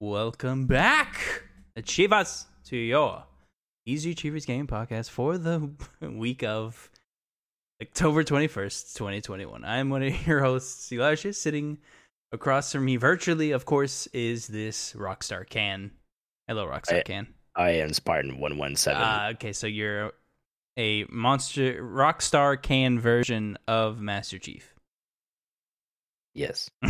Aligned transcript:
Welcome 0.00 0.66
back, 0.66 1.42
Achievers, 1.76 2.46
to 2.66 2.76
your 2.76 3.24
Easy 3.86 4.10
Achievers 4.10 4.44
Game 4.44 4.66
Podcast 4.66 5.08
for 5.10 5.38
the 5.38 5.70
week 6.00 6.42
of 6.42 6.90
October 7.80 8.24
21st, 8.24 8.94
2021. 8.94 9.64
I'm 9.64 9.90
one 9.90 10.02
of 10.02 10.26
your 10.26 10.40
hosts, 10.40 10.90
Elijah. 10.92 11.32
Sitting 11.32 11.78
across 12.32 12.72
from 12.72 12.84
me 12.84 12.96
virtually, 12.96 13.52
of 13.52 13.64
course, 13.64 14.06
is 14.08 14.46
this 14.48 14.92
Rockstar 14.94 15.48
Can. 15.48 15.92
Hello, 16.48 16.66
Rockstar 16.66 16.98
I- 17.00 17.02
Can. 17.02 17.26
I 17.56 17.70
am 17.70 17.92
Spartan 17.92 18.40
one 18.40 18.58
one 18.58 18.74
seven. 18.74 19.00
Uh, 19.00 19.30
okay, 19.34 19.52
so 19.52 19.68
you're 19.68 20.10
a 20.76 21.04
monster 21.04 21.80
Rockstar 21.80 22.60
Can 22.60 22.98
version 22.98 23.56
of 23.68 24.00
Master 24.00 24.40
Chief. 24.40 24.74
Yes. 26.34 26.68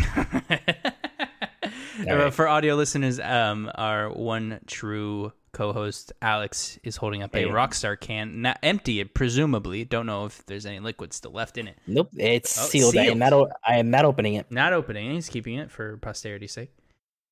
Uh, 2.09 2.29
For 2.31 2.47
audio 2.47 2.75
listeners, 2.75 3.19
um, 3.19 3.71
our 3.75 4.09
one 4.11 4.59
true 4.67 5.31
co-host 5.53 6.11
Alex 6.21 6.77
is 6.83 6.97
holding 6.97 7.23
up 7.23 7.33
a 7.33 7.45
Rockstar 7.45 7.97
can, 7.99 8.41
not 8.41 8.59
empty, 8.61 9.03
presumably. 9.05 9.85
Don't 9.85 10.05
know 10.05 10.25
if 10.25 10.45
there's 10.45 10.65
any 10.65 10.79
liquid 10.81 11.13
still 11.13 11.31
left 11.31 11.57
in 11.57 11.67
it. 11.69 11.77
Nope. 11.87 12.09
It's 12.17 12.57
Oh, 12.57 12.65
sealed. 12.67 12.97
I 12.97 13.05
am 13.05 13.19
not. 13.19 13.31
o- 13.33 13.49
I 13.65 13.77
am 13.77 13.89
not 13.89 14.03
opening 14.03 14.33
it. 14.33 14.51
Not 14.51 14.73
opening. 14.73 15.11
He's 15.13 15.29
keeping 15.29 15.55
it 15.57 15.71
for 15.71 15.97
posterity's 15.97 16.51
sake. 16.51 16.71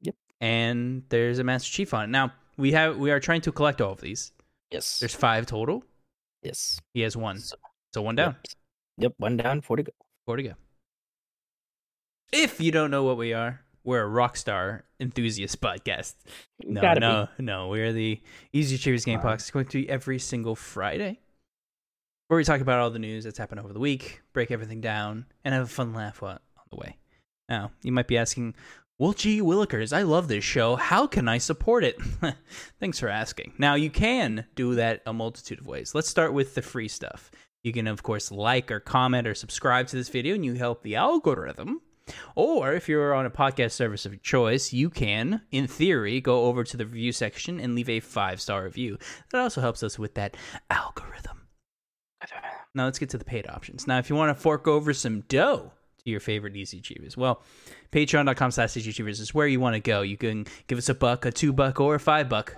Yep. 0.02 0.16
And 0.40 1.04
there's 1.10 1.40
a 1.40 1.44
Master 1.44 1.70
Chief 1.72 1.94
on 1.94 2.06
it. 2.06 2.08
Now 2.08 2.32
we 2.56 2.72
have 2.72 2.98
we 2.98 3.12
are 3.12 3.20
trying 3.20 3.42
to 3.42 3.52
collect 3.52 3.82
all 3.82 3.92
of 3.92 4.00
these. 4.02 4.32
Yes. 4.72 5.00
There's 5.00 5.16
five 5.16 5.46
total. 5.46 5.84
yes. 6.42 6.80
He 6.94 7.02
has 7.02 7.18
one, 7.18 7.40
So- 7.40 7.58
so 7.94 8.02
one 8.02 8.16
down. 8.16 8.36
Yep. 8.36 8.46
Yep. 9.00 9.14
One 9.18 9.36
down. 9.38 9.60
Four 9.62 9.78
to 9.78 9.84
go. 9.84 9.92
Four 10.26 10.38
to 10.38 10.44
go. 10.44 10.54
If 12.32 12.60
you 12.62 12.72
don't 12.72 12.90
know 12.90 13.04
what 13.04 13.18
we 13.18 13.34
are, 13.34 13.62
we're 13.84 14.06
a 14.06 14.10
Rockstar 14.10 14.82
enthusiast 15.00 15.60
podcast. 15.62 16.16
No, 16.64 16.82
Gotta 16.82 17.00
be. 17.00 17.06
no, 17.06 17.28
no. 17.40 17.68
We're 17.70 17.94
the 17.94 18.22
Easy 18.54 18.76
Achievers 18.76 19.06
Game. 19.06 19.20
Podcast. 19.20 19.52
Going 19.52 19.66
to 19.66 19.82
be 19.82 19.90
every 19.90 20.20
single 20.20 20.56
Friday, 20.56 21.20
where 22.28 22.38
we 22.38 22.44
talk 22.44 22.62
about 22.62 22.80
all 22.80 22.90
the 22.90 23.00
news 23.00 23.24
that's 23.24 23.38
happened 23.38 23.60
over 23.60 23.74
the 23.74 23.80
week, 23.80 24.22
break 24.34 24.52
everything 24.52 24.82
down, 24.82 25.26
and 25.44 25.54
have 25.54 25.64
a 25.64 25.68
fun 25.68 25.94
laugh 25.94 26.22
while- 26.22 26.34
on 26.58 26.64
the 26.72 26.78
way. 26.78 26.98
Now, 27.50 27.72
you 27.82 27.92
might 27.92 28.08
be 28.08 28.18
asking, 28.18 28.56
well, 29.00 29.12
gee, 29.14 29.42
Willikers, 29.42 29.92
I 29.92 30.04
love 30.04 30.28
this 30.30 30.44
show. 30.46 30.76
How 30.78 31.08
can 31.08 31.28
I 31.28 31.38
support 31.38 31.84
it? 31.84 31.98
Thanks 32.80 33.00
for 33.00 33.10
asking. 33.10 33.54
Now, 33.58 33.76
you 33.76 33.90
can 33.90 34.46
do 34.56 34.76
that 34.76 35.02
a 35.06 35.12
multitude 35.12 35.60
of 35.60 35.68
ways. 35.68 35.94
Let's 35.94 36.08
start 36.10 36.32
with 36.34 36.56
the 36.56 36.62
free 36.62 36.88
stuff. 36.88 37.30
You 37.64 37.74
can, 37.74 37.88
of 37.88 38.04
course, 38.04 38.32
like 38.32 38.72
or 38.72 38.80
comment 38.80 39.28
or 39.28 39.36
subscribe 39.36 39.88
to 39.88 39.96
this 39.96 40.10
video, 40.10 40.36
and 40.36 40.46
you 40.46 40.54
help 40.54 40.84
the 40.84 40.96
algorithm. 40.96 41.82
Or 42.36 42.74
if 42.74 42.90
you're 42.90 43.14
on 43.14 43.26
a 43.26 43.30
podcast 43.30 43.72
service 43.72 44.06
of 44.06 44.22
choice, 44.22 44.74
you 44.74 44.90
can, 44.90 45.42
in 45.52 45.68
theory, 45.68 46.20
go 46.22 46.46
over 46.46 46.64
to 46.64 46.78
the 46.78 46.86
review 46.86 47.12
section 47.12 47.60
and 47.60 47.76
leave 47.76 47.90
a 47.90 48.00
five 48.00 48.42
star 48.42 48.64
review. 48.64 48.98
That 49.32 49.42
also 49.42 49.62
helps 49.62 49.84
us 49.84 49.98
with 49.98 50.16
that 50.16 50.36
algorithm. 50.70 51.48
Now 52.76 52.86
let's 52.86 52.98
get 52.98 53.12
to 53.12 53.20
the 53.20 53.26
paid 53.26 53.48
options. 53.48 53.86
Now, 53.86 54.00
if 54.00 54.10
you 54.10 54.16
want 54.16 54.36
to 54.36 54.42
fork 54.42 54.68
over 54.68 54.94
some 54.96 55.22
dough 55.28 55.72
to 56.04 56.10
your 56.10 56.20
favorite 56.20 56.56
Easy 56.56 56.80
Achievers, 56.80 57.16
well, 57.16 57.44
patreon.com 57.92 58.50
slash 58.50 58.76
Easy 58.76 58.90
Achievers 58.90 59.20
is 59.20 59.32
where 59.32 59.46
you 59.46 59.60
want 59.60 59.76
to 59.76 59.80
go. 59.80 60.02
You 60.02 60.18
can 60.18 60.48
give 60.66 60.80
us 60.80 60.90
a 60.90 60.96
buck, 60.96 61.24
a 61.26 61.32
two 61.32 61.54
buck, 61.54 61.80
or 61.80 61.94
a 61.94 62.00
five 62.00 62.30
buck. 62.30 62.56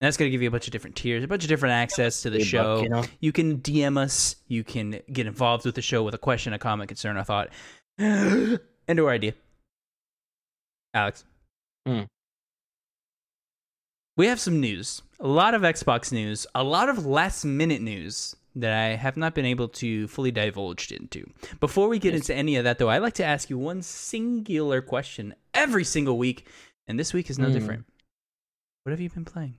And 0.00 0.06
that's 0.06 0.16
going 0.16 0.28
to 0.28 0.30
give 0.30 0.40
you 0.40 0.48
a 0.48 0.50
bunch 0.50 0.66
of 0.66 0.72
different 0.72 0.94
tiers, 0.94 1.24
a 1.24 1.28
bunch 1.28 1.42
of 1.42 1.48
different 1.48 1.72
access 1.72 2.22
to 2.22 2.30
the 2.30 2.42
show. 2.42 2.76
buck, 2.76 2.84
you 2.84 2.88
know? 2.88 3.04
You 3.18 3.32
can 3.32 3.58
DM 3.58 3.98
us. 3.98 4.36
You 4.46 4.62
can 4.62 5.00
get 5.12 5.26
involved 5.26 5.66
with 5.66 5.74
the 5.74 5.82
show 5.82 6.04
with 6.04 6.14
a 6.14 6.18
question, 6.18 6.52
a 6.52 6.58
comment, 6.58 6.88
concern, 6.88 7.16
a 7.16 7.24
thought, 7.24 7.50
and 8.00 8.98
or 9.00 9.10
idea. 9.10 9.34
Alex. 10.94 11.24
Hmm. 11.86 12.02
We 14.16 14.26
have 14.26 14.40
some 14.40 14.60
news. 14.60 15.02
A 15.20 15.28
lot 15.28 15.54
of 15.54 15.62
Xbox 15.62 16.12
news, 16.12 16.46
a 16.54 16.64
lot 16.64 16.88
of 16.88 17.06
last 17.06 17.44
minute 17.44 17.80
news 17.82 18.34
that 18.56 18.72
I 18.72 18.96
have 18.96 19.16
not 19.16 19.34
been 19.34 19.44
able 19.44 19.68
to 19.68 20.08
fully 20.08 20.30
divulge 20.32 20.90
into. 20.90 21.30
Before 21.60 21.88
we 21.88 21.98
get 21.98 22.12
Yes. 22.14 22.22
into 22.22 22.34
any 22.34 22.56
of 22.56 22.64
that, 22.64 22.78
though, 22.78 22.88
I'd 22.90 23.02
like 23.02 23.14
to 23.14 23.24
ask 23.24 23.48
you 23.48 23.58
one 23.58 23.82
singular 23.82 24.82
question 24.82 25.34
every 25.54 25.84
single 25.84 26.18
week, 26.18 26.46
and 26.88 26.98
this 26.98 27.12
week 27.12 27.30
is 27.30 27.38
no 27.38 27.46
Hmm. 27.46 27.52
different. 27.52 27.84
What 28.82 28.90
have 28.90 29.00
you 29.00 29.10
been 29.10 29.24
playing? 29.24 29.54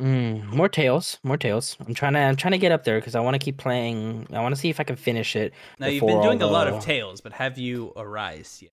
Mm, 0.00 0.52
more 0.52 0.68
tails. 0.68 1.18
More 1.22 1.38
tails. 1.38 1.76
I'm 1.86 1.94
trying 1.94 2.12
to. 2.12 2.18
I'm 2.18 2.36
trying 2.36 2.52
to 2.52 2.58
get 2.58 2.70
up 2.72 2.84
there 2.84 2.98
because 3.00 3.14
I 3.14 3.20
want 3.20 3.34
to 3.34 3.38
keep 3.38 3.56
playing. 3.56 4.26
I 4.32 4.40
want 4.40 4.54
to 4.54 4.60
see 4.60 4.68
if 4.68 4.78
I 4.78 4.84
can 4.84 4.96
finish 4.96 5.34
it. 5.36 5.54
Now, 5.78 5.86
you've 5.86 6.04
been 6.04 6.20
doing 6.20 6.42
a 6.42 6.46
lot 6.46 6.68
of 6.68 6.82
Tales, 6.84 7.20
but 7.22 7.32
have 7.32 7.56
you 7.56 7.92
Arise 7.96 8.60
yet? 8.62 8.72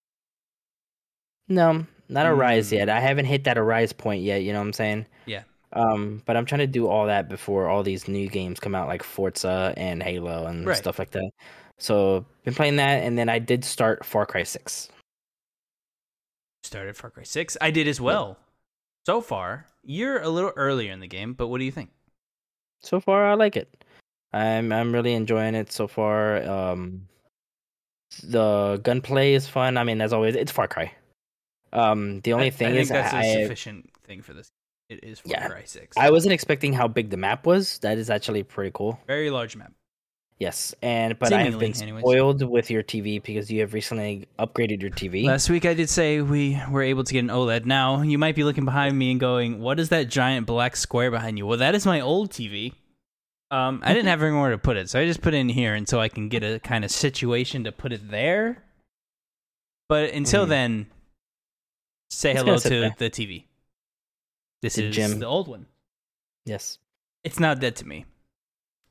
No, 1.47 1.85
not 2.09 2.25
a 2.25 2.33
rise 2.33 2.69
Mm. 2.69 2.73
yet. 2.73 2.89
I 2.89 2.99
haven't 2.99 3.25
hit 3.25 3.45
that 3.45 3.57
arise 3.57 3.93
point 3.93 4.21
yet. 4.23 4.43
You 4.43 4.51
know 4.53 4.59
what 4.59 4.65
I'm 4.67 4.73
saying? 4.73 5.05
Yeah. 5.25 5.43
Um, 5.73 6.21
but 6.25 6.35
I'm 6.37 6.45
trying 6.45 6.59
to 6.59 6.67
do 6.67 6.87
all 6.87 7.07
that 7.07 7.29
before 7.29 7.67
all 7.69 7.83
these 7.83 8.07
new 8.07 8.27
games 8.27 8.59
come 8.59 8.75
out, 8.75 8.87
like 8.87 9.01
Forza 9.03 9.73
and 9.77 10.03
Halo 10.03 10.45
and 10.45 10.65
Right. 10.67 10.77
stuff 10.77 10.99
like 10.99 11.11
that. 11.11 11.29
So 11.79 12.25
been 12.43 12.53
playing 12.53 12.75
that, 12.77 13.03
and 13.03 13.17
then 13.17 13.27
I 13.29 13.39
did 13.39 13.63
start 13.65 14.05
Far 14.05 14.25
Cry 14.25 14.43
Six. 14.43 14.89
Started 16.63 16.95
Far 16.95 17.09
Cry 17.09 17.23
6. 17.23 17.57
I 17.59 17.71
did 17.71 17.87
as 17.87 17.99
well. 17.99 18.37
So 19.05 19.19
far, 19.19 19.67
you're 19.83 20.21
a 20.21 20.29
little 20.29 20.53
earlier 20.55 20.91
in 20.91 20.99
the 20.99 21.07
game, 21.07 21.33
but 21.33 21.47
what 21.47 21.57
do 21.59 21.65
you 21.65 21.71
think? 21.71 21.89
So 22.81 22.99
far, 22.99 23.27
I 23.27 23.33
like 23.33 23.55
it. 23.57 23.83
I'm 24.31 24.71
I'm 24.71 24.93
really 24.93 25.13
enjoying 25.13 25.55
it 25.55 25.71
so 25.71 25.87
far. 25.87 26.41
Um, 26.43 27.07
the 28.23 28.79
gunplay 28.83 29.33
is 29.33 29.47
fun. 29.47 29.77
I 29.77 29.83
mean, 29.83 30.01
as 30.01 30.13
always, 30.13 30.35
it's 30.35 30.51
Far 30.51 30.67
Cry. 30.67 30.91
Um, 31.71 32.21
the 32.21 32.33
only 32.33 32.47
I, 32.47 32.49
thing 32.49 32.67
I 32.67 32.71
think 32.71 32.81
is, 32.81 32.89
that's 32.89 33.13
a 33.13 33.17
I 33.17 33.41
sufficient 33.43 33.89
thing 34.05 34.21
for 34.21 34.33
this. 34.33 34.49
It 34.89 35.03
is 35.03 35.19
Far 35.19 35.31
Yeah. 35.31 35.49
Cry 35.49 35.63
6. 35.65 35.97
I 35.97 36.09
wasn't 36.11 36.33
expecting 36.33 36.73
how 36.73 36.87
big 36.87 37.09
the 37.09 37.17
map 37.17 37.45
was. 37.45 37.79
That 37.79 37.97
is 37.97 38.09
actually 38.09 38.43
pretty 38.43 38.71
cool. 38.73 38.99
Very 39.07 39.29
large 39.29 39.55
map. 39.55 39.73
Yes, 40.39 40.73
and 40.81 41.17
but 41.19 41.31
I 41.31 41.37
have 41.43 41.53
Seemingly, 41.53 41.71
been 41.71 41.81
anyways. 41.83 42.01
spoiled 42.01 42.43
with 42.49 42.69
your 42.69 42.83
TV 42.83 43.21
because 43.23 43.49
you 43.51 43.61
have 43.61 43.73
recently 43.73 44.27
upgraded 44.39 44.81
your 44.81 44.91
TV. 44.91 45.25
Last 45.25 45.49
week 45.49 45.65
I 45.65 45.73
did 45.73 45.89
say 45.89 46.21
we 46.21 46.59
were 46.69 46.81
able 46.81 47.03
to 47.03 47.13
get 47.13 47.19
an 47.19 47.27
OLED. 47.29 47.65
Now, 47.65 48.01
you 48.01 48.17
might 48.17 48.35
be 48.35 48.43
looking 48.43 48.65
behind 48.65 48.97
me 48.97 49.11
and 49.11 49.19
going, 49.19 49.59
what 49.61 49.79
is 49.79 49.89
that 49.89 50.09
giant 50.09 50.45
black 50.47 50.75
square 50.75 51.11
behind 51.11 51.37
you? 51.37 51.45
Well, 51.45 51.59
that 51.59 51.75
is 51.75 51.85
my 51.85 52.01
old 52.01 52.31
TV. 52.31 52.73
Um, 53.51 53.81
I 53.85 53.93
didn't 53.93 54.07
have 54.09 54.21
anywhere 54.23 54.51
to 54.51 54.57
put 54.57 54.75
it, 54.75 54.89
so 54.89 54.99
I 54.99 55.05
just 55.05 55.21
put 55.21 55.33
it 55.33 55.37
in 55.37 55.49
here 55.49 55.75
until 55.75 55.99
I 55.99 56.09
can 56.09 56.27
get 56.29 56.43
a 56.43 56.59
kind 56.59 56.83
of 56.83 56.91
situation 56.91 57.63
to 57.65 57.71
put 57.71 57.93
it 57.93 58.09
there. 58.09 58.63
But 59.87 60.13
until 60.13 60.45
Mhm. 60.45 60.49
then, 60.49 60.87
say 62.09 62.33
hello 62.33 62.57
to 62.57 62.69
there. 62.69 62.95
the 62.97 63.09
TV. 63.09 63.45
This 64.61 64.75
The 64.75 64.85
is 64.85 64.95
gym. 64.95 65.19
the 65.19 65.25
old 65.27 65.47
one. 65.47 65.67
Yes. 66.45 66.79
It's 67.23 67.39
not 67.39 67.59
dead 67.59 67.75
to 67.77 67.85
me 67.87 68.05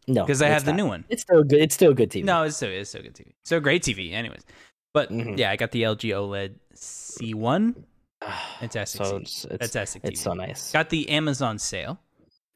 No, 0.08 0.24
because 0.24 0.42
I 0.42 0.48
have 0.48 0.64
the 0.64 0.72
not. 0.72 0.76
new 0.76 0.86
one. 0.86 1.04
It's 1.08 1.22
still 1.22 1.44
good. 1.44 1.60
It's 1.60 1.74
still 1.74 1.94
good 1.94 2.10
TV. 2.10 2.24
No, 2.24 2.42
it's 2.42 2.56
so 2.56 2.66
it's 2.66 2.90
still 2.90 3.02
good 3.02 3.14
TV. 3.14 3.32
So 3.44 3.60
great 3.60 3.82
TV, 3.82 4.12
anyways. 4.12 4.42
But 4.94 5.10
Mhm. 5.10 5.38
yeah, 5.38 5.50
I 5.50 5.56
got 5.56 5.70
the 5.70 5.82
LG 5.84 6.10
OLED 6.12 6.54
C1. 6.74 7.74
Fantastic 8.60 9.04
So 9.04 9.18
TV. 9.18 9.22
it's 9.22 9.44
it's, 9.44 9.56
Fantastic 9.58 10.02
TV. 10.02 10.08
it's 10.08 10.20
so 10.20 10.34
nice. 10.34 10.72
Got 10.72 10.90
the 10.90 11.08
Amazon 11.10 11.58
sale. 11.58 11.98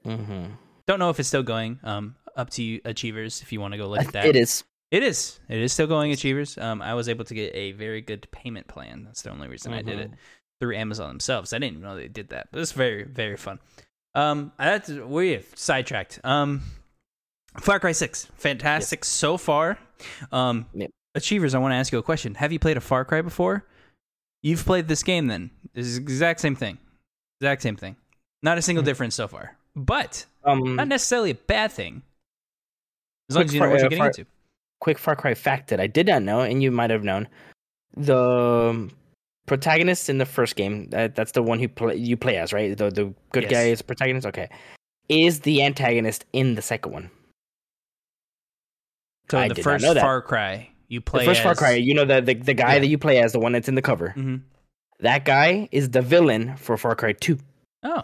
Mm-hmm. 0.04 0.52
Don't 0.86 0.98
know 0.98 1.10
if 1.10 1.18
it's 1.20 1.28
still 1.28 1.42
going. 1.42 1.78
Um, 1.82 2.16
up 2.36 2.50
to 2.50 2.62
you, 2.62 2.80
Achievers, 2.84 3.42
if 3.42 3.52
you 3.52 3.60
want 3.60 3.72
to 3.72 3.78
go 3.78 3.88
look 3.88 4.00
at 4.00 4.12
that. 4.12 4.26
It 4.26 4.36
is. 4.36 4.64
It 4.90 5.02
is. 5.02 5.40
It 5.48 5.58
is 5.58 5.72
still 5.72 5.86
going, 5.88 6.12
Achievers. 6.12 6.56
Um, 6.58 6.80
I 6.82 6.94
was 6.94 7.08
able 7.08 7.24
to 7.24 7.34
get 7.34 7.52
a 7.54 7.72
very 7.72 8.00
good 8.02 8.28
payment 8.30 8.68
plan. 8.68 9.04
That's 9.04 9.22
the 9.22 9.30
only 9.30 9.48
reason 9.48 9.72
I 9.72 9.82
did 9.82 9.98
it 9.98 10.10
Mhm. 10.12 10.14
through 10.60 10.76
Amazon 10.76 11.08
themselves. 11.08 11.52
I 11.52 11.58
didn't 11.58 11.78
even 11.78 11.82
know 11.82 11.96
they 11.96 12.08
did 12.08 12.28
that, 12.28 12.48
but 12.52 12.60
it's 12.60 12.72
very, 12.72 13.02
very 13.04 13.36
fun. 13.36 13.58
Um, 14.14 14.52
that's 14.58 14.88
we 14.88 15.30
have 15.32 15.46
sidetracked. 15.54 16.20
Um, 16.22 16.62
Far 17.60 17.80
Cry 17.80 17.92
Six, 17.92 18.26
fantastic 18.36 19.04
so 19.04 19.36
far. 19.36 19.78
Um. 20.32 20.66
Achievers, 21.14 21.54
I 21.54 21.58
want 21.58 21.72
to 21.72 21.76
ask 21.76 21.92
you 21.92 21.98
a 21.98 22.02
question. 22.02 22.34
Have 22.34 22.52
you 22.52 22.58
played 22.58 22.76
a 22.76 22.80
Far 22.80 23.04
Cry 23.06 23.22
before? 23.22 23.64
You've 24.42 24.62
played 24.66 24.86
this 24.86 25.02
game, 25.02 25.28
then. 25.28 25.50
This 25.72 25.86
is 25.86 25.96
the 25.96 26.02
exact 26.02 26.40
same 26.40 26.54
thing. 26.54 26.76
Exact 27.40 27.62
same 27.62 27.74
thing. 27.76 27.96
Not 28.42 28.58
a 28.58 28.62
single 28.62 28.82
Mhm. 28.82 28.86
difference 28.86 29.14
so 29.14 29.26
far, 29.26 29.56
but 29.74 30.26
Um, 30.44 30.76
not 30.76 30.88
necessarily 30.88 31.30
a 31.30 31.34
bad 31.34 31.72
thing. 31.72 32.02
As 33.30 33.36
long 33.36 33.46
as 33.46 33.54
you 33.54 33.60
know 33.60 33.64
Far- 33.66 33.70
what 33.70 33.78
you're 33.78 33.86
uh, 33.86 33.88
getting 33.88 33.98
Far- 34.02 34.06
into. 34.08 34.26
quick 34.80 34.98
Far 34.98 35.16
Cry 35.16 35.32
fact 35.32 35.68
that 35.70 35.80
I 35.80 35.86
did 35.86 36.06
not 36.06 36.22
know, 36.22 36.40
and 36.42 36.62
you 36.62 36.70
might 36.70 36.90
have 36.90 37.02
known. 37.02 37.28
The 37.96 38.14
um, 38.70 38.90
protagonist 39.46 40.10
in 40.10 40.18
the 40.18 40.26
first 40.26 40.54
game, 40.54 40.90
that, 40.90 41.14
that's 41.14 41.32
the 41.32 41.42
one 41.42 41.58
who 41.60 41.68
play, 41.68 41.96
you 41.96 42.18
play 42.18 42.36
as, 42.36 42.52
right? 42.52 42.76
The 42.76 42.90
the 42.90 43.14
good 43.32 43.44
Yes. 43.44 43.50
guy 43.52 43.62
is 43.68 43.80
protagonist. 43.80 44.26
Okay, 44.26 44.50
is 45.08 45.40
the 45.40 45.62
antagonist 45.62 46.26
in 46.34 46.56
the 46.56 46.62
second 46.62 46.92
one? 46.92 47.10
So 49.30 49.38
I 49.38 49.48
the 49.48 49.54
first. 49.62 49.84
Far 49.84 50.22
Cry, 50.22 50.70
you 50.88 51.00
play 51.00 51.24
the 51.24 51.30
first 51.30 51.42
Far 51.42 51.54
Cry, 51.54 51.72
you 51.74 51.94
know 51.94 52.04
the 52.04 52.20
the, 52.20 52.34
the 52.34 52.54
guy 52.54 52.74
Yeah. 52.74 52.80
that 52.80 52.86
you 52.86 52.98
play 52.98 53.18
as, 53.18 53.32
the 53.32 53.38
one 53.40 53.52
that's 53.52 53.68
in 53.68 53.74
the 53.74 53.82
cover. 53.82 54.14
Mhm. 54.16 54.42
That 55.00 55.24
guy 55.24 55.68
is 55.72 55.90
the 55.90 56.02
villain 56.02 56.56
for 56.56 56.76
Far 56.76 56.94
Cry 56.96 57.12
Two. 57.12 57.38
Oh, 57.82 58.02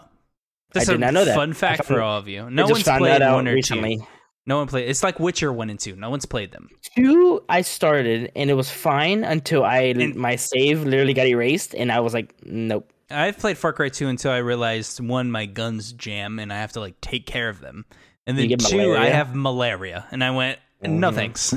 that's 0.73 0.89
I 0.89 0.93
a 0.93 0.95
did 0.95 1.01
not 1.01 1.13
know 1.13 1.25
that. 1.25 1.35
Fun 1.35 1.53
fact 1.53 1.85
for 1.85 2.01
all 2.01 2.17
of 2.19 2.27
you. 2.27 2.49
No 2.49 2.65
one's 2.67 2.83
found 2.83 2.99
played 2.99 3.13
that 3.13 3.21
out 3.21 3.35
one 3.35 3.47
or 3.47 3.53
recently. 3.53 3.97
two. 3.97 4.07
No 4.45 4.57
one 4.57 4.67
played. 4.67 4.89
It's 4.89 5.01
like 5.03 5.19
Witcher 5.21 5.53
one 5.53 5.69
and 5.69 5.79
two. 5.79 5.95
No 5.95 6.09
one's 6.09 6.25
played 6.25 6.51
them. 6.51 6.67
Two, 6.95 7.41
I 7.47 7.61
started 7.61 8.31
and 8.35 8.49
it 8.49 8.55
was 8.55 8.69
fine 8.69 9.23
until 9.23 9.63
I 9.63 9.79
And- 9.97 10.15
my 10.15 10.35
save 10.35 10.83
literally 10.83 11.13
got 11.13 11.27
erased, 11.27 11.73
and 11.73 11.91
I 11.91 12.01
was 12.01 12.13
like, 12.13 12.33
nope. 12.45 12.89
I've 13.09 13.37
played 13.37 13.57
Far 13.57 13.73
Cry 13.73 13.89
2 13.89 14.07
until 14.07 14.31
I 14.31 14.37
realized 14.37 14.99
one, 14.99 15.29
my 15.29 15.45
guns 15.45 15.93
jam 15.93 16.39
and 16.39 16.51
I 16.51 16.57
have 16.57 16.71
to 16.73 16.79
like 16.79 16.99
take 16.99 17.25
care 17.27 17.47
of 17.47 17.59
them. 17.61 17.85
And 18.25 18.37
then 18.37 18.49
two, 18.57 18.95
I 18.95 19.09
have 19.09 19.35
malaria. 19.35 20.05
And 20.11 20.23
I 20.23 20.31
went, 20.31 20.57
no 20.83 21.11
Mhm. 21.11 21.15
thanks. 21.15 21.53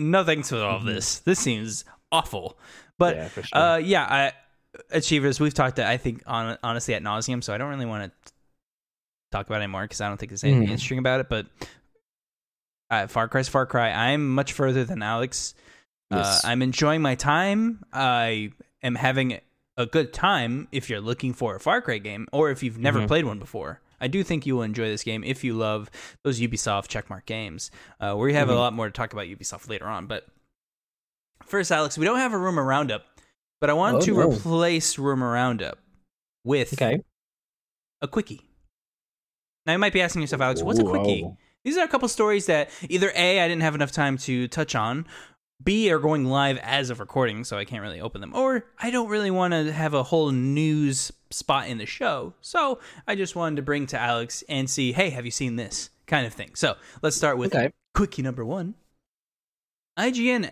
no 0.00 0.24
thanks 0.24 0.50
with 0.50 0.60
all 0.62 0.76
of 0.76 0.84
this. 0.84 1.18
This 1.20 1.38
seems 1.38 1.84
awful. 2.12 2.58
But 2.98 3.16
yeah, 3.16 3.28
for 3.28 3.42
sure. 3.42 3.58
uh, 3.58 3.76
yeah, 3.78 4.04
I, 4.04 4.32
Achievers, 4.90 5.38
we've 5.38 5.54
talked, 5.54 5.78
I 5.78 5.96
think, 5.96 6.22
on, 6.26 6.58
honestly, 6.62 6.94
at 6.94 7.02
nauseum. 7.02 7.42
So 7.44 7.54
I 7.54 7.58
don't 7.58 7.70
really 7.70 7.86
want 7.86 8.12
to 8.12 8.32
talk 9.30 9.46
about 9.46 9.60
it 9.60 9.64
anymore 9.64 9.82
because 9.82 10.00
I 10.00 10.08
don't 10.08 10.16
think 10.16 10.30
there's 10.30 10.42
anything 10.44 10.62
Mhm. 10.68 10.72
interesting 10.72 10.98
about 10.98 11.20
it. 11.20 11.28
But 11.28 11.46
uh, 12.90 13.06
Far 13.06 13.28
Cry's 13.28 13.48
Far 13.48 13.66
Cry. 13.66 13.90
I'm 13.90 14.34
much 14.34 14.52
further 14.52 14.84
than 14.84 15.02
Alex. 15.02 15.54
Yes. 16.10 16.44
Uh, 16.44 16.48
I'm 16.48 16.60
enjoying 16.62 17.02
my 17.02 17.14
time. 17.14 17.84
I 17.92 18.52
am 18.82 18.94
having 18.96 19.40
a 19.76 19.86
good 19.86 20.12
time 20.12 20.68
if 20.70 20.88
you're 20.90 21.00
looking 21.00 21.32
for 21.32 21.56
a 21.56 21.60
Far 21.60 21.80
Cry 21.80 21.98
game 21.98 22.28
or 22.32 22.50
if 22.50 22.62
you've 22.62 22.78
never 22.78 23.00
Mhm. 23.00 23.08
played 23.08 23.24
one 23.24 23.38
before. 23.38 23.80
I 24.04 24.06
do 24.06 24.22
think 24.22 24.44
you 24.44 24.54
will 24.54 24.62
enjoy 24.64 24.84
this 24.88 25.02
game 25.02 25.24
if 25.24 25.42
you 25.42 25.54
love 25.54 25.90
those 26.24 26.38
Ubisoft 26.38 26.88
checkmark 26.88 27.24
games. 27.24 27.70
Uh, 27.98 28.14
we 28.18 28.34
have 28.34 28.50
a 28.50 28.52
Mhm. 28.52 28.56
lot 28.56 28.72
more 28.74 28.84
to 28.86 28.92
talk 28.92 29.14
about 29.14 29.24
Ubisoft 29.26 29.66
later 29.70 29.86
on. 29.86 30.06
But 30.06 30.26
first, 31.42 31.72
Alex, 31.72 31.96
we 31.96 32.04
don't 32.04 32.18
have 32.18 32.34
a 32.34 32.38
rumor 32.38 32.62
roundup, 32.64 33.06
but 33.62 33.70
I 33.70 33.72
want 33.72 33.96
Oh, 33.96 34.00
to 34.02 34.12
no. 34.14 34.30
replace 34.30 34.98
rumor 34.98 35.32
roundup 35.32 35.78
with 36.44 36.74
okay. 36.74 37.02
a 38.02 38.06
quickie. 38.08 38.42
Now 39.64 39.72
you 39.72 39.78
might 39.78 39.94
be 39.94 40.02
asking 40.02 40.20
yourself, 40.20 40.42
Alex, 40.42 40.62
what's 40.62 40.78
a 40.78 40.84
quickie? 40.84 41.22
Whoa. 41.22 41.38
These 41.64 41.78
are 41.78 41.84
a 41.84 41.88
couple 41.88 42.06
stories 42.08 42.44
that 42.44 42.68
either 42.90 43.10
A, 43.14 43.40
I 43.40 43.48
didn't 43.48 43.62
have 43.62 43.74
enough 43.74 43.90
time 43.90 44.18
to 44.18 44.48
touch 44.48 44.74
on, 44.74 45.06
B, 45.64 45.90
are 45.90 45.98
going 45.98 46.24
live 46.26 46.58
as 46.58 46.90
of 46.90 47.00
recording, 47.00 47.44
so 47.44 47.56
I 47.56 47.64
can't 47.64 47.82
really 47.82 48.00
open 48.00 48.20
them, 48.20 48.34
or 48.34 48.66
I 48.78 48.90
don't 48.90 49.08
really 49.08 49.30
want 49.30 49.52
to 49.54 49.72
have 49.72 49.94
a 49.94 50.02
whole 50.02 50.30
news 50.30 51.10
spot 51.30 51.68
in 51.68 51.78
the 51.78 51.86
show, 51.86 52.34
so 52.40 52.80
I 53.08 53.14
just 53.14 53.34
wanted 53.34 53.56
to 53.56 53.62
bring 53.62 53.86
to 53.88 53.98
Alex 53.98 54.44
and 54.48 54.68
see, 54.68 54.92
hey, 54.92 55.10
have 55.10 55.24
you 55.24 55.30
seen 55.30 55.56
this 55.56 55.90
kind 56.06 56.26
of 56.26 56.32
thing? 56.34 56.50
So 56.54 56.76
let's 57.02 57.16
start 57.16 57.38
with 57.38 57.54
Okay. 57.54 57.72
quickie 57.94 58.22
number 58.22 58.44
one. 58.44 58.74
IGN 59.98 60.50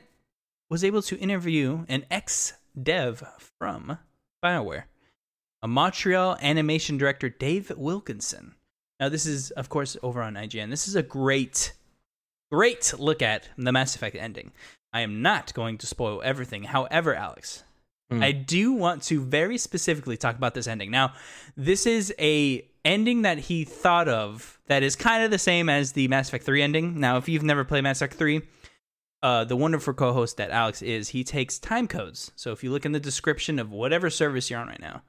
was 0.71 0.85
able 0.85 1.03
to 1.03 1.19
interview 1.19 1.85
an 1.89 2.07
ex 2.11 2.55
dev 2.81 3.23
from 3.59 3.99
BioWare, 4.43 4.85
a 5.63 5.69
Montreal 5.69 6.39
animation 6.41 6.97
director, 6.97 7.29
Dave 7.29 7.71
Wilkinson. 7.77 8.55
Now, 8.99 9.09
this 9.09 9.27
is, 9.27 9.51
of 9.53 9.69
course, 9.69 9.97
over 10.03 10.23
on 10.23 10.35
IGN. 10.35 10.71
This 10.71 10.87
is 10.87 10.95
a 10.95 11.03
great, 11.03 11.73
great 12.51 12.95
look 12.99 13.21
at 13.21 13.49
the 13.59 13.73
Mass 13.73 13.97
Effect 13.97 14.17
ending. 14.17 14.53
I 14.93 15.01
am 15.01 15.23
not 15.23 15.55
going 15.55 15.79
to 15.79 15.87
spoil 15.87 16.21
everything. 16.25 16.65
However, 16.65 17.15
Alex, 17.15 17.65
Hmm. 18.13 18.23
I 18.23 18.33
do 18.33 18.73
want 18.73 19.03
to 19.05 19.21
very 19.23 19.57
specifically 19.57 20.17
talk 20.17 20.37
about 20.37 20.55
this 20.55 20.67
ending. 20.67 20.91
Now, 20.91 21.15
this 21.57 21.87
is 21.87 22.13
a 22.19 22.69
ending 22.85 23.23
that 23.23 23.39
he 23.39 23.65
thought 23.65 24.09
of 24.09 24.59
that 24.67 24.83
is 24.83 24.97
kind 24.97 25.25
of 25.25 25.31
the 25.31 25.39
same 25.39 25.69
as 25.69 25.93
the 25.93 26.09
Mass 26.09 26.29
Effect 26.29 26.45
3 26.45 26.63
ending. 26.63 27.01
Now, 27.01 27.17
if 27.17 27.29
you've 27.29 27.43
never 27.43 27.65
played 27.65 27.83
Mass 27.85 28.03
Effect 28.03 28.15
3, 28.15 28.43
uh, 29.23 29.45
the 29.45 29.57
wonderful 29.57 29.95
co-host 29.95 30.37
that 30.37 30.51
Alex 30.51 30.83
is, 30.83 31.11
he 31.11 31.25
takes 31.25 31.59
time 31.59 31.87
codes. 31.89 32.33
So 32.37 32.53
if 32.53 32.63
you 32.63 32.71
look 32.71 32.85
in 32.85 32.93
the 32.93 33.01
description 33.01 33.59
of 33.59 33.71
whatever 33.71 34.11
service 34.11 34.51
you're 34.51 34.61
on 34.61 34.67
right 34.67 34.81
now, 34.81 35.03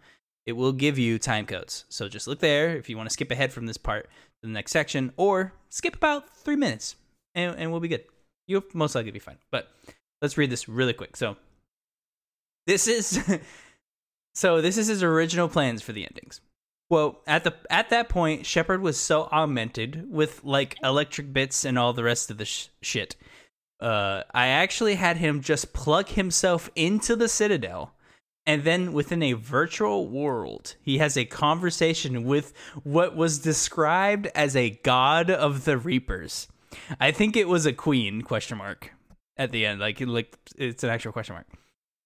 it 0.46 0.54
will 0.54 0.72
give 0.72 0.98
you 0.98 1.20
time 1.20 1.46
codes. 1.46 1.86
So 1.90 2.08
just 2.08 2.28
look 2.28 2.40
there 2.40 2.78
if 2.78 2.90
you 2.90 2.96
want 2.96 3.10
to 3.10 3.14
skip 3.14 3.32
ahead 3.32 3.52
from 3.52 3.66
this 3.66 3.78
part 3.78 4.06
to 4.06 4.48
the 4.48 4.54
next 4.54 4.72
section, 4.72 5.12
or 5.18 5.54
skip 5.70 5.96
about 5.96 6.30
three 6.30 6.56
minutes, 6.56 6.96
and, 7.34 7.56
and 7.58 7.72
we'll 7.72 7.80
be 7.82 7.88
good. 7.88 8.04
You'll 8.48 8.64
most 8.74 8.96
likely 8.96 9.12
be 9.12 9.20
fine. 9.20 9.38
But 9.52 9.70
let's 10.22 10.38
read 10.38 10.50
this 10.50 10.68
really 10.68 10.94
quick. 10.94 11.16
So 11.16 11.38
this 12.68 12.88
is 12.88 13.24
so 14.34 14.62
this 14.62 14.78
is 14.78 14.88
his 14.88 15.04
original 15.04 15.48
plans 15.48 15.82
for 15.82 15.94
the 15.94 16.06
endings. 16.06 16.42
Well, 16.90 17.22
at 17.26 17.44
the 17.44 17.56
at 17.70 17.90
that 17.90 18.10
point, 18.10 18.46
Shepard 18.46 18.82
was 18.82 19.00
so 19.00 19.24
augmented 19.32 20.12
with 20.12 20.44
like 20.44 20.78
electric 20.84 21.34
bits 21.34 21.66
and 21.66 21.80
all 21.80 21.94
the 21.94 22.04
rest 22.04 22.30
of 22.30 22.38
the 22.38 22.46
sh- 22.46 22.68
shit. 22.82 23.16
Uh, 23.80 24.24
I 24.34 24.48
actually 24.48 24.96
had 24.96 25.18
him 25.18 25.42
just 25.42 25.74
plug 25.74 26.10
himself 26.10 26.70
into 26.76 27.16
the 27.16 27.28
Citadel, 27.28 27.94
and 28.46 28.64
then 28.64 28.94
within 28.94 29.24
a 29.24 29.34
virtual 29.34 30.08
world, 30.08 30.76
he 30.82 31.00
has 31.00 31.18
a 31.18 31.26
conversation 31.26 32.24
with 32.24 32.54
what 32.84 33.16
was 33.16 33.40
described 33.40 34.28
as 34.36 34.56
a 34.56 34.80
god 34.84 35.30
of 35.30 35.66
the 35.66 35.78
Reapers. 35.78 36.48
I 37.00 37.12
think 37.12 37.36
it 37.36 37.48
was 37.48 37.66
a 37.66 37.74
queen 37.74 38.22
question 38.22 38.58
mark 38.58 38.92
at 39.38 39.52
the 39.52 39.66
end, 39.66 39.80
like 39.80 40.00
like 40.02 40.38
it's 40.58 40.84
an 40.84 40.90
actual 40.90 41.12
question 41.12 41.36
mark. 41.36 41.48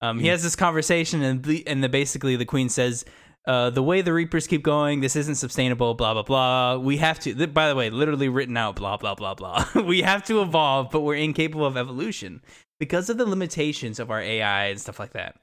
Um, 0.01 0.19
he 0.19 0.27
has 0.27 0.43
this 0.43 0.55
conversation, 0.55 1.23
and 1.23 1.43
the, 1.43 1.65
and 1.67 1.83
the 1.83 1.89
basically 1.89 2.35
the 2.35 2.45
queen 2.45 2.69
says, 2.69 3.03
uh, 3.47 3.69
"The 3.71 3.81
way 3.81 4.01
the 4.01 4.13
Reapers 4.13 4.45
keep 4.45 4.63
going, 4.63 5.01
this 5.01 5.15
isn't 5.15 5.35
sustainable." 5.35 5.95
Blah 5.95 6.13
blah 6.13 6.23
blah. 6.23 6.77
We 6.77 6.97
have 6.97 7.19
to. 7.21 7.33
th- 7.33 7.53
By 7.53 7.67
the 7.69 7.75
way, 7.75 7.89
literally 7.89 8.29
written 8.29 8.57
out. 8.57 8.75
Blah 8.75 8.97
blah 8.97 9.15
blah 9.15 9.33
blah. 9.33 9.65
we 9.85 10.03
have 10.03 10.23
to 10.25 10.41
evolve, 10.41 10.91
but 10.91 11.01
we're 11.01 11.15
incapable 11.15 11.65
of 11.65 11.77
evolution 11.77 12.41
because 12.79 13.09
of 13.09 13.17
the 13.17 13.25
limitations 13.25 13.99
of 13.99 14.11
our 14.11 14.21
AI 14.21 14.65
and 14.65 14.79
stuff 14.79 14.99
like 14.99 15.13
that. 15.13 15.35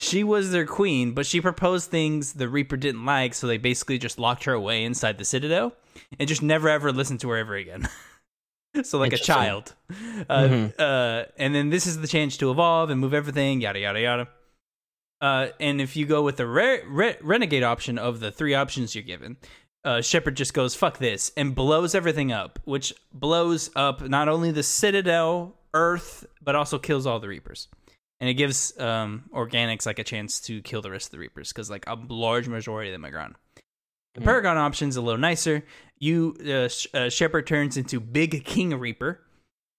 She 0.00 0.24
was 0.24 0.50
their 0.50 0.66
queen, 0.66 1.12
but 1.12 1.24
she 1.26 1.40
proposed 1.40 1.90
things 1.90 2.32
the 2.32 2.48
Reaper 2.48 2.76
didn't 2.76 3.04
like, 3.04 3.32
so 3.32 3.46
they 3.46 3.58
basically 3.58 3.98
just 3.98 4.18
locked 4.18 4.44
her 4.44 4.52
away 4.52 4.84
inside 4.84 5.18
the 5.18 5.24
Citadel 5.24 5.72
and 6.18 6.28
just 6.28 6.42
never 6.42 6.68
ever 6.68 6.90
listened 6.90 7.20
to 7.20 7.30
her 7.30 7.36
ever 7.36 7.54
again. 7.54 7.88
so 8.82 8.98
like 8.98 9.12
a 9.12 9.18
child. 9.18 9.74
Uh, 9.90 9.94
Mhm. 10.48 10.72
uh, 10.78 11.24
and 11.38 11.54
then 11.54 11.70
this 11.70 11.86
is 11.86 12.00
the 12.00 12.08
chance 12.08 12.36
to 12.38 12.50
evolve 12.50 12.90
and 12.90 13.00
move 13.00 13.14
everything, 13.14 13.60
yada 13.60 13.78
yada 13.78 14.00
yada. 14.00 14.28
Uh, 15.20 15.48
and 15.60 15.80
if 15.80 15.96
you 15.96 16.06
go 16.06 16.22
with 16.22 16.36
the 16.36 16.46
re- 16.46 16.82
re- 16.86 17.16
renegade 17.22 17.62
option 17.62 17.98
of 17.98 18.20
the 18.20 18.30
three 18.30 18.54
options 18.54 18.94
you're 18.94 19.04
given, 19.04 19.36
uh, 19.84 20.00
Shepard 20.00 20.36
just 20.36 20.54
goes 20.54 20.74
fuck 20.74 20.98
this 20.98 21.30
and 21.36 21.54
blows 21.54 21.94
everything 21.94 22.32
up, 22.32 22.58
which 22.64 22.92
blows 23.12 23.70
up 23.76 24.02
not 24.02 24.28
only 24.28 24.50
the 24.50 24.62
Citadel, 24.62 25.56
Earth, 25.72 26.26
but 26.42 26.54
also 26.54 26.78
kills 26.78 27.06
all 27.06 27.20
the 27.20 27.28
Reapers. 27.28 27.68
And 28.20 28.28
it 28.30 28.34
gives 28.34 28.78
um, 28.78 29.24
organics 29.32 29.86
like 29.86 29.98
a 29.98 30.04
chance 30.04 30.40
to 30.42 30.62
kill 30.62 30.82
the 30.82 30.90
rest 30.90 31.06
of 31.08 31.12
the 31.12 31.18
Reapers 31.18 31.52
because 31.52 31.68
like 31.70 31.84
a 31.86 31.98
large 32.08 32.48
majority 32.48 32.90
of 32.90 32.94
them 32.94 33.04
are 33.04 33.10
gone. 33.10 33.36
The 34.14 34.20
Mhm. 34.20 34.24
Paragon 34.24 34.56
option's 34.56 34.96
a 34.96 35.00
little 35.02 35.20
nicer. 35.20 35.64
You 36.04 36.36
uh, 36.46 36.68
Sh- 36.68 36.86
uh, 36.92 37.08
Shepard 37.08 37.46
turns 37.46 37.78
into 37.78 37.98
Big 37.98 38.44
King 38.44 38.78
Reaper. 38.78 39.20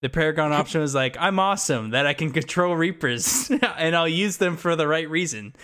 The 0.01 0.09
Paragon 0.09 0.51
option 0.59 0.81
was 0.81 0.95
like, 0.95 1.15
I'm 1.19 1.37
awesome 1.37 1.91
that 1.91 2.07
I 2.07 2.15
can 2.15 2.31
control 2.31 2.75
Reapers 2.75 3.51
and 3.77 3.95
I'll 3.95 4.07
use 4.07 4.37
them 4.37 4.57
for 4.57 4.75
the 4.75 4.87
right 4.87 5.07
reason. 5.07 5.55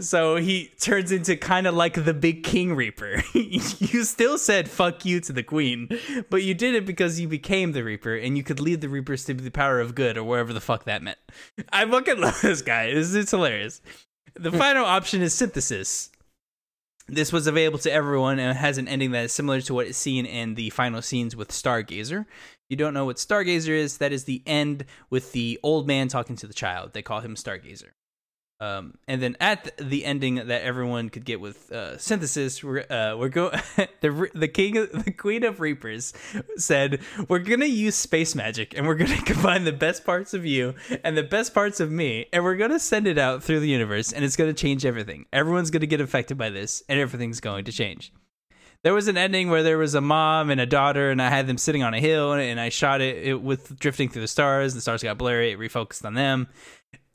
So 0.00 0.34
he 0.34 0.72
turns 0.80 1.12
into 1.12 1.36
kind 1.36 1.68
of 1.68 1.74
like 1.74 2.04
the 2.04 2.14
Big 2.14 2.42
King 2.42 2.74
Reaper. 2.74 3.22
you 3.32 4.02
still 4.02 4.38
said 4.38 4.68
fuck 4.68 5.04
you 5.04 5.20
to 5.20 5.32
the 5.32 5.44
Queen, 5.44 5.88
but 6.30 6.42
you 6.42 6.52
did 6.52 6.74
it 6.74 6.84
because 6.84 7.20
you 7.20 7.28
became 7.28 7.70
the 7.70 7.84
Reaper 7.84 8.16
and 8.16 8.36
you 8.36 8.42
could 8.42 8.58
lead 8.58 8.80
the 8.80 8.88
Reapers 8.88 9.24
to 9.26 9.34
the 9.34 9.50
power 9.50 9.78
of 9.80 9.94
good 9.94 10.18
or 10.18 10.24
wherever 10.24 10.52
the 10.52 10.60
fuck 10.60 10.82
that 10.84 11.00
meant. 11.00 11.18
I 11.72 11.88
fucking 11.88 12.20
love 12.20 12.40
this 12.40 12.60
guy. 12.60 12.86
It's, 12.86 13.14
it's 13.14 13.30
hilarious. 13.30 13.80
The 14.34 14.52
final 14.52 14.84
option 14.84 15.22
is 15.22 15.32
synthesis. 15.32 16.10
This 17.10 17.32
was 17.32 17.46
available 17.46 17.78
to 17.80 17.92
everyone 17.92 18.38
and 18.38 18.56
has 18.56 18.76
an 18.76 18.86
ending 18.86 19.12
that 19.12 19.24
is 19.24 19.32
similar 19.32 19.62
to 19.62 19.72
what 19.72 19.86
is 19.86 19.96
seen 19.96 20.26
in 20.26 20.56
the 20.56 20.68
final 20.70 21.00
scenes 21.00 21.34
with 21.34 21.48
Stargazer. 21.48 22.26
You 22.68 22.76
don't 22.76 22.92
know 22.92 23.06
what 23.06 23.16
Stargazer 23.16 23.70
is? 23.70 23.96
That 23.96 24.12
is 24.12 24.24
the 24.24 24.42
end 24.46 24.84
with 25.08 25.32
the 25.32 25.58
old 25.62 25.86
man 25.86 26.08
talking 26.08 26.36
to 26.36 26.46
the 26.46 26.52
child. 26.52 26.92
They 26.92 27.00
call 27.00 27.20
him 27.20 27.34
Stargazer. 27.34 27.92
Um, 28.60 28.94
and 29.06 29.22
then 29.22 29.36
at 29.38 29.76
the 29.78 30.04
ending 30.04 30.34
that 30.34 30.62
everyone 30.62 31.10
could 31.10 31.24
get 31.24 31.40
with 31.40 31.70
uh, 31.70 31.96
synthesis, 31.96 32.64
we're 32.64 32.84
uh, 32.90 33.16
we're 33.16 33.28
go 33.28 33.50
the 34.00 34.30
the 34.34 34.48
king 34.48 34.74
the 34.74 35.12
queen 35.16 35.44
of 35.44 35.60
reapers 35.60 36.12
said 36.56 37.00
we're 37.28 37.38
gonna 37.38 37.66
use 37.66 37.94
space 37.94 38.34
magic 38.34 38.76
and 38.76 38.84
we're 38.86 38.96
gonna 38.96 39.22
combine 39.26 39.62
the 39.62 39.72
best 39.72 40.04
parts 40.04 40.34
of 40.34 40.44
you 40.44 40.74
and 41.04 41.16
the 41.16 41.22
best 41.22 41.54
parts 41.54 41.78
of 41.78 41.92
me 41.92 42.26
and 42.32 42.42
we're 42.42 42.56
gonna 42.56 42.80
send 42.80 43.06
it 43.06 43.16
out 43.16 43.44
through 43.44 43.60
the 43.60 43.68
universe 43.68 44.12
and 44.12 44.24
it's 44.24 44.34
gonna 44.36 44.52
change 44.52 44.84
everything. 44.84 45.26
Everyone's 45.32 45.70
gonna 45.70 45.86
get 45.86 46.00
affected 46.00 46.36
by 46.36 46.50
this 46.50 46.82
and 46.88 46.98
everything's 46.98 47.38
going 47.40 47.64
to 47.64 47.72
change. 47.72 48.12
There 48.84 48.94
was 48.94 49.08
an 49.08 49.16
ending 49.16 49.50
where 49.50 49.62
there 49.62 49.78
was 49.78 49.94
a 49.94 50.00
mom 50.00 50.50
and 50.50 50.60
a 50.60 50.66
daughter, 50.66 51.10
and 51.10 51.20
I 51.20 51.28
had 51.30 51.46
them 51.46 51.58
sitting 51.58 51.82
on 51.82 51.94
a 51.94 52.00
hill, 52.00 52.32
and, 52.32 52.60
I 52.60 52.68
shot 52.68 53.00
it, 53.00 53.26
it 53.26 53.42
with 53.42 53.78
drifting 53.78 54.08
through 54.08 54.22
the 54.22 54.28
stars. 54.28 54.74
The 54.74 54.80
stars 54.80 55.02
got 55.02 55.18
blurry. 55.18 55.50
It 55.50 55.58
refocused 55.58 56.04
on 56.04 56.14
them, 56.14 56.48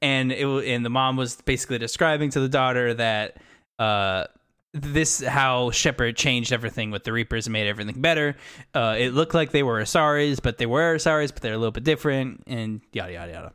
and 0.02 0.32
it 0.32 0.46
and 0.46 0.86
the 0.86 0.90
mom 0.90 1.16
was 1.16 1.36
basically 1.42 1.78
describing 1.78 2.30
to 2.32 2.40
the 2.40 2.50
daughter 2.50 2.94
that 2.96 3.38
uh 3.80 4.26
this 4.74 5.24
how 5.24 5.72
Shepard 5.72 6.18
changed 6.18 6.52
everything 6.52 6.92
with 6.92 7.04
the 7.04 7.14
Reapers 7.14 7.46
and 7.48 7.54
made 7.54 7.68
everything 7.68 8.02
better. 8.02 8.36
Uh, 8.74 8.96
it 8.98 9.14
looked 9.14 9.36
like 9.36 9.52
they 9.52 9.64
were 9.64 9.80
Asaris, 9.80 10.42
but 10.42 10.58
they 10.58 10.66
were 10.66 10.96
Asaris, 10.96 11.32
but 11.32 11.42
they're 11.42 11.54
a 11.54 11.58
little 11.58 11.72
bit 11.72 11.84
different, 11.84 12.44
and 12.48 12.82
yada 12.92 13.14
yada 13.14 13.32
yada. 13.32 13.54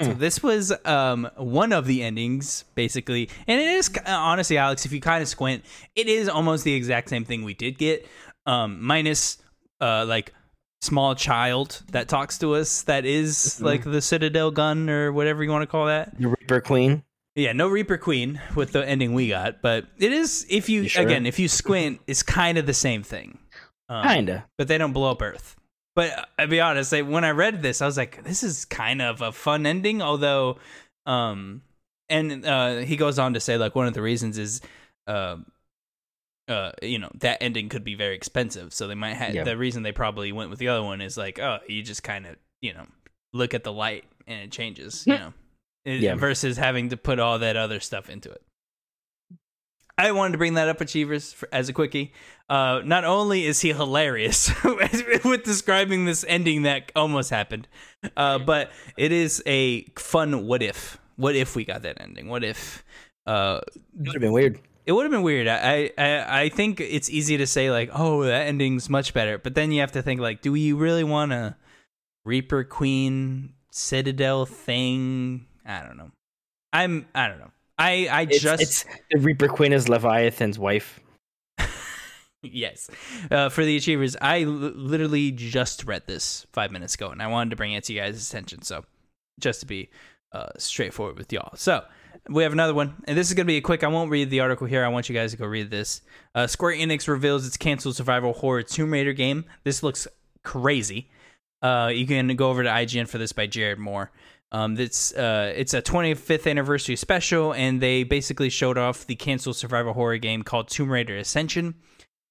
So 0.00 0.12
Hmm. 0.12 0.18
this 0.18 0.42
was 0.42 0.72
um, 0.84 1.30
one 1.36 1.72
of 1.72 1.86
the 1.86 2.02
endings, 2.02 2.64
basically, 2.74 3.28
and 3.46 3.60
it 3.60 3.68
is 3.68 3.88
uh, 3.96 4.10
honestly, 4.10 4.58
Alex. 4.58 4.84
If 4.84 4.92
you 4.92 5.00
kind 5.00 5.22
of 5.22 5.28
squint, 5.28 5.64
it 5.94 6.08
is 6.08 6.28
almost 6.28 6.64
the 6.64 6.74
exact 6.74 7.08
same 7.08 7.24
thing 7.24 7.44
we 7.44 7.54
did 7.54 7.78
get, 7.78 8.04
um, 8.44 8.82
minus 8.82 9.38
uh, 9.80 10.04
like 10.04 10.32
small 10.82 11.14
child 11.14 11.80
that 11.92 12.08
talks 12.08 12.38
to 12.38 12.54
us 12.56 12.82
that 12.82 13.04
is 13.04 13.58
Mhm. 13.60 13.64
like 13.64 13.84
the 13.84 14.02
Citadel 14.02 14.50
gun 14.50 14.90
or 14.90 15.12
whatever 15.12 15.44
you 15.44 15.50
want 15.50 15.62
to 15.62 15.66
call 15.68 15.86
that. 15.86 16.18
The 16.18 16.28
Reaper 16.28 16.60
Queen. 16.60 17.04
Yeah, 17.36 17.52
no 17.52 17.68
Reaper 17.68 17.96
Queen 17.96 18.40
with 18.56 18.72
the 18.72 18.86
ending 18.86 19.12
we 19.14 19.28
got, 19.28 19.62
but 19.62 19.86
it 19.98 20.12
is 20.12 20.44
if 20.50 20.68
you, 20.68 20.82
You 20.82 20.88
sure? 20.88 21.02
again 21.04 21.24
if 21.24 21.38
you 21.38 21.48
squint, 21.48 22.00
it's 22.08 22.22
kind 22.24 22.58
of 22.58 22.66
the 22.66 22.74
same 22.74 23.02
thing. 23.04 23.38
Um, 23.88 24.06
Kinda. 24.08 24.44
but 24.58 24.66
they 24.68 24.76
don't 24.78 24.92
blow 24.92 25.10
up 25.12 25.22
Earth. 25.22 25.56
But 25.94 26.18
uh, 26.18 26.24
I'll 26.38 26.46
be 26.48 26.60
honest, 26.60 26.92
like, 26.92 27.06
when 27.06 27.24
I 27.24 27.30
read 27.30 27.62
this, 27.62 27.80
I 27.80 27.86
was 27.86 27.96
like, 27.96 28.24
this 28.24 28.42
is 28.42 28.64
kind 28.64 29.00
of 29.00 29.20
a 29.20 29.30
fun 29.32 29.64
ending, 29.66 30.02
although, 30.02 30.58
um, 31.06 31.62
and 32.08 32.44
uh, 32.44 32.76
he 32.78 32.96
goes 32.96 33.18
on 33.18 33.34
to 33.34 33.40
say 33.40 33.56
like 33.56 33.74
one 33.74 33.86
of 33.86 33.94
the 33.94 34.02
reasons 34.02 34.36
is, 34.38 34.60
uh, 35.06 35.36
uh, 36.48 36.72
you 36.82 36.98
know, 36.98 37.10
that 37.20 37.38
ending 37.42 37.68
could 37.68 37.84
be 37.84 37.94
very 37.94 38.14
expensive, 38.14 38.74
so 38.74 38.86
they 38.88 38.94
might 38.94 39.14
have 39.14 39.34
Yeah. 39.34 39.44
the 39.44 39.56
reason 39.56 39.82
they 39.82 39.92
probably 39.92 40.32
went 40.32 40.50
with 40.50 40.58
the 40.58 40.68
other 40.68 40.82
one 40.82 41.00
is 41.00 41.16
like, 41.16 41.38
oh, 41.38 41.58
you 41.68 41.82
just 41.82 42.02
kind 42.02 42.26
of, 42.26 42.36
you 42.60 42.74
know, 42.74 42.86
look 43.32 43.54
at 43.54 43.64
the 43.64 43.72
light 43.72 44.04
and 44.26 44.40
it 44.42 44.52
changes, 44.52 45.06
you 45.06 45.14
know, 45.18 45.32
It- 45.84 46.00
Yeah. 46.00 46.14
versus 46.16 46.56
having 46.56 46.90
to 46.90 46.96
put 46.96 47.18
all 47.18 47.38
that 47.38 47.56
other 47.56 47.80
stuff 47.80 48.10
into 48.10 48.30
it. 48.30 48.42
I 49.96 50.10
wanted 50.12 50.32
to 50.32 50.38
bring 50.38 50.54
that 50.54 50.68
up, 50.68 50.80
Achievers, 50.80 51.32
for, 51.32 51.48
as 51.52 51.68
a 51.68 51.72
quickie. 51.72 52.12
Uh, 52.48 52.82
not 52.84 53.04
only 53.04 53.46
is 53.46 53.60
he 53.60 53.72
hilarious 53.72 54.50
with 55.24 55.44
describing 55.44 56.04
this 56.04 56.24
ending 56.28 56.62
that 56.62 56.90
almost 56.96 57.30
happened, 57.30 57.68
uh, 58.16 58.38
but 58.38 58.70
it 58.96 59.12
is 59.12 59.42
a 59.46 59.84
fun 59.96 60.46
what 60.46 60.62
if. 60.62 60.98
What 61.16 61.36
if 61.36 61.54
we 61.54 61.64
got 61.64 61.82
that 61.82 62.00
ending? 62.00 62.28
What 62.28 62.42
if? 62.44 62.84
Uh, 63.26 63.60
It 63.76 63.80
would 64.00 64.14
have 64.14 64.20
been 64.20 64.32
weird. 64.32 64.60
it 64.84 64.92
would 64.92 65.04
have 65.04 65.12
been 65.12 65.22
weird. 65.22 65.46
I, 65.48 65.90
I 65.96 66.42
I 66.42 66.48
think 66.48 66.80
it's 66.80 67.08
easy 67.08 67.36
to 67.38 67.46
say 67.46 67.70
like, 67.70 67.88
oh, 67.94 68.24
that 68.24 68.46
ending's 68.48 68.90
much 68.90 69.14
better, 69.14 69.38
but 69.38 69.54
then 69.54 69.70
you 69.72 69.80
have 69.80 69.92
to 69.92 70.02
think 70.02 70.20
like, 70.20 70.42
do 70.42 70.50
we 70.52 70.72
really 70.72 71.04
want 71.04 71.32
a 71.32 71.56
Reaper 72.26 72.64
Queen 72.64 73.54
Citadel 73.70 74.44
thing? 74.44 75.46
I 75.64 75.82
don't 75.82 75.96
know. 75.96 76.10
I'm 76.72 77.06
I 77.14 77.28
don't 77.28 77.38
know. 77.38 77.52
I 77.78 78.08
I 78.10 78.22
It's, 78.22 78.40
just 78.40 78.62
it's 78.62 78.84
the 79.10 79.18
Reaper 79.18 79.48
Queen 79.48 79.72
is 79.72 79.88
Leviathan's 79.88 80.58
wife. 80.58 81.00
yes. 82.42 82.90
Uh, 83.30 83.48
for 83.48 83.64
the 83.64 83.76
achievers, 83.76 84.16
I 84.20 84.42
l- 84.42 84.50
literally 84.50 85.32
just 85.32 85.84
read 85.84 86.06
this 86.06 86.46
five 86.52 86.70
minutes 86.70 86.94
ago, 86.94 87.10
and 87.10 87.22
I 87.22 87.26
wanted 87.26 87.50
to 87.50 87.56
bring 87.56 87.72
it 87.72 87.84
to 87.84 87.92
you 87.92 88.00
guys' 88.00 88.28
attention. 88.28 88.62
So, 88.62 88.84
just 89.40 89.60
to 89.60 89.66
be 89.66 89.90
uh, 90.32 90.50
straightforward 90.58 91.18
with 91.18 91.32
y'all. 91.32 91.56
So, 91.56 91.82
we 92.28 92.42
have 92.42 92.52
another 92.52 92.74
one, 92.74 92.94
and 93.04 93.18
this 93.18 93.28
is 93.28 93.34
going 93.34 93.46
to 93.46 93.50
be 93.50 93.56
a 93.56 93.60
quick. 93.60 93.82
I 93.84 93.88
won't 93.88 94.10
read 94.10 94.30
the 94.30 94.40
article 94.40 94.66
here. 94.66 94.84
I 94.84 94.88
want 94.88 95.08
you 95.08 95.14
guys 95.14 95.32
to 95.32 95.36
go 95.36 95.46
read 95.46 95.70
this. 95.70 96.00
Uh, 96.34 96.46
Square 96.46 96.74
Enix 96.76 97.08
reveals 97.08 97.46
its 97.46 97.56
canceled 97.56 97.96
survival 97.96 98.32
horror 98.32 98.62
Tomb 98.62 98.92
Raider 98.92 99.12
game. 99.12 99.44
This 99.64 99.82
looks 99.82 100.06
crazy. 100.42 101.10
Uh, 101.60 101.90
you 101.92 102.06
can 102.06 102.28
go 102.36 102.50
over 102.50 102.62
to 102.62 102.68
IGN 102.68 103.08
for 103.08 103.18
this 103.18 103.32
by 103.32 103.46
Jared 103.46 103.78
Moore. 103.78 104.10
Um, 104.54 104.78
it's 104.78 105.12
uh, 105.12 105.52
it's 105.56 105.74
a 105.74 105.82
25th 105.82 106.48
anniversary 106.48 106.94
special, 106.94 107.52
and 107.52 107.80
they 107.80 108.04
basically 108.04 108.50
showed 108.50 108.78
off 108.78 109.04
the 109.04 109.16
canceled 109.16 109.56
survival 109.56 109.92
horror 109.92 110.18
game 110.18 110.44
called 110.44 110.68
Tomb 110.68 110.92
Raider 110.92 111.16
Ascension. 111.16 111.74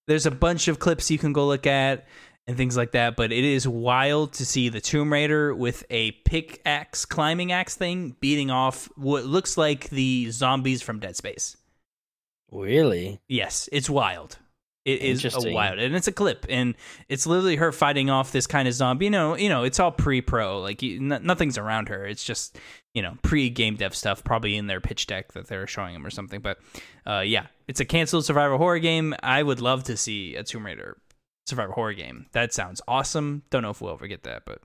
There's 0.08 0.26
a 0.26 0.32
bunch 0.32 0.70
of 0.70 0.80
clips 0.80 1.12
you 1.12 1.18
can 1.18 1.34
go 1.34 1.46
look 1.46 1.68
at 1.68 2.08
and 2.48 2.56
things 2.56 2.78
like 2.78 2.94
that, 2.94 3.18
but 3.18 3.34
it 3.34 3.44
is 3.44 3.68
wild 3.68 4.32
to 4.36 4.46
see 4.46 4.70
the 4.70 4.80
Tomb 4.80 5.12
Raider 5.12 5.54
with 5.54 5.84
a 5.90 6.12
pickaxe 6.24 7.04
climbing 7.04 7.52
axe 7.52 7.76
thing 7.76 8.16
beating 8.22 8.50
off 8.50 8.90
what 8.96 9.26
looks 9.26 9.58
like 9.58 9.90
the 9.90 10.32
zombies 10.32 10.82
from 10.82 11.02
Dead 11.02 11.18
Space. 11.18 11.58
Really? 12.50 13.20
Yes, 13.28 13.68
it's 13.74 13.90
wild. 13.90 14.38
It 14.86 15.02
is 15.02 15.24
a 15.24 15.52
wild, 15.54 15.80
and 15.80 15.96
it's 15.96 16.10
a 16.10 16.12
clip, 16.12 16.46
and 16.50 16.76
it's 17.08 17.26
literally 17.26 17.56
her 17.56 17.72
fighting 17.72 18.10
off 18.10 18.34
this 18.34 18.48
kind 18.48 18.68
of 18.68 18.74
zombie. 18.74 19.06
You 19.06 19.12
know, 19.12 19.38
you 19.38 19.48
know, 19.48 19.64
it's 19.64 19.80
all 19.80 19.92
pre-pro, 19.92 20.60
like 20.60 20.82
you, 20.82 20.98
n- 20.98 21.22
nothing's 21.24 21.58
around 21.58 21.88
her. 21.88 22.06
It's 22.06 22.24
just 22.24 22.60
you 22.94 23.02
know 23.02 23.18
pre-game 23.22 23.78
dev 23.78 23.96
stuff, 23.96 24.26
probably 24.26 24.58
in 24.58 24.68
their 24.68 24.82
pitch 24.82 25.08
deck 25.08 25.32
that 25.34 25.48
they're 25.48 25.68
showing 25.68 25.96
him 25.96 26.06
or 26.06 26.10
something. 26.10 26.42
But 26.42 26.60
uh, 27.08 27.22
yeah, 27.26 27.46
it's 27.70 27.80
a 27.80 27.86
canceled 27.86 28.26
survival 28.26 28.58
horror 28.58 28.80
game. 28.80 29.16
I 29.24 29.42
would 29.42 29.62
love 29.62 29.86
to 29.86 29.96
see 29.96 30.36
a 30.36 30.44
Tomb 30.44 30.66
Raider 30.66 30.98
survival 31.48 31.76
horror 31.76 31.94
game. 31.94 32.26
That 32.34 32.54
sounds 32.54 32.82
awesome. 32.86 33.44
Don't 33.52 33.62
know 33.62 33.70
if 33.70 33.80
we'll 33.80 33.94
ever 33.94 34.08
get 34.08 34.24
that, 34.24 34.44
but 34.46 34.60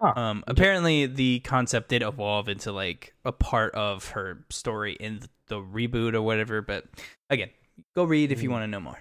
Huh. 0.00 0.12
um, 0.16 0.44
apparently 0.46 1.06
the 1.06 1.40
concept 1.40 1.88
did 1.88 2.02
evolve 2.02 2.48
into 2.48 2.70
like 2.70 3.14
a 3.24 3.32
part 3.32 3.74
of 3.74 4.10
her 4.10 4.44
story 4.48 4.92
in 4.94 5.20
the 5.48 5.56
reboot 5.60 6.14
or 6.14 6.22
whatever. 6.22 6.62
But 6.62 6.84
again, 7.30 7.50
go 7.96 8.04
read 8.04 8.32
if 8.32 8.42
you 8.42 8.48
Mm. 8.48 8.52
want 8.52 8.62
to 8.64 8.66
know 8.68 8.80
more. 8.80 8.98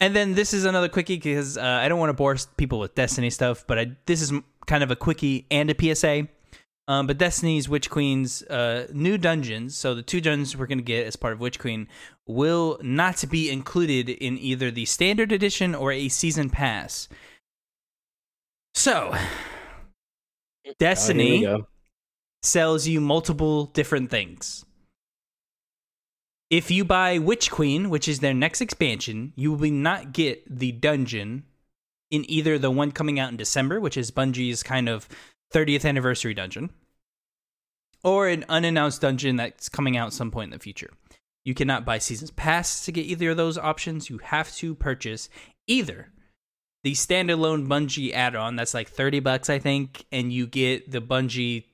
And 0.00 0.14
then 0.14 0.34
this 0.34 0.52
is 0.54 0.64
another 0.64 0.88
quickie 0.88 1.16
because 1.16 1.56
uh, 1.56 1.62
I 1.62 1.88
don't 1.88 1.98
want 1.98 2.10
to 2.10 2.14
bore 2.14 2.36
people 2.56 2.78
with 2.78 2.94
Destiny 2.94 3.30
stuff, 3.30 3.64
but 3.66 3.78
I, 3.78 3.96
this 4.06 4.20
is 4.20 4.32
kind 4.66 4.82
of 4.84 4.90
a 4.90 4.96
quickie 4.96 5.46
and 5.50 5.70
a 5.70 5.74
PSA. 5.94 6.28
Um, 6.88 7.08
but 7.08 7.18
Destiny's 7.18 7.68
Witch 7.68 7.90
Queen's 7.90 8.42
uh, 8.44 8.86
new 8.92 9.18
dungeons, 9.18 9.76
so 9.76 9.92
the 9.94 10.02
two 10.02 10.20
dungeons 10.20 10.56
we're 10.56 10.68
going 10.68 10.78
to 10.78 10.84
get 10.84 11.04
as 11.06 11.16
part 11.16 11.32
of 11.32 11.40
Witch 11.40 11.58
Queen, 11.58 11.88
will 12.28 12.78
not 12.80 13.24
be 13.28 13.50
included 13.50 14.08
in 14.08 14.38
either 14.38 14.70
the 14.70 14.84
standard 14.84 15.32
edition 15.32 15.74
or 15.74 15.90
a 15.90 16.08
season 16.08 16.48
pass. 16.48 17.08
So, 18.74 19.10
Oh, 20.68 20.72
Destiny 20.78 21.42
go. 21.42 21.66
sells 22.42 22.86
you 22.86 23.00
multiple 23.00 23.66
different 23.66 24.10
things. 24.10 24.64
If 26.48 26.70
you 26.70 26.84
buy 26.84 27.18
Witch 27.18 27.50
Queen, 27.50 27.90
which 27.90 28.06
is 28.06 28.20
their 28.20 28.34
next 28.34 28.60
expansion, 28.60 29.32
you 29.34 29.52
will 29.52 29.72
not 29.72 30.12
get 30.12 30.44
the 30.48 30.72
dungeon 30.72 31.44
in 32.10 32.28
either 32.30 32.58
the 32.58 32.70
one 32.70 32.92
coming 32.92 33.18
out 33.18 33.30
in 33.30 33.36
December, 33.36 33.80
which 33.80 33.96
is 33.96 34.12
Bungie's 34.12 34.62
kind 34.62 34.88
of 34.88 35.08
30th 35.52 35.84
anniversary 35.84 36.34
dungeon, 36.34 36.70
or 38.04 38.28
an 38.28 38.44
unannounced 38.48 39.00
dungeon 39.00 39.36
that's 39.36 39.68
coming 39.68 39.96
out 39.96 40.12
some 40.12 40.30
point 40.30 40.52
in 40.52 40.58
the 40.58 40.62
future. 40.62 40.90
You 41.44 41.54
cannot 41.54 41.84
buy 41.84 41.98
Seasons 41.98 42.30
Pass 42.30 42.84
to 42.84 42.92
get 42.92 43.06
either 43.06 43.30
of 43.30 43.36
those 43.36 43.58
options. 43.58 44.08
You 44.08 44.18
have 44.18 44.54
to 44.56 44.74
purchase 44.74 45.28
either 45.66 46.12
the 46.86 46.92
standalone 46.92 47.66
Bungie 47.66 48.12
add-on 48.12 48.54
that's 48.54 48.72
like 48.72 48.88
30 48.88 49.18
bucks 49.18 49.50
I 49.50 49.58
think 49.58 50.04
and 50.12 50.32
you 50.32 50.46
get 50.46 50.88
the 50.88 51.00
Bungie 51.00 51.64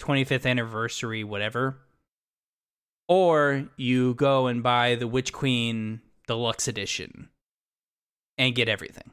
25th 0.00 0.46
anniversary 0.46 1.24
whatever 1.24 1.83
or 3.08 3.68
you 3.76 4.14
go 4.14 4.46
and 4.46 4.62
buy 4.62 4.94
the 4.94 5.06
Witch 5.06 5.32
Queen 5.32 6.00
deluxe 6.26 6.68
edition 6.68 7.28
and 8.38 8.54
get 8.54 8.68
everything. 8.68 9.10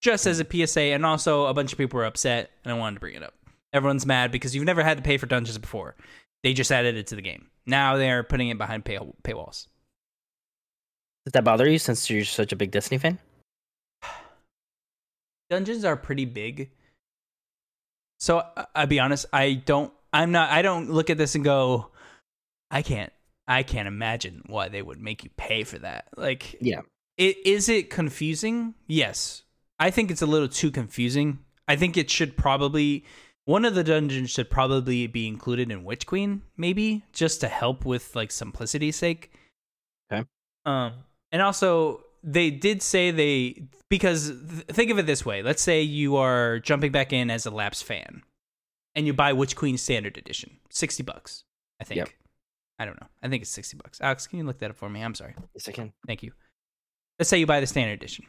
Just 0.00 0.26
as 0.26 0.40
a 0.40 0.66
PSA 0.66 0.80
and 0.80 1.06
also 1.06 1.46
a 1.46 1.54
bunch 1.54 1.72
of 1.72 1.78
people 1.78 1.98
were 1.98 2.04
upset 2.04 2.50
and 2.64 2.72
I 2.72 2.76
wanted 2.76 2.96
to 2.96 3.00
bring 3.00 3.14
it 3.14 3.22
up. 3.22 3.34
Everyone's 3.72 4.04
mad 4.04 4.32
because 4.32 4.54
you've 4.54 4.64
never 4.64 4.82
had 4.82 4.98
to 4.98 5.02
pay 5.02 5.16
for 5.16 5.26
dungeons 5.26 5.58
before. 5.58 5.96
They 6.42 6.52
just 6.52 6.72
added 6.72 6.96
it 6.96 7.06
to 7.08 7.16
the 7.16 7.22
game. 7.22 7.48
Now 7.66 7.96
they're 7.96 8.22
putting 8.22 8.48
it 8.48 8.58
behind 8.58 8.84
pay- 8.84 8.98
paywalls. 9.22 9.68
Does 11.24 11.32
that 11.32 11.44
bother 11.44 11.70
you 11.70 11.78
since 11.78 12.10
you're 12.10 12.24
such 12.24 12.52
a 12.52 12.56
big 12.56 12.72
Destiny 12.72 12.98
fan? 12.98 13.18
dungeons 15.50 15.84
are 15.84 15.96
pretty 15.96 16.24
big. 16.24 16.70
So 18.18 18.44
I'll 18.74 18.86
be 18.86 19.00
honest, 19.00 19.26
I 19.32 19.54
don't 19.54 19.92
I'm 20.12 20.32
not 20.32 20.50
I 20.50 20.62
don't 20.62 20.90
look 20.90 21.10
at 21.10 21.18
this 21.18 21.34
and 21.34 21.44
go 21.44 21.88
I 22.70 22.82
can't 22.82 23.12
I 23.58 23.62
can't 23.62 23.88
imagine 23.88 24.42
why 24.46 24.68
they 24.68 24.82
would 24.82 25.00
make 25.00 25.24
you 25.24 25.30
pay 25.36 25.64
for 25.64 25.78
that. 25.78 26.08
Like 26.16 26.56
Yeah. 26.60 26.80
it 27.16 27.36
is 27.44 27.68
it 27.68 27.90
confusing? 27.90 28.74
Yes. 28.86 29.42
I 29.78 29.90
think 29.90 30.10
it's 30.10 30.22
a 30.22 30.26
little 30.26 30.48
too 30.48 30.70
confusing. 30.70 31.38
I 31.68 31.76
think 31.76 31.96
it 31.96 32.10
should 32.10 32.36
probably 32.36 33.04
one 33.44 33.64
of 33.64 33.74
the 33.74 33.82
dungeons 33.84 34.30
should 34.30 34.50
probably 34.50 35.06
be 35.08 35.26
included 35.26 35.70
in 35.72 35.82
Witch 35.82 36.06
Queen, 36.06 36.42
maybe, 36.56 37.02
just 37.12 37.40
to 37.40 37.48
help 37.48 37.84
with 37.84 38.14
like 38.14 38.30
simplicity's 38.30 38.94
sake. 38.96 39.32
Okay. 40.12 40.24
Um, 40.64 40.92
and 41.32 41.42
also 41.42 42.04
they 42.22 42.50
did 42.50 42.82
say 42.82 43.10
they 43.10 43.64
because 43.88 44.28
th- 44.28 44.64
think 44.68 44.90
of 44.90 44.98
it 44.98 45.06
this 45.06 45.26
way: 45.26 45.42
let's 45.42 45.62
say 45.62 45.82
you 45.82 46.16
are 46.16 46.60
jumping 46.60 46.92
back 46.92 47.12
in 47.12 47.30
as 47.30 47.46
a 47.46 47.50
Laps 47.50 47.82
fan, 47.82 48.22
and 48.94 49.06
you 49.06 49.12
buy 49.12 49.32
Witch 49.32 49.56
Queen 49.56 49.76
Standard 49.76 50.16
Edition, 50.16 50.58
sixty 50.70 51.02
bucks, 51.02 51.42
I 51.80 51.84
think. 51.84 51.96
Yep. 51.98 52.08
I 52.82 52.84
don't 52.84 53.00
know. 53.00 53.06
I 53.22 53.28
think 53.28 53.42
it's 53.42 53.50
sixty 53.50 53.76
bucks. 53.76 54.00
Alex, 54.00 54.26
can 54.26 54.38
you 54.38 54.44
look 54.44 54.58
that 54.58 54.70
up 54.70 54.76
for 54.76 54.88
me? 54.88 55.02
I'm 55.02 55.14
sorry. 55.14 55.36
Yes, 55.54 55.68
I 55.68 55.72
can. 55.72 55.92
Thank 56.04 56.24
you. 56.24 56.32
Let's 57.18 57.30
say 57.30 57.38
you 57.38 57.46
buy 57.46 57.60
the 57.60 57.66
standard 57.68 57.92
edition. 57.92 58.24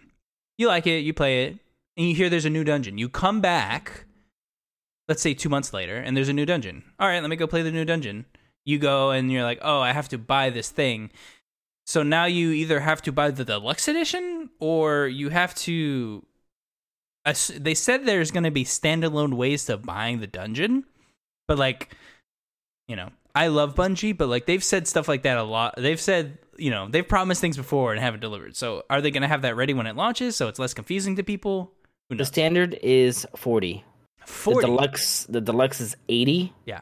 You 0.59 0.67
like 0.67 0.85
it, 0.85 0.99
you 0.99 1.13
play 1.13 1.45
it, 1.45 1.57
and 1.97 2.07
you 2.07 2.13
hear 2.13 2.29
there's 2.29 2.45
a 2.45 2.51
new 2.51 2.63
dungeon. 2.63 2.99
You 2.99 3.09
come 3.09 3.41
back, 3.41 4.05
let's 5.07 5.23
say 5.23 5.33
two 5.33 5.49
months 5.49 5.73
later, 5.73 5.97
and 5.97 6.15
there's 6.15 6.29
a 6.29 6.33
new 6.33 6.45
dungeon. 6.45 6.83
All 6.99 7.07
right, 7.07 7.19
let 7.19 7.29
me 7.29 7.35
go 7.35 7.47
play 7.47 7.63
the 7.63 7.71
new 7.71 7.85
dungeon. 7.85 8.25
You 8.63 8.77
go 8.77 9.09
and 9.09 9.31
you're 9.31 9.43
like, 9.43 9.59
oh, 9.63 9.79
I 9.79 9.91
have 9.91 10.09
to 10.09 10.19
buy 10.19 10.51
this 10.51 10.69
thing. 10.69 11.09
So 11.87 12.03
now 12.03 12.25
you 12.25 12.51
either 12.51 12.79
have 12.79 13.01
to 13.01 13.11
buy 13.11 13.31
the 13.31 13.43
deluxe 13.43 13.87
edition 13.87 14.51
or 14.59 15.07
you 15.07 15.29
have 15.29 15.55
to. 15.55 16.23
They 17.57 17.73
said 17.73 18.05
there's 18.05 18.31
going 18.31 18.43
to 18.43 18.51
be 18.51 18.65
standalone 18.65 19.33
ways 19.33 19.65
to 19.65 19.77
buying 19.77 20.19
the 20.19 20.27
dungeon, 20.27 20.83
but 21.47 21.57
like, 21.57 21.95
you 22.87 22.95
know, 22.95 23.09
I 23.35 23.47
love 23.47 23.75
Bungie, 23.75 24.15
but 24.15 24.29
like 24.29 24.45
they've 24.45 24.63
said 24.63 24.87
stuff 24.87 25.07
like 25.07 25.23
that 25.23 25.37
a 25.37 25.43
lot. 25.43 25.75
They've 25.77 25.99
said 25.99 26.37
you 26.57 26.69
know 26.69 26.87
they've 26.87 27.07
promised 27.07 27.41
things 27.41 27.57
before 27.57 27.91
and 27.91 28.01
haven't 28.01 28.19
delivered. 28.19 28.55
So 28.55 28.83
are 28.89 29.01
they 29.01 29.11
going 29.11 29.23
to 29.23 29.27
have 29.27 29.41
that 29.41 29.55
ready 29.55 29.73
when 29.73 29.87
it 29.87 29.95
launches 29.95 30.35
so 30.35 30.47
it's 30.47 30.59
less 30.59 30.73
confusing 30.73 31.15
to 31.15 31.23
people? 31.23 31.71
The 32.09 32.25
standard 32.25 32.77
is 32.83 33.25
forty. 33.35 33.83
Forty. 34.25 34.61
The 34.61 34.67
deluxe 34.67 35.23
the 35.25 35.41
deluxe 35.41 35.81
is 35.81 35.95
eighty. 36.09 36.53
Yeah. 36.65 36.81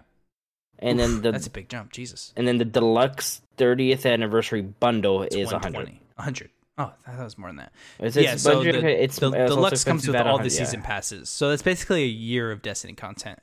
And 0.79 0.99
Oof, 0.99 1.07
then 1.07 1.21
the 1.21 1.31
that's 1.31 1.47
a 1.47 1.51
big 1.51 1.69
jump. 1.69 1.91
Jesus. 1.91 2.33
and 2.35 2.47
then 2.47 2.57
the 2.57 2.65
deluxe 2.65 3.41
30th 3.57 4.11
anniversary 4.11 4.61
bundle 4.61 5.21
It's 5.21 5.35
is 5.35 5.51
100. 5.51 5.89
100. 6.15 6.49
Oh, 6.79 6.91
that 7.05 7.23
was 7.23 7.37
more 7.37 7.49
than 7.49 7.57
that. 7.57 7.71
It's, 7.99 8.15
yeah, 8.15 8.35
so 8.37 8.63
the, 8.63 8.69
it's 8.69 9.19
the 9.19 9.31
it's 9.31 9.53
deluxe 9.53 9.83
comes 9.83 10.07
with 10.07 10.15
all 10.15 10.23
the 10.23 10.31
100, 10.31 10.51
yeah. 10.51 10.57
season 10.57 10.81
passes. 10.81 11.29
So 11.29 11.49
that's 11.49 11.61
basically 11.61 12.03
a 12.03 12.07
year 12.07 12.51
of 12.51 12.63
Destiny 12.63 12.93
content. 12.93 13.39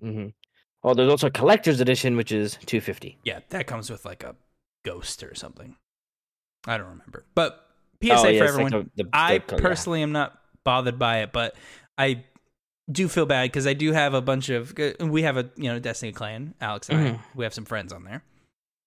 hmm 0.00 0.28
Oh, 0.84 0.94
there's 0.94 1.08
also 1.10 1.28
a 1.28 1.30
collector's 1.30 1.80
edition, 1.80 2.16
which 2.16 2.30
is 2.30 2.52
250. 2.66 3.18
Yeah, 3.24 3.40
that 3.48 3.66
comes 3.66 3.90
with 3.90 4.04
like 4.04 4.22
a 4.22 4.36
ghost 4.84 5.22
or 5.22 5.34
something. 5.34 5.76
I 6.66 6.76
don't 6.76 6.88
remember. 6.88 7.24
But 7.34 7.66
PSA 8.02 8.12
oh, 8.12 8.28
yeah, 8.28 8.38
for 8.38 8.44
it's 8.44 8.54
like 8.56 8.64
everyone. 8.64 8.90
the- 8.96 9.04
the- 9.04 9.10
I 9.12 9.38
the- 9.38 9.44
yeah. 9.56 9.60
personally 9.60 10.02
am 10.02 10.12
not 10.12 10.38
bothered 10.64 10.98
by 10.98 11.18
it, 11.22 11.32
but 11.32 11.56
I 11.96 12.24
do 12.90 13.08
feel 13.08 13.24
bad 13.26 13.44
because 13.50 13.66
I 13.66 13.72
do 13.72 13.92
have 13.92 14.12
a 14.12 14.20
bunch 14.20 14.50
of 14.50 14.74
we 15.00 15.22
have 15.22 15.36
a 15.38 15.50
you 15.56 15.72
know 15.72 15.78
Destiny 15.78 16.12
clan, 16.12 16.54
Alex 16.60 16.88
and 16.90 16.98
I. 17.00 17.10
Mhm. 17.12 17.20
We 17.34 17.44
have 17.44 17.54
some 17.54 17.64
friends 17.64 17.92
on 17.92 18.04
there. 18.04 18.22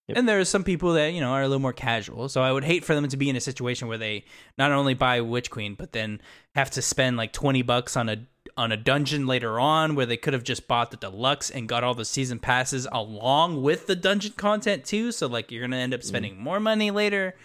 Yep. 0.08 0.18
And 0.20 0.30
there 0.30 0.40
are 0.40 0.46
some 0.46 0.64
people 0.64 0.94
that 0.94 1.14
you 1.14 1.20
know 1.20 1.32
are 1.32 1.42
a 1.42 1.48
little 1.48 1.62
more 1.62 1.74
casual, 1.74 2.30
so 2.30 2.42
I 2.42 2.52
would 2.52 2.64
hate 2.64 2.86
for 2.86 2.94
them 2.96 3.08
to 3.08 3.18
be 3.18 3.30
in 3.30 3.36
a 3.36 3.42
situation 3.42 3.88
where 3.88 3.98
they 3.98 4.24
not 4.58 4.72
only 4.72 4.94
buy 4.94 5.20
Witch 5.22 5.50
Queen, 5.52 5.74
but 5.76 5.92
then 5.94 6.22
have 6.56 6.70
to 6.72 6.82
spend 6.82 7.18
like 7.18 7.34
twenty 7.34 7.62
bucks 7.64 7.98
on 7.98 8.08
a 8.08 8.18
on 8.58 8.72
a 8.72 8.78
dungeon 8.78 9.28
later 9.28 9.60
on, 9.60 9.96
where 9.96 10.06
they 10.06 10.18
could 10.18 10.34
have 10.34 10.44
just 10.44 10.68
bought 10.68 10.92
the 10.92 10.98
deluxe 10.98 11.50
and 11.50 11.70
got 11.70 11.84
all 11.84 11.94
the 11.94 12.04
season 12.06 12.40
passes 12.40 12.88
along 12.92 13.62
with 13.62 13.88
the 13.88 13.96
dungeon 13.96 14.34
content 14.36 14.84
too. 14.84 15.12
So 15.12 15.28
like 15.28 15.52
you're 15.52 15.62
gonna 15.62 15.78
end 15.78 15.94
up 15.94 16.04
spending 16.04 16.38
more 16.38 16.60
money 16.60 16.92
later. 16.92 17.36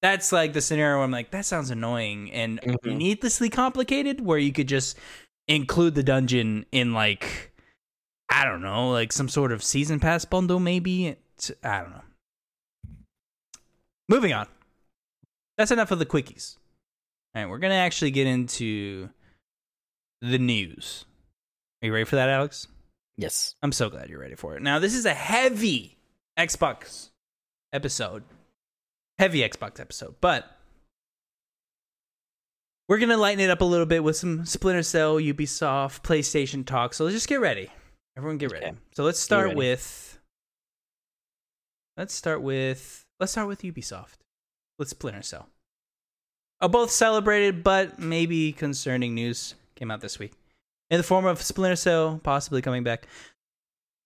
That's 0.00 0.32
like 0.32 0.52
the 0.52 0.60
scenario 0.60 0.96
where 0.96 1.04
I'm 1.04 1.10
like, 1.12 1.30
that 1.30 1.44
sounds 1.44 1.70
annoying 1.70 2.32
and 2.32 2.60
Mhm. 2.60 2.96
needlessly 2.96 3.48
complicated. 3.50 4.20
Where 4.20 4.38
you 4.38 4.52
could 4.52 4.66
just 4.68 4.98
include 5.46 5.94
the 5.94 6.02
dungeon 6.02 6.66
in 6.72 6.92
like 6.94 7.52
I 8.34 8.46
don't 8.46 8.62
know, 8.62 8.90
like 8.90 9.12
some 9.12 9.28
sort 9.28 9.52
of 9.52 9.62
season 9.62 10.00
pass 10.00 10.24
bundle, 10.24 10.58
maybe. 10.58 11.08
It's, 11.08 11.50
I 11.62 11.82
don't 11.82 11.90
know. 11.90 12.02
Moving 14.08 14.32
on. 14.32 14.46
That's 15.58 15.70
enough 15.70 15.90
of 15.90 15.98
the 15.98 16.06
quickies. 16.06 16.56
All 17.34 17.42
right, 17.42 17.50
we're 17.50 17.58
gonna 17.58 17.74
actually 17.74 18.10
get 18.10 18.26
into 18.26 19.10
the 20.22 20.38
news. 20.38 21.04
Are 21.82 21.86
you 21.86 21.92
ready 21.92 22.04
for 22.04 22.16
that, 22.16 22.30
Alex? 22.30 22.66
Yes. 23.18 23.54
I'm 23.62 23.72
so 23.72 23.90
glad 23.90 24.08
you're 24.08 24.20
ready 24.20 24.36
for 24.36 24.56
it. 24.56 24.62
Now, 24.62 24.78
this 24.78 24.94
is 24.94 25.04
a 25.04 25.12
heavy 25.12 25.98
Xbox 26.38 27.10
episode. 27.74 28.22
Heavy 29.18 29.40
Xbox 29.40 29.78
episode, 29.78 30.14
but 30.22 30.46
we're 32.88 32.98
going 32.98 33.10
to 33.10 33.18
lighten 33.18 33.44
it 33.44 33.50
up 33.50 33.60
a 33.60 33.64
little 33.66 33.84
bit 33.84 34.02
with 34.02 34.16
some 34.16 34.46
Splinter 34.46 34.82
Cell, 34.82 35.16
Ubisoft, 35.16 36.02
PlayStation 36.02 36.64
talk. 36.64 36.94
So 36.94 37.04
let's 37.04 37.14
just 37.14 37.28
get 37.28 37.40
ready. 37.40 37.70
Everyone 38.16 38.38
get 38.38 38.50
ready. 38.50 38.66
Okay. 38.66 38.76
So 38.94 39.04
let's 39.04 39.20
start 39.20 39.54
with 39.54 40.12
Let's 41.96 42.14
start 42.14 42.42
with 42.42 43.04
let's 43.20 43.32
start 43.32 43.48
with 43.48 43.62
Ubisoft. 43.62 44.16
With 44.78 44.88
Splinter 44.88 45.22
Cell. 45.22 45.48
Uh, 46.60 46.68
both 46.68 46.90
celebrated 46.90 47.62
but 47.62 47.98
maybe 47.98 48.52
concerning 48.52 49.14
news 49.14 49.54
came 49.74 49.90
out 49.90 50.00
this 50.00 50.18
week 50.18 50.32
in 50.92 50.98
the 50.98 51.02
form 51.02 51.24
of 51.24 51.40
Splinter 51.40 51.76
Cell 51.76 52.20
possibly 52.22 52.60
coming 52.62 52.84
back. 52.84 53.06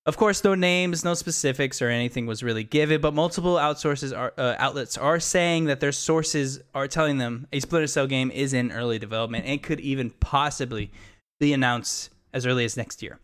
Of 0.07 0.17
course, 0.17 0.45
no 0.45 0.55
names, 0.55 1.05
no 1.05 1.15
specifics, 1.15 1.83
or 1.83 1.89
anything 1.89 2.27
was 2.27 2.45
really 2.45 2.63
given, 2.63 3.01
but 3.01 3.13
multiple 3.13 3.57
outsources 3.57 4.17
are, 4.17 4.33
uh, 4.39 4.55
outlets 4.57 4.97
are 4.97 5.19
saying 5.19 5.65
that 5.65 5.81
their 5.81 5.91
sources 5.91 6.61
are 6.77 6.87
telling 6.87 7.19
them 7.19 7.49
a 7.53 7.59
Splinter 7.59 7.89
Cell 7.89 8.07
game 8.07 8.31
is 8.31 8.53
in 8.53 8.71
early 8.71 9.01
development 9.01 9.47
and 9.47 9.61
could 9.61 9.81
even 9.81 10.11
possibly 10.11 10.93
be 11.41 11.53
announced 11.53 12.11
as 12.33 12.47
early 12.47 12.65
as 12.65 12.77
next 12.77 13.03
year. 13.03 13.19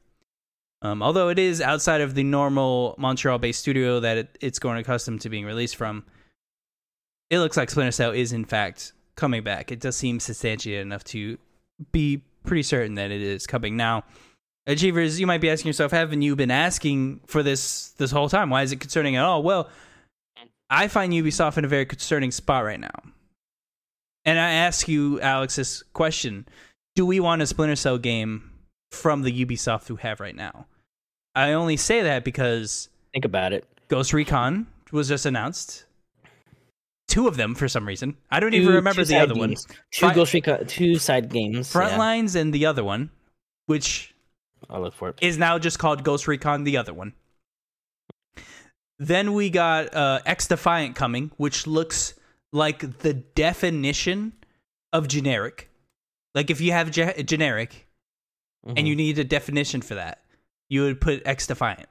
Um, 0.82 1.04
although 1.04 1.28
it 1.28 1.38
is 1.38 1.60
outside 1.60 2.00
of 2.00 2.16
the 2.16 2.24
normal 2.24 2.96
Montreal-based 2.98 3.60
studio 3.60 4.00
that 4.00 4.16
it, 4.16 4.38
it's 4.40 4.58
going 4.58 4.78
accustomed 4.78 5.20
to 5.20 5.28
being 5.28 5.44
released 5.44 5.76
from, 5.76 6.04
it 7.30 7.38
looks 7.38 7.56
like 7.56 7.70
Splinter 7.70 7.92
Cell 7.92 8.10
is 8.10 8.32
in 8.32 8.44
fact 8.44 8.92
coming 9.14 9.44
back. 9.44 9.70
It 9.70 9.78
does 9.78 9.94
seem 9.94 10.18
substantiated 10.18 10.84
enough 10.84 11.04
to 11.04 11.38
be 11.92 12.22
pretty 12.44 12.62
certain 12.62 12.94
that 12.96 13.10
it 13.10 13.22
is 13.22 13.46
coming 13.46 13.76
now. 13.76 14.04
Achievers, 14.66 15.18
you 15.18 15.26
might 15.26 15.40
be 15.40 15.50
asking 15.50 15.68
yourself, 15.68 15.90
haven't 15.90 16.22
you 16.22 16.36
been 16.36 16.50
asking 16.50 17.20
for 17.26 17.42
this 17.42 17.90
this 17.92 18.10
whole 18.10 18.28
time? 18.28 18.50
Why 18.50 18.62
is 18.62 18.72
it 18.72 18.80
concerning 18.80 19.16
at 19.16 19.24
all? 19.24 19.42
Well, 19.42 19.68
I 20.70 20.88
find 20.88 21.12
Ubisoft 21.12 21.58
in 21.58 21.64
a 21.64 21.68
very 21.68 21.86
concerning 21.86 22.30
spot 22.30 22.64
right 22.64 22.80
now. 22.80 22.94
And 24.24 24.38
I 24.38 24.52
ask 24.52 24.86
you, 24.86 25.20
Alex, 25.20 25.56
this 25.56 25.82
question. 25.92 26.46
Do 26.94 27.04
we 27.04 27.18
want 27.18 27.42
a 27.42 27.46
Splinter 27.46 27.74
Cell 27.74 27.98
game 27.98 28.50
from 28.92 29.22
the 29.22 29.44
Ubisoft 29.44 29.90
we 29.90 29.96
have 30.02 30.20
right 30.20 30.36
now? 30.36 30.66
I 31.34 31.54
only 31.54 31.76
say 31.76 32.02
that 32.02 32.22
because 32.22 32.88
Think 33.12 33.24
about 33.24 33.52
it. 33.52 33.66
Ghost 33.88 34.12
Recon 34.12 34.66
was 34.90 35.08
just 35.08 35.26
announced. 35.26 35.84
Two 37.12 37.28
of 37.28 37.36
them 37.36 37.54
for 37.54 37.68
some 37.68 37.86
reason. 37.86 38.16
I 38.30 38.40
don't 38.40 38.54
even 38.54 38.74
remember 38.74 39.04
the 39.04 39.16
other 39.18 39.34
one. 39.34 39.54
Two 39.90 40.12
Ghost 40.14 40.32
Recon, 40.32 40.66
two 40.66 40.96
side 40.96 41.28
games. 41.30 41.70
yeah. 41.74 41.80
Frontlines 41.82 42.34
and 42.34 42.54
the 42.54 42.64
other 42.64 42.82
one, 42.82 43.10
which 43.66 44.14
I'll 44.70 44.80
look 44.80 44.94
for 44.94 45.10
it. 45.10 45.18
is 45.20 45.36
now 45.36 45.58
just 45.58 45.78
called 45.78 46.04
Ghost 46.04 46.26
Recon 46.26 46.64
the 46.64 46.78
other 46.78 46.94
one. 46.94 47.12
Then 48.98 49.34
we 49.34 49.50
got 49.50 49.92
uh, 49.94 50.20
X 50.24 50.48
Defiant 50.48 50.94
coming, 50.96 51.32
which 51.36 51.66
looks 51.66 52.14
like 52.52 53.00
the 53.00 53.12
definition 53.14 54.32
of 54.92 55.08
generic. 55.08 55.68
Like 56.34 56.50
if 56.50 56.60
you 56.60 56.72
have 56.72 56.90
ge- 56.90 57.24
generic 57.26 57.88
and 58.64 58.78
Mhm. 58.78 58.86
you 58.86 58.96
need 58.96 59.18
a 59.18 59.24
definition 59.24 59.82
for 59.82 59.96
that, 59.96 60.22
you 60.70 60.82
would 60.82 61.00
put 61.00 61.26
X 61.26 61.46
Defiant. 61.46 61.88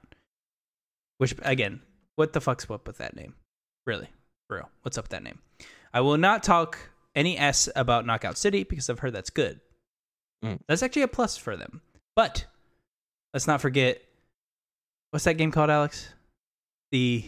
Which 1.18 1.36
again, 1.44 1.82
what 2.16 2.34
the 2.34 2.42
fuck's 2.42 2.70
up 2.72 2.88
with 2.88 2.98
that 2.98 3.16
name? 3.16 3.36
Really, 3.86 4.10
real, 4.52 4.70
what's 4.82 4.98
up 4.98 5.06
with 5.06 5.12
that 5.12 5.24
name? 5.24 5.40
I 5.94 6.02
will 6.02 6.18
not 6.18 6.44
talk 6.44 6.78
any 7.16 7.38
s 7.38 7.68
about 7.76 8.06
Knockout 8.06 8.38
City 8.38 8.64
because 8.64 8.90
I've 8.90 9.00
heard 9.00 9.14
that's 9.14 9.30
good. 9.30 9.60
Mm. 10.44 10.60
That's 10.68 10.84
actually 10.84 11.04
a 11.04 11.08
plus 11.08 11.38
for 11.38 11.56
them. 11.56 11.82
But 12.16 12.46
let's 13.34 13.48
not 13.48 13.62
forget 13.62 14.02
what's 15.12 15.26
that 15.26 15.34
game 15.36 15.52
called, 15.52 15.70
Alex? 15.70 16.10
The 16.92 17.26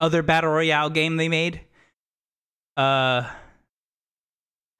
other 0.00 0.22
battle 0.22 0.50
royale 0.50 0.90
game 0.90 1.16
they 1.16 1.28
made. 1.28 1.60
Uh, 2.76 3.28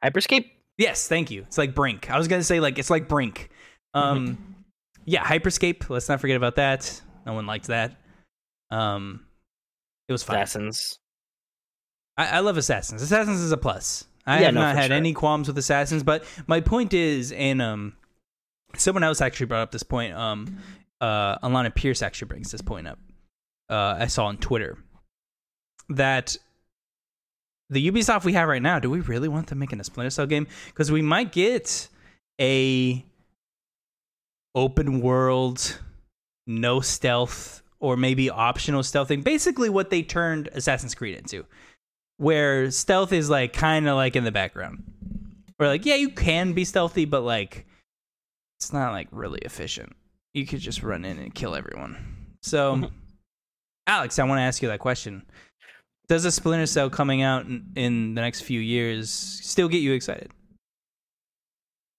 Hyperscape. 0.05 0.51
Yes, 0.79 1.09
thank 1.09 1.31
you. 1.31 1.43
It's 1.43 1.59
like 1.59 1.75
Brink. 1.75 2.11
I 2.11 2.17
was 2.17 2.29
gonna 2.29 2.43
say 2.43 2.61
like 2.61 2.79
it's 2.79 2.91
like 2.91 3.09
Brink. 3.09 3.51
Um, 3.93 4.65
yeah, 5.05 5.23
Hyperscape. 5.25 5.89
Let's 5.91 6.09
not 6.09 6.21
forget 6.21 6.37
about 6.37 6.57
that. 6.57 7.01
No 7.27 7.35
one 7.35 7.47
liked 7.47 7.67
that. 7.67 7.97
Um, 8.71 9.27
it 10.09 10.13
was 10.13 10.23
fun. 10.23 10.37
Assassins. 10.37 10.99
I, 12.21 12.37
I 12.37 12.39
love 12.41 12.57
Assassins. 12.57 13.03
Assassins 13.03 13.41
is 13.41 13.53
a 13.53 13.57
plus. 13.57 14.05
I 14.27 14.41
Yeah, 14.41 14.47
have 14.47 14.55
no, 14.55 14.61
not 14.61 14.77
had 14.77 14.87
sure. 14.89 14.97
any 14.97 15.13
qualms 15.13 15.49
with 15.49 15.57
Assassins, 15.59 16.03
but 16.03 16.25
my 16.47 16.61
point 16.61 16.93
is, 16.93 17.33
and 17.33 17.63
um, 17.63 17.95
someone 18.77 19.03
else 19.03 19.21
actually 19.21 19.47
brought 19.47 19.63
up 19.63 19.71
this 19.73 19.83
point. 19.83 20.15
Um, 20.15 20.59
uh, 21.01 21.39
Alana 21.39 21.75
Pierce 21.75 22.03
actually 22.03 22.29
brings 22.29 22.51
this 22.51 22.61
point 22.61 22.87
up. 22.87 22.99
Uh, 23.71 23.97
I 24.01 24.07
saw 24.07 24.27
on 24.27 24.37
Twitter 24.37 24.77
that 25.89 26.37
the 27.71 27.91
Ubisoft 27.91 28.25
we 28.25 28.33
have 28.35 28.49
right 28.49 28.61
now, 28.61 28.79
do 28.79 28.91
we 28.91 29.01
really 29.01 29.29
want 29.29 29.47
them 29.47 29.59
making 29.59 29.81
a 29.81 29.85
Splinter 29.85 30.11
Cell 30.11 30.27
game? 30.27 30.47
Because 30.67 30.93
we 30.93 31.03
might 31.03 31.33
get 31.33 31.89
a 32.41 33.05
open 34.55 35.01
world, 35.01 35.79
no 36.47 36.81
stealth, 36.81 37.63
or 37.79 37.97
maybe 37.97 38.29
optional 38.29 38.83
stealth 38.83 39.09
stealthing. 39.09 39.25
Basically, 39.25 39.71
what 39.71 39.89
they 39.91 40.03
turned 40.03 40.49
Assassin's 40.53 40.95
Creed 40.95 41.17
into, 41.17 41.47
where 42.21 42.71
stealth 42.71 43.15
is 43.15 43.31
like 43.31 43.55
kind 43.55 43.89
of 43.89 43.97
like 43.97 44.15
in 44.15 44.25
the 44.25 44.31
background. 44.31 44.85
Where 45.57 45.71
like, 45.71 45.87
yeah, 45.87 45.95
you 45.95 46.11
can 46.11 46.53
be 46.53 46.67
stealthy, 46.67 47.07
but 47.07 47.23
like, 47.23 47.67
it's 48.59 48.75
not 48.75 48.93
like 48.93 49.09
really 49.11 49.41
efficient. 49.41 49.97
You 50.35 50.47
could 50.47 50.61
just 50.61 50.83
run 50.83 51.07
in 51.07 51.19
and 51.19 51.35
kill 51.35 51.55
everyone. 51.55 51.97
So, 52.43 52.77
Mhm. 52.77 52.91
Alex, 53.87 54.19
I 54.19 54.25
want 54.25 54.39
to 54.39 54.43
ask 54.43 54.61
you 54.61 54.69
that 54.69 54.81
question. 54.81 55.25
Does 56.09 56.27
a 56.27 56.31
Splinter 56.31 56.67
Cell 56.67 56.91
coming 56.91 57.23
out 57.23 57.47
in, 57.47 57.73
in 57.75 58.15
the 58.15 58.21
next 58.21 58.43
few 58.43 58.61
years 58.61 59.11
still 59.11 59.69
get 59.69 59.79
you 59.79 59.93
excited? 59.93 60.31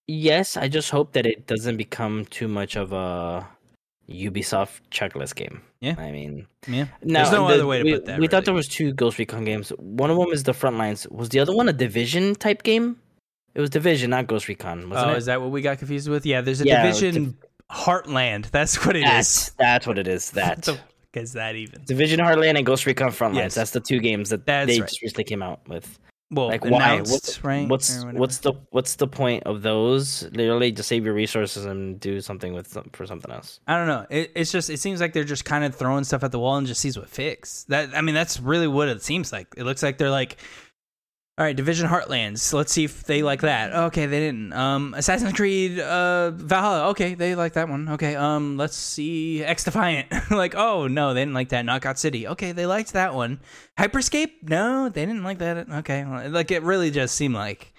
Yes, 0.08 0.56
I 0.56 0.68
just 0.68 0.92
hope 0.92 1.14
that 1.14 1.26
it 1.26 1.48
doesn't 1.48 1.78
become 1.78 2.26
too 2.26 2.48
much 2.48 2.76
of 2.76 2.94
a 2.94 3.48
Ubisoft 4.08 4.82
checklist 4.92 5.36
game. 5.36 5.62
Yeah. 5.82 5.96
I 5.98 6.12
mean, 6.12 6.48
Yeah. 6.68 6.86
There's 7.02 7.32
no 7.32 7.48
the- 7.48 7.56
other 7.56 7.68
way 7.68 7.80
to 7.80 7.84
we, 7.84 7.94
put 7.94 8.06
that, 8.06 8.20
We 8.20 8.28
thought 8.28 8.46
there 8.46 8.54
was 8.54 8.68
two 8.68 8.94
Ghost 8.94 9.18
Recon 9.18 9.44
games. 9.44 9.70
One 9.78 10.12
of 10.12 10.18
them 10.18 10.28
is 10.32 10.44
the 10.44 10.54
Frontlines. 10.54 11.12
Was 11.12 11.30
the 11.30 11.40
other 11.40 11.56
one 11.56 11.68
a 11.68 11.74
Division 11.74 12.36
type 12.36 12.64
game? 12.64 12.98
It 13.56 13.62
was 13.62 13.70
Division, 13.70 14.12
not 14.12 14.28
Ghost 14.28 14.48
Recon, 14.48 14.90
wasn't 14.90 15.10
oh, 15.10 15.14
it? 15.14 15.18
is 15.18 15.26
that 15.26 15.42
what 15.42 15.52
we 15.52 15.62
got 15.62 15.80
confused 15.80 16.08
with? 16.08 16.26
Yeah, 16.26 16.42
there's 16.42 16.62
a 16.62 16.66
Yeah, 16.66 16.84
division 16.86 17.38
Heartland. 17.70 18.50
That's 18.52 18.86
what 18.86 18.96
it 18.96 19.00
is. 19.00 19.06
that's, 19.06 19.50
that's 19.52 19.88
what 19.88 19.98
it 19.98 20.08
is. 20.08 20.32
That. 20.36 20.70
Gets 21.14 21.34
that 21.34 21.56
even. 21.58 21.84
Division 21.84 22.22
Heartland 22.22 22.56
and 22.56 22.66
Ghost 22.66 22.86
Recon 22.86 23.10
Frontlines. 23.10 23.36
Yes. 23.36 23.56
That's 23.56 23.72
the 23.72 23.82
two 23.82 24.00
games 24.00 24.30
that 24.30 24.46
That's 24.46 24.72
they 24.72 24.80
right. 24.80 24.88
just 24.88 25.02
recently 25.02 25.26
came 25.26 25.42
out 25.44 25.68
with. 25.68 26.00
Well, 26.32 26.48
Like 26.48 26.64
why? 26.64 27.00
What's 27.00 27.44
right? 27.44 27.68
what's 27.68 28.04
what's 28.06 28.38
the 28.38 28.54
what's 28.70 28.96
the 28.96 29.08
point 29.08 29.44
of 29.44 29.62
those? 29.62 30.24
Literally, 30.32 30.72
just 30.72 30.88
save 30.88 31.04
your 31.04 31.14
resources 31.14 31.66
and 31.66 32.00
do 32.00 32.22
something 32.22 32.54
with 32.54 32.78
for 32.94 33.06
something 33.06 33.30
else. 33.30 33.60
I 33.68 33.76
don't 33.78 33.88
know. 33.88 34.06
It, 34.10 34.32
it's 34.34 34.52
just 34.52 34.70
it 34.70 34.80
seems 34.80 35.02
like 35.02 35.12
they're 35.12 35.26
just 35.26 35.44
kind 35.44 35.66
of 35.66 35.76
throwing 35.76 36.06
stuff 36.06 36.24
at 36.24 36.32
the 36.32 36.40
wall 36.40 36.56
and 36.56 36.66
just 36.66 36.80
sees 36.80 36.98
what 36.98 37.10
fits. 37.10 37.66
That 37.66 37.90
I 37.94 38.00
mean, 38.02 38.16
that's 38.16 38.40
really 38.40 38.68
what 38.68 38.88
it 38.88 39.04
seems 39.04 39.34
like. 39.34 39.48
It 39.58 39.66
looks 39.66 39.84
like 39.84 39.98
they're 39.98 40.10
like, 40.10 40.38
all 41.42 41.48
right, 41.48 41.56
Division 41.56 41.90
Heartlands. 41.90 42.54
Let's 42.54 42.72
see 42.72 42.84
if 42.84 43.04
they 43.06 43.24
like 43.24 43.42
that. 43.42 43.74
Okay, 43.74 44.06
they 44.06 44.20
didn't. 44.20 44.54
Um, 44.54 44.94
Assassin's 44.96 45.34
Creed 45.34 45.80
uh, 45.80 46.30
Valhalla. 46.30 46.90
Okay, 46.90 47.16
they 47.16 47.34
like 47.34 47.54
that 47.54 47.68
one. 47.68 47.90
Okay, 47.90 48.16
um, 48.16 48.58
let's 48.58 48.78
see 48.78 49.44
X 49.44 49.64
Defiant. 49.64 50.08
like, 50.30 50.54
oh 50.54 50.86
no, 50.86 51.16
they 51.16 51.22
didn't 51.22 51.34
like 51.34 51.50
that. 51.50 51.66
Knockout 51.66 51.98
City. 51.98 52.28
Okay, 52.28 52.52
they 52.52 52.68
liked 52.68 52.94
that 52.94 53.16
one. 53.16 53.40
Hyperscape. 53.80 54.44
No, 54.44 54.90
they 54.90 55.04
didn't 55.04 55.24
like 55.24 55.40
that. 55.40 55.68
Okay, 55.68 56.06
like 56.30 56.52
it 56.52 56.62
really 56.62 56.92
just 56.92 57.16
seemed 57.16 57.34
like 57.34 57.74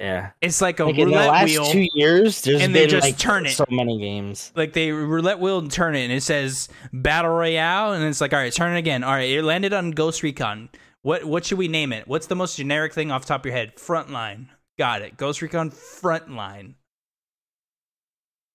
Yeah. 0.00 0.30
it's 0.40 0.62
like 0.62 0.80
a 0.80 0.86
Like 0.86 0.94
in 0.96 1.08
the 1.08 1.12
roulette 1.16 1.28
last 1.28 1.48
wheel. 1.50 1.66
two 1.66 1.86
years, 1.92 2.40
there's 2.40 2.62
and 2.62 2.74
they 2.74 2.84
been 2.84 2.88
just 2.88 3.06
like 3.06 3.18
turn 3.18 3.44
it. 3.44 3.50
so 3.50 3.66
many 3.68 3.98
games. 4.00 4.52
like 4.56 4.72
they 4.72 4.90
roulette 4.90 5.38
wheel 5.38 5.58
and 5.58 5.70
turn 5.70 5.94
it 5.96 6.04
and 6.04 6.12
it 6.14 6.22
says 6.22 6.70
battle 6.94 7.30
royale 7.32 7.92
and 7.92 8.02
it's 8.04 8.22
like 8.22 8.32
all 8.32 8.38
right 8.38 8.54
turn 8.54 8.74
it 8.74 8.78
again 8.78 9.04
all 9.04 9.12
right 9.12 9.28
it 9.28 9.42
landed 9.44 9.74
on 9.74 9.90
ghost 9.90 10.22
recon 10.22 10.70
what 11.02 11.24
what 11.24 11.44
should 11.44 11.58
we 11.58 11.68
name 11.68 11.92
it? 11.92 12.06
What's 12.06 12.28
the 12.28 12.36
most 12.36 12.56
generic 12.56 12.94
thing 12.94 13.10
off 13.10 13.22
the 13.22 13.28
top 13.28 13.42
of 13.42 13.46
your 13.46 13.54
head? 13.54 13.76
Frontline. 13.76 14.46
Got 14.78 15.02
it. 15.02 15.16
Ghost 15.16 15.42
recon 15.42 15.70
frontline. 15.70 16.74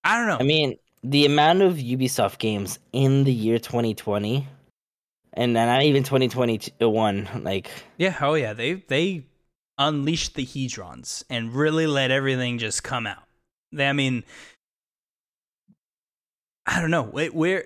I 0.04 0.18
don't 0.18 0.28
know. 0.28 0.38
I 0.40 0.44
mean, 0.44 0.78
the 1.04 1.26
amount 1.26 1.62
of 1.62 1.76
Ubisoft 1.76 2.38
games 2.38 2.80
in 2.94 3.26
the 3.26 3.34
year 3.34 3.60
2020, 3.60 4.48
and 5.34 5.54
not 5.54 5.84
even 5.84 6.04
2021, 6.04 7.44
like 7.44 7.70
yeah 7.98 8.16
oh 8.22 8.34
yeah 8.34 8.54
they 8.54 8.76
they 8.76 9.26
unleashed 9.78 10.36
the 10.36 10.46
hedrons 10.46 11.24
and 11.30 11.54
really 11.54 11.86
let 11.86 12.12
everything 12.12 12.58
just 12.58 12.84
come 12.84 13.06
out. 13.06 13.24
They, 13.74 13.88
i 13.88 13.94
mean 13.94 14.24
i 16.66 16.80
don't 16.80 16.92
know. 16.92 17.04
Wait, 17.04 17.34
we're 17.34 17.66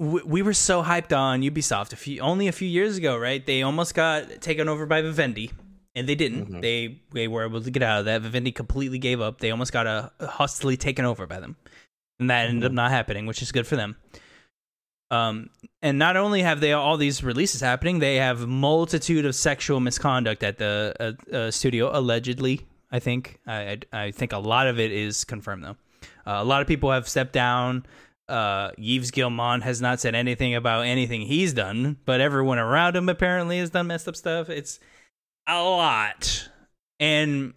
we 0.00 0.22
we 0.24 0.40
were 0.42 0.54
so 0.54 0.82
hyped 0.82 1.14
on 1.16 1.42
Ubisoft 1.42 1.92
a 1.92 1.96
few 1.96 2.20
only 2.20 2.48
a 2.48 2.52
few 2.52 2.66
years 2.68 2.96
ago, 2.96 3.16
right? 3.18 3.44
They 3.44 3.60
almost 3.62 3.94
got 3.94 4.40
taken 4.40 4.66
over 4.66 4.86
by 4.86 5.02
Vivendi, 5.02 5.50
and 5.94 6.08
they 6.08 6.14
didn't. 6.14 6.46
Mhm. 6.50 6.62
They 6.62 7.00
they 7.12 7.28
were 7.28 7.44
able 7.44 7.60
to 7.60 7.70
get 7.70 7.82
out 7.82 8.00
of 8.00 8.04
that. 8.06 8.22
Vivendi 8.22 8.50
completely 8.50 8.98
gave 8.98 9.20
up. 9.20 9.38
They 9.40 9.50
almost 9.50 9.72
got 9.72 9.86
uh, 9.86 10.08
hostily 10.20 10.78
taken 10.78 11.04
over 11.04 11.26
by 11.26 11.38
them, 11.38 11.56
and 12.18 12.30
that 12.30 12.48
ended 12.48 12.64
up 12.64 12.72
not 12.72 12.90
happening, 12.90 13.26
which 13.26 13.42
is 13.42 13.52
good 13.52 13.66
for 13.66 13.76
them. 13.76 13.96
Um, 15.10 15.50
and 15.82 15.98
not 15.98 16.16
only 16.16 16.42
have 16.42 16.60
they 16.60 16.72
all 16.72 16.96
these 16.96 17.22
releases 17.22 17.60
happening, 17.60 17.98
they 17.98 18.16
have 18.16 18.46
multitude 18.46 19.26
of 19.26 19.34
sexual 19.34 19.80
misconduct 19.80 20.42
at 20.42 20.56
the 20.58 20.94
uh, 21.00 21.36
uh, 21.36 21.50
studio 21.50 21.90
allegedly. 21.92 22.66
I 22.92 23.00
think 23.00 23.38
I, 23.46 23.78
I 23.92 24.04
I 24.04 24.10
think 24.12 24.32
a 24.32 24.38
lot 24.38 24.66
of 24.66 24.78
it 24.80 24.92
is 24.92 25.24
confirmed 25.24 25.64
though. 25.64 25.76
Uh, 26.26 26.40
a 26.40 26.44
lot 26.44 26.62
of 26.62 26.68
people 26.68 26.90
have 26.90 27.08
stepped 27.08 27.32
down. 27.32 27.84
Uh, 28.30 28.70
Yves 28.78 29.10
Guillemot 29.10 29.62
has 29.62 29.80
not 29.80 29.98
said 30.00 30.14
anything 30.14 30.54
about 30.54 30.86
anything 30.86 31.22
he's 31.22 31.52
done, 31.52 31.98
but 32.04 32.20
everyone 32.20 32.58
around 32.58 32.94
him 32.96 33.08
apparently 33.08 33.58
has 33.58 33.70
done 33.70 33.88
messed 33.88 34.06
up 34.06 34.14
stuff. 34.16 34.48
It's 34.48 34.78
a 35.48 35.60
lot, 35.62 36.48
and 37.00 37.54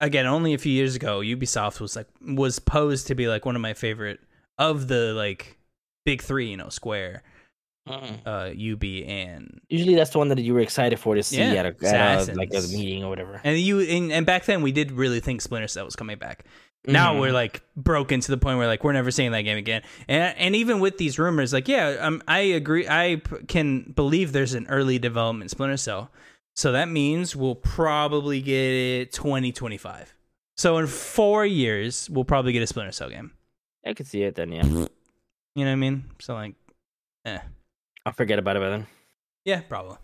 again, 0.00 0.26
only 0.26 0.54
a 0.54 0.58
few 0.58 0.72
years 0.72 0.96
ago, 0.96 1.20
Ubisoft 1.20 1.80
was 1.80 1.94
like 1.96 2.08
was 2.20 2.58
posed 2.58 3.06
to 3.06 3.14
be 3.14 3.28
like 3.28 3.46
one 3.46 3.54
of 3.54 3.62
my 3.62 3.74
favorite 3.74 4.20
of 4.58 4.88
the 4.88 5.12
like 5.14 5.56
big 6.04 6.20
three, 6.20 6.50
you 6.50 6.56
know, 6.56 6.68
Square, 6.68 7.22
uh, 7.88 8.50
UB, 8.50 8.82
and 9.06 9.60
usually 9.68 9.94
that's 9.94 10.10
the 10.10 10.18
one 10.18 10.28
that 10.28 10.40
you 10.40 10.52
were 10.54 10.60
excited 10.60 10.98
for 10.98 11.14
to 11.14 11.22
see 11.22 11.38
Yeah, 11.38 11.52
at, 11.52 11.66
a, 11.66 11.86
at 11.86 12.28
a, 12.28 12.34
like 12.34 12.50
a 12.52 12.62
meeting 12.72 13.04
or 13.04 13.10
whatever. 13.10 13.40
and 13.44 13.58
you 13.58 13.80
and, 13.80 14.12
and 14.12 14.26
back 14.26 14.44
then 14.46 14.62
we 14.62 14.72
did 14.72 14.90
really 14.92 15.20
think 15.20 15.40
Splinter 15.40 15.68
Cell 15.68 15.84
was 15.84 15.96
coming 15.96 16.18
back. 16.18 16.44
Now 16.84 17.14
Mhm. 17.14 17.20
we're 17.20 17.32
like 17.32 17.62
broken 17.76 18.20
to 18.20 18.30
the 18.30 18.36
point 18.36 18.58
where 18.58 18.66
like 18.66 18.82
we're 18.82 18.92
never 18.92 19.10
seeing 19.12 19.30
that 19.32 19.42
game 19.42 19.56
again. 19.58 19.82
And 20.08 20.36
and 20.36 20.56
even 20.56 20.80
with 20.80 20.98
these 20.98 21.18
rumors, 21.18 21.52
like 21.52 21.68
yeah, 21.68 21.96
um, 22.00 22.22
I 22.26 22.40
agree. 22.40 22.88
I 22.88 23.16
p- 23.24 23.44
can 23.46 23.92
believe 23.94 24.32
there's 24.32 24.54
an 24.54 24.66
early 24.68 24.98
development 24.98 25.50
Splinter 25.52 25.76
Cell, 25.76 26.10
so 26.56 26.72
that 26.72 26.88
means 26.88 27.36
we'll 27.36 27.54
probably 27.54 28.40
get 28.42 28.54
it 28.72 29.12
2025. 29.12 30.14
So 30.56 30.76
in 30.78 30.86
four 30.88 31.46
years, 31.46 32.10
we'll 32.10 32.24
probably 32.24 32.52
get 32.52 32.62
a 32.62 32.66
Splinter 32.66 32.92
Cell 32.92 33.10
game. 33.10 33.32
I 33.86 33.94
could 33.94 34.06
see 34.08 34.22
it 34.22 34.34
then. 34.34 34.50
Yeah, 34.52 34.62
You 35.54 35.64
know 35.64 35.70
what 35.70 35.72
I 35.72 35.74
mean? 35.76 36.04
So 36.18 36.34
like, 36.34 36.54
eh. 37.26 37.38
I'll 38.04 38.12
forget 38.12 38.38
about 38.40 38.56
it 38.56 38.60
by 38.60 38.70
then. 38.70 38.86
Yeah, 39.44 39.60
probably. 39.60 39.98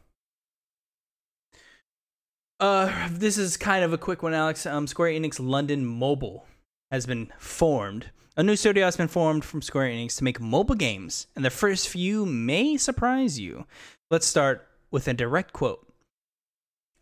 Uh, 2.61 3.09
this 3.11 3.39
is 3.39 3.57
kind 3.57 3.85
of 3.85 3.93
a 3.93 3.99
quick 3.99 4.23
one, 4.23 4.35
Alex. 4.35 4.67
Um, 4.67 4.87
Square 4.87 5.11
Enix 5.13 5.39
London 5.41 5.85
Mobile 5.87 6.45
has 6.91 7.07
been 7.07 7.33
formed. 7.39 8.11
A 8.37 8.43
new 8.43 8.57
studio 8.57 8.85
has 8.85 8.97
been 8.97 9.09
formed 9.09 9.45
from 9.45 9.63
Square 9.63 9.89
Enix 9.89 10.17
to 10.19 10.25
make 10.25 10.41
mobile 10.41 10.75
games, 10.75 11.27
and 11.35 11.45
the 11.45 11.51
first 11.51 11.89
few 11.89 12.25
may 12.25 12.77
surprise 12.77 13.39
you. 13.39 13.67
Let's 14.11 14.27
start 14.27 14.67
with 14.91 15.09
a 15.09 15.15
direct 15.15 15.53
quote 15.53 15.87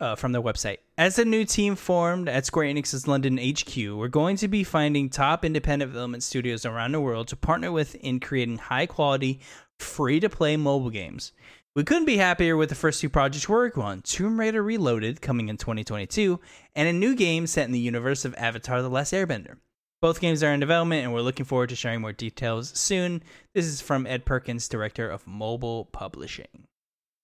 uh, 0.01 0.14
from 0.14 0.33
their 0.33 0.42
website. 0.42 0.79
As 0.99 1.18
a 1.18 1.25
new 1.25 1.44
team 1.44 1.77
formed 1.77 2.29
at 2.29 2.46
Square 2.46 2.68
Enix's 2.68 3.07
London 3.07 3.38
HQ, 3.38 3.77
we're 3.77 4.09
going 4.09 4.37
to 4.38 4.49
be 4.49 4.64
finding 4.64 5.09
top 5.09 5.44
independent 5.44 5.92
development 5.92 6.22
studios 6.22 6.64
around 6.64 6.92
the 6.92 7.01
world 7.01 7.29
to 7.29 7.37
partner 7.37 7.70
with 7.70 7.94
in 7.96 8.18
creating 8.20 8.59
high 8.59 8.87
quality, 8.87 9.40
free 9.79 10.20
to 10.20 10.29
play 10.29 10.57
mobile 10.57 10.90
games. 10.90 11.33
We 11.75 11.85
couldn't 11.85 12.07
be 12.07 12.16
happier 12.16 12.57
with 12.57 12.70
the 12.70 12.75
first 12.75 13.03
two 13.03 13.11
projects 13.11 13.46
we're 13.46 13.64
working 13.64 13.83
on 13.83 14.01
Tomb 14.01 14.40
Raider 14.40 14.62
Reloaded, 14.62 15.20
coming 15.20 15.51
in 15.51 15.59
2022, 15.59 16.40
and 16.75 16.88
a 16.88 16.92
new 16.94 17.14
game 17.14 17.46
set 17.46 17.66
in 17.66 17.72
the 17.72 17.79
universe 17.79 18.25
of 18.25 18.35
Avatar 18.37 18.81
The 18.81 18.88
Last 18.88 19.12
Airbender. 19.12 19.59
Both 20.02 20.20
games 20.20 20.42
are 20.42 20.52
in 20.52 20.61
development, 20.61 21.04
and 21.04 21.12
we're 21.14 21.22
looking 21.22 21.46
forward 21.46 21.70
to 21.70 21.76
sharing 21.76 22.00
more 22.00 22.12
details 22.12 22.70
soon. 22.78 23.22
This 23.54 23.64
is 23.66 23.80
from 23.80 24.06
Ed 24.06 24.24
Perkins, 24.24 24.68
director 24.68 25.09
of 25.09 25.26
mobile 25.26 25.87
publishing. 25.87 26.66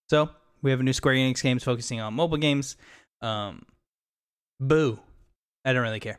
So, 0.09 0.31
we 0.63 0.71
have 0.71 0.81
a 0.81 0.83
new 0.83 0.93
Square 0.93 1.15
Enix 1.17 1.43
games 1.43 1.65
focusing 1.65 2.01
on 2.01 2.15
mobile 2.15 2.39
games. 2.39 2.77
Um, 3.21 3.67
boo. 4.61 4.99
I 5.65 5.73
don't 5.73 5.83
really 5.83 6.01
care. 6.01 6.19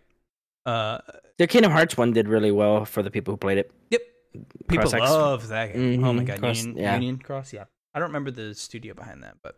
Uh, 0.65 0.99
The 1.37 1.47
Kingdom 1.47 1.71
Hearts 1.71 1.97
one 1.97 2.13
did 2.13 2.27
really 2.27 2.51
well 2.51 2.85
for 2.85 3.01
the 3.03 3.11
people 3.11 3.33
who 3.33 3.37
played 3.37 3.57
it. 3.57 3.71
yep. 3.89 4.01
People 4.67 4.89
Cross 4.89 4.93
X. 4.93 5.01
love 5.11 5.47
that 5.49 5.73
game. 5.73 6.03
Oh 6.03 6.13
my 6.13 6.23
Mhm, 6.23 6.25
god, 6.27 6.39
Cross- 6.39 6.57
Union, 6.65 6.77
yeah. 6.77 6.93
Union 6.95 7.17
Cross. 7.17 7.53
Yeah, 7.53 7.65
I 7.93 7.99
don't 7.99 8.09
remember 8.09 8.31
the 8.31 8.55
studio 8.55 8.93
behind 8.95 9.21
that, 9.23 9.35
but 9.43 9.57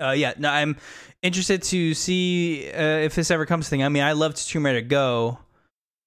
uh, 0.00 0.12
yeah, 0.12 0.32
no, 0.38 0.48
I'm 0.50 0.76
interested 1.22 1.62
to 1.64 1.92
see 1.94 2.70
uh, 2.70 2.98
if 3.00 3.14
this 3.14 3.30
ever 3.30 3.44
comes 3.46 3.66
to 3.66 3.70
thing. 3.70 3.82
I 3.82 3.88
mean, 3.90 4.02
I 4.04 4.12
loved 4.12 4.36
Tomb 4.38 4.64
Raider 4.64 4.80
Go, 4.80 5.38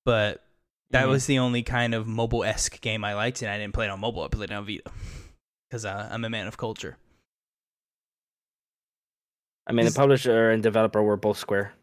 but 0.09 0.43
that 0.89 1.05
Mhm. 1.05 1.09
was 1.09 1.27
the 1.27 1.37
only 1.37 1.61
kind 1.61 1.93
of 1.93 2.07
mobile 2.07 2.43
esque 2.43 2.81
game 2.81 3.03
I 3.05 3.13
liked, 3.13 3.43
and 3.43 3.51
I 3.51 3.59
didn't 3.59 3.75
play 3.75 3.85
it 3.85 3.89
on 3.89 3.99
mobile. 3.99 4.23
I 4.23 4.27
played 4.27 4.49
it 4.49 4.55
on 4.55 4.65
Vita 4.65 4.89
because 5.69 5.85
uh, 5.85 6.09
I'm 6.11 6.25
a 6.25 6.31
man 6.31 6.47
of 6.47 6.57
culture. 6.57 6.97
I 9.67 9.71
mean, 9.71 9.85
the 9.85 9.91
publisher 9.91 10.49
and 10.49 10.63
developer 10.63 11.03
were 11.03 11.15
both 11.15 11.37
Square. 11.37 11.73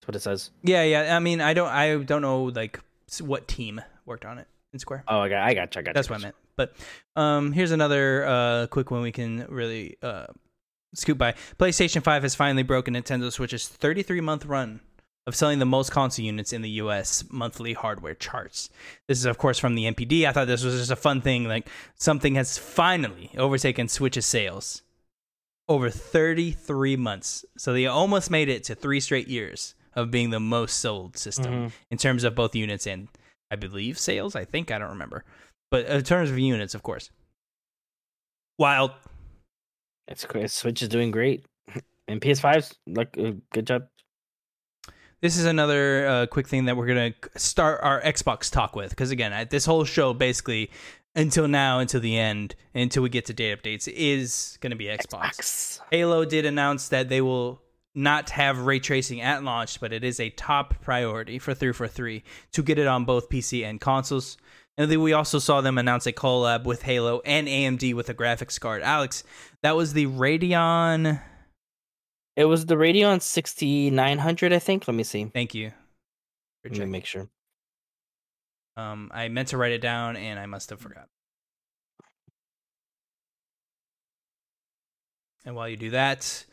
That's 0.00 0.08
what 0.08 0.16
it 0.16 0.20
says. 0.20 0.50
Yeah, 0.64 0.82
yeah. 0.82 1.16
I 1.16 1.20
mean, 1.20 1.40
I 1.40 1.54
don't, 1.54 1.68
I 1.68 1.96
don't 1.96 2.22
know 2.22 2.44
like 2.44 2.80
what 3.20 3.46
team 3.46 3.80
worked 4.04 4.24
on 4.24 4.38
it 4.38 4.48
in 4.72 4.80
Square. 4.80 5.04
Oh, 5.06 5.20
I 5.20 5.28
got, 5.28 5.42
I 5.44 5.54
got, 5.54 5.72
you, 5.76 5.78
I 5.78 5.82
got. 5.82 5.94
you, 5.94 6.10
what 6.10 6.20
I 6.20 6.22
meant. 6.24 6.34
But 6.56 6.74
um, 7.14 7.52
here's 7.52 7.70
another 7.70 8.26
uh, 8.26 8.66
quick 8.66 8.90
one 8.90 9.02
we 9.02 9.12
can 9.12 9.46
really 9.48 9.96
uh, 10.02 10.26
scoop 10.96 11.18
by. 11.18 11.34
PlayStation 11.56 12.02
5 12.02 12.22
has 12.24 12.34
finally 12.34 12.64
broken 12.64 12.94
Nintendo 12.94 13.30
Switch's 13.30 13.68
33 13.68 14.20
month 14.22 14.44
run 14.44 14.80
of 15.26 15.34
selling 15.34 15.58
the 15.58 15.66
most 15.66 15.90
console 15.90 16.24
units 16.24 16.52
in 16.52 16.62
the 16.62 16.70
US 16.70 17.24
monthly 17.30 17.72
hardware 17.72 18.14
charts. 18.14 18.70
This 19.08 19.18
is, 19.18 19.24
of 19.26 19.38
course, 19.38 19.58
from 19.58 19.74
the 19.74 19.84
NPD. 19.84 20.24
I 20.24 20.32
thought 20.32 20.46
this 20.46 20.62
was 20.62 20.78
just 20.78 20.90
a 20.90 20.96
fun 20.96 21.20
thing. 21.20 21.44
Like, 21.44 21.68
something 21.96 22.36
has 22.36 22.58
finally 22.58 23.30
overtaken 23.36 23.88
Switch's 23.88 24.26
sales 24.26 24.82
over 25.68 25.90
33 25.90 26.94
months. 26.96 27.44
So 27.58 27.72
they 27.72 27.86
almost 27.86 28.30
made 28.30 28.48
it 28.48 28.62
to 28.64 28.74
three 28.76 29.00
straight 29.00 29.26
years 29.26 29.74
of 29.94 30.10
being 30.12 30.30
the 30.30 30.38
most 30.38 30.76
sold 30.76 31.16
system 31.16 31.52
Mhm. 31.52 31.72
in 31.90 31.98
terms 31.98 32.22
of 32.22 32.34
both 32.36 32.54
units 32.54 32.86
and 32.86 33.08
I 33.50 33.56
believe 33.56 33.98
sales. 33.98 34.36
I 34.36 34.44
think 34.44 34.70
I 34.70 34.78
don't 34.78 34.90
remember, 34.90 35.24
but 35.70 35.86
in 35.86 36.04
terms 36.04 36.30
of 36.30 36.38
units, 36.38 36.74
of 36.74 36.82
course. 36.84 37.10
Wild. 38.58 38.92
It's 40.08 40.24
great. 40.24 40.50
Switch 40.50 40.82
is 40.82 40.88
doing 40.88 41.10
great, 41.10 41.44
and 42.08 42.20
PS5's 42.20 42.74
like 42.86 43.12
good 43.12 43.66
job. 43.66 43.88
This 45.22 45.38
is 45.38 45.46
another 45.46 46.06
uh, 46.06 46.26
quick 46.26 46.46
thing 46.46 46.66
that 46.66 46.76
we're 46.76 46.86
gonna 46.86 47.14
start 47.36 47.80
our 47.82 48.02
Xbox 48.02 48.50
talk 48.50 48.76
with, 48.76 48.90
because 48.90 49.10
again, 49.10 49.32
I, 49.32 49.44
this 49.44 49.64
whole 49.64 49.84
show 49.84 50.12
basically 50.12 50.70
until 51.14 51.48
now, 51.48 51.78
until 51.78 52.00
the 52.00 52.18
end, 52.18 52.54
until 52.74 53.02
we 53.02 53.08
get 53.08 53.24
to 53.26 53.32
date 53.32 53.62
updates, 53.62 53.88
is 53.88 54.58
gonna 54.60 54.76
be 54.76 54.84
Xbox. 54.84 55.38
Xbox. 55.38 55.80
Halo 55.90 56.26
did 56.26 56.44
announce 56.44 56.88
that 56.88 57.08
they 57.08 57.22
will 57.22 57.62
not 57.94 58.28
have 58.28 58.58
ray 58.58 58.78
tracing 58.78 59.22
at 59.22 59.42
launch, 59.42 59.80
but 59.80 59.92
it 59.92 60.04
is 60.04 60.20
a 60.20 60.28
top 60.30 60.82
priority 60.82 61.38
for 61.38 61.54
343 61.54 62.22
to 62.52 62.62
get 62.62 62.78
it 62.78 62.86
on 62.86 63.06
both 63.06 63.30
PC 63.30 63.64
and 63.64 63.80
consoles. 63.80 64.36
And 64.76 64.90
then 64.90 65.00
we 65.00 65.14
also 65.14 65.38
saw 65.38 65.62
them 65.62 65.78
announce 65.78 66.04
a 66.04 66.12
collab 66.12 66.64
with 66.64 66.82
Halo 66.82 67.22
and 67.24 67.48
AMD 67.48 67.94
with 67.94 68.10
a 68.10 68.14
graphics 68.14 68.60
card. 68.60 68.82
Alex, 68.82 69.24
that 69.62 69.74
was 69.74 69.94
the 69.94 70.06
Radeon. 70.06 71.22
It 72.36 72.44
was 72.44 72.66
the 72.66 72.74
Radeon 72.74 73.22
6900, 73.22 74.52
I 74.52 74.58
think. 74.58 74.86
Let 74.86 74.94
me 74.94 75.02
see. 75.02 75.24
Thank 75.24 75.54
you. 75.54 75.72
Let 76.62 76.72
me 76.72 76.78
checking. 76.78 76.90
make 76.90 77.06
sure. 77.06 77.28
Um, 78.76 79.10
I 79.14 79.28
meant 79.28 79.48
to 79.48 79.56
write 79.56 79.72
it 79.72 79.80
down 79.80 80.16
and 80.16 80.38
I 80.38 80.44
must 80.46 80.68
have 80.70 80.80
forgot. 80.80 81.08
And 85.46 85.54
while 85.54 85.68
you 85.68 85.76
do 85.76 85.90
that, 85.90 86.44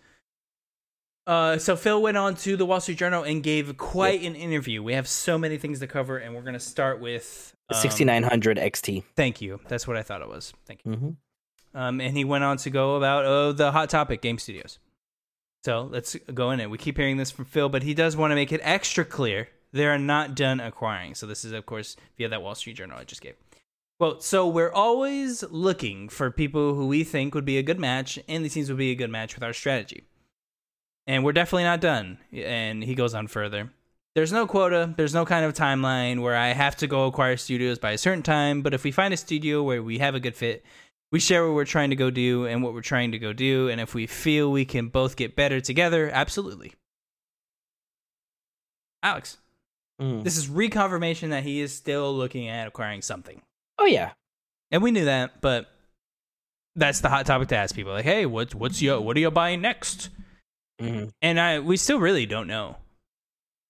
uh, 1.25 1.57
so 1.57 1.75
Phil 1.75 2.01
went 2.01 2.15
on 2.15 2.35
to 2.35 2.55
the 2.55 2.65
Wall 2.65 2.79
Street 2.79 2.97
Journal 2.97 3.23
and 3.23 3.41
gave 3.41 3.75
quite 3.77 4.21
an 4.23 4.35
interview. 4.35 4.83
We 4.83 4.93
have 4.93 5.07
so 5.07 5.37
many 5.37 5.57
things 5.57 5.79
to 5.79 5.87
cover, 5.87 6.17
and 6.17 6.35
we're 6.35 6.41
going 6.41 6.53
to 6.53 6.59
start 6.59 6.99
with 6.99 7.55
um, 7.69 7.79
6900 7.79 8.57
XT. 8.57 9.03
Thank 9.15 9.41
you. 9.41 9.59
That's 9.67 9.87
what 9.87 9.97
I 9.97 10.03
thought 10.03 10.21
it 10.21 10.27
was. 10.27 10.53
Thank 10.67 10.81
you. 10.85 10.91
Mm-hmm. 10.91 11.09
Um, 11.75 12.01
and 12.01 12.15
he 12.15 12.23
went 12.23 12.43
on 12.43 12.57
to 12.57 12.69
go 12.69 12.97
about 12.97 13.25
oh 13.25 13.51
the 13.51 13.71
hot 13.71 13.89
topic 13.89 14.21
game 14.21 14.37
studios. 14.37 14.77
So 15.63 15.87
let's 15.91 16.15
go 16.33 16.51
in 16.51 16.59
it. 16.59 16.69
We 16.69 16.77
keep 16.77 16.97
hearing 16.97 17.17
this 17.17 17.31
from 17.31 17.45
Phil, 17.45 17.69
but 17.69 17.83
he 17.83 17.93
does 17.93 18.17
want 18.17 18.31
to 18.31 18.35
make 18.35 18.51
it 18.51 18.61
extra 18.63 19.05
clear 19.05 19.47
they 19.71 19.87
are 19.87 19.97
not 19.97 20.35
done 20.35 20.59
acquiring. 20.59 21.15
So 21.15 21.25
this 21.25 21.43
is 21.43 21.51
of 21.51 21.65
course 21.65 21.95
via 22.17 22.29
that 22.29 22.41
Wall 22.41 22.55
Street 22.55 22.77
Journal 22.77 22.97
I 22.99 23.03
just 23.03 23.21
gave. 23.21 23.35
Quote, 23.99 24.23
so 24.23 24.47
we're 24.47 24.71
always 24.71 25.43
looking 25.43 26.09
for 26.09 26.31
people 26.31 26.73
who 26.73 26.87
we 26.87 27.03
think 27.03 27.33
would 27.33 27.45
be 27.45 27.57
a 27.57 27.63
good 27.63 27.79
match, 27.79 28.19
and 28.27 28.43
these 28.43 28.53
teams 28.53 28.69
would 28.69 28.77
be 28.77 28.91
a 28.91 28.95
good 28.95 29.09
match 29.09 29.35
with 29.35 29.43
our 29.43 29.53
strategy. 29.53 30.03
And 31.07 31.23
we're 31.23 31.31
definitely 31.31 31.63
not 31.63 31.79
done. 31.79 32.17
And 32.33 32.83
he 32.83 32.95
goes 32.95 33.13
on 33.13 33.27
further. 33.27 33.71
There's 34.15 34.31
no 34.31 34.45
quota, 34.45 34.93
there's 34.95 35.13
no 35.13 35.25
kind 35.25 35.43
of 35.43 35.53
timeline 35.53 36.21
where 36.21 36.35
I 36.35 36.49
have 36.49 36.75
to 36.77 36.87
go 36.87 37.07
acquire 37.07 37.35
studios 37.35 37.79
by 37.79 37.91
a 37.91 37.97
certain 37.97 38.21
time, 38.21 38.61
but 38.61 38.73
if 38.73 38.83
we 38.83 38.91
find 38.91 39.11
a 39.13 39.17
studio 39.17 39.63
where 39.63 39.81
we 39.81 39.97
have 39.97 40.13
a 40.13 40.19
good 40.19 40.35
fit, 40.35 40.63
we 41.13 41.19
share 41.21 41.45
what 41.45 41.53
we're 41.55 41.63
trying 41.63 41.91
to 41.91 41.95
go 41.95 42.09
do 42.09 42.45
and 42.45 42.61
what 42.63 42.73
we're 42.73 42.81
trying 42.81 43.11
to 43.13 43.19
go 43.19 43.31
do, 43.31 43.69
and 43.69 43.79
if 43.79 43.93
we 43.93 44.07
feel 44.07 44.51
we 44.51 44.65
can 44.65 44.87
both 44.89 45.15
get 45.15 45.35
better 45.35 45.61
together, 45.61 46.09
absolutely. 46.11 46.73
Alex, 49.01 49.37
Mm. 50.01 50.23
this 50.23 50.37
is 50.37 50.47
reconfirmation 50.47 51.29
that 51.29 51.43
he 51.43 51.61
is 51.61 51.73
still 51.73 52.13
looking 52.15 52.47
at 52.47 52.67
acquiring 52.67 53.01
something. 53.01 53.41
Oh 53.77 53.85
yeah. 53.85 54.13
And 54.71 54.81
we 54.81 54.89
knew 54.91 55.05
that, 55.05 55.39
but 55.39 55.69
that's 56.75 57.01
the 57.01 57.09
hot 57.09 57.27
topic 57.27 57.49
to 57.49 57.55
ask 57.57 57.75
people. 57.75 57.91
Like, 57.93 58.05
hey, 58.05 58.25
what's 58.25 58.55
what's 58.55 58.81
your 58.81 58.99
what 59.01 59.15
are 59.15 59.19
you 59.19 59.29
buying 59.29 59.61
next? 59.61 60.09
hmm 60.79 61.05
And 61.21 61.39
I 61.39 61.59
we 61.59 61.77
still 61.77 61.99
really 61.99 62.25
don't 62.25 62.47
know. 62.47 62.77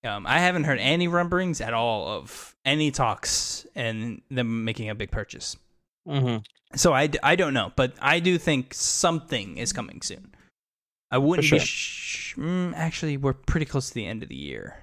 Um, 0.06 0.25
I 0.27 0.39
haven't 0.39 0.63
heard 0.65 0.79
any 0.79 1.08
rumblings 1.10 1.60
at 1.62 1.73
all 1.73 2.08
of 2.08 2.56
any 2.65 2.91
talks 2.91 3.65
and 3.75 4.21
them 4.29 4.63
making 4.63 4.89
a 4.89 4.95
big 4.95 5.12
purchase. 5.12 5.58
hmm 6.08 6.38
So 6.75 6.93
I, 6.93 7.09
I 7.21 7.36
don't 7.36 7.53
know, 7.53 7.71
but 7.75 7.93
I 8.01 8.19
do 8.19 8.38
think 8.38 8.73
something 8.73 9.57
is 9.57 9.73
coming 9.73 10.01
soon. 10.01 10.33
I 11.12 11.19
wouldn't 11.19 11.45
sure. 11.45 11.59
be 11.59 11.65
sh- 11.65 12.36
mm, 12.38 12.73
actually 12.75 13.17
we're 13.17 13.33
pretty 13.33 13.65
close 13.67 13.89
to 13.89 13.93
the 13.93 14.05
end 14.07 14.23
of 14.23 14.29
the 14.29 14.36
year. 14.36 14.75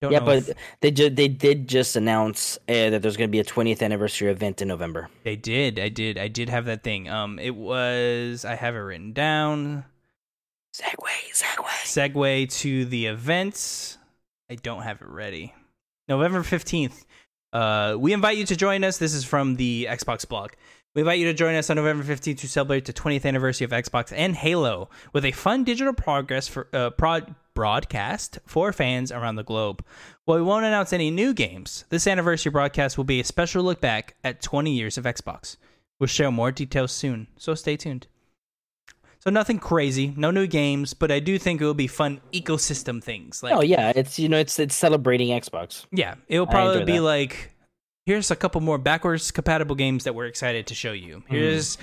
Don't 0.00 0.12
Yeah, 0.12 0.20
know 0.20 0.24
but 0.26 0.48
if- 0.48 0.56
they 0.80 0.90
ju- 0.92 1.10
they 1.10 1.28
did 1.28 1.68
just 1.68 1.96
announce 1.96 2.56
uh, 2.68 2.90
that 2.90 3.02
there's 3.02 3.16
going 3.16 3.28
to 3.28 3.32
be 3.32 3.40
a 3.40 3.44
20th 3.44 3.82
anniversary 3.82 4.30
event 4.30 4.62
in 4.62 4.68
November. 4.68 5.10
They 5.24 5.36
did. 5.36 5.78
I 5.78 5.88
did. 5.88 6.16
I 6.16 6.28
did 6.28 6.48
have 6.48 6.64
that 6.66 6.82
thing. 6.82 7.08
Um, 7.08 7.38
it 7.38 7.54
was. 7.56 8.44
I 8.44 8.54
have 8.54 8.74
it 8.76 8.78
written 8.78 9.12
down. 9.12 9.84
Segue, 10.74 11.34
segway. 11.34 12.12
Segue 12.12 12.58
to 12.60 12.84
the 12.86 13.06
events. 13.06 13.98
I 14.48 14.54
don't 14.54 14.82
have 14.82 15.02
it 15.02 15.08
ready. 15.08 15.52
November 16.08 16.42
fifteenth. 16.44 17.04
Uh, 17.52 17.96
we 17.98 18.12
invite 18.12 18.36
you 18.38 18.46
to 18.46 18.56
join 18.56 18.84
us. 18.84 18.98
This 18.98 19.14
is 19.14 19.24
from 19.24 19.56
the 19.56 19.86
Xbox 19.90 20.28
blog. 20.28 20.52
We 20.94 21.02
invite 21.02 21.20
you 21.20 21.26
to 21.26 21.34
join 21.34 21.54
us 21.54 21.70
on 21.70 21.76
November 21.76 22.02
15th 22.02 22.38
to 22.38 22.48
celebrate 22.48 22.84
the 22.84 22.92
20th 22.92 23.24
anniversary 23.24 23.64
of 23.64 23.70
Xbox 23.70 24.12
and 24.14 24.34
Halo 24.34 24.90
with 25.12 25.24
a 25.24 25.30
fun 25.30 25.62
digital 25.62 25.92
progress 25.92 26.48
for 26.48 26.66
uh, 26.72 26.90
prod, 26.90 27.34
broadcast 27.54 28.40
for 28.44 28.72
fans 28.72 29.12
around 29.12 29.36
the 29.36 29.44
globe. 29.44 29.84
While 30.24 30.38
we 30.38 30.44
won't 30.44 30.64
announce 30.64 30.92
any 30.92 31.10
new 31.10 31.32
games, 31.32 31.84
this 31.90 32.08
anniversary 32.08 32.50
broadcast 32.50 32.96
will 32.96 33.04
be 33.04 33.20
a 33.20 33.24
special 33.24 33.62
look 33.62 33.80
back 33.80 34.16
at 34.24 34.42
20 34.42 34.72
years 34.72 34.98
of 34.98 35.04
Xbox. 35.04 35.56
We'll 36.00 36.08
share 36.08 36.32
more 36.32 36.50
details 36.50 36.90
soon, 36.90 37.28
so 37.36 37.54
stay 37.54 37.76
tuned. 37.76 38.08
So 39.20 39.28
nothing 39.30 39.58
crazy, 39.58 40.14
no 40.16 40.30
new 40.30 40.46
games, 40.46 40.94
but 40.94 41.10
I 41.12 41.20
do 41.20 41.38
think 41.38 41.60
it 41.60 41.64
will 41.66 41.74
be 41.74 41.86
fun 41.86 42.20
ecosystem 42.32 43.02
things. 43.04 43.42
Like 43.42 43.54
oh 43.54 43.60
yeah, 43.60 43.92
it's 43.94 44.18
you 44.18 44.28
know 44.28 44.38
it's 44.38 44.58
it's 44.58 44.74
celebrating 44.74 45.28
Xbox. 45.28 45.84
yeah, 45.92 46.14
it'll 46.26 46.46
probably 46.46 46.84
be 46.84 46.92
that. 46.96 47.02
like 47.02 47.52
here's 48.06 48.30
a 48.30 48.36
couple 48.36 48.60
more 48.62 48.78
backwards 48.78 49.30
compatible 49.30 49.76
games 49.76 50.04
that 50.04 50.14
we're 50.14 50.26
excited 50.26 50.66
to 50.68 50.74
show 50.74 50.92
you. 50.92 51.16
Mm-hmm. 51.18 51.34
Here's 51.34 51.76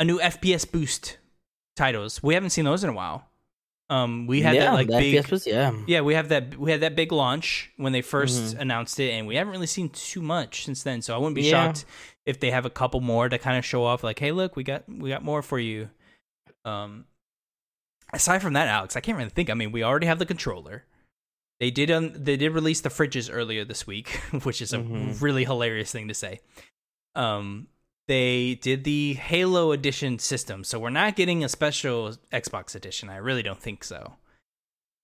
a 0.00 0.04
new 0.04 0.18
FPS 0.18 0.70
boost 0.70 1.18
titles. 1.76 2.22
We 2.22 2.34
haven't 2.34 2.50
seen 2.50 2.64
those 2.64 2.82
in 2.82 2.90
a 2.90 2.94
while. 2.94 3.24
Um 3.88 4.26
we 4.26 4.40
had 4.42 4.56
yeah, 4.56 4.64
that 4.66 4.74
like 4.74 4.88
big 4.88 5.28
was 5.30 5.46
yeah. 5.46 5.72
Yeah, 5.86 6.00
we 6.00 6.14
have 6.14 6.28
that 6.30 6.56
we 6.58 6.72
had 6.72 6.80
that 6.80 6.96
big 6.96 7.12
launch 7.12 7.70
when 7.76 7.92
they 7.92 8.02
1st 8.02 8.54
Mhm. 8.56 8.60
announced 8.60 8.98
it 8.98 9.10
and 9.12 9.28
we 9.28 9.36
haven't 9.36 9.52
really 9.52 9.66
seen 9.68 9.90
too 9.90 10.22
much 10.22 10.64
since 10.64 10.82
then. 10.82 11.02
So 11.02 11.14
I 11.14 11.18
wouldn't 11.18 11.36
be 11.36 11.42
Yeah. 11.42 11.66
shocked 11.66 11.84
if 12.26 12.40
they 12.40 12.50
have 12.50 12.66
a 12.66 12.70
couple 12.70 13.00
more 13.00 13.28
to 13.28 13.38
kind 13.38 13.56
of 13.58 13.64
show 13.64 13.84
off 13.84 14.02
like, 14.04 14.18
"Hey, 14.18 14.32
look, 14.32 14.56
we 14.56 14.64
got 14.64 14.84
we 14.88 15.08
got 15.08 15.22
more 15.24 15.40
for 15.42 15.58
you." 15.60 15.88
Um 16.64 17.06
aside 18.12 18.40
from 18.42 18.54
that, 18.54 18.68
Alex, 18.68 18.96
I 18.96 19.00
can't 19.00 19.16
really 19.18 19.30
think. 19.30 19.50
I 19.50 19.54
mean, 19.54 19.72
we 19.72 19.82
already 19.82 20.06
have 20.06 20.18
the 20.18 20.26
controller. 20.26 20.84
They 21.60 21.70
did 21.70 21.90
um, 21.90 22.12
they 22.14 22.36
did 22.36 22.52
release 22.52 22.80
the 22.80 22.88
fridges 22.88 23.30
earlier 23.32 23.64
this 23.64 23.86
week, 23.86 24.08
which 24.44 24.62
is 24.62 24.72
a 24.72 24.78
Mhm. 24.78 25.20
really 25.20 25.44
hilarious 25.44 25.92
thing 25.92 26.08
to 26.08 26.14
say. 26.14 26.40
Um 27.14 27.68
they 28.08 28.56
did 28.56 28.82
the 28.84 29.14
Halo 29.14 29.70
edition 29.72 30.18
system. 30.18 30.64
So 30.64 30.78
we're 30.80 30.90
not 30.90 31.14
getting 31.14 31.44
a 31.44 31.48
special 31.48 32.16
Xbox 32.32 32.74
edition. 32.74 33.08
I 33.08 33.16
really 33.18 33.42
don't 33.42 33.60
think 33.62 33.84
so. 33.84 34.14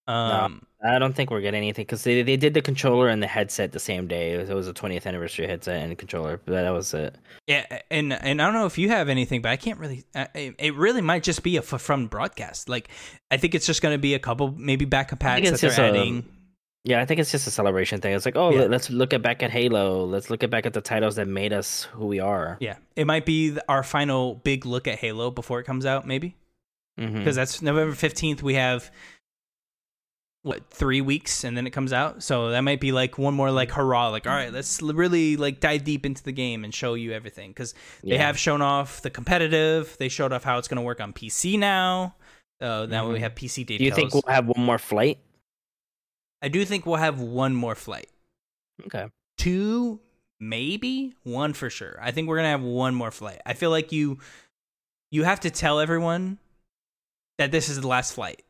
Um 0.09 0.62
I 0.85 1.01
don't 1.01 1.14
think 1.16 1.31
we're 1.31 1.40
getting 1.40 1.59
anything 1.62 1.85
because 1.85 2.05
they 2.05 2.23
they 2.23 2.37
did 2.37 2.55
the 2.55 2.62
controller 2.62 3.09
and 3.09 3.21
the 3.23 3.27
headset 3.27 3.73
the 3.73 3.81
same 3.81 4.07
day. 4.07 4.35
It 4.35 4.38
was, 4.38 4.51
it 4.51 4.55
was 4.55 4.69
a 4.69 4.73
20th 4.75 5.05
anniversary 5.07 5.47
headset 5.49 5.83
and 5.83 5.99
controller, 5.99 6.40
but 6.45 6.53
that 6.53 6.71
was 6.71 6.95
it. 6.95 7.16
Yeah, 7.49 7.64
and 7.90 8.12
and 8.12 8.40
I 8.40 8.45
don't 8.45 8.55
know 8.55 8.66
if 8.66 8.79
you 8.79 8.88
have 8.90 9.09
anything, 9.09 9.42
but 9.42 9.49
I 9.51 9.57
can't 9.57 9.81
really. 9.81 10.05
uh, 10.14 10.27
It 10.35 10.75
really 10.77 11.01
might 11.01 11.23
just 11.25 11.42
be 11.42 11.57
a 11.57 11.61
f- 11.61 11.81
from 11.81 12.07
broadcast. 12.07 12.69
Like 12.69 12.88
I 13.33 13.37
think 13.37 13.55
it's 13.57 13.66
just 13.66 13.83
going 13.83 13.95
to 13.95 13.99
be 13.99 14.14
a 14.14 14.19
couple, 14.21 14.53
maybe 14.57 14.85
backup 14.85 15.19
packs 15.19 15.51
that 15.51 15.61
they're 15.61 15.71
just 15.71 15.79
a- 15.81 15.83
adding. 15.85 16.25
Yeah, 16.85 17.01
I 17.01 17.05
think 17.05 17.19
it's 17.19 17.33
just 17.33 17.49
a 17.49 17.51
celebration 17.51 18.01
thing. 18.01 18.14
It's 18.14 18.25
like, 18.25 18.37
oh, 18.37 18.51
Yeah. 18.51 18.61
let- 18.61 18.71
let's 18.71 18.90
look 18.90 19.12
at 19.12 19.21
back 19.21 19.42
at 19.42 19.51
Halo. 19.51 20.05
Let's 20.05 20.31
look 20.31 20.45
at 20.45 20.51
back 20.51 20.66
at 20.66 20.73
the 20.73 20.81
titles 20.81 21.16
that 21.16 21.27
made 21.27 21.53
us 21.53 21.83
who 21.95 22.07
we 22.07 22.21
are. 22.21 22.59
yeah, 22.61 22.77
it 22.95 23.09
might 23.09 23.27
be 23.27 23.59
our 23.69 23.83
final 23.83 24.37
big 24.37 24.64
look 24.64 24.87
at 24.87 25.01
Halo 25.01 25.33
before 25.33 25.59
it 25.59 25.64
comes 25.64 25.85
out, 25.85 26.07
maybe 26.07 26.37
because 26.97 27.35
that's 27.35 27.61
November 27.61 27.95
fifteenth. 27.95 28.40
We 28.42 28.55
have 28.55 28.90
what 30.47 30.71
three 30.71 31.01
weeks, 31.01 31.43
and 31.45 31.57
then 31.57 31.67
it 31.67 31.71
comes 31.71 31.93
out. 31.93 32.23
So 32.23 32.51
that 32.51 32.61
might 32.61 32.81
be 32.81 32.93
like 32.93 33.19
one 33.19 33.35
more 33.35 33.51
like 33.51 33.71
hurrah, 33.73 34.09
like 34.11 34.27
all 34.27 34.33
right, 34.33 34.53
let's 34.53 34.81
really 34.81 35.37
like 35.37 35.61
dive 35.61 35.83
deep 35.85 36.07
into 36.07 36.23
the 36.23 36.33
game 36.33 36.65
and 36.65 36.73
show 36.75 36.95
you 36.95 37.13
everything 37.13 37.51
because 37.51 37.75
they 38.03 38.11
Yeah. 38.15 38.27
have 38.27 38.39
shown 38.39 38.63
off 38.63 39.03
the 39.03 39.11
competitive. 39.11 39.97
They 39.99 40.09
showed 40.09 40.33
off 40.33 40.45
how 40.45 40.59
it's 40.59 40.69
going 40.69 40.77
to 40.77 40.83
work 40.83 41.01
on 41.01 41.13
PC 41.13 41.59
now. 41.59 42.15
Uh, 42.61 42.87
now 42.89 43.09
we 43.09 43.17
Mhm. 43.17 43.21
have 43.21 43.35
PC 43.35 43.65
details. 43.65 43.79
Do 43.79 43.85
you 43.85 43.91
think 43.95 44.15
we'll 44.15 44.33
have 44.33 44.47
one 44.47 44.65
more 44.65 44.79
flight? 44.79 45.19
I 46.41 46.49
do 46.49 46.65
think 46.65 46.87
we'll 46.87 46.97
have 46.97 47.21
one 47.21 47.55
more 47.55 47.75
flight. 47.75 48.09
Okay. 48.87 49.09
Two, 49.39 50.01
maybe 50.39 51.15
one 51.25 51.53
for 51.55 51.69
sure. 51.69 51.99
I 52.01 52.13
think 52.13 52.29
we're 52.29 52.37
gonna 52.37 52.49
have 52.51 52.63
one 52.63 52.95
more 52.95 53.11
flight. 53.11 53.41
I 53.45 53.55
feel 53.55 53.71
like 53.71 53.91
you 53.93 54.19
you 55.11 55.25
have 55.25 55.41
to 55.41 55.51
tell 55.51 55.81
everyone 55.81 56.39
that 57.39 57.51
this 57.53 57.69
is 57.69 57.81
the 57.81 57.87
last 57.89 58.15
flight 58.15 58.43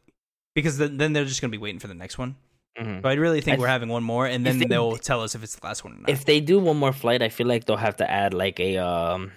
because 0.57 0.77
then, 0.79 0.97
then 0.97 1.13
they're 1.13 1.25
just 1.25 1.41
gonna 1.41 1.53
be 1.53 1.59
waiting 1.59 1.79
for 1.79 1.87
the 1.87 1.95
next 1.95 2.19
one. 2.19 2.35
Mhm. 2.77 3.01
So 3.03 3.09
I 3.09 3.15
really 3.15 3.41
think 3.41 3.59
I 3.59 3.61
we're 3.61 3.69
having 3.69 3.89
one 3.89 4.03
more, 4.03 4.27
and 4.27 4.45
then 4.45 4.59
they- 4.59 4.67
they'll 4.67 4.97
tell 4.97 5.23
us 5.23 5.35
if 5.37 5.43
it's 5.45 5.55
the 5.55 5.65
last 5.67 5.85
one 5.85 5.93
or 5.95 6.01
not. 6.01 6.11
If 6.11 6.25
they 6.25 6.41
do 6.41 6.59
one 6.59 6.77
more 6.77 6.93
flight, 6.93 7.23
I 7.23 7.29
feel 7.29 7.47
like 7.47 7.65
they'll 7.67 7.77
have 7.89 7.97
to 7.97 8.11
add 8.11 8.35
like 8.35 8.59
a 8.59 8.77
um 8.79 9.31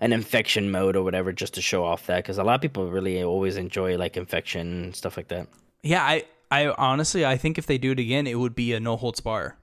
an 0.00 0.12
infection 0.12 0.70
mode 0.70 0.96
or 0.96 1.02
whatever 1.02 1.32
just 1.32 1.54
to 1.54 1.62
show 1.62 1.84
off 1.84 2.06
that 2.06 2.18
because 2.18 2.38
a 2.38 2.44
lot 2.44 2.54
of 2.56 2.60
people 2.60 2.90
really 2.90 3.22
always 3.22 3.56
enjoy 3.56 3.96
like 3.96 4.16
infection 4.16 4.84
and 4.84 4.96
stuff 4.96 5.16
like 5.16 5.28
that. 5.28 5.46
yeah, 5.82 6.02
I 6.02 6.24
I 6.50 6.68
honestly 6.68 7.24
I 7.26 7.36
think 7.36 7.58
if 7.58 7.66
they 7.66 7.78
do 7.78 7.92
it 7.92 7.98
again, 7.98 8.26
it 8.26 8.38
would 8.38 8.54
be 8.54 8.72
a 8.74 8.80
no 8.80 8.96
holds 8.96 9.20
bar. 9.20 9.56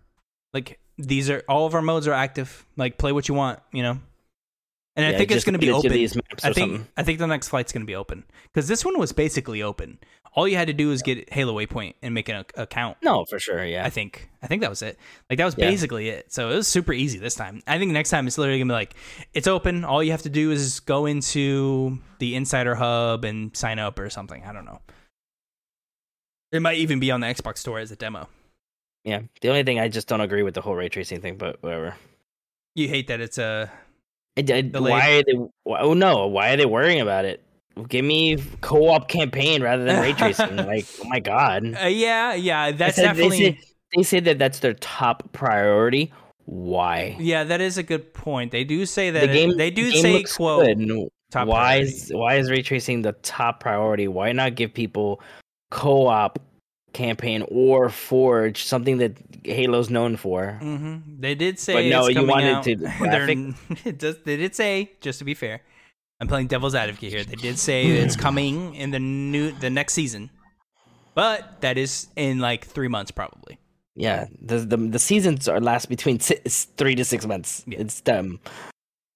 Like 0.53 0.79
these 0.97 1.29
are 1.29 1.43
all 1.47 1.65
of 1.65 1.73
our 1.75 1.81
modes 1.81 2.07
are 2.07 2.13
active. 2.13 2.65
Like 2.75 2.97
play 2.97 3.11
what 3.11 3.27
you 3.29 3.35
want, 3.35 3.59
you 3.71 3.83
know. 3.83 3.99
And 4.95 5.05
I 5.05 5.17
think 5.17 5.31
it's 5.31 5.45
going 5.45 5.53
to 5.53 5.59
be 5.59 5.67
to 5.67 5.73
open. 5.73 5.91
I 5.93 5.95
think 5.95 6.39
something. 6.41 6.87
I 6.97 7.03
think 7.03 7.19
the 7.19 7.27
next 7.27 7.47
flight's 7.47 7.71
going 7.71 7.81
to 7.83 7.87
be 7.87 7.95
open 7.95 8.25
because 8.43 8.67
this 8.67 8.83
one 8.83 8.99
was 8.99 9.13
basically 9.13 9.61
open. 9.63 9.99
All 10.33 10.47
you 10.47 10.57
had 10.57 10.67
to 10.67 10.73
do 10.73 10.89
was 10.89 11.01
get 11.01 11.31
Halo 11.33 11.53
Waypoint 11.55 11.95
and 12.01 12.13
make 12.13 12.27
an 12.29 12.37
ac- 12.37 12.47
account. 12.55 12.97
No, 13.01 13.23
for 13.25 13.39
sure. 13.39 13.65
Yeah. 13.65 13.85
I 13.85 13.89
think 13.89 14.29
I 14.41 14.47
think 14.47 14.61
that 14.61 14.69
was 14.69 14.81
it. 14.81 14.97
Like 15.29 15.37
that 15.39 15.45
was 15.45 15.55
Yeah. 15.57 15.69
basically 15.69 16.09
it. 16.09 16.31
So 16.33 16.49
it 16.49 16.55
was 16.55 16.67
super 16.67 16.91
easy 16.93 17.19
this 17.19 17.35
time. 17.35 17.61
I 17.67 17.77
think 17.77 17.91
next 17.93 18.09
time 18.09 18.27
it's 18.27 18.37
literally 18.37 18.59
gonna 18.59 18.69
be 18.71 18.73
like 18.73 18.95
it's 19.33 19.47
open. 19.47 19.83
All 19.85 20.01
you 20.03 20.11
have 20.11 20.21
to 20.23 20.29
do 20.29 20.51
is 20.51 20.81
go 20.81 21.05
into 21.05 21.99
the 22.19 22.35
Insider 22.35 22.75
Hub 22.75 23.23
and 23.25 23.55
sign 23.55 23.79
up 23.79 23.97
or 23.99 24.09
something. 24.09 24.43
I 24.43 24.51
don't 24.53 24.65
know. 24.65 24.79
It 26.51 26.61
might 26.61 26.77
even 26.77 26.99
be 26.99 27.11
on 27.11 27.21
the 27.21 27.27
Xbox 27.27 27.59
Store 27.59 27.79
as 27.79 27.91
a 27.91 27.95
demo. 27.95 28.27
yeah. 29.03 29.21
The 29.41 29.49
only 29.49 29.63
thing 29.63 29.79
I 29.79 29.87
just 29.87 30.07
don't 30.07 30.21
agree 30.21 30.43
with 30.43 30.53
the 30.53 30.61
whole 30.61 30.75
ray 30.75 30.89
tracing 30.89 31.21
thing, 31.21 31.37
but 31.37 31.61
whatever. 31.63 31.95
You 32.75 32.87
hate 32.87 33.07
that 33.07 33.19
it's 33.21 33.37
a 33.37 33.71
I, 34.37 34.41
I, 34.53 34.79
why 34.79 35.11
are 35.17 35.23
they? 35.23 35.33
why- 35.63 35.79
Oh 35.81 35.93
no! 35.93 36.27
Why 36.27 36.51
are 36.53 36.57
they 36.57 36.65
worrying 36.65 37.01
about 37.01 37.25
it? 37.25 37.43
Give 37.87 38.03
me 38.05 38.37
co-op 38.61 39.07
campaign 39.07 39.61
rather 39.63 39.83
than 39.85 40.01
ray 40.01 40.13
tracing. 40.21 40.55
like, 40.57 40.85
oh 41.03 41.07
my 41.07 41.19
god! 41.19 41.75
uh, 41.81 41.87
yeah, 41.87 42.33
yeah. 42.33 42.71
That's 42.71 42.95
said- 42.95 43.03
definitely 43.03 43.37
They 43.37 43.51
say, 43.51 43.59
they 43.97 44.03
say 44.03 44.19
that 44.21 44.39
that's 44.39 44.59
their 44.59 44.73
top 44.75 45.31
priority. 45.33 46.11
Why? 46.45 47.15
yeah. 47.19 47.43
That 47.43 47.61
is 47.61 47.77
a 47.77 47.83
good 47.83 48.13
point. 48.13 48.51
They 48.51 48.63
do 48.63 48.85
say 48.85 49.09
that 49.11 49.19
the 49.21 49.29
it- 49.31 49.33
game. 49.33 49.57
they 49.57 49.69
do 49.71 49.89
the 49.91 50.01
say 50.01 50.23
quote 50.23 50.77
good. 50.77 51.09
Top 51.31 51.47
why 51.47 51.79
priority. 51.79 51.87
is 51.91 52.11
why 52.13 52.35
is 52.35 52.49
ray 52.51 52.61
tracing 52.61 53.01
the 53.03 53.13
top 53.23 53.59
priority? 53.61 54.07
Why 54.07 54.31
not 54.33 54.55
give 54.55 54.73
people 54.73 55.21
co-op 55.71 56.39
campaign 56.93 57.43
or 57.49 57.89
Forge, 57.89 58.63
something 58.63 58.97
that 58.97 59.13
Halo's 59.45 59.89
known 59.89 60.15
for? 60.17 60.53
hmm 60.61 60.97
They 61.19 61.35
did 61.35 61.59
say, 61.59 61.73
But 61.73 61.85
no, 61.85 62.07
you 62.07 62.25
wanted 62.25 62.53
out. 62.53 62.63
to 62.65 62.75
graphic- 62.99 63.55
it 63.85 63.97
does, 63.99 64.17
they 64.23 64.37
did 64.37 64.55
say, 64.55 64.91
just 65.01 65.19
to 65.19 65.25
be 65.25 65.33
fair, 65.33 65.61
I'm 66.19 66.27
playing 66.27 66.47
devil's 66.47 66.75
advocate 66.75 67.11
here. 67.11 67.23
They 67.23 67.35
did 67.35 67.57
say 67.57 67.85
it's 67.87 68.15
coming 68.27 68.75
in 68.75 68.91
the 68.91 68.99
new 68.99 69.51
the 69.51 69.69
next 69.69 69.93
season, 69.93 70.29
but 71.15 71.61
that 71.61 71.77
is 71.77 72.07
in 72.15 72.39
like 72.39 72.65
three 72.65 72.87
months 72.87 73.11
probably. 73.11 73.57
Yeah, 73.95 74.27
the 74.41 74.59
the, 74.59 74.77
the 74.77 74.99
seasons 74.99 75.47
are 75.47 75.59
last 75.59 75.89
between 75.89 76.19
six, 76.19 76.65
three 76.77 76.95
to 76.95 77.03
six 77.03 77.25
months. 77.25 77.63
Yeah. 77.67 77.79
It's 77.79 77.99
dumb. 78.01 78.39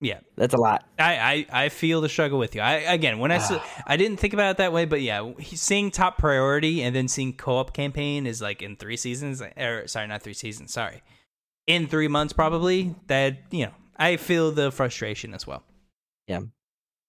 Yeah, 0.02 0.20
That's 0.36 0.54
a 0.54 0.58
lot. 0.58 0.86
I, 1.00 1.46
I, 1.52 1.64
I 1.66 1.70
feel 1.70 2.02
the 2.02 2.10
struggle 2.10 2.38
with 2.38 2.54
you. 2.54 2.62
I 2.62 2.74
again 2.74 3.18
when 3.20 3.32
I 3.32 3.62
I 3.88 3.96
didn't 3.96 4.18
think 4.18 4.34
about 4.34 4.52
it 4.52 4.58
that 4.58 4.74
way, 4.74 4.86
but 4.86 5.02
yeah, 5.02 5.32
seeing 5.42 5.90
top 5.90 6.18
priority 6.18 6.84
and 6.84 6.96
then 6.96 7.08
seeing 7.08 7.34
co-op 7.34 7.74
campaign 7.74 8.28
is 8.28 8.42
like 8.42 8.62
in 8.62 8.76
three 8.76 8.98
seasons. 8.98 9.42
Or 9.42 9.88
sorry, 9.88 10.08
not 10.08 10.22
three 10.22 10.34
seasons. 10.34 10.74
Sorry, 10.74 11.02
in 11.66 11.88
three 11.88 12.10
months 12.10 12.34
probably. 12.34 12.94
That 13.08 13.38
you 13.52 13.68
know, 13.68 13.72
I 13.98 14.18
feel 14.18 14.52
the 14.52 14.70
frustration 14.70 15.34
as 15.34 15.48
well. 15.48 15.64
Yeah. 16.28 16.42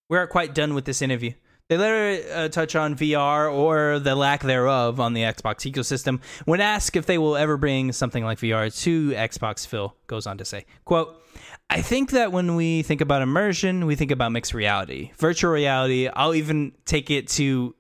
we 0.09 0.17
aren't 0.17 0.31
quite 0.31 0.55
done 0.55 0.75
with 0.75 0.85
this 0.85 1.03
interview. 1.03 1.33
They 1.69 1.77
later 1.77 2.23
uh, 2.33 2.49
touch 2.49 2.77
on 2.77 2.95
VR 2.95 3.53
or 3.53 3.99
the 3.99 4.15
lack 4.15 4.43
thereof 4.43 5.01
on 5.01 5.15
the 5.15 5.23
Xbox 5.23 5.71
ecosystem. 5.71 6.21
When 6.45 6.61
asked 6.61 6.95
if 6.95 7.07
they 7.07 7.19
will 7.19 7.37
ever 7.37 7.57
bring 7.57 7.91
something 7.91 8.23
like 8.23 8.39
VR 8.39 8.73
to 8.85 9.11
Xbox, 9.11 9.67
Phil 9.67 9.93
goes 10.07 10.29
on 10.29 10.39
to 10.39 10.45
say, 10.45 10.65
"quote 10.85 11.21
I 11.69 11.83
think 11.83 12.11
that 12.11 12.31
when 12.33 12.55
we 12.55 12.83
think 12.83 13.01
about 13.01 13.23
immersion, 13.23 13.87
we 13.87 13.97
think 13.97 14.11
about 14.11 14.33
mixed 14.33 14.55
reality, 14.55 15.11
virtual 15.19 15.51
reality. 15.51 16.09
I'll 16.09 16.35
even 16.35 16.73
take 16.85 17.11
it 17.11 17.29
to 17.31 17.75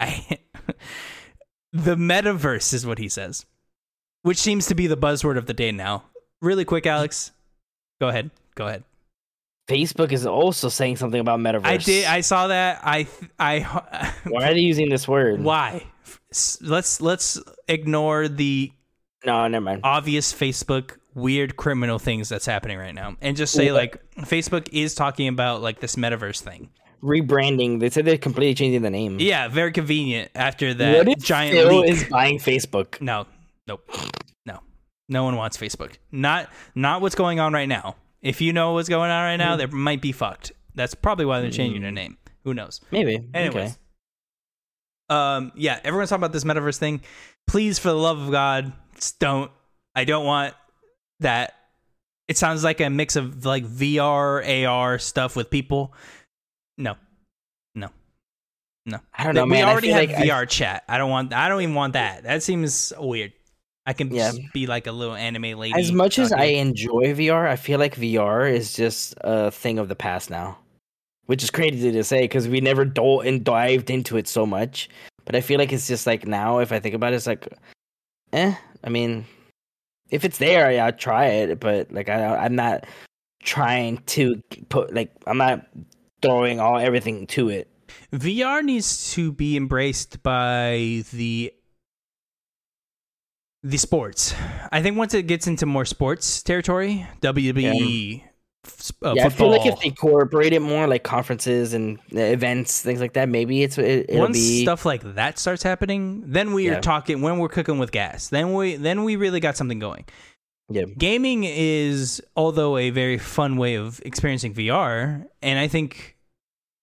I, 0.00 0.38
the 1.72 1.94
metaverse, 1.96 2.74
is 2.74 2.84
what 2.84 2.98
he 2.98 3.08
says, 3.08 3.46
which 4.22 4.38
seems 4.38 4.66
to 4.66 4.74
be 4.74 4.86
the 4.86 4.96
buzzword 4.96 5.38
of 5.38 5.46
the 5.46 5.54
day 5.54 5.72
now. 5.72 6.04
Really 6.42 6.64
quick, 6.64 6.86
Alex, 6.86 7.30
go 8.00 8.08
ahead. 8.08 8.30
Go 8.56 8.66
ahead. 8.66 8.84
Facebook 9.68 10.12
is 10.12 10.26
also 10.26 10.68
saying 10.68 10.96
something 10.96 11.20
about 11.20 11.40
metaverse. 11.40 11.64
I 11.66 11.76
did. 11.78 12.04
I 12.06 12.20
saw 12.20 12.48
that. 12.48 12.80
I. 12.84 13.06
I. 13.38 13.60
Why 14.24 14.50
are 14.50 14.54
they 14.54 14.60
using 14.60 14.88
this 14.88 15.08
word? 15.08 15.42
Why? 15.42 15.84
Let's 16.60 17.00
let's 17.00 17.40
ignore 17.66 18.28
the 18.28 18.70
No, 19.24 19.46
never 19.48 19.64
mind. 19.64 19.80
obvious 19.82 20.32
Facebook 20.32 20.98
weird 21.16 21.56
criminal 21.56 21.98
things 21.98 22.28
that's 22.28 22.46
happening 22.46 22.78
right 22.78 22.94
now, 22.94 23.16
and 23.20 23.36
just 23.36 23.52
say 23.52 23.72
What? 23.72 23.78
like 23.78 24.12
Facebook 24.26 24.68
is 24.72 24.94
talking 24.94 25.26
about 25.26 25.62
like 25.62 25.80
this 25.80 25.96
metaverse 25.96 26.40
thing. 26.40 26.70
Rebranding. 27.02 27.80
They 27.80 27.90
said 27.90 28.04
they're 28.04 28.18
completely 28.18 28.54
changing 28.54 28.82
the 28.82 28.90
name. 28.90 29.18
Yeah, 29.18 29.48
very 29.48 29.72
convenient 29.72 30.30
after 30.34 30.68
what 30.68 30.78
that 30.78 31.08
if 31.08 31.18
giant 31.18 31.54
Phil 31.54 31.80
leak. 31.80 31.90
is 31.90 32.04
buying 32.04 32.38
Facebook? 32.38 33.00
No, 33.00 33.26
nope, 33.66 33.88
no, 34.44 34.60
no 35.08 35.24
one 35.24 35.36
wants 35.36 35.56
Facebook. 35.56 35.94
Not 36.12 36.48
not 36.74 37.00
what's 37.00 37.14
going 37.14 37.40
on 37.40 37.52
right 37.52 37.68
now. 37.68 37.96
If 38.22 38.40
you 38.40 38.52
know 38.52 38.72
what's 38.72 38.88
going 38.88 39.10
on 39.10 39.24
right 39.24 39.36
now, 39.36 39.56
they 39.56 39.66
might 39.66 40.00
be 40.00 40.12
fucked. 40.12 40.52
That's 40.74 40.94
probably 40.94 41.24
why 41.24 41.40
they're 41.40 41.50
changing 41.50 41.82
their 41.82 41.90
name. 41.92 42.18
Who 42.44 42.54
knows? 42.54 42.80
Maybe. 42.90 43.28
Anyways. 43.34 43.56
Okay. 43.72 43.74
Um, 45.08 45.52
yeah, 45.54 45.78
everyone's 45.84 46.10
talking 46.10 46.20
about 46.24 46.32
this 46.32 46.44
metaverse 46.44 46.78
thing. 46.78 47.00
Please, 47.46 47.78
for 47.78 47.88
the 47.88 47.94
love 47.94 48.18
of 48.20 48.30
God, 48.30 48.72
don't. 49.20 49.50
I 49.94 50.04
don't 50.04 50.26
want 50.26 50.54
that. 51.20 51.54
It 52.28 52.36
sounds 52.36 52.64
like 52.64 52.80
a 52.80 52.90
mix 52.90 53.14
of 53.16 53.44
like 53.44 53.64
VR, 53.64 54.66
AR 54.66 54.98
stuff 54.98 55.36
with 55.36 55.48
people. 55.48 55.94
No, 56.76 56.96
no, 57.76 57.88
no. 58.84 58.98
I 59.14 59.24
don't 59.24 59.34
know, 59.36 59.44
we 59.44 59.50
man. 59.50 59.64
I 59.68 59.70
already 59.70 59.90
have 59.90 60.08
like 60.08 60.18
I- 60.18 60.26
VR 60.26 60.48
chat. 60.48 60.82
I 60.88 60.98
don't 60.98 61.10
want. 61.10 61.32
I 61.32 61.48
don't 61.48 61.62
even 61.62 61.74
want 61.74 61.92
that. 61.92 62.24
That 62.24 62.42
seems 62.42 62.92
weird. 62.98 63.32
I 63.88 63.92
can 63.92 64.12
Yeah. 64.12 64.32
be 64.52 64.66
like 64.66 64.88
a 64.88 64.92
little 64.92 65.14
anime 65.14 65.56
lady. 65.56 65.78
As 65.78 65.92
much 65.92 66.18
as 66.18 66.32
I 66.32 66.46
enjoy 66.46 67.14
VR, 67.14 67.46
I 67.46 67.54
feel 67.54 67.78
like 67.78 67.94
VR 67.94 68.52
is 68.52 68.74
just 68.74 69.14
a 69.20 69.52
thing 69.52 69.78
of 69.78 69.88
the 69.88 69.94
past 69.94 70.28
now, 70.28 70.58
which 71.26 71.44
is 71.44 71.50
crazy 71.52 71.92
to 71.92 72.02
say 72.02 72.22
because 72.22 72.48
we 72.48 72.60
never 72.60 72.84
dove 72.84 73.24
and 73.24 73.44
dived 73.44 73.88
into 73.88 74.16
it 74.16 74.26
so 74.26 74.44
much. 74.44 74.88
But 75.24 75.36
I 75.36 75.40
feel 75.40 75.58
like 75.60 75.72
it's 75.72 75.86
just 75.86 76.04
like 76.08 76.26
now, 76.26 76.58
if 76.58 76.72
I 76.72 76.80
think 76.80 76.96
about 76.96 77.12
it, 77.12 77.16
it's 77.16 77.28
like, 77.28 77.46
eh. 78.32 78.56
I 78.82 78.88
mean, 78.88 79.24
if 80.10 80.24
it's 80.24 80.38
there, 80.38 80.70
yeah, 80.70 80.86
I'll 80.86 80.92
try 80.92 81.26
it. 81.26 81.60
But 81.60 81.92
like, 81.92 82.08
I, 82.08 82.36
I'm 82.36 82.54
not 82.54 82.86
trying 83.42 83.98
to 84.06 84.42
put 84.68 84.92
like 84.94 85.12
I'm 85.26 85.38
not 85.38 85.66
throwing 86.22 86.60
all 86.60 86.78
everything 86.78 87.26
to 87.28 87.48
it. 87.48 87.70
VR 88.12 88.62
needs 88.62 89.12
to 89.14 89.32
be 89.32 89.56
embraced 89.56 90.22
by 90.22 91.02
the 91.12 91.52
the 93.62 93.76
sports. 93.76 94.34
I 94.70 94.82
think 94.82 94.96
once 94.96 95.14
it 95.14 95.26
gets 95.26 95.46
into 95.46 95.66
more 95.66 95.84
sports 95.84 96.42
territory, 96.42 97.06
WWE, 97.20 98.22
f- 98.22 98.30
uh, 99.04 99.12
yeah, 99.16 99.26
I 99.26 99.28
feel 99.28 99.50
like 99.50 99.66
if 99.66 99.78
they 99.80 99.88
incorporate 99.88 100.52
it 100.52 100.60
more, 100.60 100.86
like 100.86 101.02
conferences 101.02 101.72
and 101.74 101.98
uh, 102.14 102.20
events, 102.20 102.82
things 102.82 103.00
like 103.00 103.12
that, 103.14 103.28
maybe 103.28 103.62
it's 103.62 103.78
it, 103.78 104.06
it'll 104.08 104.20
once 104.22 104.36
be 104.38 104.62
stuff 104.62 104.84
like 104.84 105.02
that 105.14 105.38
starts 105.38 105.62
happening, 105.62 106.22
then 106.26 106.52
we 106.52 106.66
Yeah. 106.66 106.78
are 106.78 106.80
talking 106.80 107.20
when 107.22 107.38
we're 107.38 107.48
cooking 107.48 107.78
with 107.78 107.92
gas. 107.92 108.28
Then 108.28 108.52
we 108.54 108.76
then 108.76 109.04
we 109.04 109.16
really 109.16 109.40
got 109.40 109.56
something 109.56 109.78
going. 109.78 110.04
yeah. 110.68 110.84
Gaming 110.98 111.44
is 111.44 112.22
although 112.36 112.76
a 112.76 112.90
very 112.90 113.18
fun 113.18 113.56
way 113.56 113.74
of 113.76 114.00
experiencing 114.04 114.54
VR, 114.54 115.24
and 115.42 115.58
I 115.58 115.68
think 115.68 116.16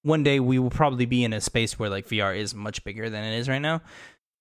one 0.03 0.23
day 0.23 0.39
we 0.39 0.59
will 0.59 0.69
probably 0.69 1.05
be 1.05 1.23
in 1.23 1.31
a 1.33 1.39
space 1.41 1.79
where 1.79 1.89
like 1.89 2.07
VR 2.07 2.35
is 2.37 2.53
much 2.53 2.83
bigger 2.83 3.09
than 3.09 3.23
it 3.23 3.37
is 3.37 3.47
right 3.49 3.61
now. 3.61 3.81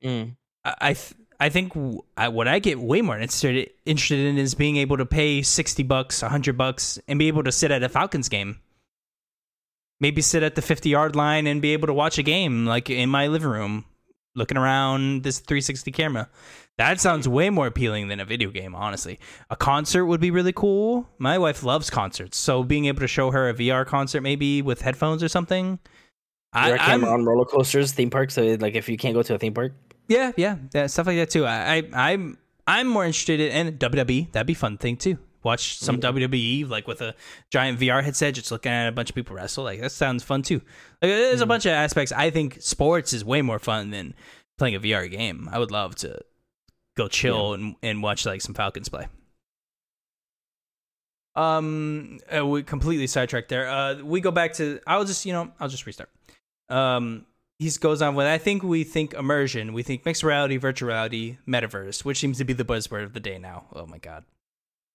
Mm. 0.05 0.37
I 0.65 0.75
I, 0.81 0.93
th- 0.95 1.15
I 1.43 1.49
think 1.49 1.73
I, 2.17 2.29
what 2.29 2.47
I 2.47 2.61
get 2.61 2.79
way 2.79 3.03
more 3.03 3.19
interested 3.19 3.69
interested 3.85 4.21
in 4.21 4.39
is 4.39 4.55
being 4.55 4.77
able 4.77 4.97
to 4.99 5.05
pay 5.05 5.43
sixty 5.43 5.83
bucks, 5.83 6.21
hundred 6.21 6.57
bucks, 6.57 7.01
and 7.09 7.19
be 7.19 7.27
able 7.27 7.43
to 7.43 7.51
sit 7.51 7.73
at 7.73 7.83
a 7.83 7.89
Falcons 7.89 8.29
game. 8.29 8.61
Maybe 9.99 10.23
sit 10.23 10.45
at 10.45 10.55
the 10.55 10.63
fifty 10.63 10.91
yard 10.91 11.17
line 11.17 11.49
and 11.49 11.61
be 11.61 11.73
able 11.73 11.89
to 11.89 11.95
watch 11.95 12.17
a 12.17 12.23
game 12.23 12.65
like 12.65 12.91
in 12.91 13.11
my 13.11 13.27
living 13.27 13.49
room, 13.49 13.87
looking 14.37 14.57
around 14.57 15.25
this 15.25 15.41
three 15.41 15.61
sixty 15.61 15.91
camera. 15.91 16.31
That 16.79 17.01
sounds 17.01 17.27
way 17.27 17.51
more 17.51 17.67
appealing 17.67 18.07
than 18.07 18.21
a 18.21 18.25
video 18.25 18.51
game, 18.51 18.77
honestly. 18.77 19.19
A 19.51 19.57
concert 19.57 20.07
would 20.07 20.21
be 20.21 20.31
really 20.31 20.53
cool. 20.53 21.09
My 21.19 21.39
wife 21.39 21.65
loves 21.65 21.91
concerts, 21.91 22.39
so 22.39 22.63
being 22.63 22.85
able 22.85 23.01
to 23.01 23.09
show 23.09 23.33
her 23.33 23.49
a 23.49 23.55
VR 23.55 23.85
concert 23.85 24.21
maybe 24.21 24.63
with 24.63 24.81
headphones 24.83 25.25
or 25.25 25.29
something. 25.29 25.81
I, 26.53 26.69
Your 26.69 26.79
I'm- 26.79 27.05
on 27.05 27.25
roller 27.25 27.47
coasters, 27.47 27.91
theme 27.91 28.11
parks. 28.11 28.35
So 28.35 28.45
like, 28.61 28.77
if 28.77 28.89
you 28.89 28.97
can't 28.97 29.15
go 29.15 29.25
to 29.25 29.35
a 29.35 29.39
theme 29.39 29.55
park, 29.55 29.73
yeah, 30.09 30.33
yeah, 30.37 30.57
yeah, 30.75 30.87
stuff 30.87 31.07
like 31.07 31.17
that 31.17 31.31
too. 31.31 31.47
I, 31.47 31.79
I 31.79 32.13
I'm 32.13 32.39
I'm 32.67 32.87
more 32.89 33.05
interested 33.05 33.41
in 33.41 33.79
WWE. 33.79 34.33
That'd 34.33 34.47
be 34.47 34.53
a 34.53 34.57
fun 34.57 34.79
thing 34.79 34.97
too. 34.97 35.19
Watch 35.43 35.79
some 35.79 35.99
WWE 35.99 36.69
like 36.69 36.87
with 36.87 37.01
a 37.01 37.17
giant 37.51 37.81
VR 37.81 38.03
headset, 38.05 38.35
just 38.35 38.53
looking 38.53 38.71
at 38.71 38.87
a 38.87 38.93
bunch 38.93 39.11
of 39.11 39.17
people 39.17 39.35
wrestle. 39.35 39.65
Like 39.65 39.81
that 39.81 39.91
sounds 39.91 40.23
fun 40.23 40.43
too. 40.43 40.63
Like, 41.01 41.11
there's 41.11 41.41
a 41.41 41.47
bunch 41.47 41.67
of 41.67 41.73
aspects. 41.73 42.13
I 42.13 42.31
think 42.31 42.63
sports 42.63 43.13
is 43.13 43.25
way 43.25 43.43
more 43.43 43.59
fun 43.59 43.91
than 43.91 44.15
playing 44.57 44.77
a 44.77 44.81
VR 44.81 45.11
game. 45.11 45.49
I 45.51 45.59
would 45.59 45.73
love 45.73 45.97
to 45.97 46.21
go 46.97 47.09
chill 47.09 47.55
and 47.55 47.75
and 47.83 48.03
watch 48.03 48.25
like 48.25 48.41
some 48.41 48.55
Falcons 48.55 48.89
play. 48.89 49.09
Um, 51.35 52.21
uh, 52.35 52.47
we 52.47 52.63
completely 52.63 53.07
sidetracked 53.07 53.49
there. 53.49 53.69
Uh, 53.69 53.97
we 53.97 54.21
go 54.21 54.31
back 54.31 54.53
to. 54.55 54.81
I'll 54.87 55.05
just 55.05 55.27
you 55.27 55.33
know 55.33 55.51
I'll 55.59 55.69
just 55.69 55.87
restart. 55.87 56.11
Um, 56.69 57.27
he 57.63 57.71
goes 57.79 58.03
on 58.03 58.15
with 58.15 58.27
I 58.27 58.39
think 58.39 58.63
we 58.63 58.85
think 58.85 59.15
immersion, 59.15 59.73
we 59.73 59.83
think 59.83 60.05
mixed 60.05 60.23
reality, 60.23 60.57
virtual 60.57 60.89
reality, 60.89 61.39
metaverse, 61.47 62.05
which 62.05 62.19
seems 62.19 62.39
to 62.39 62.45
be 62.45 62.53
the 62.53 62.65
buzzword 62.65 63.05
of 63.05 63.13
the 63.13 63.21
day 63.21 63.39
now. 63.39 63.67
Oh 63.73 63.87
my 63.87 63.99
god. 63.99 64.25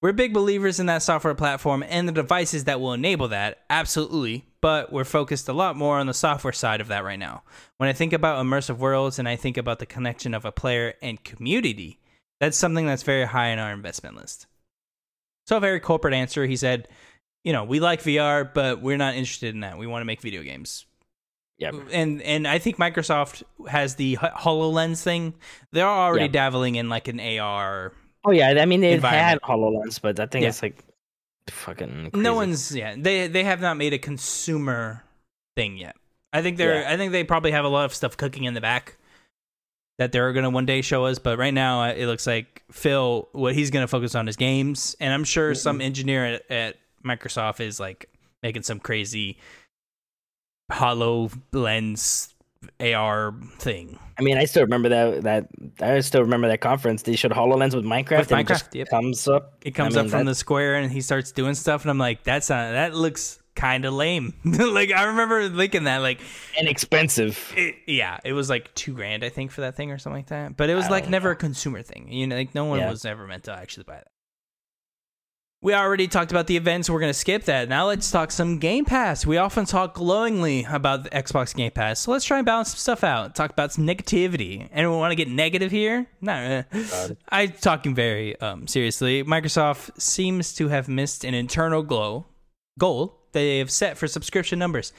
We're 0.02 0.14
big 0.14 0.34
believers 0.34 0.80
in 0.80 0.86
that 0.88 1.02
software 1.02 1.34
platform 1.34 1.84
and 1.88 2.08
the 2.08 2.14
devices 2.14 2.66
that 2.66 2.80
will 2.80 2.94
enable 2.94 3.30
that, 3.30 3.64
absolutely, 3.70 4.46
but 4.62 4.92
we're 4.92 5.04
focused 5.04 5.50
a 5.50 5.54
lot 5.54 5.76
more 5.76 5.98
on 5.98 6.06
the 6.06 6.14
software 6.14 6.54
side 6.54 6.82
of 6.82 6.90
that 6.90 7.04
right 7.04 7.18
now. 7.18 7.42
When 7.78 7.90
I 7.90 7.94
think 7.94 8.14
about 8.14 8.46
immersive 8.46 8.78
worlds 8.78 9.18
and 9.18 9.28
I 9.28 9.38
think 9.38 9.58
about 9.58 9.80
the 9.80 9.88
connection 9.88 10.36
of 10.36 10.46
a 10.46 10.52
player 10.52 10.94
and 11.02 11.24
community, 11.24 12.00
that's 12.40 12.58
something 12.58 12.86
that's 12.86 13.02
very 13.02 13.26
high 13.26 13.52
on 13.52 13.60
our 13.60 13.74
investment 13.74 14.16
list. 14.16 14.46
So, 15.48 15.58
a 15.58 15.62
very 15.62 15.80
corporate 15.80 16.14
answer. 16.14 16.46
He 16.46 16.58
said, 16.58 16.90
you 17.44 17.54
know, 17.54 17.64
we 17.64 17.80
like 17.80 18.04
VR, 18.04 18.54
but 18.54 18.82
we're 18.82 18.98
not 18.98 19.16
interested 19.16 19.56
in 19.56 19.62
that. 19.62 19.80
We 19.80 19.88
want 19.88 20.02
to 20.02 20.06
make 20.06 20.22
video 20.22 20.44
games 20.44 20.86
yeah, 21.58 21.72
and 21.92 22.22
and 22.22 22.48
I 22.48 22.60
think 22.60 22.78
Microsoft 22.78 23.44
has 23.70 23.96
the 23.96 24.16
Hololens 24.18 25.02
thing. 25.04 25.34
They're 25.72 25.88
already 25.88 26.26
Yeah. 26.26 26.32
dabbling 26.32 26.76
in 26.76 26.90
like 26.90 27.08
an 27.08 27.20
AR. 27.20 27.94
Oh 28.26 28.32
yeah, 28.32 28.50
I 28.50 28.66
mean 28.66 28.82
they've 28.82 29.02
had 29.02 29.40
Hololens, 29.42 30.02
but 30.02 30.20
I 30.20 30.26
think 30.26 30.44
Yeah. 30.44 30.50
is 30.50 30.62
like 30.62 30.84
fucking. 31.50 32.12
No 32.14 32.34
one's 32.36 32.76
yeah. 32.76 32.96
They 32.98 33.28
they 33.28 33.44
have 33.44 33.62
not 33.62 33.78
made 33.78 33.94
a 33.94 33.98
consumer 34.00 35.04
thing 35.56 35.78
yet. 35.78 35.96
I 36.34 36.42
think 36.42 36.58
they're 36.58 36.82
Yeah. 36.82 36.92
I 36.94 36.98
think 36.98 37.12
they 37.12 37.24
probably 37.24 37.52
have 37.52 37.66
a 37.66 37.70
lot 37.70 37.86
of 37.86 37.94
stuff 37.94 38.18
cooking 38.18 38.44
in 38.44 38.54
the 38.54 38.62
back 38.62 38.98
that 39.98 40.12
they're 40.12 40.32
gonna 40.34 40.50
one 40.50 40.66
day 40.66 40.82
show 40.82 41.06
us. 41.06 41.20
But 41.20 41.38
right 41.40 41.54
now, 41.54 41.84
uh, 41.84 41.94
it 41.94 42.06
looks 42.06 42.28
like 42.28 42.64
Phil 42.72 43.30
what 43.32 43.56
he's 43.56 43.72
gonna 43.72 43.88
focus 43.88 44.14
on 44.14 44.28
is 44.28 44.36
games, 44.36 44.96
and 45.00 45.14
I'm 45.14 45.24
sure 45.24 45.56
some 45.56 45.82
engineer 45.82 46.26
at, 46.26 46.52
at 46.52 46.76
Microsoft 47.06 47.62
is 47.62 47.80
like 47.80 48.10
making 48.44 48.64
some 48.64 48.80
crazy 48.80 49.38
Hollow 50.72 51.30
Lens 51.52 52.34
AR 52.80 53.34
thing. 53.60 53.98
I 54.20 54.24
mean, 54.24 54.38
I 54.38 54.46
still 54.46 54.64
remember 54.64 54.90
that. 54.90 55.24
That 55.24 55.48
I 55.80 56.00
still 56.00 56.22
remember 56.22 56.48
that 56.48 56.60
conference. 56.60 57.04
They 57.04 57.16
showed 57.16 57.32
Hololens 57.32 57.76
with 57.76 57.86
Minecraft. 57.86 58.20
With 58.20 58.32
and 58.32 58.42
it 58.42 58.48
just 58.48 58.72
Minecraft, 58.72 58.76
yep. 58.76 58.90
comes 58.90 59.28
up. 59.28 59.54
It 59.64 59.72
comes 59.72 59.96
I 59.96 60.00
mean, 60.02 60.06
up 60.08 60.12
from 60.12 60.26
that- 60.26 60.32
the 60.32 60.36
square 60.36 60.76
and 60.76 60.92
he 60.92 61.02
starts 61.02 61.32
doing 61.32 61.54
stuff, 61.54 61.84
and 61.84 61.92
I'm 61.92 61.98
like, 62.00 62.24
that's 62.24 62.50
not 62.50 62.72
that 62.72 62.96
looks 62.96 63.40
kind 63.56 63.86
of 63.86 63.94
lame. 63.94 64.34
like 64.46 64.92
I 64.92 65.04
remember 65.06 65.48
thinking 65.50 65.86
that 65.86 65.98
like. 66.00 66.20
inexpensive. 66.60 67.54
It, 67.56 67.76
yeah, 67.88 68.18
it 68.26 68.34
was 68.34 68.50
like 68.50 68.74
two 68.76 68.94
grand, 68.94 69.24
I 69.24 69.30
think, 69.30 69.52
for 69.52 69.62
that 69.62 69.76
thing 69.76 69.92
or 69.92 69.98
something 69.98 70.20
like 70.20 70.28
that. 70.28 70.58
But 70.58 70.70
it 70.70 70.76
was 70.76 70.90
like 70.90 71.04
don't 71.04 71.12
never 71.12 71.32
a 71.32 71.36
consumer 71.36 71.82
thing. 71.82 72.12
You 72.12 72.28
know, 72.28 72.36
like 72.36 72.56
no 72.56 72.66
one 72.66 72.80
Yeah. 72.80 72.90
was 72.90 73.06
ever 73.06 73.26
meant 73.28 73.44
to 73.46 73.54
actually 73.54 73.84
buy 73.84 73.96
that. 73.96 74.08
We 75.60 75.74
already 75.74 76.08
talked 76.08 76.30
about 76.30 76.46
the 76.46 76.56
events. 76.56 76.88
We're 76.88 77.00
going 77.00 77.10
to 77.10 77.18
skip 77.18 77.46
that. 77.46 77.68
Now 77.68 77.88
let's 77.88 78.12
talk 78.12 78.32
some 78.32 78.60
Game 78.60 78.86
Pass. 78.86 79.26
We 79.26 79.38
often 79.38 79.66
talk 79.66 79.96
glowingly 79.96 80.66
about 80.70 81.04
the 81.04 81.10
Xbox 81.10 81.56
Game 81.56 81.72
Pass. 81.72 82.02
So 82.02 82.12
let's 82.12 82.26
try 82.26 82.38
and 82.38 82.46
balance 82.46 82.70
some 82.70 82.78
stuff 82.78 83.04
out. 83.04 83.34
Talk 83.34 83.52
about 83.52 83.74
some 83.74 83.88
negativity. 83.88 84.70
Anyone 84.72 85.00
want 85.00 85.12
to 85.12 85.16
get 85.16 85.30
negative 85.30 85.72
here? 85.72 86.06
No. 86.22 86.64
I'm 87.30 87.52
talking 87.54 87.96
very 87.96 88.40
um, 88.40 88.68
seriously. 88.68 89.24
Microsoft 89.24 90.00
seems 90.00 90.54
to 90.54 90.68
have 90.68 90.88
missed 90.88 91.24
an 91.24 91.34
internal 91.34 91.82
glow 91.82 92.28
goal 92.78 93.18
they 93.32 93.58
have 93.58 93.72
set 93.72 93.98
for 93.98 94.08
subscription 94.08 94.60
numbers. 94.60 94.94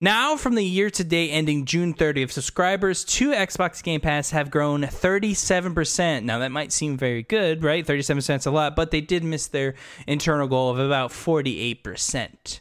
Now, 0.00 0.36
from 0.36 0.56
the 0.56 0.64
year 0.64 0.90
to 0.90 1.04
date 1.04 1.30
ending 1.30 1.64
June 1.64 1.94
30th, 1.94 2.30
subscribers 2.30 3.02
to 3.04 3.30
Xbox 3.30 3.82
Game 3.82 4.02
Pass 4.02 4.30
have 4.30 4.50
grown 4.50 4.82
37%. 4.82 6.22
Now, 6.22 6.40
that 6.40 6.52
might 6.52 6.70
seem 6.70 6.98
very 6.98 7.22
good, 7.22 7.64
right? 7.64 7.86
37% 7.86 8.36
is 8.36 8.44
a 8.44 8.50
lot, 8.50 8.76
but 8.76 8.90
they 8.90 9.00
did 9.00 9.24
miss 9.24 9.46
their 9.46 9.74
internal 10.06 10.48
goal 10.48 10.68
of 10.70 10.78
about 10.78 11.12
48%. 11.12 12.60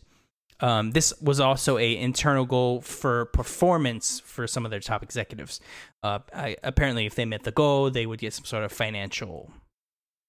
Um, 0.62 0.92
this 0.92 1.14
was 1.22 1.42
also 1.42 1.78
a 1.78 1.98
internal 1.98 2.46
goal 2.46 2.80
for 2.80 3.26
performance 3.26 4.22
for 4.22 4.48
some 4.48 4.64
of 4.64 4.72
their 4.72 4.80
top 4.80 5.04
executives. 5.04 5.60
Uh, 6.04 6.20
I, 6.34 6.56
apparently, 6.64 7.06
if 7.06 7.16
they 7.16 7.26
met 7.26 7.44
the 7.44 7.52
goal, 7.52 7.90
they 7.92 8.06
would 8.06 8.20
get 8.20 8.34
some 8.34 8.46
sort 8.46 8.64
of 8.64 8.72
financial 8.72 9.52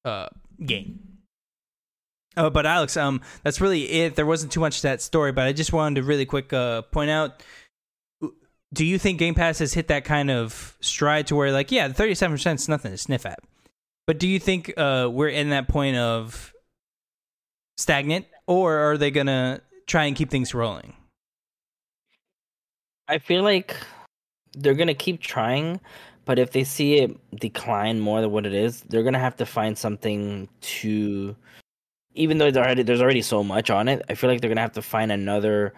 uh, 0.05 0.27
gain. 0.65 1.16
Uh, 2.37 2.51
but 2.51 2.67
Alex, 2.67 2.99
um, 2.99 3.23
that's 3.43 3.63
really 3.63 3.85
it. 3.91 4.15
There 4.15 4.27
wasn't 4.27 4.53
too 4.53 4.61
much 4.61 4.77
to 4.79 4.83
that 4.89 5.01
story, 5.01 5.33
but 5.33 5.47
I 5.47 5.55
just 5.55 5.73
wanted 5.73 6.01
to 6.01 6.07
really 6.07 6.27
quick 6.27 6.53
uh, 6.53 6.83
point 6.83 7.09
out. 7.11 7.43
Do 8.75 8.85
you 8.85 8.99
think 8.99 9.19
Game 9.19 9.35
Pass 9.35 9.61
has 9.61 9.73
hit 9.73 9.89
that 9.89 10.05
kind 10.05 10.31
of 10.31 10.77
stride 10.81 11.29
to 11.29 11.37
where, 11.37 11.51
like, 11.51 11.73
yeah, 11.73 11.89
thirty-seven 11.89 12.35
percent 12.35 12.61
is 12.61 12.69
nothing 12.69 12.91
to 12.91 12.99
sniff 12.99 13.25
at, 13.25 13.39
but 14.07 14.19
do 14.19 14.29
you 14.29 14.39
think 14.39 14.75
uh, 14.77 15.09
we're 15.11 15.29
in 15.29 15.49
that 15.51 15.67
point 15.67 15.97
of 15.97 16.53
stagnant, 17.79 18.27
or 18.47 18.77
are 18.77 18.99
they 18.99 19.11
gonna 19.11 19.63
try 19.87 20.05
and 20.05 20.15
keep 20.15 20.31
things 20.31 20.53
rolling? 20.53 20.93
I 23.09 23.17
feel 23.17 23.45
like 23.45 23.77
they're 24.53 24.75
gonna 24.75 24.95
keep 24.95 25.23
trying, 25.23 25.81
but 26.27 26.39
if 26.39 26.51
they 26.51 26.65
see 26.65 26.99
it 26.99 27.17
decline 27.41 28.01
more 28.01 28.21
than 28.21 28.31
what 28.31 28.45
it 28.45 28.53
is, 28.53 28.83
they're 28.83 29.05
gonna 29.05 29.19
have 29.19 29.37
to 29.37 29.47
find 29.47 29.79
something 29.79 30.49
to. 30.61 31.35
Even 32.17 32.39
though 32.39 32.51
there's 32.51 32.65
already 32.67 32.83
there's 32.83 33.01
already 33.03 33.23
so 33.23 33.45
much 33.45 33.71
on 33.71 33.89
it, 33.89 34.03
I 34.09 34.15
feel 34.15 34.29
like 34.31 34.41
they're 34.41 34.51
gonna 34.51 34.61
have 34.61 34.73
to 34.73 34.83
find 34.83 35.13
another 35.13 35.75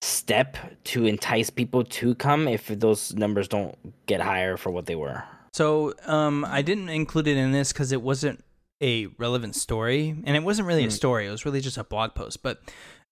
step 0.00 0.56
to 0.84 1.06
entice 1.06 1.50
people 1.50 1.84
to 1.84 2.14
come 2.16 2.48
if 2.48 2.66
those 2.68 3.14
numbers 3.14 3.48
don't 3.48 3.76
get 4.06 4.20
higher 4.20 4.56
for 4.56 4.70
what 4.70 4.86
they 4.86 4.96
were. 4.96 5.22
So, 5.52 5.94
um, 6.06 6.44
I 6.44 6.62
didn't 6.62 6.88
include 6.88 7.26
it 7.28 7.36
in 7.36 7.52
this 7.52 7.72
because 7.72 7.92
it 7.92 8.02
wasn't 8.02 8.42
a 8.82 9.06
relevant 9.18 9.54
story, 9.54 10.16
and 10.24 10.34
it 10.36 10.42
wasn't 10.42 10.66
really 10.66 10.82
a 10.82 10.86
Hmm. 10.86 10.90
story. 10.90 11.26
It 11.26 11.30
was 11.30 11.44
really 11.44 11.60
just 11.60 11.78
a 11.78 11.84
blog 11.84 12.14
post. 12.14 12.42
But 12.42 12.60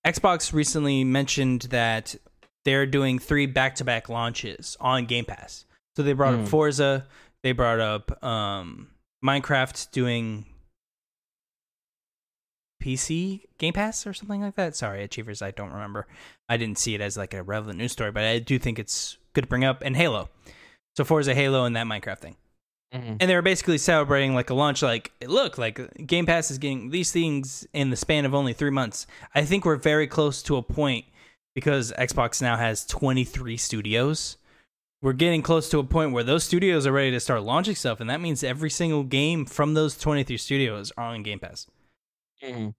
Xbox 0.07 0.53
recently 0.53 1.05
mentioned 1.05 1.63
that 1.71 2.17
they're 2.65 2.87
doing 2.87 3.19
three 3.19 3.47
back-to-back 3.47 4.09
launches 4.09 4.77
on 4.81 5.07
Game 5.07 5.25
Pass. 5.27 5.65
So 5.97 6.03
they 6.03 6.13
brought 6.13 6.35
Hmm. 6.35 6.41
up 6.43 6.49
Forza, 6.49 7.07
they 7.43 7.53
brought 7.53 7.79
up 7.79 8.23
um, 8.25 8.89
Minecraft 9.25 9.91
doing 9.93 10.47
PC 12.81 13.43
Game 13.59 13.72
Pass 13.72 14.07
or 14.07 14.12
something 14.12 14.41
like 14.41 14.57
that. 14.57 14.74
Sorry, 14.74 15.03
Achievers, 15.03 15.43
I 15.43 15.51
don't 15.51 15.72
remember. 15.72 16.07
I 16.49 16.57
didn't 16.57 16.78
see 16.78 16.95
it 16.95 17.01
as 17.01 17.16
like 17.16 17.35
a 17.35 17.43
relevant 17.43 17.78
news 17.78 17.93
story, 17.93 18.11
but 18.11 18.24
I 18.24 18.39
do 18.39 18.59
think 18.59 18.78
it's 18.78 19.18
good 19.35 19.43
to 19.43 19.49
bring 19.49 19.64
up. 19.64 19.83
And 19.83 19.97
Halo. 19.97 20.28
So 20.97 21.05
Forza, 21.05 21.35
Halo, 21.35 21.64
and 21.64 21.76
that 21.76 21.87
Minecraft 21.87 22.18
thing 22.18 22.37
mm-hmm. 22.93 23.16
and 23.20 23.31
they 23.31 23.35
were 23.35 23.43
basically 23.43 23.78
celebrating 23.78 24.35
like 24.35 24.51
a 24.51 24.55
launch 24.55 24.83
like 24.83 25.12
look 25.26 25.59
like 25.59 26.07
game 26.07 26.26
pass 26.26 26.51
is 26.51 26.59
getting 26.59 26.91
these 26.91 27.12
things 27.12 27.66
in 27.72 27.91
the 27.91 27.97
span 27.97 28.24
of 28.24 28.35
only 28.35 28.53
three 28.53 28.70
months 28.70 29.07
i 29.35 29.45
think 29.45 29.64
we're 29.64 29.76
very 29.76 30.07
close 30.07 30.43
to 30.43 30.57
a 30.57 30.62
point 30.62 31.05
because 31.55 31.93
xbox 31.93 32.43
now 32.43 32.57
has 32.57 32.85
23 32.87 33.57
studios 33.57 34.37
we're 35.03 35.12
getting 35.12 35.41
close 35.41 35.70
to 35.70 35.78
a 35.78 35.85
point 35.85 36.12
where 36.12 36.24
those 36.24 36.45
studios 36.45 36.87
are 36.87 36.93
ready 36.93 37.11
to 37.11 37.20
start 37.20 37.43
launching 37.43 37.74
stuff 37.74 38.01
and 38.01 38.11
that 38.11 38.20
means 38.20 38.43
every 38.43 38.70
single 38.70 39.05
game 39.05 39.47
from 39.47 39.74
those 39.74 39.97
23 39.97 40.37
studios 40.37 40.93
are 40.97 41.07
on 41.07 41.22
game 41.22 41.39
pass 41.39 41.66
Mhm. 42.43 42.74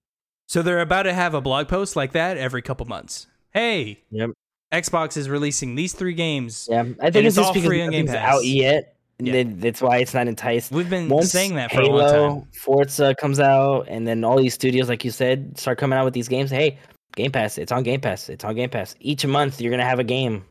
so 0.47 0.61
they're 0.61 0.79
about 0.81 1.03
to 1.03 1.13
have 1.13 1.33
a 1.33 1.41
blog 1.41 1.67
post 1.67 1.95
like 1.95 2.11
that 2.13 2.37
every 2.37 2.61
couple 2.61 2.85
months 2.87 3.27
hey 3.53 3.99
Yep. 4.11 4.31
xbox 4.73 5.17
is 5.17 5.29
releasing 5.29 5.75
these 5.75 5.93
three 5.93 6.13
games 6.13 6.67
Yeah, 6.71 6.81
I 6.99 7.11
think 7.11 7.25
it's 7.25 7.27
it's 7.27 7.35
just 7.35 7.47
all 7.47 7.53
because 7.53 7.67
free 7.67 7.81
on 7.81 7.91
Game 7.91 8.07
Pass. 8.07 8.15
out 8.35 8.45
yet. 8.45 8.95
Yeah. 9.23 9.43
That's 9.45 9.83
why 9.83 9.97
it's 9.99 10.15
not 10.15 10.27
enticed. 10.27 10.71
we've 10.71 10.89
been 10.89 11.07
Once 11.07 11.29
saying 11.31 11.53
that 11.55 11.69
for 11.69 11.81
Halo, 11.81 11.95
a 11.95 11.99
long 11.99 12.41
time 12.41 12.47
Forza 12.53 13.13
comes 13.13 13.39
out, 13.39 13.83
and 13.87 14.07
then 14.07 14.23
all 14.23 14.35
these 14.37 14.55
studios, 14.55 14.89
like 14.89 15.05
you 15.05 15.11
said, 15.11 15.59
start 15.59 15.77
coming 15.77 15.99
out 15.99 16.05
with 16.05 16.15
these 16.15 16.27
games. 16.27 16.49
Hey, 16.49 16.79
Game 17.15 17.31
Pass, 17.31 17.59
it's 17.59 17.71
on 17.71 17.83
Game 17.83 18.01
Pass. 18.01 18.29
It's 18.29 18.43
on 18.43 18.55
Game 18.55 18.71
Pass. 18.71 18.95
Each 18.99 19.23
month, 19.23 19.61
you're 19.61 19.69
gonna 19.69 19.85
have 19.85 19.99
a 19.99 20.03
game. 20.03 20.43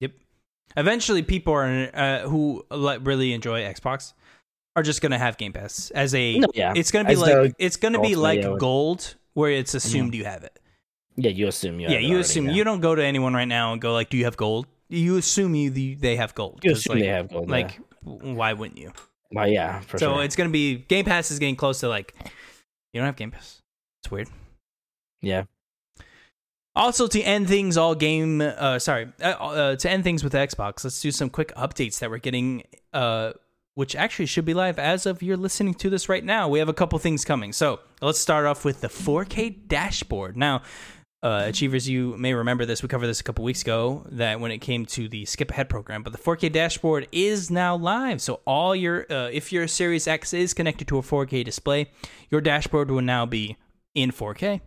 Yep. 0.00 0.10
Eventually 0.76 1.22
people 1.22 1.54
are 1.54 1.88
uh, 1.94 2.28
who 2.28 2.66
really 2.70 3.32
enjoy 3.32 3.62
Xbox 3.62 4.12
are 4.78 4.82
just 4.82 5.00
gonna 5.02 5.18
have 5.18 5.36
Game 5.36 5.52
Pass 5.52 5.90
as 5.90 6.14
a. 6.14 6.38
No, 6.38 6.48
yeah, 6.54 6.72
It's 6.76 6.90
gonna 6.90 7.08
be 7.08 7.14
As 7.14 7.20
like 7.20 7.54
it's 7.58 7.76
gonna 7.76 8.00
be 8.00 8.14
like 8.14 8.42
yeah, 8.42 8.56
gold, 8.58 9.16
where 9.34 9.50
it's 9.50 9.74
assumed 9.74 10.14
you 10.14 10.24
have 10.24 10.44
it. 10.44 10.58
yeah. 11.16 11.30
You 11.30 11.48
assume 11.48 11.80
you. 11.80 11.88
Yeah, 11.88 11.98
you 11.98 12.18
assume 12.18 12.46
yeah. 12.46 12.52
you 12.52 12.64
don't 12.64 12.80
go 12.80 12.94
to 12.94 13.04
anyone 13.04 13.34
right 13.34 13.48
now 13.48 13.72
and 13.72 13.80
go 13.80 13.92
like, 13.92 14.08
"Do 14.10 14.16
you 14.16 14.24
have 14.24 14.36
gold?" 14.36 14.66
You 14.88 15.16
assume 15.18 15.54
you 15.54 15.70
the, 15.70 15.94
they 15.96 16.16
have 16.16 16.34
gold. 16.34 16.60
You 16.62 16.72
assume 16.72 16.94
like, 16.94 17.02
they 17.02 17.08
have 17.08 17.28
gold. 17.28 17.50
Like, 17.50 17.78
w- 18.04 18.34
why 18.34 18.52
wouldn't 18.54 18.78
you? 18.78 18.92
well, 19.32 19.46
yeah, 19.48 19.80
so 19.96 19.98
sure. 19.98 20.24
it's 20.24 20.36
gonna 20.36 20.48
be 20.50 20.76
Game 20.76 21.04
Pass 21.04 21.30
is 21.30 21.38
getting 21.38 21.56
close 21.56 21.80
to 21.80 21.88
like, 21.88 22.14
you 22.92 23.00
don't 23.00 23.06
have 23.06 23.16
Game 23.16 23.30
Pass. 23.32 23.60
It's 24.02 24.10
weird. 24.10 24.28
yeah, 25.20 25.42
Also, 26.74 27.06
to 27.08 27.20
end 27.20 27.48
things, 27.48 27.76
all 27.76 27.94
game. 27.94 28.40
Uh, 28.40 28.78
sorry, 28.78 29.08
uh, 29.20 29.24
uh, 29.24 29.76
to 29.76 29.90
end 29.90 30.04
things 30.04 30.22
with 30.24 30.32
Xbox, 30.32 30.84
let's 30.84 31.00
do 31.02 31.10
some 31.10 31.28
quick 31.28 31.52
updates 31.56 31.98
that 31.98 32.08
we're 32.10 32.18
getting. 32.18 32.62
Uh, 32.92 33.32
which 33.78 33.94
actually 33.94 34.26
should 34.26 34.44
be 34.44 34.54
live 34.54 34.76
as 34.76 35.06
of 35.06 35.22
you're 35.22 35.36
listening 35.36 35.72
to 35.72 35.88
this 35.88 36.08
right 36.08 36.24
now. 36.24 36.48
We 36.48 36.58
have 36.58 36.68
a 36.68 36.74
couple 36.74 36.98
things 36.98 37.24
coming. 37.24 37.52
So 37.52 37.78
let's 38.02 38.18
start 38.18 38.44
off 38.44 38.64
with 38.64 38.80
the 38.80 38.88
4K 38.88 39.68
dashboard. 39.68 40.36
Now, 40.36 40.62
uh, 41.22 41.44
achievers, 41.46 41.88
you 41.88 42.16
may 42.16 42.34
remember 42.34 42.66
this. 42.66 42.82
We 42.82 42.88
covered 42.88 43.06
this 43.06 43.20
a 43.20 43.22
couple 43.22 43.44
weeks 43.44 43.62
ago. 43.62 44.04
That 44.10 44.40
when 44.40 44.50
it 44.50 44.58
came 44.58 44.84
to 44.86 45.08
the 45.08 45.26
skip 45.26 45.52
ahead 45.52 45.68
program, 45.68 46.02
but 46.02 46.12
the 46.12 46.18
4K 46.18 46.50
dashboard 46.50 47.06
is 47.12 47.52
now 47.52 47.76
live. 47.76 48.20
So 48.20 48.40
all 48.44 48.74
your, 48.74 49.06
uh, 49.12 49.28
if 49.32 49.52
your 49.52 49.68
Series 49.68 50.08
X 50.08 50.34
is 50.34 50.54
connected 50.54 50.88
to 50.88 50.98
a 50.98 51.02
4K 51.02 51.44
display, 51.44 51.92
your 52.30 52.40
dashboard 52.40 52.90
will 52.90 53.00
now 53.00 53.26
be 53.26 53.58
in 53.94 54.10
4K. 54.10 54.60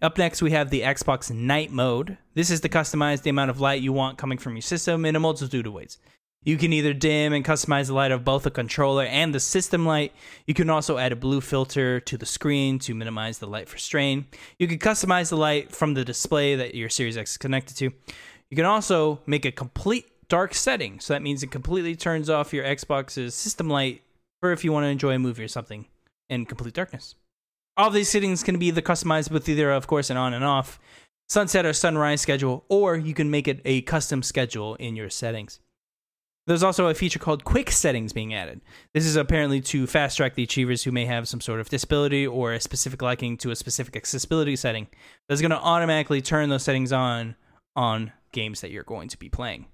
Up 0.00 0.16
next, 0.16 0.40
we 0.40 0.52
have 0.52 0.70
the 0.70 0.80
Xbox 0.80 1.30
Night 1.30 1.72
Mode. 1.72 2.16
This 2.32 2.50
is 2.50 2.60
to 2.60 2.70
customize 2.70 3.20
the 3.20 3.28
amount 3.28 3.50
of 3.50 3.60
light 3.60 3.82
you 3.82 3.92
want 3.92 4.16
coming 4.16 4.38
from 4.38 4.54
your 4.54 4.62
system 4.62 5.04
in 5.04 5.14
a 5.14 5.20
multitude 5.20 5.66
of 5.66 5.74
ways. 5.74 5.98
You 6.44 6.58
can 6.58 6.72
either 6.72 6.92
dim 6.92 7.32
and 7.32 7.44
customize 7.44 7.86
the 7.86 7.94
light 7.94 8.12
of 8.12 8.24
both 8.24 8.42
the 8.42 8.50
controller 8.50 9.04
and 9.04 9.34
the 9.34 9.40
system 9.40 9.86
light. 9.86 10.12
You 10.46 10.52
can 10.52 10.68
also 10.68 10.98
add 10.98 11.12
a 11.12 11.16
blue 11.16 11.40
filter 11.40 12.00
to 12.00 12.18
the 12.18 12.26
screen 12.26 12.78
to 12.80 12.94
minimize 12.94 13.38
the 13.38 13.46
light 13.46 13.68
for 13.68 13.78
strain. 13.78 14.26
You 14.58 14.68
can 14.68 14.78
customize 14.78 15.30
the 15.30 15.38
light 15.38 15.72
from 15.74 15.94
the 15.94 16.04
display 16.04 16.54
that 16.54 16.74
your 16.74 16.90
Series 16.90 17.16
X 17.16 17.32
is 17.32 17.38
connected 17.38 17.76
to. 17.78 17.84
You 18.50 18.56
can 18.56 18.66
also 18.66 19.20
make 19.26 19.46
a 19.46 19.52
complete 19.52 20.06
dark 20.28 20.54
setting. 20.54 21.00
So 21.00 21.14
that 21.14 21.22
means 21.22 21.42
it 21.42 21.50
completely 21.50 21.96
turns 21.96 22.28
off 22.28 22.52
your 22.52 22.64
Xbox's 22.64 23.34
system 23.34 23.68
light 23.68 24.02
for 24.40 24.52
if 24.52 24.64
you 24.64 24.72
want 24.72 24.84
to 24.84 24.88
enjoy 24.88 25.14
a 25.14 25.18
movie 25.18 25.44
or 25.44 25.48
something 25.48 25.86
in 26.28 26.44
complete 26.44 26.74
darkness. 26.74 27.14
All 27.76 27.90
these 27.90 28.10
settings 28.10 28.42
can 28.42 28.58
be 28.58 28.66
either 28.66 28.82
customized 28.82 29.30
with 29.30 29.48
either, 29.48 29.72
of 29.72 29.86
course, 29.86 30.10
an 30.10 30.16
on 30.16 30.34
and 30.34 30.44
off, 30.44 30.78
sunset 31.28 31.64
or 31.66 31.72
sunrise 31.72 32.20
schedule, 32.20 32.64
or 32.68 32.96
you 32.96 33.14
can 33.14 33.30
make 33.30 33.48
it 33.48 33.60
a 33.64 33.80
custom 33.82 34.22
schedule 34.22 34.74
in 34.76 34.94
your 34.94 35.10
settings. 35.10 35.58
There's 36.46 36.62
also 36.62 36.88
a 36.88 36.94
feature 36.94 37.18
called 37.18 37.44
Quick 37.44 37.70
Settings 37.70 38.12
being 38.12 38.34
added. 38.34 38.60
This 38.92 39.06
is 39.06 39.16
apparently 39.16 39.62
to 39.62 39.86
fast 39.86 40.18
track 40.18 40.34
the 40.34 40.42
achievers 40.42 40.82
who 40.82 40.92
may 40.92 41.06
have 41.06 41.26
some 41.26 41.40
sort 41.40 41.58
of 41.58 41.70
disability 41.70 42.26
or 42.26 42.52
a 42.52 42.60
specific 42.60 43.00
liking 43.00 43.38
to 43.38 43.50
a 43.50 43.56
specific 43.56 43.96
accessibility 43.96 44.54
setting. 44.54 44.86
That's 45.28 45.40
going 45.40 45.52
to 45.52 45.56
automatically 45.58 46.20
turn 46.20 46.50
those 46.50 46.62
settings 46.62 46.92
on 46.92 47.36
on 47.76 48.12
games 48.32 48.60
that 48.60 48.70
you're 48.70 48.84
going 48.84 49.08
to 49.08 49.18
be 49.18 49.30
playing. 49.30 49.66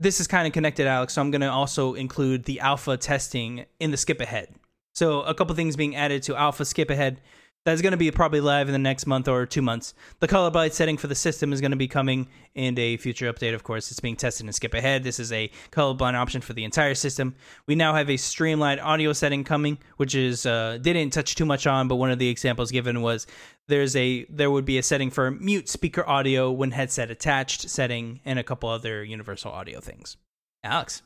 This 0.00 0.20
is 0.20 0.26
kind 0.26 0.46
of 0.46 0.52
connected, 0.52 0.86
Alex. 0.86 1.12
So 1.14 1.20
I'm 1.20 1.30
going 1.30 1.42
to 1.42 1.50
also 1.50 1.94
include 1.94 2.44
the 2.44 2.60
alpha 2.60 2.96
testing 2.96 3.66
in 3.78 3.90
the 3.90 3.96
skip 3.96 4.20
ahead. 4.20 4.54
So 4.94 5.22
a 5.22 5.34
couple 5.34 5.54
things 5.54 5.76
being 5.76 5.94
added 5.96 6.22
to 6.24 6.36
alpha 6.36 6.64
skip 6.64 6.90
ahead 6.90 7.20
that's 7.64 7.80
going 7.80 7.92
to 7.92 7.96
be 7.96 8.10
probably 8.10 8.40
live 8.40 8.68
in 8.68 8.72
the 8.72 8.78
next 8.78 9.06
month 9.06 9.28
or 9.28 9.46
two 9.46 9.62
months. 9.62 9.94
The 10.18 10.26
color 10.26 10.50
byte 10.50 10.72
setting 10.72 10.96
for 10.96 11.06
the 11.06 11.14
system 11.14 11.52
is 11.52 11.60
going 11.60 11.70
to 11.70 11.76
be 11.76 11.86
coming 11.86 12.26
in 12.54 12.76
a 12.78 12.96
future 12.96 13.32
update. 13.32 13.54
Of 13.54 13.62
course, 13.62 13.90
it's 13.90 14.00
being 14.00 14.16
tested 14.16 14.46
in 14.46 14.52
Skip 14.52 14.74
Ahead. 14.74 15.04
This 15.04 15.20
is 15.20 15.30
a 15.32 15.48
colorblind 15.70 16.14
option 16.14 16.40
for 16.40 16.54
the 16.54 16.64
entire 16.64 16.94
system. 16.94 17.36
We 17.66 17.76
now 17.76 17.94
have 17.94 18.10
a 18.10 18.16
streamlined 18.16 18.80
audio 18.80 19.12
setting 19.12 19.44
coming, 19.44 19.78
which 19.96 20.14
is 20.14 20.44
uh, 20.44 20.78
didn't 20.82 21.10
touch 21.10 21.36
too 21.36 21.46
much 21.46 21.66
on, 21.66 21.86
but 21.86 21.96
one 21.96 22.10
of 22.10 22.18
the 22.18 22.28
examples 22.28 22.72
given 22.72 23.00
was 23.00 23.26
there's 23.68 23.94
a 23.94 24.24
there 24.24 24.50
would 24.50 24.64
be 24.64 24.78
a 24.78 24.82
setting 24.82 25.10
for 25.10 25.30
mute 25.30 25.68
speaker 25.68 26.06
audio 26.08 26.50
when 26.50 26.72
headset 26.72 27.10
attached 27.10 27.70
setting, 27.70 28.20
and 28.24 28.38
a 28.38 28.42
couple 28.42 28.68
other 28.68 29.04
universal 29.04 29.52
audio 29.52 29.78
things. 29.80 30.16
Alex, 30.64 31.02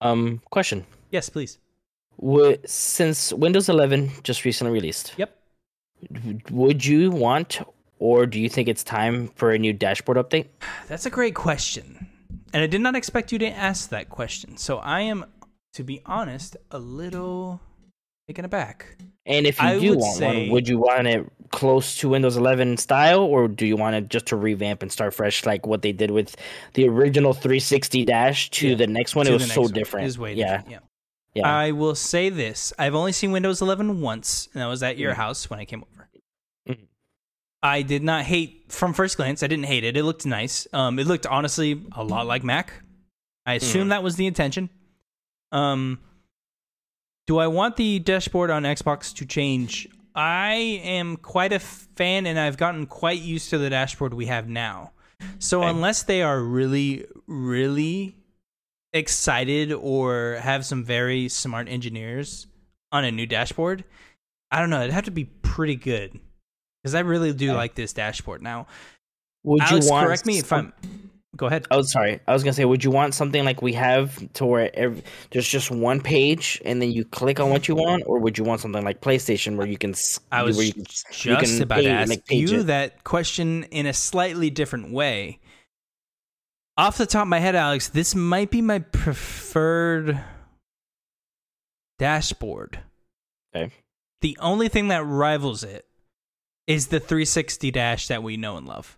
Um, 0.00 0.40
question. 0.50 0.86
yes, 1.10 1.28
please. 1.28 1.58
Would 2.20 2.68
since 2.68 3.32
Windows 3.32 3.68
11 3.68 4.10
just 4.24 4.44
recently 4.44 4.72
released, 4.72 5.14
Yep. 5.16 5.36
would 6.50 6.84
you 6.84 7.10
want 7.10 7.60
or 8.00 8.26
do 8.26 8.40
you 8.40 8.48
think 8.48 8.68
it's 8.68 8.84
time 8.84 9.28
for 9.34 9.50
a 9.50 9.58
new 9.58 9.72
dashboard 9.72 10.18
update? 10.18 10.46
That's 10.88 11.06
a 11.06 11.10
great 11.10 11.34
question. 11.34 12.06
And 12.52 12.62
I 12.62 12.66
did 12.66 12.80
not 12.80 12.94
expect 12.96 13.32
you 13.32 13.38
to 13.40 13.48
ask 13.48 13.90
that 13.90 14.08
question. 14.08 14.56
So 14.56 14.78
I 14.78 15.00
am, 15.02 15.24
to 15.74 15.82
be 15.84 16.00
honest, 16.06 16.56
a 16.70 16.78
little 16.78 17.60
taken 18.28 18.44
aback. 18.44 18.96
And 19.26 19.46
if 19.46 19.60
you 19.60 19.68
I 19.68 19.78
do 19.78 19.90
would 19.90 19.98
want 19.98 20.16
say- 20.16 20.42
one, 20.44 20.50
would 20.50 20.68
you 20.68 20.78
want 20.78 21.06
it 21.08 21.26
close 21.50 21.96
to 21.98 22.08
Windows 22.10 22.36
11 22.36 22.76
style, 22.76 23.20
or 23.20 23.48
do 23.48 23.66
you 23.66 23.76
want 23.76 23.96
it 23.96 24.08
just 24.10 24.26
to 24.26 24.36
revamp 24.36 24.82
and 24.82 24.92
start 24.92 25.12
fresh, 25.14 25.44
like 25.46 25.66
what 25.66 25.82
they 25.82 25.92
did 25.92 26.10
with 26.10 26.36
the 26.74 26.86
original 26.88 27.32
360 27.32 28.04
dash 28.04 28.50
to 28.50 28.68
Yeah, 28.68 28.74
the 28.76 28.86
next 28.86 29.16
one? 29.16 29.26
It 29.26 29.32
was 29.32 29.50
so 29.52 29.62
one. 29.62 29.72
different. 29.72 30.04
It 30.04 30.08
is 30.08 30.18
way 30.18 30.34
yeah, 30.34 30.58
different. 30.58 30.70
Yeah. 30.70 30.78
Yeah. 31.38 31.48
I 31.48 31.70
will 31.72 31.94
say 31.94 32.28
this. 32.28 32.72
I've 32.78 32.94
only 32.94 33.12
seen 33.12 33.32
Windows 33.32 33.60
11 33.62 34.00
once, 34.00 34.48
and 34.52 34.62
that 34.62 34.66
was 34.66 34.82
at 34.82 34.98
your 34.98 35.12
Mhm. 35.12 35.16
house 35.16 35.50
when 35.50 35.58
I 35.60 35.64
came 35.64 35.84
over. 35.92 36.08
Mhm. 36.68 36.86
I 37.62 37.82
did 37.82 38.02
not 38.02 38.24
hate 38.24 38.70
from 38.70 38.92
first 38.92 39.16
glance. 39.16 39.42
I 39.42 39.46
didn't 39.46 39.66
hate 39.66 39.84
it. 39.84 39.96
It 39.96 40.04
looked 40.04 40.26
nice. 40.26 40.66
Um, 40.72 40.98
it 40.98 41.06
looked 41.06 41.26
honestly 41.26 41.82
a 41.92 42.04
lot 42.04 42.26
like 42.26 42.44
Mac. 42.44 42.82
I 43.46 43.54
assume 43.54 43.86
Mhm. 43.86 43.90
that 43.90 44.02
was 44.02 44.16
the 44.16 44.26
intention. 44.26 44.68
Um, 45.52 46.00
do 47.26 47.38
I 47.38 47.46
want 47.46 47.76
the 47.76 47.98
dashboard 47.98 48.50
on 48.50 48.64
Xbox 48.64 49.14
to 49.16 49.26
change? 49.26 49.88
I 50.14 50.54
am 50.82 51.16
quite 51.16 51.52
a 51.52 51.58
fan, 51.58 52.26
and 52.26 52.38
I've 52.38 52.56
gotten 52.56 52.86
quite 52.86 53.20
used 53.20 53.50
to 53.50 53.58
the 53.58 53.70
dashboard 53.70 54.12
we 54.14 54.26
have 54.26 54.48
now. 54.48 54.92
So 55.38 55.60
Okay. 55.62 55.70
unless 55.70 56.02
they 56.02 56.22
are 56.22 56.40
really, 56.42 57.06
really 57.26 58.14
excited 58.92 59.72
or 59.72 60.36
have 60.40 60.64
some 60.64 60.84
very 60.84 61.28
smart 61.28 61.68
engineers 61.68 62.46
on 62.92 63.04
a 63.04 63.10
new 63.10 63.26
dashboard, 63.26 63.84
I 64.50 64.60
don't 64.60 64.70
know. 64.70 64.80
It'd 64.80 64.92
have 64.92 65.04
to 65.04 65.10
be 65.10 65.24
pretty 65.24 65.76
good 65.76 66.18
because 66.82 66.94
I 66.94 67.00
really 67.00 67.32
do 67.32 67.50
Okay. 67.50 67.56
like 67.56 67.74
this 67.74 67.92
dashboard. 67.92 68.42
Now, 68.42 68.66
would 69.44 69.62
Alex, 69.62 69.86
you 69.86 69.90
want? 69.92 70.06
correct 70.06 70.26
me 70.26 70.38
if 70.38 70.52
I'm. 70.52 70.72
Go 71.36 71.46
ahead. 71.46 71.66
Oh, 71.70 71.82
sorry. 71.82 72.18
I 72.26 72.32
was 72.32 72.42
gonna 72.42 72.54
say, 72.54 72.64
would 72.64 72.82
you 72.82 72.90
want 72.90 73.14
something 73.14 73.44
like 73.44 73.60
we 73.60 73.74
have 73.74 74.32
to 74.32 74.46
where 74.46 74.74
every, 74.74 75.02
there's 75.30 75.46
just 75.46 75.70
one 75.70 76.00
page 76.00 76.60
and 76.64 76.80
then 76.80 76.90
you 76.90 77.04
click 77.04 77.38
on 77.38 77.50
what 77.50 77.68
you 77.68 77.76
want, 77.76 78.04
or 78.06 78.18
would 78.18 78.38
you 78.38 78.44
want 78.44 78.60
something 78.62 78.82
like 78.82 79.02
PlayStation 79.02 79.56
where 79.56 79.66
you 79.66 79.76
can? 79.76 79.94
I 80.32 80.42
was 80.42 80.56
you 80.56 80.72
can, 80.72 80.80
you 80.80 80.86
just 80.86 81.54
can 81.54 81.62
about 81.62 81.82
to 81.82 81.90
ask 81.90 82.18
you 82.30 82.62
that 82.64 83.04
question 83.04 83.64
in 83.64 83.86
a 83.86 83.92
slightly 83.92 84.50
different 84.50 84.90
way. 84.90 85.38
Off 86.78 86.96
the 86.96 87.06
top 87.06 87.22
of 87.22 87.28
my 87.28 87.40
head, 87.40 87.54
Alex, 87.56 87.88
this 87.88 88.14
might 88.14 88.50
be 88.50 88.62
my 88.62 88.78
preferred 88.78 90.18
dashboard. 91.98 92.78
Okay. 93.54 93.72
The 94.20 94.36
only 94.40 94.68
thing 94.68 94.88
that 94.88 95.04
rivals 95.04 95.64
it 95.64 95.86
is 96.66 96.86
the 96.88 97.00
360 97.00 97.70
dash 97.70 98.06
that 98.08 98.22
we 98.22 98.36
know 98.36 98.56
and 98.56 98.66
love. 98.66 98.96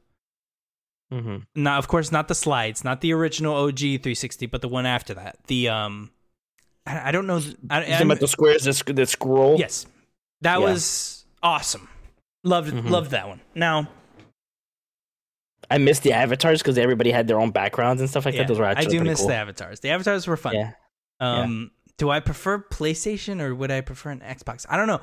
Mhm. 1.12 1.46
Not, 1.54 1.78
of 1.78 1.88
course, 1.88 2.12
not 2.12 2.28
the 2.28 2.34
slides, 2.34 2.84
not 2.84 3.00
the 3.00 3.12
original 3.12 3.54
OG 3.56 3.78
360, 3.78 4.46
but 4.46 4.60
the 4.60 4.68
one 4.68 4.86
after 4.86 5.14
that. 5.14 5.38
The 5.46 5.68
um, 5.68 6.10
I, 6.86 7.08
I 7.08 7.12
don't 7.12 7.26
know. 7.26 7.40
I, 7.68 7.82
I'm- 7.84 8.06
about 8.10 8.20
the 8.20 8.28
squares 8.28 8.64
that, 8.64 8.94
that 8.94 9.08
scroll? 9.08 9.58
Yes, 9.58 9.86
that 10.42 10.60
Yeah. 10.60 10.64
was 10.66 11.24
awesome. 11.42 11.88
Loved 12.44 12.72
Mhm. 12.72 12.88
loved 12.90 13.10
that 13.10 13.26
one. 13.28 13.40
Now, 13.54 13.88
I 15.70 15.78
missed 15.78 16.02
the 16.02 16.12
avatars 16.12 16.60
because 16.60 16.76
everybody 16.78 17.10
had 17.10 17.28
their 17.28 17.38
own 17.38 17.50
backgrounds 17.52 18.00
and 18.00 18.10
stuff 18.10 18.24
like 18.24 18.34
yeah, 18.34 18.42
that. 18.42 18.48
Those 18.48 18.58
were 18.58 18.64
I 18.66 18.84
do 18.84 19.00
miss 19.02 19.20
cool. 19.20 19.28
the 19.28 19.34
avatars. 19.36 19.80
The 19.80 19.90
avatars 19.90 20.26
were 20.26 20.36
fun. 20.36 20.54
Yeah. 20.54 20.72
Um, 21.20 21.70
do 21.98 22.10
I 22.10 22.18
prefer 22.20 22.58
PlayStation 22.58 23.40
or 23.40 23.54
would 23.54 23.70
I 23.70 23.80
prefer 23.82 24.10
an 24.10 24.20
Xbox? 24.20 24.66
I 24.68 24.76
don't 24.76 24.86
know. 24.86 25.00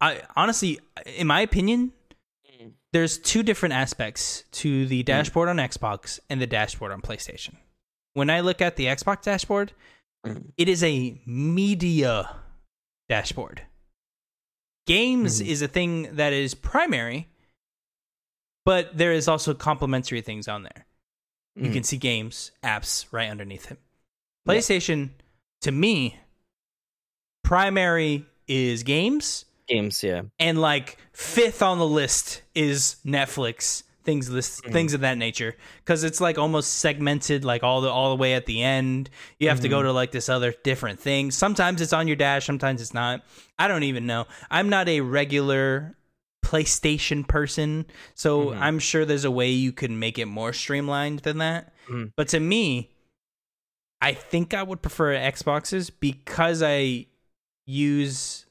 I 0.00 0.22
honestly, 0.36 0.80
in 1.06 1.26
my 1.26 1.40
opinion, 1.40 1.92
Mm. 2.60 2.72
there's 2.92 3.16
two 3.18 3.42
different 3.42 3.72
aspects 3.74 4.44
to 4.52 4.84
the 4.86 5.02
dashboard 5.04 5.48
on 5.48 5.56
Xbox 5.56 6.18
and 6.28 6.42
the 6.42 6.46
dashboard 6.46 6.92
on 6.92 7.00
PlayStation. 7.00 7.54
When 8.14 8.28
I 8.28 8.40
look 8.40 8.60
at 8.60 8.76
the 8.76 8.86
Xbox 8.86 9.22
dashboard, 9.22 9.72
Mm. 10.26 10.52
it 10.58 10.68
is 10.68 10.82
a 10.84 11.18
media 11.24 12.36
dashboard. 13.08 13.62
Games 14.86 15.40
Mhm. 15.40 15.46
is 15.46 15.62
a 15.62 15.68
thing 15.68 16.16
that 16.16 16.32
is 16.32 16.54
primary, 16.54 17.28
but 18.64 18.96
there 18.96 19.12
is 19.12 19.28
also 19.28 19.54
complementary 19.54 20.20
things 20.20 20.48
on 20.48 20.62
there. 20.62 20.86
You 21.56 21.70
Mhm. 21.70 21.72
can 21.74 21.82
see 21.84 21.96
games, 21.96 22.52
apps 22.62 23.06
right 23.10 23.28
underneath 23.30 23.70
it. 23.70 23.78
Yeah. 24.46 24.54
PlayStation, 24.54 25.10
to 25.62 25.72
me, 25.72 26.18
primary 27.42 28.24
is 28.46 28.82
games, 28.82 29.44
games, 29.68 30.02
yeah. 30.02 30.22
and 30.38 30.60
like 30.60 30.96
fifth 31.12 31.62
on 31.62 31.78
the 31.78 31.86
list 31.86 32.42
is 32.54 32.96
Netflix 33.04 33.84
things 34.02 34.30
list 34.30 34.62
Mhm. 34.64 34.72
things 34.72 34.94
of 34.94 35.02
that 35.02 35.18
nature 35.18 35.54
because 35.84 36.04
it's 36.04 36.22
like 36.22 36.38
almost 36.38 36.72
segmented 36.78 37.44
like 37.44 37.62
all 37.62 37.82
the 37.82 37.88
all 37.90 38.08
the 38.08 38.16
way 38.16 38.32
at 38.32 38.46
the 38.46 38.62
end 38.62 39.10
you 39.38 39.50
have 39.50 39.60
to 39.60 39.68
go 39.68 39.80
Mhm. 39.80 39.82
to 39.82 39.92
like 39.92 40.10
this 40.10 40.30
other 40.30 40.54
different 40.64 40.98
thing 40.98 41.30
sometimes 41.30 41.82
it's 41.82 41.92
on 41.92 42.06
your 42.08 42.16
dash 42.16 42.46
sometimes 42.46 42.80
it's 42.80 42.94
not 42.94 43.22
i 43.58 43.68
don't 43.68 43.82
even 43.82 44.06
know 44.06 44.26
i'm 44.50 44.70
not 44.70 44.88
a 44.88 45.02
regular 45.02 45.94
playstation 46.44 47.26
person 47.26 47.86
so 48.14 48.46
Mhm. 48.46 48.60
i'm 48.60 48.78
sure 48.78 49.04
there's 49.04 49.24
a 49.24 49.30
way 49.30 49.50
you 49.50 49.72
could 49.72 49.90
make 49.90 50.18
it 50.18 50.26
more 50.26 50.52
streamlined 50.52 51.20
than 51.20 51.38
that 51.38 51.72
Mhm. 51.88 52.12
but 52.16 52.28
to 52.28 52.40
me 52.40 52.90
i 54.00 54.12
think 54.14 54.54
i 54.54 54.62
would 54.62 54.82
prefer 54.82 55.14
xboxes 55.14 55.90
because 56.00 56.62
i 56.62 57.06
use 57.66 58.46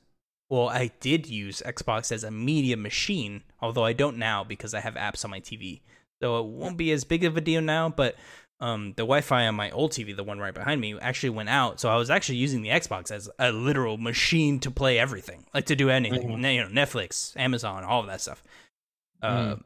well, 0.52 0.68
I 0.68 0.90
did 1.00 1.28
use 1.28 1.62
Xbox 1.64 2.12
as 2.12 2.24
a 2.24 2.32
media 2.32 2.76
machine, 2.76 3.44
although 3.62 3.86
I 3.86 3.94
don't 3.94 4.18
now 4.18 4.44
because 4.44 4.74
I 4.74 4.80
have 4.80 4.96
apps 4.96 5.24
on 5.24 5.30
my 5.30 5.40
TV. 5.40 5.82
So 6.24 6.40
it 6.40 6.48
won't 6.48 6.76
be 6.76 6.92
as 6.92 7.04
big 7.04 7.24
of 7.24 7.38
a 7.38 7.42
deal 7.42 7.62
now, 7.62 7.88
but 7.88 8.16
um, 8.62 8.90
the 8.98 9.04
Wi-Fi 9.04 9.48
on 9.48 9.56
my 9.56 9.72
old 9.72 9.92
TV, 9.92 10.16
the 10.16 10.24
one 10.24 10.40
right 10.40 10.54
behind 10.54 10.82
me, 10.82 11.00
actually 11.00 11.30
went 11.30 11.50
out. 11.50 11.80
So 11.80 11.90
I 11.90 11.96
was 11.96 12.10
actually 12.10 12.38
using 12.40 12.62
the 12.62 12.70
Xbox 12.70 13.10
as 13.12 13.30
a 13.40 13.52
literal 13.52 13.98
machine 13.98 14.60
to 14.60 14.72
play 14.72 15.00
everything, 15.00 15.46
like 15.54 15.66
to 15.68 15.76
do 15.76 15.90
anything. 15.90 16.28
Mhm. 16.30 16.54
You 16.56 16.64
know, 16.68 16.70
Netflix, 16.70 17.36
Amazon, 17.38 17.84
all 17.84 18.02
of 18.02 18.08
that 18.08 18.20
stuff. 18.22 18.44
Uh, 19.22 19.56
Mhm. 19.56 19.64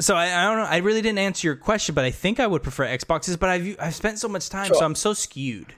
so 0.00 0.14
I, 0.16 0.26
I 0.26 0.44
don't 0.48 0.58
know. 0.58 0.64
I 0.68 0.78
really 0.78 1.02
didn't 1.02 1.18
answer 1.18 1.46
your 1.46 1.56
question, 1.56 1.94
but 1.94 2.04
I 2.04 2.10
think 2.10 2.38
I 2.40 2.46
would 2.46 2.62
prefer 2.62 2.86
Xboxes. 2.86 3.38
But 3.38 3.48
I've 3.50 3.76
I've 3.80 3.94
spent 3.94 4.18
so 4.18 4.28
much 4.28 4.48
time, 4.48 4.68
So- 4.68 4.80
so 4.80 4.84
I'm 4.84 4.94
so 4.94 5.12
skewed. 5.14 5.74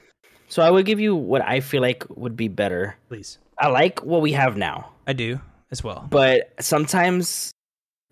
So 0.51 0.63
I 0.63 0.71
would 0.71 0.87
give 0.87 0.99
you 0.99 1.15
what 1.15 1.43
I 1.43 1.61
feel 1.61 1.83
like 1.83 2.05
would 2.09 2.35
be 2.35 2.49
better. 2.49 2.97
Please, 3.09 3.39
I 3.59 3.69
like 3.69 4.03
what 4.03 4.23
we 4.23 4.33
have 4.33 4.57
now, 4.57 4.93
I 5.07 5.13
do 5.13 5.41
as 5.71 5.85
well. 5.85 6.07
but 6.11 6.55
sometimes 6.61 7.53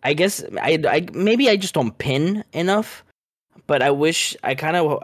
I 0.02 0.12
guess 0.12 0.44
I, 0.60 0.78
I 0.86 1.06
maybe 1.14 1.48
I 1.48 1.56
just 1.56 1.72
don't 1.72 1.96
pin 1.96 2.44
enough. 2.52 3.02
But 3.66 3.82
I 3.82 3.90
wish 3.90 4.36
I 4.44 4.54
kind 4.54 4.76
of 4.76 5.00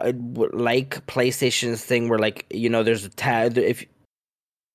like 0.53 1.05
PlayStation's 1.07 1.83
thing 1.83 2.09
where 2.09 2.19
like 2.19 2.45
you 2.51 2.69
know 2.69 2.83
there's 2.83 3.05
a 3.05 3.09
tab 3.09 3.57
if 3.57 3.83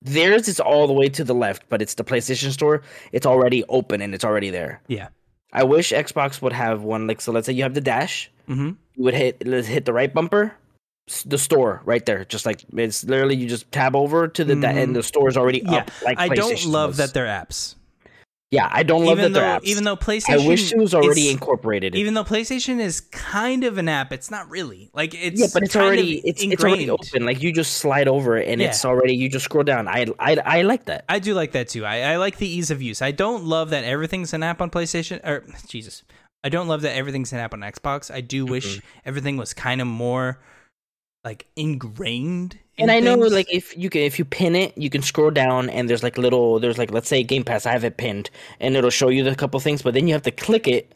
theirs 0.01 0.47
is 0.47 0.59
all 0.59 0.87
the 0.87 0.93
way 0.93 1.09
to 1.09 1.23
the 1.23 1.33
left, 1.35 1.63
but 1.69 1.81
it's 1.81 1.95
the 1.95 2.03
PlayStation 2.03 2.51
Store. 2.51 2.81
It's 3.11 3.25
already 3.25 3.63
open 3.69 4.01
and 4.01 4.13
it's 4.15 4.23
already 4.23 4.49
there. 4.49 4.81
Yeah. 4.87 5.09
I 5.51 5.63
wish 5.63 5.91
Xbox 5.91 6.41
would 6.41 6.53
have 6.53 6.83
one 6.83 7.07
like 7.07 7.21
so. 7.21 7.31
Let's 7.31 7.47
say 7.47 7.53
you 7.53 7.63
have 7.63 7.73
the 7.73 7.81
dash. 7.81 8.29
Mm-hmm. 8.47 8.69
you 8.95 9.03
would 9.03 9.13
hit 9.13 9.45
let's 9.45 9.67
hit 9.67 9.85
the 9.85 9.93
right 9.93 10.11
bumper 10.11 10.55
the 11.25 11.37
store 11.37 11.81
right 11.85 12.03
there 12.07 12.25
just 12.25 12.45
like 12.47 12.63
it's 12.73 13.03
literally 13.03 13.35
you 13.35 13.47
just 13.47 13.71
tab 13.71 13.95
over 13.95 14.27
to 14.27 14.43
the 14.43 14.55
da- 14.55 14.69
Mhm. 14.73 14.83
and 14.83 14.95
the 14.95 15.03
store 15.03 15.27
is 15.29 15.37
already 15.37 15.61
Yeah, 15.63 15.77
up 15.81 15.91
like 16.03 16.17
I 16.19 16.29
don't 16.29 16.65
love 16.65 16.89
was. 16.91 16.97
that 16.97 17.13
they're 17.13 17.27
apps. 17.27 17.75
Yeah, 18.51 18.67
I 18.71 18.81
don't 18.81 19.05
love 19.05 19.19
even 19.19 19.33
that 19.33 19.39
though 19.39 19.45
they're 19.45 19.59
apps. 19.59 19.63
even 19.63 19.83
though 19.83 19.95
PlayStation, 19.95 20.43
I 20.43 20.47
wish 20.47 20.71
it 20.71 20.77
was 20.79 20.95
already 20.95 21.27
is- 21.27 21.33
incorporated. 21.33 21.93
even 21.93 22.15
though 22.15 22.23
PlayStation 22.23 22.79
is 22.79 22.99
kind 22.99 23.63
of 23.63 23.77
an 23.77 23.87
app, 23.87 24.11
it's 24.11 24.31
not 24.31 24.49
really. 24.49 24.89
Like 24.91 25.13
it's 25.13 25.39
yeah, 25.39 25.47
but 25.53 25.63
it's 25.63 25.73
kind 25.73 25.85
already 25.85 26.17
it's 26.25 26.41
it's 26.41 26.63
already 26.63 26.89
open. 26.89 27.25
Like 27.25 27.43
you 27.43 27.53
just 27.53 27.77
slide 27.77 28.07
over 28.07 28.37
it 28.37 28.47
and 28.47 28.59
Yeah. 28.59 28.69
it's 28.69 28.83
already 28.83 29.15
you 29.15 29.29
just 29.29 29.45
scroll 29.45 29.63
down. 29.63 29.87
I 29.87 30.07
I 30.17 30.37
I 30.43 30.61
like 30.63 30.85
that. 30.85 31.05
I 31.07 31.19
do 31.19 31.35
like 31.35 31.51
that 31.51 31.67
too. 31.69 31.85
I, 31.85 32.13
I 32.13 32.15
like 32.15 32.37
the 32.37 32.47
ease 32.47 32.71
of 32.71 32.81
use. 32.81 33.03
I 33.03 33.11
don't 33.11 33.43
love 33.43 33.69
that 33.69 33.83
everything's 33.83 34.33
an 34.33 34.41
app 34.41 34.61
on 34.61 34.71
PlayStation 34.71 35.23
or 35.23 35.45
Jesus. 35.67 36.01
I 36.43 36.49
don't 36.49 36.67
love 36.67 36.81
that 36.81 36.95
everything's 36.95 37.31
an 37.33 37.39
app 37.39 37.53
on 37.53 37.59
Xbox. 37.59 38.11
I 38.11 38.21
do 38.21 38.45
mm-hmm. 38.45 38.51
wish 38.51 38.81
everything 39.05 39.37
was 39.37 39.53
kind 39.53 39.79
of 39.79 39.87
more 39.87 40.39
like 41.23 41.45
ingrained. 41.55 42.57
in 42.77 42.83
And 42.83 42.91
I 42.91 42.99
know 42.99 43.15
things. 43.21 43.33
like 43.33 43.53
if 43.53 43.77
you 43.77 43.89
can 43.89 44.01
if 44.01 44.17
you 44.19 44.25
pin 44.25 44.55
it, 44.55 44.77
you 44.77 44.89
can 44.89 45.01
scroll 45.01 45.31
down 45.31 45.69
and 45.69 45.89
there's 45.89 46.03
like 46.03 46.17
little 46.17 46.59
there's 46.59 46.77
like 46.77 46.91
let's 46.91 47.07
say 47.09 47.23
Game 47.23 47.43
Pass, 47.43 47.65
I 47.65 47.71
have 47.71 47.83
it 47.83 47.97
pinned 47.97 48.29
and 48.59 48.75
it'll 48.75 48.89
show 48.89 49.09
you 49.09 49.23
the 49.23 49.35
couple 49.35 49.59
things, 49.59 49.81
but 49.81 49.93
then 49.93 50.07
you 50.07 50.13
have 50.13 50.23
to 50.23 50.31
click 50.31 50.67
it 50.67 50.93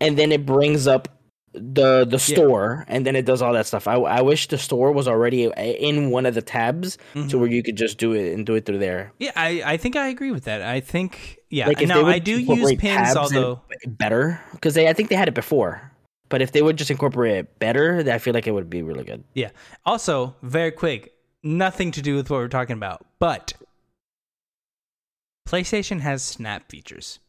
and 0.00 0.18
then 0.18 0.32
it 0.32 0.46
brings 0.46 0.86
up 0.86 1.08
the 1.52 2.04
the 2.04 2.18
store 2.18 2.84
and 2.86 3.06
then 3.06 3.16
it 3.16 3.24
does 3.24 3.40
all 3.40 3.52
that 3.54 3.66
stuff. 3.66 3.86
I 3.88 3.94
I 3.94 4.20
wish 4.20 4.48
the 4.48 4.58
store 4.58 4.92
was 4.92 5.08
already 5.08 5.44
in 5.44 6.10
one 6.10 6.26
of 6.26 6.34
the 6.34 6.42
tabs 6.42 6.98
Mm-hmm. 7.14 7.28
to 7.28 7.38
where 7.38 7.48
you 7.48 7.62
could 7.62 7.76
just 7.76 7.96
do 7.98 8.12
it 8.12 8.32
and 8.34 8.44
do 8.44 8.54
it 8.54 8.66
through 8.66 8.78
there. 8.78 9.12
yeah, 9.18 9.32
I, 9.36 9.62
I 9.64 9.76
think 9.78 9.96
I 9.96 10.08
agree 10.08 10.32
with 10.32 10.44
that. 10.44 10.60
I 10.62 10.80
think 10.80 11.38
yeah. 11.50 11.66
Like 11.68 11.80
now 11.86 12.04
I 12.06 12.18
do 12.18 12.38
use 12.38 12.74
pins, 12.76 13.16
although 13.16 13.60
better 13.86 14.40
because 14.52 14.74
they 14.74 14.88
I 14.88 14.92
think 14.92 15.08
they 15.10 15.16
had 15.16 15.28
it 15.28 15.34
before. 15.34 15.92
But 16.28 16.42
if 16.42 16.52
they 16.52 16.62
would 16.62 16.76
just 16.76 16.90
incorporate 16.90 17.36
it 17.36 17.58
better, 17.58 18.04
I 18.10 18.18
feel 18.18 18.34
like 18.34 18.46
it 18.46 18.52
would 18.52 18.68
be 18.68 18.82
really 18.82 19.04
good. 19.04 19.22
Yeah. 19.34 19.50
Also, 19.84 20.34
very 20.42 20.72
quick, 20.72 21.14
nothing 21.42 21.92
to 21.92 22.02
do 22.02 22.16
with 22.16 22.30
what 22.30 22.38
we're 22.38 22.48
talking 22.48 22.74
about, 22.74 23.06
but 23.18 23.52
PlayStation 25.48 26.00
has 26.00 26.22
Snap 26.22 26.68
features. 26.68 27.20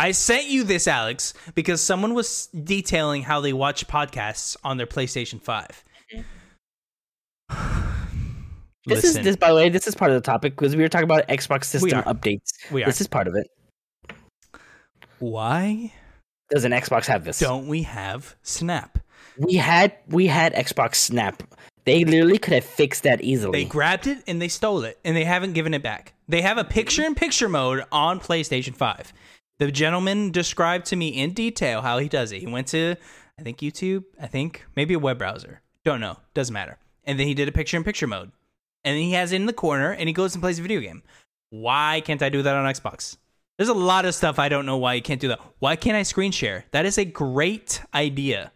I 0.00 0.12
sent 0.12 0.46
you 0.46 0.64
this, 0.64 0.86
Alex, 0.86 1.34
because 1.54 1.80
someone 1.80 2.14
was 2.14 2.46
detailing 2.48 3.22
how 3.22 3.40
they 3.40 3.52
watch 3.52 3.86
podcasts 3.88 4.56
on 4.62 4.76
their 4.76 4.86
PlayStation 4.86 5.40
5. 5.42 5.84
This 8.86 9.04
Listen, 9.04 9.20
is 9.20 9.24
this 9.24 9.36
by 9.36 9.48
the 9.48 9.54
way, 9.54 9.68
this 9.68 9.86
is 9.86 9.94
part 9.94 10.12
of 10.12 10.14
the 10.14 10.20
topic 10.22 10.56
because 10.56 10.74
we 10.74 10.82
were 10.82 10.88
talking 10.88 11.04
about 11.04 11.28
Xbox 11.28 11.64
system 11.64 12.02
updates. 12.04 12.52
We 12.70 12.82
are. 12.84 12.86
This 12.86 13.00
is 13.00 13.06
part 13.06 13.26
of 13.28 13.34
it. 13.34 13.48
why 15.18 15.92
Does 16.50 16.64
an 16.64 16.72
Xbox 16.72 17.06
have 17.06 17.24
this? 17.24 17.38
don't 17.38 17.66
we 17.66 17.82
have 17.82 18.36
Snap? 18.42 18.98
We 19.38 19.54
had 19.54 19.96
we 20.08 20.26
had 20.26 20.54
Xbox 20.54 20.96
Snap. 20.96 21.42
They 21.84 22.04
literally 22.04 22.38
could 22.38 22.54
have 22.54 22.64
fixed 22.64 23.04
that 23.04 23.22
easily. 23.22 23.64
They 23.64 23.68
grabbed 23.68 24.06
it 24.06 24.22
and 24.26 24.42
they 24.42 24.48
stole 24.48 24.84
it, 24.84 24.98
and 25.04 25.16
they 25.16 25.24
haven't 25.24 25.54
given 25.54 25.72
it 25.72 25.82
back. 25.82 26.12
They 26.28 26.42
have 26.42 26.58
a 26.58 26.64
picture 26.64 27.04
in 27.04 27.14
picture 27.14 27.48
mode 27.48 27.84
on 27.90 28.20
PlayStation 28.20 28.74
5. 28.74 29.12
The 29.58 29.72
gentleman 29.72 30.30
described 30.30 30.86
to 30.86 30.96
me 30.96 31.08
in 31.08 31.32
detail 31.32 31.82
how 31.82 31.98
he 31.98 32.08
does 32.08 32.30
it. 32.30 32.40
He 32.40 32.46
went 32.46 32.68
to, 32.68 32.94
I 33.38 33.42
think, 33.42 33.58
YouTube, 33.58 34.04
I 34.20 34.26
think, 34.26 34.64
maybe 34.76 34.94
a 34.94 34.98
web 34.98 35.18
browser. 35.18 35.62
Don't 35.84 36.00
know. 36.00 36.18
Doesn't 36.34 36.52
matter. 36.52 36.78
And 37.04 37.18
then 37.18 37.26
he 37.26 37.34
did 37.34 37.48
a 37.48 37.52
picture 37.52 37.76
in 37.76 37.84
picture 37.84 38.06
mode. 38.06 38.30
And 38.84 38.94
then 38.94 39.02
he 39.02 39.12
has 39.12 39.32
it 39.32 39.36
in 39.36 39.46
the 39.46 39.52
corner 39.52 39.90
and 39.90 40.08
he 40.08 40.12
goes 40.12 40.34
and 40.34 40.42
plays 40.42 40.58
a 40.58 40.62
video 40.62 40.80
game. 40.80 41.02
Why 41.50 42.02
can't 42.04 42.22
I 42.22 42.28
do 42.28 42.42
that 42.42 42.54
on 42.54 42.72
Xbox? 42.72 43.16
There's 43.58 43.68
a 43.68 43.74
lot 43.74 44.04
of 44.04 44.14
stuff 44.14 44.38
I 44.38 44.48
don't 44.48 44.64
know 44.66 44.76
why 44.78 44.94
you 44.94 45.02
can't 45.02 45.20
do 45.20 45.28
that. 45.28 45.40
Why 45.58 45.76
can't 45.76 45.96
I 45.96 46.04
screen 46.04 46.30
share? 46.32 46.64
That 46.70 46.86
is 46.86 46.96
a 46.96 47.04
great 47.04 47.82
idea 47.92 48.52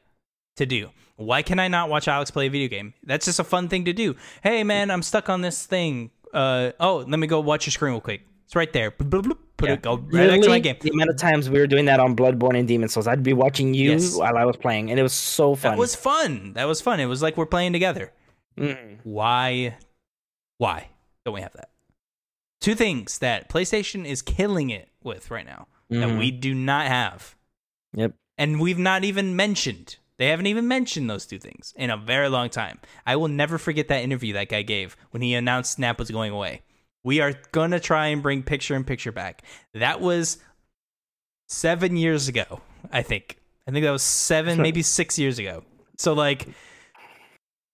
to 0.56 0.64
do. 0.64 0.90
Why 1.16 1.42
can 1.42 1.58
I 1.58 1.68
not 1.68 1.88
watch 1.90 2.08
Alex 2.08 2.30
play 2.30 2.46
a 2.46 2.50
video 2.50 2.68
game? 2.68 2.94
That's 3.02 3.26
just 3.26 3.38
a 3.40 3.44
fun 3.44 3.68
thing 3.68 3.84
to 3.86 3.92
do. 3.92 4.16
Hey 4.42 4.62
man, 4.64 4.90
I'm 4.90 5.02
stuck 5.02 5.28
on 5.28 5.40
this 5.42 5.66
thing. 5.66 6.10
Uh 6.32 6.70
oh, 6.80 7.04
let 7.06 7.18
me 7.18 7.26
go 7.26 7.40
watch 7.40 7.66
your 7.66 7.72
screen 7.72 7.92
real 7.92 8.00
quick. 8.00 8.22
It's 8.44 8.54
right 8.56 8.72
there. 8.72 8.90
Put 8.90 9.08
Yeah. 9.68 9.74
it 9.74 9.82
go 9.82 9.96
right 9.96 10.26
next 10.30 10.44
to 10.46 10.50
my 10.50 10.58
game. 10.58 10.76
The 10.80 10.90
amount 10.90 11.10
of 11.10 11.16
times 11.16 11.48
we 11.50 11.58
were 11.58 11.66
doing 11.66 11.84
that 11.86 12.00
on 12.00 12.16
Bloodborne 12.16 12.58
and 12.58 12.66
Demon 12.66 12.88
Souls, 12.88 13.06
I'd 13.06 13.22
be 13.22 13.32
watching 13.32 13.74
you 13.74 13.92
Yes. 13.92 14.16
while 14.16 14.36
I 14.36 14.44
was 14.44 14.56
playing, 14.56 14.90
and 14.90 14.98
it 14.98 15.02
was 15.02 15.12
so 15.12 15.54
fun. 15.54 15.72
That 15.72 15.78
was 15.78 15.94
fun. 15.94 16.52
That 16.54 16.64
was 16.66 16.80
fun. 16.80 17.00
It 17.00 17.06
was 17.06 17.22
like 17.22 17.36
we're 17.36 17.46
playing 17.46 17.72
together. 17.72 18.12
Mm. 18.58 18.98
Why 19.04 19.76
why 20.58 20.88
don't 21.24 21.34
we 21.34 21.40
have 21.40 21.52
that? 21.54 21.70
Two 22.62 22.74
things 22.76 23.18
that 23.18 23.48
PlayStation 23.50 24.06
is 24.06 24.22
killing 24.22 24.70
it 24.70 24.88
with 25.02 25.30
right 25.30 25.44
now 25.44 25.66
that 25.90 26.08
Mhm. 26.08 26.18
we 26.18 26.30
do 26.30 26.54
not 26.54 26.86
have. 26.86 27.34
Yep. 27.94 28.14
And 28.38 28.60
we've 28.60 28.78
not 28.78 29.02
even 29.04 29.36
mentioned. 29.36 29.96
They 30.16 30.28
haven't 30.28 30.46
even 30.46 30.68
mentioned 30.68 31.10
those 31.10 31.26
two 31.26 31.40
things 31.40 31.74
in 31.76 31.90
a 31.90 31.96
very 31.96 32.28
long 32.28 32.48
time. 32.48 32.78
I 33.04 33.16
will 33.16 33.26
never 33.28 33.58
forget 33.58 33.88
that 33.88 34.02
interview 34.04 34.32
that 34.34 34.48
guy 34.48 34.62
gave 34.62 34.96
when 35.10 35.22
he 35.22 35.34
announced 35.34 35.72
Snap 35.72 35.98
was 35.98 36.10
going 36.12 36.30
away. 36.32 36.62
We 37.02 37.20
are 37.20 37.34
going 37.50 37.72
to 37.72 37.80
try 37.80 38.06
and 38.06 38.22
bring 38.22 38.44
picture 38.44 38.76
in 38.76 38.84
picture 38.84 39.10
back. 39.10 39.42
That 39.74 40.00
was 40.00 40.38
seven 41.48 41.96
years 41.96 42.28
ago, 42.28 42.60
I 42.92 43.02
think. 43.02 43.38
I 43.66 43.72
think 43.72 43.84
that 43.84 43.90
was 43.90 44.04
seven, 44.04 44.62
maybe 44.62 44.82
six 44.82 45.18
years 45.18 45.40
ago. 45.40 45.64
So, 45.98 46.12
like, 46.12 46.46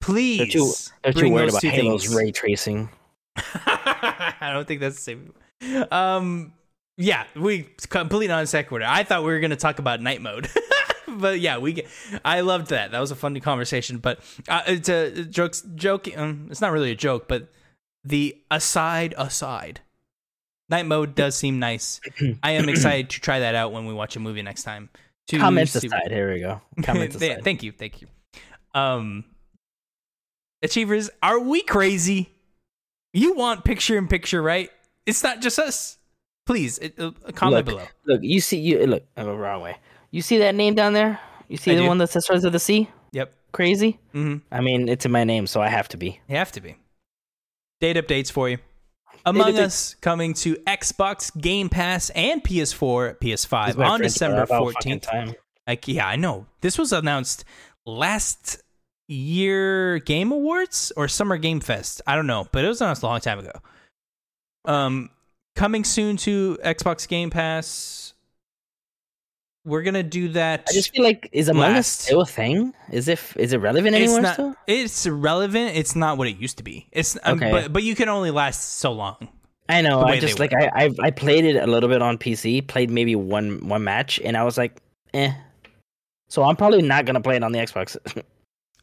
please. 0.01 0.39
They're 0.39 0.47
too, 0.47 0.72
they're 1.03 1.12
too 1.12 1.28
worried 1.30 1.51
about 1.51 1.62
Halo's 1.62 2.14
ray 2.14 2.30
tracing. 2.32 2.89
I 4.41 4.51
don't 4.53 4.66
think 4.66 4.80
that's 4.80 4.97
the 4.97 5.03
same. 5.03 5.32
Um, 5.91 6.53
yeah, 6.97 7.24
we 7.36 7.62
completely 7.89 8.28
non 8.28 8.47
sequitur. 8.47 8.86
I 8.89 9.05
thought 9.05 9.22
we 9.22 9.30
were 9.32 9.41
going 9.41 9.51
to 9.51 9.57
talk 9.57 9.78
about 9.78 10.01
night 10.01 10.20
mode, 10.20 10.49
but 11.09 11.41
yeah, 11.41 11.59
we. 11.59 11.74
Get, 11.74 11.86
I 12.24 12.41
loved 12.41 12.68
that. 12.68 12.91
That 12.91 13.01
was 13.01 13.11
a 13.11 13.16
fun 13.16 13.39
conversation. 13.41 13.99
But 13.99 14.20
uh, 14.49 14.62
it's 14.66 14.89
a 14.89 15.24
jokes 15.24 15.62
joke. 15.74 16.09
Um, 16.16 16.49
it's 16.51 16.61
not 16.61 16.72
really 16.72 16.91
a 16.91 16.97
joke, 16.97 17.28
but 17.28 17.53
the 18.05 18.36
aside 18.51 19.14
aside, 19.16 19.80
night 20.68 20.86
mode 20.86 21.14
does 21.14 21.34
seem 21.36 21.59
nice. 21.59 22.01
I 22.43 22.53
am 22.53 22.68
excited 22.68 23.11
to 23.11 23.20
try 23.20 23.41
that 23.41 23.55
out 23.55 23.72
when 23.72 23.86
we 23.86 23.95
watch 23.95 24.16
a 24.16 24.20
movie 24.20 24.43
next 24.43 24.64
time. 24.64 24.91
To 25.28 25.39
Comments 25.39 25.70
see- 25.70 25.86
aside, 25.86 26.11
here 26.11 26.32
we 26.32 26.41
go. 26.41 26.61
Comments 26.82 27.14
aside. 27.14 27.45
Thank 27.45 27.62
you, 27.62 27.70
thank 27.72 28.01
you. 28.01 28.09
Um, 28.74 29.24
achievers, 30.62 31.11
are 31.22 31.39
we 31.39 31.62
crazy? 31.62 32.30
You 33.12 33.34
want 33.34 33.64
picture 33.64 33.96
in 33.96 34.09
picture, 34.09 34.42
right? 34.42 34.70
It's 35.06 35.22
not 35.22 35.40
just 35.40 35.59
us. 35.59 35.98
Please, 36.46 36.78
it, 36.78 36.98
uh, 36.98 37.12
comment 37.34 37.66
Look, 37.66 37.66
below. 37.66 37.84
Look, 38.06 38.22
you 38.22 38.40
see, 38.40 38.59
you 38.59 38.86
look 38.86 39.04
oh, 39.16 39.34
wrong 39.34 39.62
way. 39.62 39.76
You 40.11 40.22
see 40.22 40.38
that 40.38 40.54
name 40.54 40.74
down 40.74 40.94
there? 40.94 41.20
You 41.48 41.56
see 41.56 41.72
I 41.72 41.74
the 41.74 41.82
do. 41.82 41.88
one 41.88 41.98
that 41.98 42.11
says 42.11 42.24
"Stars 42.24 42.44
of 42.44 42.52
the 42.52 42.59
Sea"? 42.59 42.88
Yep. 43.12 43.32
Crazy. 43.52 43.98
hmm 44.12 44.36
I 44.52 44.61
mean, 44.61 44.88
it's 44.88 45.04
in 45.04 45.12
my 45.12 45.24
name, 45.24 45.46
so 45.46 45.61
I 45.61 45.68
have 45.68 45.88
to 45.88 45.96
be. 45.96 46.20
You 46.28 46.36
have 46.36 46.52
to 46.52 46.61
be. 46.61 46.76
Date 47.80 47.96
updates 47.96 48.30
for 48.30 48.48
you. 48.48 48.59
Among 49.24 49.52
updates. 49.52 49.59
Us 49.59 49.94
coming 50.00 50.34
to 50.34 50.56
Xbox 50.66 51.38
Game 51.38 51.68
Pass 51.68 52.11
and 52.11 52.42
PS4, 52.42 53.18
PS5 53.18 53.78
on 53.78 54.00
December 54.00 54.46
for 54.46 54.54
about 54.56 54.72
fucking 54.74 55.00
14th. 55.00 55.02
Time. 55.02 55.34
Like, 55.66 55.86
yeah, 55.86 56.06
I 56.06 56.16
know. 56.16 56.46
This 56.61 56.78
was 56.78 56.92
announced 56.92 57.44
last 57.84 58.62
year 59.09 59.98
Game 60.00 60.30
Awards 60.32 60.92
or 60.96 61.09
Summer 61.09 61.36
Game 61.38 61.61
Fest. 61.61 62.00
I 62.06 62.14
don't 62.14 62.26
know, 62.26 62.46
but 62.52 62.64
it 62.64 62.68
was 62.68 62.80
announced 62.80 63.02
a 63.02 63.06
long 63.06 63.20
time 63.20 63.38
ago. 63.40 63.52
Um, 64.64 65.11
coming 65.56 65.82
soon 65.84 66.16
to 66.18 66.59
Xbox 66.64 67.09
Game 67.09 67.30
Pass. 67.30 68.14
We're 69.64 69.82
gonna 69.82 70.02
do 70.02 70.28
that. 70.30 70.64
I 70.68 70.72
just 70.72 70.94
feel 70.94 71.02
like 71.04 71.28
is 71.32 71.48
Among 71.48 71.72
Us 71.72 71.74
Last. 71.76 72.00
still 72.00 72.20
a 72.22 72.26
thing? 72.26 72.72
Is 72.90 73.09
it 73.09 73.20
is 73.36 73.52
it 73.52 73.59
relevant 73.59 73.94
it's 73.96 74.04
anymore 74.04 74.20
not. 74.22 74.32
still? 74.34 74.54
It's 74.66 75.06
relevant. 75.06 75.76
It's 75.76 75.94
not 75.94 76.16
what 76.16 76.26
it 76.28 76.38
used 76.38 76.56
to 76.59 76.64
be. 76.64 76.86
It's 76.92 77.18
um, 77.24 77.36
Okay. 77.38 77.50
but 77.50 77.72
but 77.72 77.82
you 77.82 77.94
can 77.94 78.09
only 78.09 78.30
last 78.30 78.78
so 78.78 78.92
long. 78.92 79.28
I 79.68 79.82
know. 79.82 80.00
I 80.02 80.18
just 80.20 80.38
like 80.38 80.54
I, 80.54 80.70
I 80.86 80.90
I 81.02 81.11
played 81.11 81.44
it 81.44 81.56
a 81.56 81.66
little 81.66 81.90
bit 81.90 82.00
on 82.00 82.16
PC. 82.16 82.66
Played 82.66 82.90
maybe 82.90 83.14
one 83.14 83.68
one 83.68 83.84
match, 83.84 84.18
and 84.24 84.38
I 84.38 84.44
was 84.44 84.56
like, 84.56 84.80
eh. 85.12 85.32
So 86.28 86.44
I'm 86.44 86.56
probably 86.56 86.80
not 86.80 87.04
gonna 87.04 87.20
play 87.20 87.36
it 87.36 87.42
on 87.42 87.52
the 87.52 87.59
Xbox. 87.59 87.96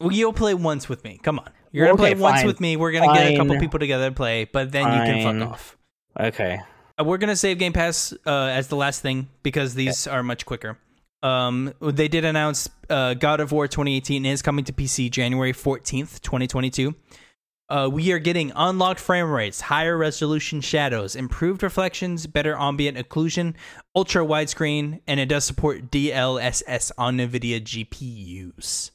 Well, 0.00 0.12
you'll 0.12 0.32
play 0.32 0.54
once 0.54 0.88
with 0.88 1.02
me. 1.04 1.18
Come 1.22 1.38
on, 1.38 1.50
you're 1.72 1.86
gonna 1.86 1.94
Okay, 2.02 2.14
play 2.14 2.20
once 2.22 2.44
with 2.44 2.60
me. 2.60 2.76
We're 2.76 2.92
gonna 2.92 3.12
get 3.14 3.32
a 3.32 3.36
couple 3.36 3.58
people 3.58 3.78
together 3.78 4.08
to 4.10 4.14
play, 4.14 4.44
but 4.44 4.72
then 4.72 4.84
you 4.84 5.00
can 5.22 5.40
fuck 5.40 5.48
off. 5.50 5.76
okay. 6.18 6.60
Uh, 6.98 7.04
We're 7.04 7.18
gonna 7.18 7.36
save 7.36 7.58
Game 7.58 7.72
Pass 7.72 8.14
uh, 8.26 8.30
as 8.30 8.68
the 8.68 8.76
last 8.76 9.02
thing 9.02 9.28
because 9.42 9.74
these 9.74 10.06
are 10.06 10.22
much 10.22 10.46
quicker. 10.46 10.78
Um, 11.22 11.72
they 11.80 12.08
did 12.08 12.24
announce 12.24 12.68
uh, 12.88 13.14
God 13.14 13.40
of 13.40 13.52
War 13.52 13.66
2018 13.68 14.24
is 14.26 14.42
coming 14.42 14.64
to 14.66 14.72
PC 14.72 15.10
January 15.10 15.52
14th, 15.52 16.20
2022. 16.20 16.94
Uh, 17.68 17.88
we 17.90 18.12
are 18.12 18.20
getting 18.20 18.52
unlocked 18.54 19.00
frame 19.00 19.28
rates, 19.28 19.60
higher 19.62 19.96
resolution 19.96 20.60
shadows, 20.60 21.16
improved 21.16 21.62
reflections, 21.64 22.26
better 22.28 22.56
ambient 22.56 22.96
occlusion, 22.96 23.54
ultra 23.96 24.24
widescreen, 24.24 25.00
and 25.08 25.18
it 25.18 25.26
does 25.26 25.44
support 25.44 25.90
DLSS 25.90 26.92
on 26.96 27.16
NVIDIA 27.16 27.60
GPUs. 27.60 28.92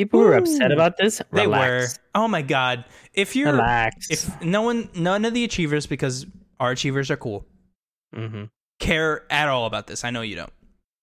People 0.00 0.20
were 0.20 0.34
upset 0.34 0.72
about 0.72 0.96
this. 0.96 1.20
They 1.30 1.46
were. 1.46 1.86
Oh 2.14 2.26
my 2.26 2.40
god! 2.40 2.86
If 3.12 3.36
you're, 3.36 3.52
Relax. 3.52 4.10
if 4.10 4.42
no 4.42 4.62
one, 4.62 4.88
none 4.94 5.26
of 5.26 5.34
the 5.34 5.44
achievers, 5.44 5.86
because 5.86 6.24
our 6.58 6.70
achievers 6.70 7.10
are 7.10 7.16
cool, 7.18 7.44
hmm 8.14 8.44
care 8.78 9.30
at 9.30 9.46
all 9.48 9.66
about 9.66 9.86
this. 9.86 10.04
I 10.04 10.10
know 10.10 10.22
you 10.22 10.36
don't. 10.36 10.52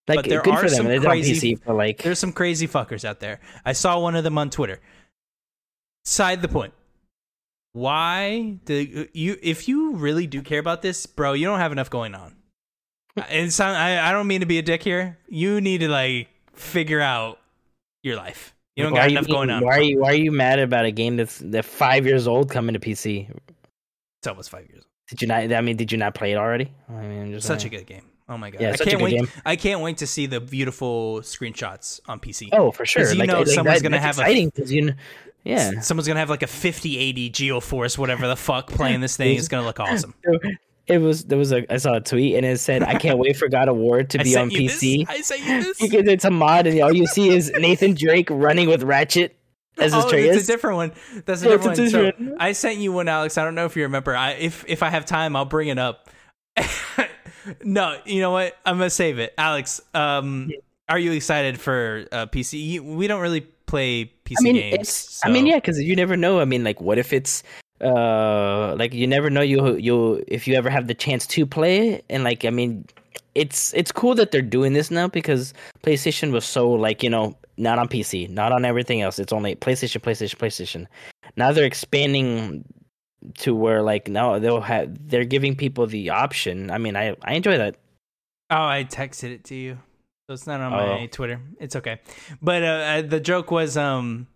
Like 0.08 0.16
but 0.16 0.24
there 0.28 0.42
good 0.42 0.54
are 0.54 0.62
for 0.64 0.68
them. 0.68 0.86
some 0.86 1.00
crazy- 1.00 1.54
PC, 1.56 1.72
like 1.72 2.02
There's 2.02 2.18
some 2.18 2.32
crazy 2.32 2.66
fuckers 2.66 3.04
out 3.04 3.20
there. 3.20 3.38
I 3.64 3.72
saw 3.72 4.00
one 4.00 4.16
of 4.16 4.24
them 4.24 4.36
on 4.36 4.50
Twitter. 4.50 4.80
Side 6.04 6.42
the 6.42 6.48
point. 6.48 6.74
why 7.72 8.58
do 8.64 9.08
you? 9.12 9.36
If 9.40 9.68
you 9.68 9.94
really 9.94 10.26
do 10.26 10.42
care 10.42 10.58
about 10.58 10.82
this, 10.82 11.06
bro, 11.06 11.34
you 11.34 11.46
don't 11.46 11.60
have 11.60 11.70
enough 11.70 11.88
going 11.90 12.16
on. 12.16 12.34
And 13.28 13.54
I, 13.60 14.08
I 14.08 14.12
don't 14.12 14.26
mean 14.26 14.40
to 14.40 14.46
be 14.46 14.58
a 14.58 14.62
dick 14.62 14.82
here. 14.82 15.18
You 15.28 15.60
need 15.60 15.78
to 15.78 15.88
like 15.88 16.28
figure 16.54 17.00
out 17.00 17.38
your 18.02 18.16
life. 18.16 18.54
You 18.78 18.84
don't 18.84 18.92
Why 18.92 19.00
got 19.00 19.10
enough 19.10 19.26
being- 19.26 19.36
going 19.36 19.50
on. 19.50 19.64
Why 19.64 19.78
are 19.78 19.82
you 19.82 19.98
Why 19.98 20.12
are 20.12 20.14
you 20.14 20.30
mad 20.32 20.58
about 20.60 20.84
a 20.84 20.92
game 20.92 21.16
that's 21.16 21.38
that's 21.44 21.66
five 21.66 22.06
years 22.06 22.28
old 22.28 22.48
coming 22.50 22.74
to 22.74 22.78
PC? 22.80 23.28
It's 24.20 24.26
almost 24.28 24.50
five 24.50 24.66
years. 24.70 24.84
Did 25.08 25.22
you 25.22 25.28
not? 25.28 25.52
I 25.52 25.60
mean, 25.62 25.76
did 25.76 25.90
you 25.90 25.98
not 25.98 26.14
play 26.14 26.32
it 26.32 26.36
already? 26.36 26.72
I 26.88 26.92
mean, 27.02 27.40
Such 27.40 27.64
a 27.64 27.68
good 27.68 27.86
game. 27.86 28.04
Oh 28.28 28.36
my 28.38 28.50
god! 28.50 28.60
Yeah, 28.60 28.68
I 28.68 28.72
such 28.76 28.86
a 28.86 28.90
can't 28.90 28.98
good 28.98 29.04
wait. 29.04 29.16
game. 29.16 29.28
I 29.44 29.56
can't 29.56 29.80
wait 29.80 29.96
to 29.98 30.06
see 30.06 30.26
the 30.26 30.38
beautiful 30.38 31.20
screenshots 31.22 31.98
on 32.06 32.20
PC. 32.20 32.50
Oh, 32.52 32.70
for 32.70 32.84
sure. 32.86 33.10
you 33.12 33.26
know 33.26 33.38
like 33.38 33.46
someone's 33.48 33.78
that- 33.80 33.82
gonna 33.82 33.98
have 34.00 34.18
a- 34.18 34.20
exciting 34.22 34.50
because 34.50 34.70
you. 34.72 34.82
Know, 34.82 34.92
yeah. 35.44 35.80
Someone's 35.80 36.06
gonna 36.06 36.20
have 36.20 36.28
like 36.30 36.42
a 36.42 36.46
5080 36.46 37.30
GeForce, 37.30 37.96
whatever 37.96 38.28
the 38.28 38.36
fuck, 38.36 38.68
playing 38.70 39.00
this 39.06 39.16
thing. 39.16 39.36
It's 39.38 39.48
gonna 39.48 39.66
look 39.66 39.80
awesome. 39.80 40.14
It 40.88 40.98
was 40.98 41.24
there 41.24 41.38
was 41.38 41.52
a 41.52 41.70
I 41.72 41.76
saw 41.76 41.94
a 41.94 42.00
tweet 42.00 42.34
and 42.36 42.46
it 42.46 42.58
said 42.58 42.82
I 42.82 42.94
can't 42.94 43.18
wait 43.18 43.36
for 43.36 43.48
God 43.48 43.68
of 43.68 43.76
War 43.76 44.02
to 44.02 44.20
I 44.20 44.22
be 44.22 44.36
on 44.36 44.50
you 44.50 44.60
PC 44.70 45.06
This. 45.06 45.08
I 45.16 45.20
sent 45.20 45.40
you 45.46 45.62
this. 45.64 45.78
because 45.80 46.06
it's 46.08 46.24
a 46.24 46.30
mod 46.30 46.66
and 46.66 46.80
all 46.80 46.94
you 46.94 47.06
see 47.06 47.28
is 47.28 47.52
Nathan 47.58 47.94
Drake 47.94 48.28
running 48.30 48.68
with 48.68 48.82
Ratchet 48.82 49.36
as 49.78 49.92
his 49.94 50.04
oh, 50.04 50.08
it's 50.10 50.44
a 50.44 50.46
different 50.46 50.76
one. 50.76 50.92
That's 51.26 51.42
a 51.42 51.44
Yeah, 51.44 51.56
different 51.56 51.78
a 51.78 51.82
one. 51.82 51.90
So, 51.90 52.36
I 52.40 52.52
sent 52.52 52.78
you 52.78 52.92
one, 52.92 53.06
Alex. 53.08 53.38
I 53.38 53.44
don't 53.44 53.54
know 53.54 53.64
if 53.66 53.76
you 53.76 53.82
remember. 53.84 54.16
I 54.16 54.32
if 54.32 54.64
if 54.66 54.82
I 54.82 54.88
have 54.88 55.04
time, 55.04 55.36
I'll 55.36 55.44
bring 55.44 55.68
it 55.68 55.78
up. 55.78 56.08
no, 57.62 57.98
you 58.04 58.20
know 58.20 58.30
what? 58.30 58.56
I'm 58.64 58.78
gonna 58.78 58.90
save 58.90 59.18
it, 59.18 59.34
Alex. 59.38 59.80
Um, 59.94 60.50
are 60.88 60.98
you 60.98 61.12
excited 61.12 61.60
for 61.60 62.06
uh, 62.12 62.26
PC? 62.26 62.62
You- 62.64 62.82
We 62.84 63.06
don't 63.06 63.20
really 63.20 63.42
play 63.66 64.06
PC 64.24 64.34
I 64.38 64.42
mean, 64.42 64.54
games. 64.56 64.74
it's. 64.80 65.20
I 65.24 65.30
mean, 65.30 65.46
yeah, 65.46 65.56
because 65.56 65.80
you 65.80 65.94
never 65.96 66.16
know. 66.16 66.40
I 66.40 66.44
mean, 66.44 66.64
like, 66.64 66.80
what 66.80 66.98
if 66.98 67.12
it's 67.12 67.42
uh 67.80 68.74
like 68.76 68.92
you 68.92 69.06
never 69.06 69.30
know 69.30 69.40
you 69.40 69.76
you 69.76 70.22
if 70.26 70.48
you 70.48 70.54
ever 70.54 70.68
have 70.70 70.86
the 70.88 70.94
chance 70.94 71.26
to 71.26 71.46
play 71.46 71.90
it 71.90 72.04
and 72.10 72.24
like 72.24 72.44
I 72.44 72.50
mean 72.50 72.84
it's 73.34 73.72
it's 73.74 73.92
cool 73.92 74.14
that 74.16 74.30
they're 74.32 74.42
doing 74.42 74.72
this 74.72 74.90
now 74.90 75.06
because 75.06 75.54
PlayStation 75.84 76.32
was 76.32 76.44
so 76.44 76.68
like 76.70 77.02
you 77.02 77.10
know 77.10 77.36
not 77.56 77.78
on 77.78 77.88
PC 77.88 78.28
not 78.30 78.50
on 78.52 78.64
everything 78.64 79.00
else 79.00 79.18
it's 79.18 79.32
only 79.32 79.54
PlayStation 79.54 80.00
PlayStation 80.02 80.36
PlayStation 80.38 80.86
now 81.36 81.52
they're 81.52 81.64
expanding 81.64 82.64
to 83.38 83.54
where 83.54 83.82
like 83.82 84.08
now 84.08 84.38
they'll 84.38 84.60
have 84.60 85.08
they're 85.08 85.24
giving 85.24 85.54
people 85.54 85.86
the 85.86 86.10
option 86.10 86.70
I 86.70 86.78
mean 86.78 86.96
I 86.96 87.14
I 87.22 87.34
enjoy 87.34 87.58
that 87.58 87.76
Oh, 88.50 88.64
I 88.66 88.84
texted 88.84 89.30
it 89.30 89.44
to 89.44 89.54
you. 89.54 89.78
So 90.26 90.32
it's 90.32 90.46
not 90.46 90.60
on 90.62 90.72
Oh. 90.72 90.76
my 91.00 91.04
Twitter. 91.06 91.38
It's 91.60 91.76
okay. 91.76 92.00
But 92.40 92.62
uh, 92.62 92.66
uh, 92.66 93.02
the 93.02 93.20
joke 93.20 93.50
was 93.50 93.76
um 93.76 94.26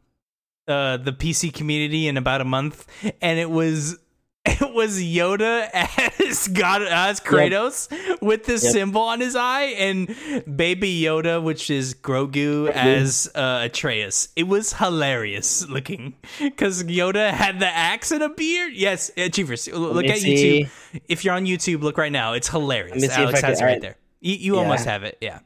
uh 0.68 0.96
the 0.96 1.12
PC 1.12 1.52
community 1.52 2.06
in 2.08 2.16
about 2.16 2.40
a 2.40 2.44
month 2.44 2.86
and 3.20 3.38
it 3.38 3.50
was 3.50 3.98
it 4.44 4.74
was 4.74 4.98
Yoda 5.00 5.68
as 5.72 6.48
God 6.48 6.82
as 6.82 7.20
Kratos 7.20 7.88
with 8.20 8.44
this 8.44 8.64
Yep. 8.64 8.72
symbol 8.72 9.02
on 9.02 9.20
his 9.20 9.36
eye 9.36 9.66
and 9.78 10.08
baby 10.56 11.00
Yoda 11.02 11.40
which 11.42 11.70
is 11.70 11.94
Grogu 11.94 12.68
as 12.70 13.30
uh, 13.36 13.60
Atreus. 13.64 14.28
It 14.34 14.44
was 14.48 14.72
hilarious 14.72 15.68
looking 15.68 16.14
cuz 16.56 16.82
Yoda 16.84 17.30
had 17.30 17.60
the 17.60 17.68
axe 17.68 18.10
and 18.10 18.22
a 18.22 18.28
beard. 18.30 18.72
Yes, 18.74 19.10
Achievers. 19.16 19.68
Look 19.72 20.06
at 20.06 20.18
see. 20.18 20.64
YouTube. 20.64 21.00
If 21.08 21.24
you're 21.24 21.34
on 21.34 21.44
YouTube, 21.46 21.82
look 21.82 21.96
right 21.98 22.10
now. 22.12 22.32
It's 22.32 22.48
hilarious. 22.48 22.94
Let 22.96 23.02
me 23.02 23.08
see 23.08 23.14
if 23.22 23.28
Alex 23.28 23.40
has 23.42 23.60
it 23.60 23.64
right 23.64 23.80
there. 23.80 23.96
You, 24.20 24.34
you 24.34 24.54
Yeah. 24.54 24.60
almost 24.60 24.84
have 24.86 25.04
it. 25.04 25.18
Yeah. 25.20 25.38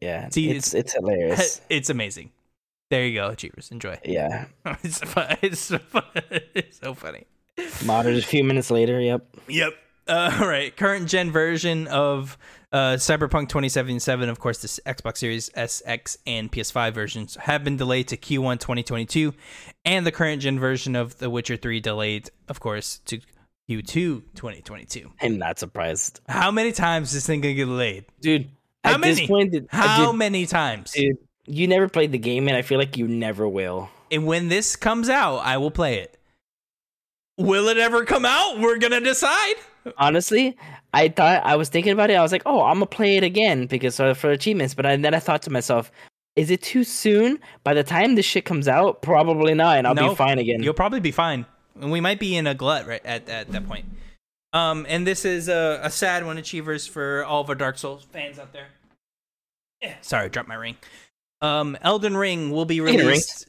yeah 0.00 0.28
See, 0.28 0.50
it's 0.50 0.74
it's 0.74 0.92
hilarious 0.92 1.60
It's 1.70 1.88
amazing. 1.88 2.30
There 2.92 3.06
you 3.06 3.14
go, 3.14 3.28
Achievers. 3.28 3.70
Enjoy. 3.70 3.98
yeah 4.04 4.44
it's, 4.84 4.98
fun. 4.98 5.38
It's, 5.40 5.60
so 5.60 5.78
fun. 5.78 6.04
it's 6.54 6.78
so 6.78 6.92
funny. 6.92 7.24
modded 7.56 8.18
a 8.18 8.20
few 8.20 8.44
minutes 8.44 8.70
later 8.70 9.00
yep 9.00 9.26
Yep. 9.48 9.72
Uh, 10.06 10.36
all 10.40 10.46
right. 10.46 10.76
Current 10.76 11.08
gen 11.08 11.30
version 11.30 11.86
of 11.86 12.36
uh, 12.70 12.96
Cyberpunk 12.98 13.48
2077, 13.48 14.28
of 14.28 14.38
course, 14.38 14.60
the 14.60 14.68
Xbox 14.90 15.16
Series 15.16 15.50
S, 15.54 15.80
X, 15.86 16.18
and 16.26 16.52
PS5 16.52 16.92
versions 16.92 17.36
have 17.36 17.64
been 17.64 17.78
delayed 17.78 18.08
to 18.08 18.18
Q1 18.18 18.60
2022, 18.60 19.32
and 19.86 20.06
the 20.06 20.12
current 20.12 20.42
gen 20.42 20.60
version 20.60 20.94
of 20.94 21.16
The 21.16 21.30
Witcher 21.30 21.56
3 21.56 21.80
delayed, 21.80 22.28
of 22.48 22.60
course, 22.60 23.00
to 23.06 23.20
Q2 23.70 23.86
2022. 24.34 25.10
I'm 25.22 25.38
not 25.38 25.58
surprised 25.58 26.20
How 26.28 26.50
many 26.50 26.72
times 26.72 27.08
is 27.08 27.14
this 27.14 27.26
thing 27.26 27.40
gonna 27.40 27.54
get 27.54 27.64
delayed? 27.64 28.04
dude. 28.20 28.50
How 28.84 28.98
many? 28.98 29.26
this 29.26 29.64
How 29.70 30.12
many 30.12 30.44
times? 30.44 30.90
dude, 30.92 31.16
you 31.46 31.66
never 31.66 31.88
played 31.88 32.12
the 32.12 32.18
game, 32.18 32.48
and 32.48 32.56
I 32.56 32.62
feel 32.62 32.78
like 32.78 32.96
you 32.96 33.08
never 33.08 33.48
will. 33.48 33.90
And 34.10 34.26
when 34.26 34.48
this 34.48 34.76
comes 34.76 35.08
out, 35.08 35.38
I 35.38 35.56
will 35.56 35.70
play 35.70 35.98
it. 35.98 36.18
Will 37.38 37.68
it 37.68 37.78
ever 37.78 38.04
come 38.04 38.24
out? 38.24 38.60
We're 38.60 38.78
gonna 38.78 39.00
decide. 39.00 39.54
Honestly, 39.96 40.56
I 40.92 41.08
thought 41.08 41.44
I 41.44 41.56
was 41.56 41.68
thinking 41.68 41.92
about 41.92 42.10
it. 42.10 42.14
I 42.14 42.22
was 42.22 42.30
like, 42.30 42.42
oh, 42.46 42.62
I'm 42.62 42.74
gonna 42.74 42.86
play 42.86 43.16
it 43.16 43.24
again 43.24 43.66
because 43.66 43.96
for 43.96 44.30
achievements. 44.30 44.74
But 44.74 44.86
I, 44.86 44.96
then 44.96 45.14
I 45.14 45.18
thought 45.18 45.42
to 45.42 45.50
myself, 45.50 45.90
is 46.36 46.50
it 46.50 46.62
too 46.62 46.84
soon? 46.84 47.38
By 47.64 47.74
the 47.74 47.82
time 47.82 48.14
this 48.14 48.26
shit 48.26 48.44
comes 48.44 48.68
out, 48.68 49.02
probably 49.02 49.54
not, 49.54 49.78
and 49.78 49.86
I'll 49.86 49.94
No, 49.94 50.10
be 50.10 50.14
fine 50.14 50.38
again. 50.38 50.62
You'll 50.62 50.74
probably 50.74 51.00
be 51.00 51.10
fine. 51.10 51.46
And 51.80 51.90
we 51.90 52.00
might 52.00 52.20
be 52.20 52.36
in 52.36 52.46
a 52.46 52.54
glut 52.54 52.86
right 52.86 53.04
at, 53.04 53.28
at 53.28 53.50
that 53.50 53.66
point. 53.66 53.86
Um, 54.52 54.84
and 54.88 55.06
this 55.06 55.24
is 55.24 55.48
a, 55.48 55.80
a 55.82 55.90
sad 55.90 56.26
one, 56.26 56.36
achievers, 56.36 56.86
for 56.86 57.24
all 57.24 57.40
of 57.40 57.48
our 57.48 57.54
Dark 57.54 57.78
Souls 57.78 58.06
fans 58.12 58.38
out 58.38 58.52
there. 58.52 58.66
Yeah, 59.80 59.94
sorry, 60.02 60.28
dropped 60.28 60.48
my 60.48 60.54
ring. 60.54 60.76
Um, 61.42 61.76
Elden 61.82 62.16
Ring 62.16 62.50
will 62.50 62.64
be 62.64 62.80
released. 62.80 63.46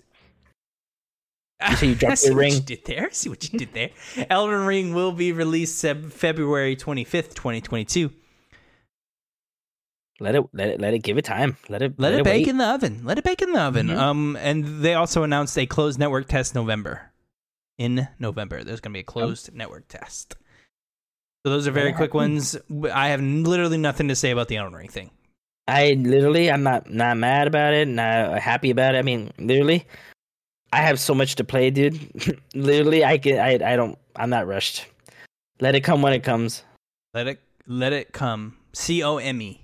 So 1.78 1.86
you 1.86 1.96
dropped 1.96 2.18
See 2.20 2.28
your 2.28 2.36
what 2.36 2.42
ring. 2.42 2.54
you 2.56 2.60
did 2.62 2.84
there. 2.86 3.10
See 3.12 3.30
what 3.30 3.52
you 3.52 3.58
did 3.58 3.74
there. 3.74 3.92
Elden 4.30 4.66
Ring 4.66 4.94
will 4.94 5.12
be 5.14 5.32
released 5.32 5.80
February 5.82 6.76
twenty 6.76 7.04
fifth, 7.06 7.36
twenty 7.36 7.62
twenty 7.62 7.86
two. 7.86 8.12
Let 10.20 10.36
it, 10.36 10.44
let 10.54 10.70
it, 10.70 10.82
let 10.82 10.94
it 10.94 11.00
give 11.00 11.18
it 11.18 11.26
time. 11.26 11.58
Let 11.70 11.82
it, 11.82 12.00
Let, 12.00 12.14
it 12.14 12.24
bake 12.24 12.48
in 12.48 12.58
the 12.58 12.66
oven. 12.66 13.02
Let 13.04 13.18
it 13.18 13.24
bake 13.24 13.42
in 13.42 13.52
the 13.52 13.62
oven. 13.62 13.88
Mhm. 13.88 13.98
Um, 13.98 14.38
and 14.40 14.82
they 14.82 14.94
also 14.94 15.24
announced 15.24 15.58
a 15.58 15.66
closed 15.66 16.00
network 16.00 16.28
test 16.28 16.56
November. 16.56 17.12
In 17.78 18.08
November, 18.20 18.64
there's 18.64 18.80
going 18.80 18.92
to 18.94 18.98
be 18.98 19.02
a 19.02 19.04
closed 19.04 19.54
network 19.54 19.88
test. 19.88 20.36
So 21.44 21.52
those 21.52 21.68
are 21.68 21.72
very 21.72 21.92
quick 21.92 22.14
ones. 22.14 22.56
I 22.94 23.10
have 23.10 23.22
literally 23.22 23.78
nothing 23.80 24.08
to 24.10 24.16
say 24.16 24.30
about 24.32 24.48
the 24.48 24.58
Elden 24.58 24.76
Ring 24.76 24.88
thing. 24.90 25.10
I 25.68 25.94
literally, 25.94 26.52
I'm 26.52 26.64
not 26.64 26.90
not 26.90 27.18
mad 27.18 27.48
about 27.48 27.74
it, 27.74 27.88
not 27.88 28.40
happy 28.40 28.70
about 28.70 28.96
it. 28.96 29.00
I 29.00 29.02
mean, 29.02 29.32
literally, 29.38 29.86
I 30.74 30.78
have 30.78 31.00
so 31.00 31.16
much 31.16 31.36
to 31.36 31.44
play, 31.44 31.70
dude. 31.70 32.42
literally, 32.56 33.06
I 33.06 33.18
can, 33.18 33.40
I, 33.40 33.74
I 33.74 33.76
don't, 33.76 33.98
I'm 34.16 34.30
not 34.30 34.48
rushed. 34.48 34.86
Let 35.62 35.76
it 35.76 35.82
come 35.82 36.02
when 36.02 36.14
it 36.14 36.24
comes. 36.24 36.64
Let 37.14 37.28
it 37.28 37.40
let 37.68 37.94
it 37.94 38.12
come. 38.12 38.58
C 38.74 39.04
O 39.04 39.18
M 39.18 39.42
E. 39.42 39.62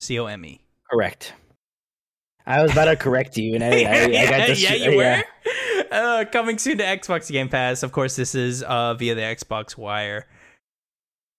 C 0.00 0.18
O 0.18 0.26
M 0.26 0.44
E. 0.44 0.60
Correct. 0.90 1.34
I 2.46 2.62
was 2.62 2.72
about 2.72 2.86
to 2.86 2.96
correct 2.96 3.36
you, 3.36 3.54
and 3.54 3.62
I, 3.62 3.68
I, 3.68 4.02
I 4.04 4.26
got 4.30 4.46
this. 4.48 4.62
yeah, 4.62 4.74
you 4.74 4.96
were. 4.96 5.22
Uh, 5.90 6.24
coming 6.30 6.56
soon 6.56 6.78
to 6.78 6.84
Xbox 6.84 7.30
Game 7.30 7.48
Pass. 7.48 7.82
Of 7.82 7.92
course, 7.92 8.14
this 8.14 8.34
is 8.34 8.62
uh, 8.62 8.94
via 8.94 9.14
the 9.14 9.22
Xbox 9.22 9.76
Wire. 9.76 10.26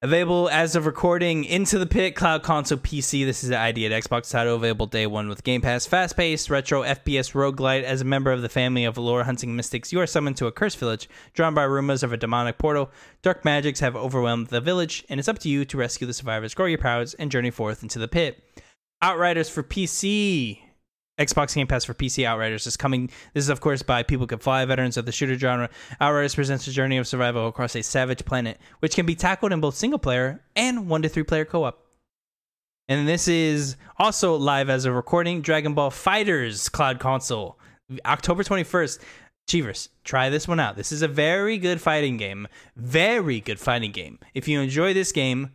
Available 0.04 0.49
as 0.49 0.76
of 0.76 0.88
recording 0.88 1.43
into 1.43 1.78
the 1.78 1.86
pit, 1.86 2.16
cloud 2.16 2.41
console, 2.41 2.80
PC. 2.80 3.24
This 3.24 3.43
is 3.43 3.49
the 3.49 3.58
ID 3.60 3.86
at 3.86 4.04
Xbox 4.04 4.32
title 4.32 4.56
available 4.56 4.88
day 4.88 5.06
one 5.06 5.30
with 5.30 5.43
Game 5.43 5.62
Pass. 5.62 5.86
Fast 5.86 6.18
paced, 6.18 6.49
retro 6.49 6.82
FPS 6.82 7.34
roguelite. 7.34 7.84
As 7.84 8.02
a 8.02 8.06
member 8.06 8.32
of 8.32 8.41
the 8.41 8.49
family 8.49 8.84
of 8.84 8.97
lore 8.97 9.26
hunting 9.26 9.56
mystics, 9.56 9.93
you 9.93 10.02
are 10.02 10.08
summoned 10.08 10.38
to 10.38 10.47
a 10.47 10.52
cursed 10.52 10.80
village, 10.80 11.08
drawn 11.34 11.54
by 11.54 11.62
rumors 11.62 12.02
of 12.02 12.12
a 12.12 12.18
demonic 12.18 12.58
portal. 12.58 12.89
Dark 13.22 13.45
magics 13.45 13.80
have 13.82 13.95
overwhelmed 13.95 14.47
the 14.47 14.60
village, 14.60 15.06
and 15.08 15.20
it's 15.20 15.30
up 15.30 15.38
to 15.38 15.49
you 15.49 15.66
to 15.66 15.78
rescue 15.78 16.08
the 16.08 16.16
survivors, 16.16 16.56
grow 16.56 16.66
your 16.66 16.80
powers, 16.80 17.14
and 17.14 17.30
journey 17.30 17.52
forth 17.52 17.84
into 17.84 17.99
the 17.99 18.08
pit. 18.08 18.43
Outriders 19.04 19.52
for 19.52 19.62
PC. 19.62 20.62
Xbox 21.20 21.53
Game 21.53 21.68
Pass 21.68 21.86
for 21.86 21.93
PC 21.93 22.26
Outriders 22.26 22.66
is 22.66 22.78
coming. 22.78 23.07
This 23.34 23.43
is, 23.43 23.49
of 23.49 23.62
course, 23.62 23.84
by 23.84 24.03
People 24.03 24.28
Can 24.28 24.39
Fly, 24.39 24.66
veterans 24.66 24.97
of 24.97 25.05
the 25.05 25.12
shooter 25.12 25.38
genre. 25.38 25.70
Outriders 25.99 26.36
presents 26.36 26.68
a 26.68 26.72
journey 26.72 26.97
of 26.97 27.07
survival 27.07 27.47
across 27.47 27.76
a 27.76 27.84
savage 27.84 28.26
planet, 28.26 28.59
which 28.80 28.95
can 28.95 29.05
be 29.05 29.16
tackled 29.16 29.51
in 29.51 29.62
both 29.62 29.76
single 29.76 29.99
player 29.99 30.41
and 30.55 30.88
one 30.89 31.01
to 31.01 31.09
three 31.09 31.24
player 31.24 31.45
co 31.45 31.64
op. 31.64 31.86
And 32.88 33.07
this 33.07 33.28
is 33.28 33.78
also 33.97 34.36
live 34.36 34.70
as 34.70 34.86
a 34.86 34.91
recording 34.91 35.41
Dragon 35.41 35.74
Ball 35.74 35.91
FighterZ 35.91 36.72
Cloud 36.72 36.99
Console, 36.99 37.57
October 38.05 38.43
21st. 38.43 38.99
Achievers, 39.47 39.89
try 40.03 40.30
this 40.30 40.47
one 40.47 40.59
out. 40.59 40.76
This 40.76 40.91
is 40.91 41.01
a 41.01 41.07
very 41.07 41.57
good 41.57 41.82
fighting 41.82 42.18
game. 42.18 42.47
Very 42.76 43.39
good 43.39 43.59
fighting 43.59 43.91
game. 43.91 44.20
If 44.34 44.47
you 44.47 44.62
enjoy 44.62 44.93
this 44.93 45.12
game, 45.12 45.51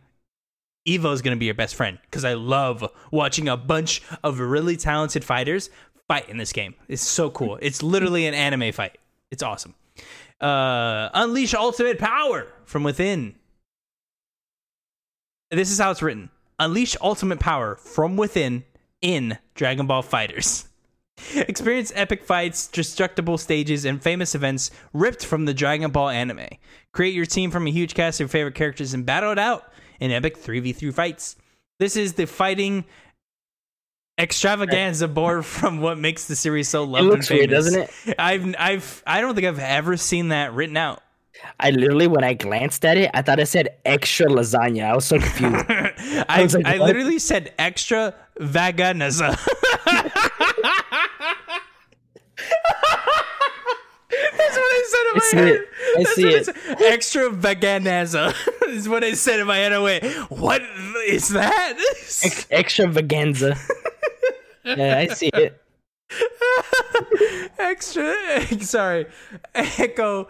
Evo 0.87 1.13
is 1.13 1.21
going 1.21 1.35
to 1.35 1.39
be 1.39 1.45
your 1.45 1.53
best 1.53 1.75
friend 1.75 1.99
because 2.03 2.23
I 2.23 2.33
love 2.33 2.89
watching 3.11 3.49
a 3.49 3.57
bunch 3.57 4.01
of 4.23 4.39
really 4.39 4.77
talented 4.77 5.23
fighters 5.23 5.69
fight 6.07 6.29
in 6.29 6.37
this 6.37 6.53
game. 6.53 6.75
It's 6.87 7.01
so 7.01 7.29
cool. 7.29 7.59
It's 7.61 7.83
literally 7.83 8.25
an 8.25 8.33
anime 8.33 8.71
fight. 8.71 8.97
It's 9.29 9.43
awesome. 9.43 9.75
Uh, 10.39 11.09
unleash 11.13 11.53
ultimate 11.53 11.99
power 11.99 12.47
from 12.65 12.83
within. 12.83 13.35
This 15.51 15.71
is 15.71 15.79
how 15.79 15.91
it's 15.91 16.01
written. 16.01 16.29
Unleash 16.59 16.95
ultimate 17.01 17.39
power 17.39 17.75
from 17.75 18.15
within 18.17 18.63
in 19.01 19.37
Dragon 19.55 19.87
Ball 19.87 20.03
FighterZ. 20.03 20.67
Experience 21.35 21.91
epic 21.95 22.23
fights, 22.23 22.67
destructible 22.67 23.37
stages, 23.37 23.85
and 23.85 24.01
famous 24.01 24.35
events 24.35 24.71
ripped 24.93 25.25
from 25.25 25.45
the 25.45 25.53
Dragon 25.53 25.91
Ball 25.91 26.09
anime. 26.09 26.47
Create 26.93 27.13
your 27.13 27.25
team 27.25 27.51
from 27.51 27.67
a 27.67 27.71
huge 27.71 27.93
cast 27.93 28.19
of 28.19 28.25
your 28.25 28.29
favorite 28.29 28.55
characters 28.55 28.93
and 28.93 29.05
battle 29.05 29.31
it 29.31 29.39
out 29.39 29.71
in 29.99 30.11
epic 30.11 30.37
3v3 30.37 30.93
fights. 30.93 31.35
This 31.79 31.95
is 31.95 32.13
the 32.13 32.25
fighting 32.25 32.85
extravaganza 34.19 35.07
board 35.07 35.45
from 35.57 35.79
what 35.81 35.97
makes 35.97 36.27
the 36.27 36.35
series 36.35 36.69
so 36.69 36.83
loved 36.83 37.05
It 37.05 37.09
looks 37.09 37.29
and 37.29 37.39
weird, 37.39 37.49
famous. 37.51 37.65
doesn't 37.65 37.81
it? 38.09 38.15
I've 38.19 38.55
I've 38.57 39.03
I 39.05 39.21
don't 39.21 39.35
think 39.35 39.47
I've 39.47 39.59
ever 39.59 39.97
seen 39.97 40.29
that 40.29 40.53
written 40.53 40.77
out. 40.77 41.01
I 41.59 41.69
literally, 41.69 42.07
when 42.07 42.23
I 42.23 42.33
glanced 42.33 42.83
at 42.83 42.97
it, 42.97 43.11
I 43.13 43.21
thought 43.21 43.39
it 43.39 43.45
said 43.45 43.69
extra 43.85 44.25
lasagna. 44.25 44.85
I 44.85 44.95
was 44.95 45.05
so 45.05 45.19
confused. 45.19 45.65
I, 46.27 46.41
was 46.41 46.55
like, 46.55 46.65
I 46.65 46.77
literally 46.77 47.19
said 47.19 47.53
extra 47.59 48.15
vaganaza. 48.39 49.37
That's 54.37 54.55
what 54.55 54.63
I 54.63 54.83
said 54.89 55.03
in 55.07 55.13
my 55.15 55.19
see 55.25 55.37
head. 55.37 55.47
it. 55.47 55.69
I 55.97 56.03
That's 56.03 56.15
see 56.15 56.27
it. 56.81 56.81
Extra 56.93 57.29
vaganaza 57.29 58.33
is 58.69 58.87
what 58.87 59.03
I 59.03 59.13
said 59.13 59.39
in 59.39 59.47
my 59.47 59.57
head. 59.57 59.73
I 59.73 59.79
went, 59.79 60.03
what 60.29 60.61
is 61.07 61.29
that? 61.29 61.77
Ex- 62.23 62.47
extravaganza. 62.51 63.55
yeah, 64.63 64.97
I 64.97 65.07
see 65.07 65.29
it. 65.33 65.61
extra 67.59 68.15
sorry 68.61 69.07
echo 69.53 70.27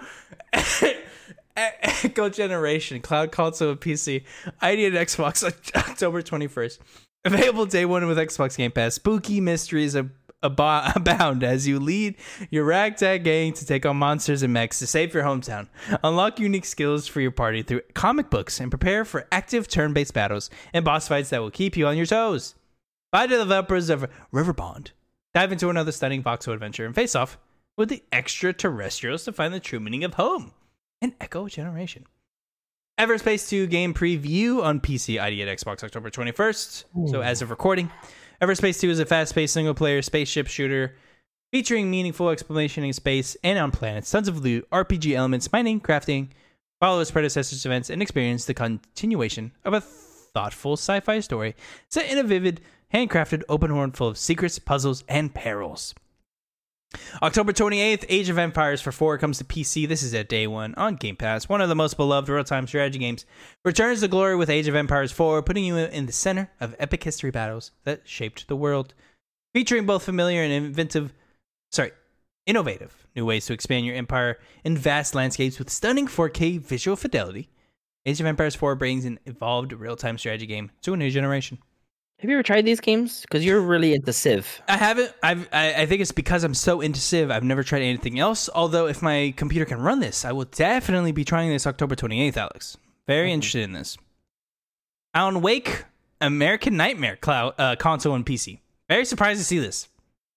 echo 1.56 2.30
generation 2.30 3.00
cloud 3.00 3.32
console 3.32 3.72
and 3.72 3.80
pc 3.80 4.24
id 4.62 4.86
and 4.86 4.96
xbox 4.96 5.44
october 5.76 6.24
21st 6.24 6.80
available 7.26 7.68
day 7.68 7.86
one 7.86 8.08
with 8.08 8.18
xbox 8.18 8.58
game 8.58 8.72
pass 8.72 8.96
spooky 8.96 9.40
mysteries 9.40 9.94
abo- 9.94 10.10
abound 10.44 11.44
as 11.44 11.68
you 11.68 11.80
lead 11.80 12.16
your 12.52 12.64
ragtag 12.64 13.24
gang 13.24 13.54
to 13.54 13.66
take 13.66 13.86
on 13.86 13.98
monsters 13.98 14.44
and 14.44 14.54
mechs 14.54 14.78
to 14.78 14.86
save 14.86 15.14
your 15.14 15.24
hometown 15.24 15.68
unlock 16.04 16.40
unique 16.40 16.66
skills 16.66 17.08
for 17.08 17.22
your 17.22 17.32
party 17.32 17.64
through 17.64 17.82
comic 17.96 18.30
books 18.30 18.60
and 18.60 18.70
prepare 18.70 19.04
for 19.04 19.28
active 19.32 19.68
turn-based 19.68 20.14
battles 20.14 20.50
and 20.74 20.86
boss 20.86 21.08
fights 21.08 21.30
that 21.30 21.42
will 21.42 21.50
keep 21.50 21.76
you 21.76 21.88
on 21.88 21.98
your 21.98 22.06
toes 22.06 22.54
by 23.12 23.26
the 23.26 23.38
developers 23.38 23.90
of 23.90 24.10
Riverbond. 24.34 24.92
Dive 25.34 25.52
into 25.52 25.70
another 25.70 25.92
stunning 25.92 26.22
voxel 26.22 26.54
adventure 26.54 26.86
and 26.86 26.94
face 26.94 27.16
off 27.16 27.38
with 27.78 27.90
the 27.90 28.04
extraterrestrials 28.12 29.24
to 29.26 29.32
find 29.32 29.54
the 29.54 29.60
true 29.60 29.80
meaning 29.80 30.04
of 30.04 30.16
home 30.16 30.52
and 31.02 31.14
Echo 31.22 31.48
Generation. 31.48 32.06
Everspace 33.00 33.48
2 33.48 33.68
game 33.68 33.94
preview 33.94 34.64
on 34.64 34.80
PC, 34.80 35.20
ID 35.22 35.44
at 35.44 35.58
Xbox 35.58 35.84
October 35.84 36.10
21st. 36.10 36.86
So, 37.10 37.22
as 37.22 37.44
of 37.44 37.52
recording, 37.52 37.92
Everspace 38.40 38.80
2 38.80 38.92
is 38.92 39.00
a 39.00 39.06
fast 39.06 39.34
paced 39.34 39.56
single 39.56 39.74
player 39.74 40.04
spaceship 40.04 40.46
shooter 40.46 40.94
featuring 41.52 41.90
meaningful 41.90 42.30
exploration 42.30 42.84
in 42.84 42.94
space 42.94 43.36
and 43.44 43.58
on 43.58 43.72
planets, 43.72 44.12
tons 44.12 44.28
of 44.28 44.44
loot, 44.44 44.70
RPG 44.70 45.16
elements, 45.16 45.52
mining, 45.52 45.82
crafting, 45.82 46.28
follow 46.80 47.00
its 47.00 47.10
predecessor's 47.10 47.66
events, 47.66 47.90
and 47.90 48.00
experience 48.00 48.46
the 48.46 48.54
continuation 48.54 49.54
of 49.66 49.74
a 49.74 49.82
thoughtful 49.82 50.74
sci 50.74 51.00
fi 51.00 51.20
story 51.20 51.56
set 51.90 52.12
in 52.12 52.20
a 52.20 52.24
vivid, 52.24 52.62
handcrafted 52.94 53.42
open 53.50 53.76
world 53.76 53.98
full 53.98 54.10
of 54.10 54.20
secrets, 54.20 54.60
puzzles, 54.60 55.04
and 55.08 55.34
perils. 55.34 55.96
October 57.22 57.52
28th, 57.52 58.06
Age 58.10 58.30
of 58.30 58.38
Empires 58.38 58.82
for 58.82 58.92
4 58.92 59.18
comes 59.18 59.38
to 59.40 59.44
PC. 59.44 59.88
This 59.88 60.04
is 60.04 60.14
at 60.14 60.30
day 60.30 60.48
one 60.48 60.74
on 60.76 60.96
Game 60.96 61.16
Pass. 61.16 61.50
One 61.50 61.62
of 61.62 61.70
the 61.70 61.76
most 61.76 61.98
beloved 61.98 62.30
real 62.30 62.44
time 62.44 62.68
strategy 62.68 63.00
games 63.00 63.26
returns 63.66 64.02
to 64.02 64.08
glory 64.08 64.36
with 64.36 64.50
Age 64.50 64.68
of 64.68 64.76
Empires 64.76 65.12
4, 65.12 65.42
putting 65.44 65.66
you 65.66 65.76
in 65.78 66.06
the 66.06 66.12
center 66.12 66.52
of 66.62 66.76
epic 66.80 67.04
history 67.04 67.32
battles 67.32 67.72
that 67.84 68.08
shaped 68.08 68.48
the 68.48 68.56
world. 68.56 68.94
Featuring 69.54 69.86
both 69.86 70.04
familiar 70.04 70.44
and 70.44 70.54
inventive, 70.54 71.14
sorry, 71.72 71.92
innovative 72.46 73.08
new 73.16 73.26
ways 73.26 73.46
to 73.48 73.54
expand 73.54 73.86
your 73.86 73.96
empire 73.96 74.38
in 74.64 74.78
vast 74.78 75.16
landscapes 75.16 75.60
with 75.60 75.70
stunning 75.70 76.08
4K 76.08 76.62
visual 76.62 76.96
fidelity. 76.96 77.50
Age 78.06 78.22
of 78.22 78.28
Empires 78.28 78.56
4 78.56 78.76
brings 78.76 79.04
an 79.04 79.20
evolved 79.26 79.74
real 79.74 79.96
time 79.96 80.18
strategy 80.18 80.46
game 80.46 80.72
to 80.84 80.94
a 80.94 80.98
new 80.98 81.12
generation. 81.12 81.58
Have 82.20 82.32
you 82.32 82.36
ever 82.36 82.44
tried 82.44 82.66
these 82.66 82.80
games? 82.80 83.22
Because 83.22 83.46
you're 83.46 83.62
really 83.62 83.94
into 83.94 84.12
Civ. 84.12 84.62
I 84.68 84.78
haven't. 84.78 85.14
I've, 85.22 85.48
I 85.54 85.84
I 85.84 85.86
think 85.86 86.02
it's 86.02 86.12
because 86.12 86.44
I'm 86.44 86.56
so 86.56 86.82
into 86.82 87.00
Civ. 87.00 87.30
I've 87.30 87.44
never 87.44 87.62
tried 87.62 87.84
anything 87.84 88.18
else. 88.18 88.50
Although, 88.56 88.88
if 88.88 89.04
my 89.04 89.36
computer 89.38 89.66
can 89.66 89.80
run 89.80 90.00
this, 90.00 90.26
I 90.26 90.32
will 90.32 90.46
definitely 90.46 91.12
be 91.12 91.24
trying 91.24 91.52
this 91.52 91.68
October 91.68 91.96
28th, 91.96 92.38
Alex. 92.38 92.78
Very 93.06 93.32
interested 93.32 93.62
in 93.62 93.74
this. 93.74 93.98
Alan 95.14 95.42
Wake, 95.42 95.86
American 96.20 96.76
Nightmare 96.76 97.18
cloud, 97.18 97.54
uh, 97.60 97.76
console 97.76 98.16
and 98.16 98.26
PC. 98.26 98.62
Very 98.90 99.06
surprised 99.06 99.40
to 99.40 99.46
see 99.46 99.60
this. 99.60 99.88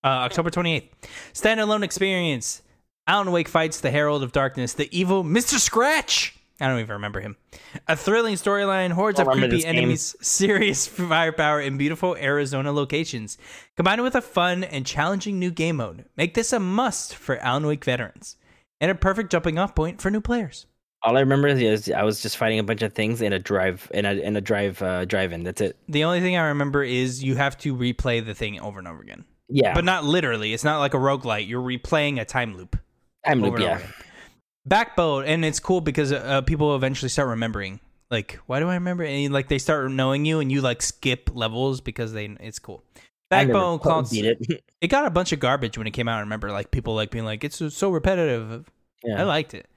Uh, 0.05 0.09
October 0.09 0.51
28th. 0.51 0.89
Standalone 1.33 1.83
experience. 1.83 2.63
Alan 3.07 3.33
Wake 3.33 3.49
fights 3.49 3.81
the 3.81 3.91
Herald 3.91 4.23
of 4.23 4.33
Darkness, 4.33 4.75
the 4.75 4.89
evil 4.97 5.25
Mr. 5.25 5.59
Scratch. 5.59 6.37
I 6.61 6.69
don't 6.69 6.79
even 6.79 6.93
remember 6.93 7.21
him. 7.21 7.37
A 7.89 7.97
thrilling 7.97 8.35
storyline, 8.35 8.91
hordes 8.91 9.19
of 9.19 9.29
creepy 9.29 9.65
enemies, 9.65 10.15
serious 10.21 10.87
firepower, 10.87 11.61
and 11.61 11.79
beautiful 11.79 12.17
Arizona 12.17 12.71
locations, 12.71 13.39
combined 13.77 14.03
with 14.03 14.15
a 14.15 14.21
fun 14.21 14.65
and 14.65 14.85
challenging 14.85 15.39
new 15.39 15.51
game 15.51 15.77
mode, 15.77 16.05
make 16.17 16.35
this 16.35 16.53
a 16.53 16.61
must 16.61 17.15
for 17.15 17.39
Alan 17.39 17.67
Wake 17.67 17.85
veterans 17.85 18.37
and 18.81 18.91
a 18.91 18.95
perfect 18.95 19.31
jumping 19.31 19.59
off 19.59 19.75
point 19.75 20.01
for 20.01 20.11
new 20.11 20.21
players. 20.21 20.67
All 21.03 21.17
I 21.17 21.21
remember 21.21 21.49
is 21.49 21.91
I 21.91 22.03
was 22.03 22.21
just 22.21 22.37
fighting 22.37 22.59
a 22.59 22.63
bunch 22.63 22.83
of 22.83 22.93
things 22.93 23.23
in 23.23 23.33
a 23.33 23.39
drive 23.39 23.91
in 23.95 24.05
a 24.05 24.13
in 24.13 24.37
a 24.37 24.41
drive 24.43 24.83
uh, 24.83 25.07
drive-in. 25.07 25.45
That's 25.45 25.63
it. 25.63 25.79
The 25.89 26.05
only 26.05 26.21
thing 26.21 26.37
I 26.37 26.49
remember 26.49 26.85
is 26.85 27.25
you 27.25 27.37
have 27.37 27.57
to 27.59 27.75
replay 27.75 28.25
the 28.25 28.35
thing 28.35 28.61
over 28.61 28.79
and 28.79 28.87
over 28.87 29.01
again. 29.01 29.25
Yeah, 29.49 29.75
But 29.75 29.85
not 29.85 30.05
literally. 30.05 30.53
It's 30.53 30.63
not 30.63 30.79
like 30.79 30.95
a 30.95 30.99
roguelite. 30.99 31.49
You're 31.49 31.63
replaying 31.63 32.21
a 32.21 32.25
time 32.25 32.57
loop. 32.57 32.79
time 33.27 33.41
loop. 33.41 33.59
Yeah, 33.59 33.77
over. 33.77 33.95
Backbone, 34.67 35.25
and 35.25 35.45
it's 35.45 35.61
cool 35.61 35.81
because 35.81 36.13
uh, 36.13 36.43
people 36.43 36.75
eventually 36.77 37.09
start 37.09 37.29
remembering. 37.29 37.81
Like, 38.11 38.39
why 38.47 38.61
do 38.61 38.69
I 38.69 38.75
remember? 38.75 39.05
And 39.05 39.33
like 39.33 39.49
they 39.49 39.59
start 39.59 39.91
knowing 39.91 40.25
you, 40.25 40.41
and 40.41 40.51
you 40.51 40.61
like 40.61 40.83
skip 40.83 41.31
levels 41.33 41.81
because 41.81 42.13
they. 42.13 42.27
It's 42.41 42.59
cool. 42.59 42.85
Backbone 43.31 43.79
quite 43.79 44.13
it. 44.13 44.65
it 44.81 44.89
got 44.89 45.07
a 45.07 45.11
bunch 45.11 45.33
of 45.33 45.39
garbage 45.39 45.79
when 45.79 45.87
it 45.87 45.93
came 45.93 46.09
out. 46.09 46.17
I 46.17 46.21
remember 46.21 46.51
like 46.51 46.73
people 46.73 46.95
like 46.95 47.11
being 47.11 47.25
like, 47.25 47.45
it's 47.45 47.63
so 47.75 47.91
repetitive. 47.91 48.69
yeah. 49.05 49.21
I 49.21 49.25
liked 49.25 49.55
it. 49.55 49.69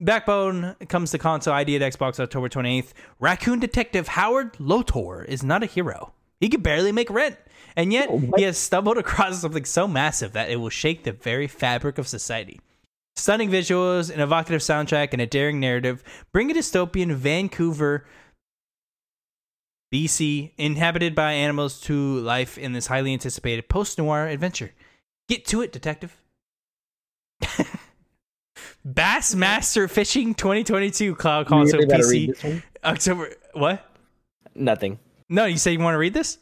Backbone 0.00 0.76
comes 0.88 1.10
to 1.12 1.18
console 1.18 1.54
ID 1.54 1.76
at 1.76 1.92
Xbox 1.92 2.20
October 2.20 2.48
28th. 2.48 2.92
Raccoon 3.20 3.58
Detective 3.58 4.08
Howard 4.08 4.58
Lotor 4.60 5.24
is 5.24 5.42
not 5.42 5.62
a 5.62 5.66
hero. 5.66 6.12
He 6.40 6.48
could 6.48 6.62
barely 6.62 6.92
make 6.92 7.10
rent. 7.10 7.36
And 7.76 7.92
yet, 7.92 8.08
Oh, 8.10 8.22
he 8.36 8.42
has 8.42 8.58
stumbled 8.58 8.98
across 8.98 9.40
something 9.40 9.64
so 9.64 9.88
massive 9.88 10.32
that 10.32 10.50
it 10.50 10.56
will 10.56 10.68
shake 10.68 11.04
the 11.04 11.12
very 11.12 11.46
fabric 11.48 11.98
of 11.98 12.06
society. 12.06 12.60
Stunning 13.16 13.50
visuals, 13.50 14.12
an 14.12 14.20
evocative 14.20 14.60
soundtrack, 14.60 15.12
and 15.12 15.22
a 15.22 15.26
daring 15.26 15.60
narrative 15.60 16.02
bring 16.32 16.50
a 16.50 16.54
dystopian 16.54 17.12
Vancouver, 17.12 18.06
BC, 19.92 20.50
inhabited 20.58 21.14
by 21.14 21.32
animals 21.32 21.80
to 21.82 22.18
life 22.20 22.58
in 22.58 22.72
this 22.72 22.88
highly 22.88 23.12
anticipated 23.12 23.68
post 23.68 23.98
noir 23.98 24.26
adventure. 24.26 24.72
Get 25.28 25.44
to 25.46 25.62
it, 25.62 25.72
detective. 25.72 26.20
Bassmaster 28.86 29.88
Fishing 29.88 30.34
2022 30.34 31.14
Cloud 31.14 31.46
Console 31.46 31.80
really 31.80 31.94
PC 31.94 32.10
read 32.10 32.30
this 32.30 32.44
one? 32.44 32.62
October. 32.84 33.30
What? 33.52 33.90
Nothing. 34.54 34.98
No, 35.28 35.46
you 35.46 35.56
say 35.56 35.72
you 35.72 35.78
want 35.78 35.94
to 35.94 35.98
read 35.98 36.14
this? 36.14 36.38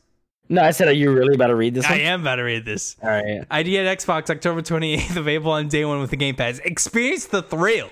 No, 0.48 0.62
I 0.62 0.70
said, 0.72 0.88
are 0.88 0.92
you 0.92 1.12
really 1.12 1.34
about 1.34 1.46
to 1.48 1.54
read 1.54 1.74
this 1.74 1.86
I 1.86 1.92
one? 1.92 2.00
am 2.00 2.20
about 2.22 2.36
to 2.36 2.42
read 2.42 2.64
this. 2.64 2.96
All 3.02 3.08
right. 3.08 3.44
ID 3.50 3.78
at 3.78 3.98
Xbox 3.98 4.28
October 4.28 4.60
28th, 4.60 5.16
available 5.16 5.52
on 5.52 5.68
day 5.68 5.84
one 5.84 6.00
with 6.00 6.10
the 6.10 6.16
Game 6.16 6.34
Pass. 6.34 6.58
Experience 6.58 7.26
the 7.26 7.42
thrill 7.42 7.90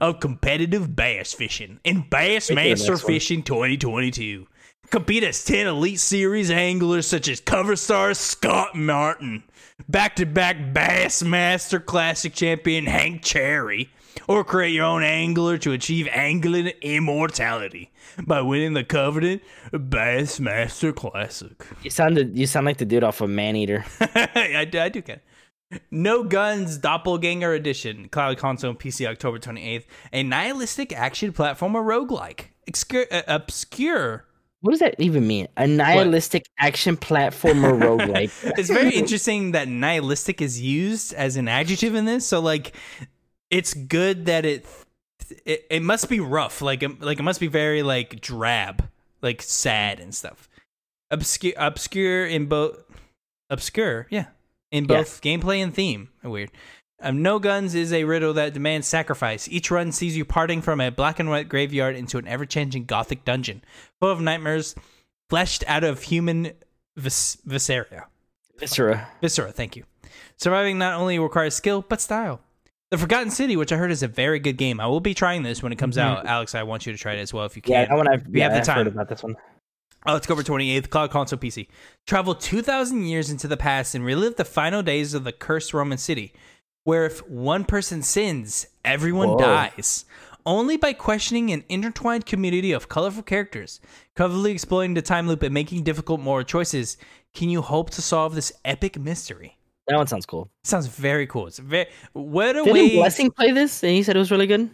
of 0.00 0.20
competitive 0.20 0.94
bass 0.94 1.32
fishing 1.32 1.80
in 1.84 1.96
the 2.10 2.16
Bassmaster. 2.16 3.04
Fishing 3.04 3.42
2022. 3.42 4.46
Compete 4.90 5.24
as 5.24 5.44
10 5.44 5.66
Elite 5.66 5.98
Series 5.98 6.48
anglers 6.50 7.08
such 7.08 7.26
as 7.28 7.40
cover 7.40 7.74
star 7.74 8.14
Scott 8.14 8.76
Martin, 8.76 9.42
back 9.88 10.14
to 10.14 10.24
back 10.24 10.56
Bassmaster 10.72 11.84
Classic 11.84 12.32
champion 12.32 12.86
Hank 12.86 13.22
Cherry, 13.22 13.90
or 14.28 14.44
create 14.44 14.72
your 14.72 14.84
own 14.84 15.02
angler 15.02 15.58
to 15.58 15.72
achieve 15.72 16.08
angling 16.12 16.68
immortality 16.82 17.92
by 18.26 18.40
winning 18.40 18.74
the 18.74 18.84
coveted 18.84 19.40
Bassmaster 19.72 20.94
Classic. 20.94 21.64
You 21.82 21.90
sounded 21.90 22.36
you 22.36 22.46
sound 22.46 22.66
like 22.66 22.78
the 22.78 22.84
dude 22.84 23.04
off 23.04 23.20
of 23.20 23.30
Maneater. 23.30 23.84
I, 24.00 24.64
do- 24.64 24.80
I 24.80 24.88
do 24.88 25.02
it. 25.06 25.22
No 25.90 26.22
Guns 26.22 26.78
Doppelganger 26.78 27.52
Edition, 27.52 28.08
Cloud 28.08 28.38
Console 28.38 28.70
and 28.70 28.78
PC 28.78 29.06
October 29.06 29.38
28th. 29.38 29.84
A 30.12 30.22
nihilistic 30.22 30.92
action 30.92 31.32
platformer 31.32 31.82
roguelike. 31.84 32.46
Obscure, 32.68 33.06
uh, 33.10 33.22
obscure. 33.26 34.24
What 34.60 34.70
does 34.72 34.80
that 34.80 34.94
even 34.98 35.26
mean? 35.26 35.48
A 35.56 35.66
nihilistic 35.66 36.46
action 36.58 36.96
platformer 36.96 37.78
roguelike. 37.80 38.30
It's 38.58 38.70
very 38.70 38.94
interesting 38.94 39.52
that 39.52 39.68
nihilistic 39.68 40.40
is 40.40 40.60
used 40.60 41.12
as 41.14 41.36
an 41.36 41.46
adjective 41.48 41.94
in 41.94 42.04
this. 42.04 42.26
So, 42.26 42.40
like, 42.40 42.74
it's 43.50 43.74
good 43.74 44.26
that 44.26 44.44
it 44.44 44.66
it, 45.44 45.66
it 45.70 45.82
must 45.82 46.08
be 46.08 46.20
rough. 46.20 46.62
Like, 46.62 46.82
it- 46.82 47.00
like 47.00 47.18
it 47.18 47.22
must 47.22 47.40
be 47.40 47.46
very 47.48 47.82
like 47.82 48.20
drab, 48.20 48.88
like 49.22 49.42
sad 49.42 49.98
and 50.00 50.14
stuff. 50.14 50.48
Obscure, 51.10 51.54
obscure 51.56 52.26
in 52.26 52.46
both. 52.46 52.82
Obscure, 53.50 54.06
yeah. 54.10 54.26
in 54.72 54.84
Yeah. 54.84 54.96
both 54.98 55.20
gameplay 55.22 55.58
and 55.62 55.72
theme. 55.74 56.08
Weird. 56.24 56.50
Um, 57.00 57.22
no 57.22 57.38
guns 57.38 57.74
is 57.74 57.92
a 57.92 58.04
riddle 58.04 58.32
that 58.34 58.54
demands 58.54 58.86
sacrifice. 58.88 59.46
Each 59.48 59.70
run 59.70 59.92
sees 59.92 60.16
you 60.16 60.24
parting 60.24 60.62
from 60.62 60.80
a 60.80 60.90
black 60.90 61.20
and 61.20 61.28
white 61.28 61.48
graveyard 61.48 61.94
into 61.94 62.16
an 62.18 62.26
ever-changing 62.26 62.86
gothic 62.86 63.24
dungeon, 63.24 63.62
full 64.00 64.10
of 64.10 64.20
nightmares, 64.20 64.74
fleshed 65.28 65.62
out 65.68 65.84
of 65.84 66.02
human 66.02 66.52
vis- 66.96 67.36
viscera. 67.44 68.06
Viscera. 68.58 69.08
Viscera, 69.20 69.52
thank 69.52 69.76
you. 69.76 69.84
Surviving 70.38 70.78
not 70.78 70.94
only 70.98 71.18
requires 71.18 71.54
skill, 71.54 71.84
but 71.86 72.00
style. 72.00 72.40
The 72.90 72.98
Forgotten 72.98 73.30
City, 73.30 73.56
which 73.56 73.72
I 73.72 73.76
heard 73.76 73.90
is 73.90 74.04
a 74.04 74.08
very 74.08 74.38
good 74.38 74.56
game. 74.56 74.80
I 74.80 74.86
will 74.86 75.00
be 75.00 75.12
trying 75.12 75.42
this 75.42 75.62
when 75.62 75.72
it 75.72 75.76
comes 75.76 75.96
mm-hmm. 75.96 76.18
out. 76.18 76.26
Alex, 76.26 76.54
I 76.54 76.62
want 76.62 76.86
you 76.86 76.92
to 76.92 76.98
try 76.98 77.14
it 77.14 77.18
as 77.18 77.34
well 77.34 77.44
if 77.44 77.56
you 77.56 77.62
can. 77.62 77.72
Yeah, 77.72 77.86
that 77.86 77.96
one 77.96 78.06
I've, 78.06 78.26
We 78.28 78.38
yeah, 78.38 78.44
have 78.44 78.52
the 78.52 78.58
I've 78.60 78.66
time. 78.66 78.76
heard 78.76 78.86
about 78.86 79.08
this 79.08 79.22
one. 79.22 79.36
Oh, 80.08 80.14
over 80.14 80.42
28th, 80.42 80.88
Cloud 80.88 81.10
Console 81.10 81.38
PC. 81.38 81.66
Travel 82.06 82.36
2,000 82.36 83.02
years 83.06 83.28
into 83.28 83.48
the 83.48 83.56
past 83.56 83.96
and 83.96 84.04
relive 84.04 84.36
the 84.36 84.44
final 84.44 84.82
days 84.82 85.14
of 85.14 85.24
the 85.24 85.32
cursed 85.32 85.74
Roman 85.74 85.98
city, 85.98 86.32
where 86.84 87.06
if 87.06 87.28
one 87.28 87.64
person 87.64 88.02
sins, 88.02 88.68
everyone 88.84 89.30
Whoa. 89.30 89.38
dies. 89.38 90.04
Only 90.44 90.76
by 90.76 90.92
questioning 90.92 91.50
an 91.50 91.64
intertwined 91.68 92.24
community 92.24 92.70
of 92.70 92.88
colorful 92.88 93.24
characters, 93.24 93.80
cleverly 94.14 94.52
exploiting 94.52 94.94
the 94.94 95.02
time 95.02 95.26
loop 95.26 95.42
and 95.42 95.52
making 95.52 95.82
difficult 95.82 96.20
moral 96.20 96.44
choices, 96.44 96.96
can 97.34 97.48
you 97.48 97.62
hope 97.62 97.90
to 97.90 98.00
solve 98.00 98.36
this 98.36 98.52
epic 98.64 98.96
mystery. 98.96 99.58
That 99.88 99.96
one 99.96 100.06
sounds 100.06 100.26
cool. 100.26 100.50
Sounds 100.64 100.86
very 100.88 101.26
cool. 101.26 101.46
It's 101.46 101.58
very 101.58 101.86
what 102.12 102.50
a 102.56 102.64
Didn't 102.64 102.72
way. 102.72 102.96
Blessing 102.96 103.30
play 103.30 103.52
this? 103.52 103.82
And 103.84 103.92
he 103.92 104.02
said 104.02 104.16
it 104.16 104.18
was 104.18 104.30
really 104.30 104.46
good. 104.46 104.68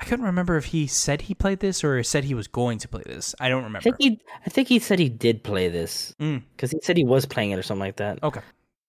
I 0.00 0.04
couldn't 0.06 0.24
remember 0.24 0.56
if 0.56 0.66
he 0.66 0.88
said 0.88 1.22
he 1.22 1.34
played 1.34 1.60
this 1.60 1.84
or 1.84 2.02
said 2.02 2.24
he 2.24 2.34
was 2.34 2.48
going 2.48 2.78
to 2.78 2.88
play 2.88 3.02
this. 3.06 3.34
I 3.38 3.48
don't 3.48 3.62
I 3.62 3.66
remember. 3.66 3.82
think 3.82 3.96
he, 4.00 4.20
I 4.44 4.50
think 4.50 4.66
he 4.66 4.80
said 4.80 4.98
he 4.98 5.08
did 5.08 5.44
play 5.44 5.68
this 5.68 6.14
Mm. 6.20 6.42
because 6.56 6.72
he 6.72 6.80
said 6.82 6.96
he 6.96 7.04
was 7.04 7.26
playing 7.26 7.52
it 7.52 7.58
or 7.58 7.62
something 7.62 7.80
like 7.80 7.96
that. 7.96 8.22
Okay. 8.22 8.40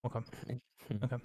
Okay. 0.06 0.20
Okay. 1.04 1.18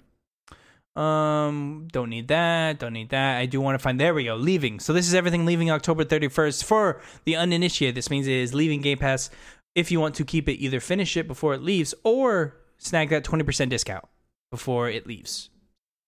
Um, 0.95 1.87
don't 1.91 2.09
need 2.09 2.27
that. 2.27 2.79
Don't 2.79 2.93
need 2.93 3.09
that. 3.09 3.37
I 3.37 3.45
do 3.45 3.61
want 3.61 3.75
to 3.75 3.79
find. 3.79 3.99
There 3.99 4.13
we 4.13 4.25
go. 4.25 4.35
Leaving. 4.35 4.79
So 4.79 4.91
this 4.91 5.07
is 5.07 5.13
everything 5.13 5.45
leaving 5.45 5.71
October 5.71 6.03
31st 6.03 6.63
for 6.63 7.01
the 7.25 7.35
uninitiated. 7.35 7.95
This 7.95 8.09
means 8.09 8.27
it 8.27 8.33
is 8.33 8.53
leaving 8.53 8.81
Game 8.81 8.97
Pass. 8.97 9.29
If 9.73 9.89
you 9.91 10.01
want 10.01 10.15
to 10.15 10.25
keep 10.25 10.49
it, 10.49 10.53
either 10.55 10.79
finish 10.81 11.15
it 11.15 11.27
before 11.27 11.53
it 11.53 11.61
leaves 11.61 11.93
or 12.03 12.57
snag 12.81 13.09
that 13.09 13.23
20% 13.23 13.69
discount 13.69 14.05
before 14.49 14.89
it 14.89 15.07
leaves. 15.07 15.49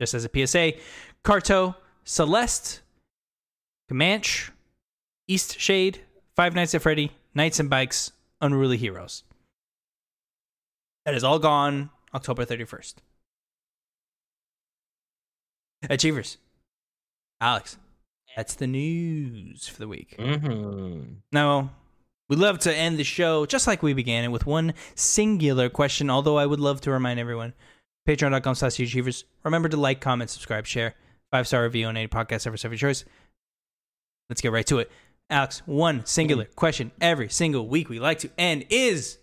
Just 0.01 0.13
as 0.13 0.25
a 0.25 0.29
PSA, 0.29 0.73
Carto, 1.23 1.75
Celeste, 2.03 2.81
Comanche, 3.87 4.51
Eastshade, 5.29 5.99
Five 6.35 6.55
Nights 6.55 6.75
at 6.75 6.81
Freddy, 6.81 7.11
Knights 7.35 7.59
and 7.59 7.69
Bikes, 7.69 8.11
Unruly 8.41 8.77
Heroes. 8.77 9.23
That 11.05 11.15
is 11.15 11.23
all 11.23 11.39
gone 11.39 11.91
October 12.13 12.45
31st. 12.45 12.95
Achievers. 15.89 16.37
Alex, 17.39 17.77
that's 18.35 18.55
the 18.55 18.67
news 18.67 19.67
for 19.67 19.79
the 19.79 19.87
week. 19.87 20.15
Mm-hmm. 20.17 21.01
Now, 21.31 21.71
we'd 22.33 22.39
love 22.39 22.57
to 22.57 22.75
end 22.75 22.97
the 22.97 23.03
show 23.03 23.45
just 23.45 23.67
like 23.67 23.83
we 23.83 23.93
began 23.93 24.23
it 24.23 24.29
with 24.29 24.47
one 24.47 24.73
singular 24.95 25.69
question, 25.69 26.09
although 26.09 26.35
I 26.35 26.47
would 26.47 26.59
love 26.59 26.81
to 26.81 26.89
remind 26.89 27.19
everyone 27.19 27.53
patreon.com 28.09 28.55
slash 28.55 28.79
achievers. 28.79 29.23
Remember 29.43 29.69
to 29.69 29.77
like, 29.77 30.01
comment, 30.01 30.31
subscribe, 30.31 30.65
share, 30.65 30.95
five 31.29 31.47
star 31.47 31.61
review 31.61 31.85
on 31.85 31.95
any 31.95 32.07
podcast 32.07 32.41
service 32.41 32.65
of 32.65 32.71
your 32.71 32.79
choice. 32.79 33.05
Let's 34.31 34.41
get 34.41 34.51
right 34.51 34.65
to 34.65 34.79
it. 34.79 34.89
Alex, 35.29 35.61
one 35.67 36.07
singular 36.07 36.45
question 36.45 36.91
every 36.99 37.29
single 37.29 37.67
week 37.67 37.87
we 37.87 37.99
like 37.99 38.17
to 38.19 38.31
end 38.35 38.65
is 38.71 39.19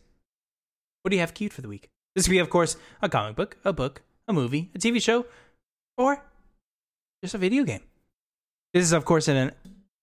what 1.02 1.10
do 1.10 1.16
you 1.16 1.20
have 1.20 1.34
queued 1.34 1.52
for 1.52 1.62
the 1.62 1.68
week? 1.68 1.90
This 2.14 2.26
could 2.26 2.32
be, 2.32 2.38
of 2.38 2.48
course, 2.48 2.76
a 3.02 3.08
comic 3.08 3.34
book, 3.34 3.56
a 3.64 3.72
book, 3.72 4.02
a 4.28 4.32
movie, 4.32 4.70
a 4.72 4.78
TV 4.78 5.02
show, 5.02 5.26
or 5.98 6.22
just 7.24 7.34
a 7.34 7.38
video 7.38 7.64
game. 7.64 7.82
This 8.72 8.84
is, 8.84 8.92
of 8.92 9.04
course, 9.04 9.26
an 9.26 9.50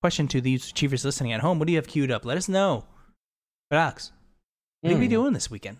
question 0.01 0.28
to 0.28 0.41
these 0.41 0.70
achievers 0.70 1.05
listening 1.05 1.32
at 1.32 1.39
home. 1.39 1.58
What 1.58 1.68
do 1.68 1.72
you 1.72 1.78
have 1.78 1.88
queued 1.88 2.12
up? 2.12 2.26
Let 2.26 2.38
us 2.38 2.49
know. 2.49 2.84
But 3.70 3.80
Alex, 3.80 4.11
what 4.82 4.91
are 4.93 4.97
you 4.97 5.03
Hmm. 5.05 5.09
doing 5.09 5.34
this 5.34 5.49
weekend? 5.51 5.78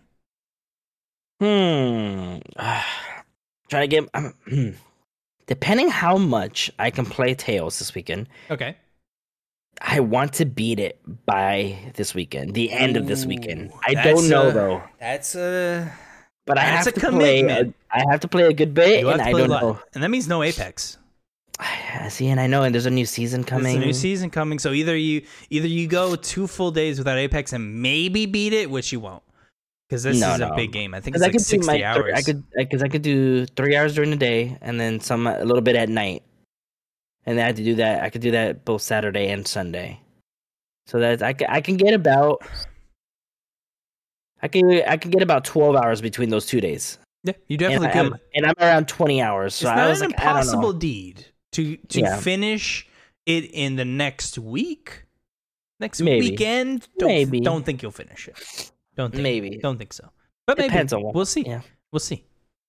Hmm. 1.40 2.38
Trying 3.70 3.82
to 3.84 3.88
get. 3.88 4.10
Um, 4.14 4.34
depending 5.46 5.90
how 5.90 6.18
much 6.18 6.72
I 6.80 6.90
can 6.90 7.06
play 7.06 7.34
Tales 7.36 7.80
this 7.80 7.94
weekend, 7.94 8.28
Okay. 8.50 8.76
I 9.80 10.00
want 10.00 10.34
to 10.34 10.46
beat 10.46 10.80
it 10.80 11.00
by 11.26 11.78
this 11.96 12.16
weekend, 12.16 12.56
the 12.56 12.72
end 12.72 12.98
of 12.98 13.06
this 13.08 13.26
weekend. 13.26 13.72
I 13.86 13.94
don't 13.94 14.28
know 14.30 14.48
a- 14.50 14.52
though, 14.52 14.84
That's 15.00 15.36
a. 15.36 15.92
but 16.48 16.58
I 16.58 16.62
have 16.62 16.88
a 16.88 16.92
to 16.94 17.00
play. 17.00 17.10
commitment. 17.44 17.76
I 17.92 18.04
have 18.10 18.22
to 18.22 18.28
play 18.28 18.44
a 18.44 18.54
good 18.54 18.74
bit, 18.74 19.06
and 19.06 19.22
I 19.22 19.32
don't 19.32 19.50
lot. 19.50 19.62
know. 19.62 19.80
And 19.94 20.04
that 20.04 20.10
means 20.10 20.28
no 20.28 20.42
Apex. 20.44 20.98
I 21.60 22.10
see, 22.10 22.28
and 22.28 22.40
I 22.40 22.48
know, 22.48 22.64
and 22.64 22.74
there's 22.74 22.86
a 22.86 22.92
new 22.92 23.06
season 23.06 23.44
coming. 23.44 23.74
There's 23.74 23.84
a 23.84 23.88
new 23.88 23.94
season 23.94 24.30
coming, 24.30 24.60
so 24.60 24.72
either 24.74 24.96
you 24.96 25.24
either 25.50 25.68
you 25.68 25.88
go 25.88 26.16
two 26.16 26.48
full 26.48 26.72
days 26.72 26.98
without 27.00 27.18
Apex 27.18 27.54
and 27.54 27.82
maybe 27.82 28.26
beat 28.26 28.54
it, 28.54 28.70
which 28.70 28.92
you 28.92 29.00
won't, 29.00 29.24
because 29.90 30.04
this 30.04 30.20
No, 30.20 30.36
is 30.36 30.42
a 30.42 30.54
big 30.56 30.72
game. 30.72 30.94
I 30.94 31.00
think 31.00 31.16
it's 31.16 31.24
I 31.24 31.28
like 31.28 31.34
could 31.34 31.42
sixty 31.42 31.66
my, 31.66 31.84
hours. 31.84 32.14
I 32.16 32.22
could, 32.22 32.44
because 32.56 32.84
I 32.84 32.88
could 32.88 33.02
do 33.02 33.46
three 33.48 33.76
hours 33.76 33.96
during 33.96 34.12
the 34.12 34.18
day, 34.18 34.58
and 34.62 34.80
then 34.80 35.00
some 35.00 35.26
a 35.26 35.44
little 35.44 35.62
bit 35.62 35.76
at 35.76 35.90
night, 35.90 36.22
and 37.26 37.38
then 37.38 37.44
I 37.44 37.48
had 37.48 37.56
to 37.56 37.64
do 37.64 37.76
that. 37.76 38.04
I 38.04 38.10
could 38.10 38.22
do 38.22 38.32
that 38.32 38.64
both 38.64 38.84
Saturday 38.84 39.30
and 39.30 39.48
Sunday, 39.48 40.00
so 40.86 41.00
that 41.00 41.24
I 41.24 41.34
can, 41.34 41.48
I 41.50 41.62
can 41.62 41.76
get 41.76 41.96
about, 41.96 42.44
I 44.44 44.48
can 44.48 44.84
I 44.88 44.98
can 44.98 45.10
get 45.10 45.24
about 45.24 45.44
twelve 45.44 45.76
hours 45.76 46.02
between 46.02 46.30
those 46.30 46.46
two 46.46 46.62
days, 46.62 47.00
yeah, 47.24 47.34
you 47.48 47.56
and, 47.56 47.60
definitely 47.60 48.00
I'm, 48.00 48.16
and 48.36 48.46
I'm 48.46 48.56
around 48.60 48.88
twenty 48.88 49.24
hours. 49.24 49.56
So 49.56 49.68
it's 49.68 49.72
I 49.72 49.76
not 49.76 49.90
was 49.90 50.02
an 50.02 50.10
like, 50.12 50.20
I 50.20 50.24
don't 50.26 50.32
impossible 50.34 50.74
know. 50.74 50.80
deed 50.80 51.26
to 51.54 51.78
to 51.78 52.00
Yeah. 52.02 52.20
finish 52.20 52.88
it 53.26 53.46
in 53.52 53.76
the 53.76 53.86
next 53.86 54.38
week, 54.38 55.04
next 55.80 56.02
Maybe. 56.02 56.32
weekend. 56.32 56.88
Don't, 56.98 57.08
Maybe. 57.10 57.40
don't 57.42 57.66
think 57.66 57.82
you'll 57.82 57.92
finish 57.92 58.28
it. 58.28 58.72
Don't 58.96 59.12
think, 59.12 59.24
Maybe 59.24 59.58
Don't 59.58 59.78
think 59.78 59.94
so. 59.94 60.10
But 60.46 60.58
maybe 60.58 60.70
depends 60.70 60.94
on 60.94 61.04
what. 61.04 61.14
we'll 61.14 61.26
see. 61.26 61.42
Yeah. 61.46 61.62
We'll 61.92 62.00
see. 62.00 62.24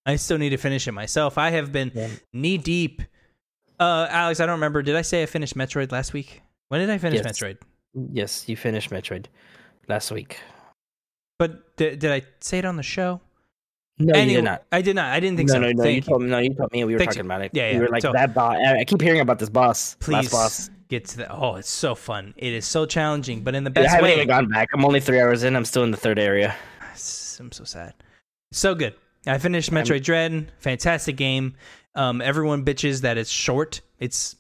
I 0.05 0.17
still 0.17 0.39
need 0.39 0.51
to 0.51 0.57
finish 0.57 0.87
it 0.89 0.93
myself. 0.93 1.39
I 1.39 1.51
have 1.51 1.71
been 1.73 1.93
Yeah. 1.95 2.09
knee 2.33 2.59
deep. 2.59 3.03
Uh, 3.79 4.09
Alex, 4.11 4.41
I 4.41 4.47
don't 4.47 4.55
remember. 4.57 4.83
Did 4.83 4.97
I 4.97 5.03
say 5.03 5.23
I 5.23 5.27
finished 5.27 5.55
Metroid 5.57 5.93
last 5.93 6.13
week? 6.13 6.43
When 6.69 6.81
did 6.81 6.91
I 6.91 6.99
finish 6.99 7.21
Yes. 7.25 7.39
Metroid? 7.41 7.59
Yes, 8.13 8.49
you 8.49 8.57
finished 8.57 8.91
Metroid 8.91 9.27
last 9.89 10.11
week. 10.11 10.39
But 11.39 11.77
did, 11.77 12.01
did 12.01 12.11
I 12.11 12.23
say 12.41 12.59
it 12.59 12.65
on 12.65 12.77
the 12.77 12.83
show? 12.83 13.21
No, 14.01 14.19
you 14.19 14.37
did 14.37 14.45
not. 14.45 14.63
I 14.71 14.81
did 14.83 14.95
not. 14.97 15.13
I 15.13 15.19
didn't 15.21 15.37
think 15.37 15.49
no, 15.49 15.55
so. 15.55 15.61
no, 15.61 15.73
no. 15.73 15.83
Thank 15.83 15.97
you 15.97 16.03
told 16.03 16.23
me. 16.23 16.29
No, 16.29 16.39
you 16.39 16.55
told 16.55 16.73
me. 16.73 16.85
We 16.85 16.93
were 16.93 16.99
Thanks. 16.99 17.15
talking 17.17 17.27
about 17.27 17.43
it. 17.43 17.51
Yeah, 17.53 17.69
You 17.71 17.75
yeah. 17.77 17.81
were 17.81 17.89
like 17.89 18.03
So- 18.03 18.13
that 18.13 18.33
boss. 18.35 18.57
I 18.65 18.85
keep 18.85 19.01
hearing 19.01 19.21
about 19.21 19.39
this 19.39 19.49
boss. 19.49 19.97
Please 20.01 20.33
Last 20.33 20.33
boss. 20.33 20.71
get 20.89 21.05
to 21.07 21.17
the. 21.19 21.33
Oh, 21.33 21.57
it's 21.57 21.69
so 21.71 21.95
fun. 21.95 22.33
It 22.37 22.53
is 22.53 22.65
so 22.65 22.87
challenging, 22.87 23.41
but 23.43 23.55
in 23.55 23.65
the 23.65 23.71
best 23.71 23.89
I 23.89 23.97
haven't 23.97 24.05
way. 24.05 24.15
even 24.17 24.29
gone 24.29 24.49
back. 24.49 24.69
I'm 24.73 24.85
only 24.85 25.01
three 25.01 25.21
hours 25.21 25.43
in. 25.43 25.57
I'm 25.57 25.65
still 25.65 25.83
in 25.83 25.91
the 25.91 25.97
third 25.97 26.19
area. 26.19 26.55
I'm 27.41 27.51
so 27.53 27.65
sad. 27.65 27.95
So 28.53 28.75
good. 28.75 28.95
I 29.27 29.39
finished 29.39 29.71
Metroid 29.71 30.03
Dread. 30.05 30.51
Fantastic 30.59 31.17
game. 31.17 31.55
Um, 31.95 32.21
everyone 32.21 32.65
bitches 32.65 33.01
that 33.03 33.19
it's 33.19 33.31
short. 33.31 33.81
It's 33.99 34.37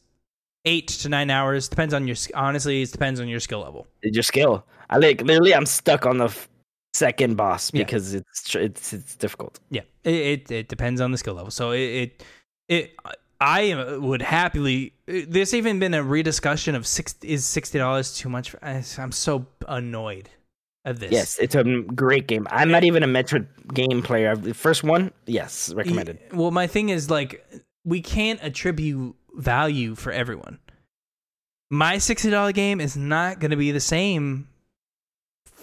eight 0.64 0.86
to 0.88 1.08
nine 1.08 1.30
hours. 1.30 1.68
Depends 1.68 1.92
on 1.94 2.06
your. 2.06 2.16
Honestly, 2.34 2.82
it 2.82 2.92
depends 2.92 3.18
on 3.20 3.28
your 3.28 3.40
skill 3.40 3.60
level. 3.60 3.86
It's 4.02 4.14
your 4.16 4.22
skill. 4.22 4.64
I 4.88 4.98
like 4.98 5.20
literally. 5.22 5.54
I'm 5.54 5.66
stuck 5.66 6.06
on 6.06 6.18
the 6.18 6.34
second 6.98 7.36
boss 7.36 7.72
Yeah. 7.72 7.84
because 7.84 8.14
it's 8.14 8.54
it's 8.54 8.92
it's 8.92 9.16
difficult. 9.16 9.60
Yeah, 9.70 9.82
it 10.04 10.14
it, 10.14 10.50
it 10.50 10.68
depends 10.68 11.00
on 11.00 11.12
the 11.12 11.18
skill 11.18 11.34
level. 11.34 11.50
So 11.50 11.70
it 11.72 11.80
it, 12.02 12.24
it 12.68 12.96
I 13.40 13.96
would 14.00 14.22
happily. 14.22 14.92
There's 15.06 15.54
even 15.54 15.78
been 15.78 15.94
a 15.94 16.02
rediscussion 16.02 16.74
of 16.74 16.86
six 16.86 17.14
is 17.22 17.44
sixty 17.44 17.78
dollars 17.78 18.16
too 18.16 18.28
much. 18.28 18.50
For, 18.50 18.58
I'm 18.62 19.12
so 19.12 19.46
annoyed 19.68 20.28
of 20.84 20.98
this. 21.00 21.12
Yes, 21.12 21.38
it's 21.38 21.54
a 21.54 21.64
great 21.94 22.26
game. 22.26 22.46
I'm 22.50 22.70
not 22.70 22.82
even 22.84 23.02
a 23.02 23.06
Metroid 23.06 23.46
game 23.72 24.02
player. 24.02 24.34
The 24.36 24.54
first 24.54 24.82
one, 24.82 25.12
yes, 25.26 25.72
recommended. 25.74 26.18
Well, 26.32 26.50
my 26.50 26.66
thing 26.66 26.88
is 26.88 27.10
like 27.10 27.44
we 27.84 28.00
can't 28.00 28.40
attribute 28.42 29.14
value 29.36 29.94
for 29.94 30.10
everyone. 30.12 30.58
My 31.70 31.98
sixty 31.98 32.30
dollar 32.30 32.52
game 32.52 32.80
is 32.80 32.96
not 32.96 33.38
going 33.40 33.50
to 33.52 33.56
be 33.56 33.70
the 33.70 33.80
same 33.80 34.48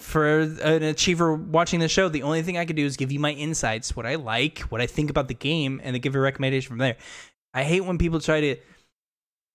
for 0.06 0.40
an 0.40 0.84
achiever 0.84 1.34
watching 1.34 1.80
the 1.80 1.90
show. 1.90 2.08
The 2.10 2.24
only 2.24 2.42
thing 2.42 2.58
I 2.58 2.66
could 2.66 2.76
do 2.76 2.86
is 2.86 2.96
give 2.96 3.12
you 3.12 3.20
my 3.20 3.32
insights, 3.32 3.96
what 3.96 4.06
I 4.06 4.16
like, 4.16 4.60
what 4.70 4.82
I 4.82 4.88
think 4.88 5.10
about 5.10 5.28
the 5.28 5.34
game, 5.34 5.82
and 5.84 5.94
then 5.94 6.02
give 6.02 6.14
you 6.14 6.20
a 6.20 6.24
recommendation 6.24 6.70
from 6.70 6.78
there. 6.78 6.98
I 7.54 7.64
hate 7.64 7.82
when 7.82 7.98
people 7.98 8.20
try 8.20 8.42
to. 8.42 8.56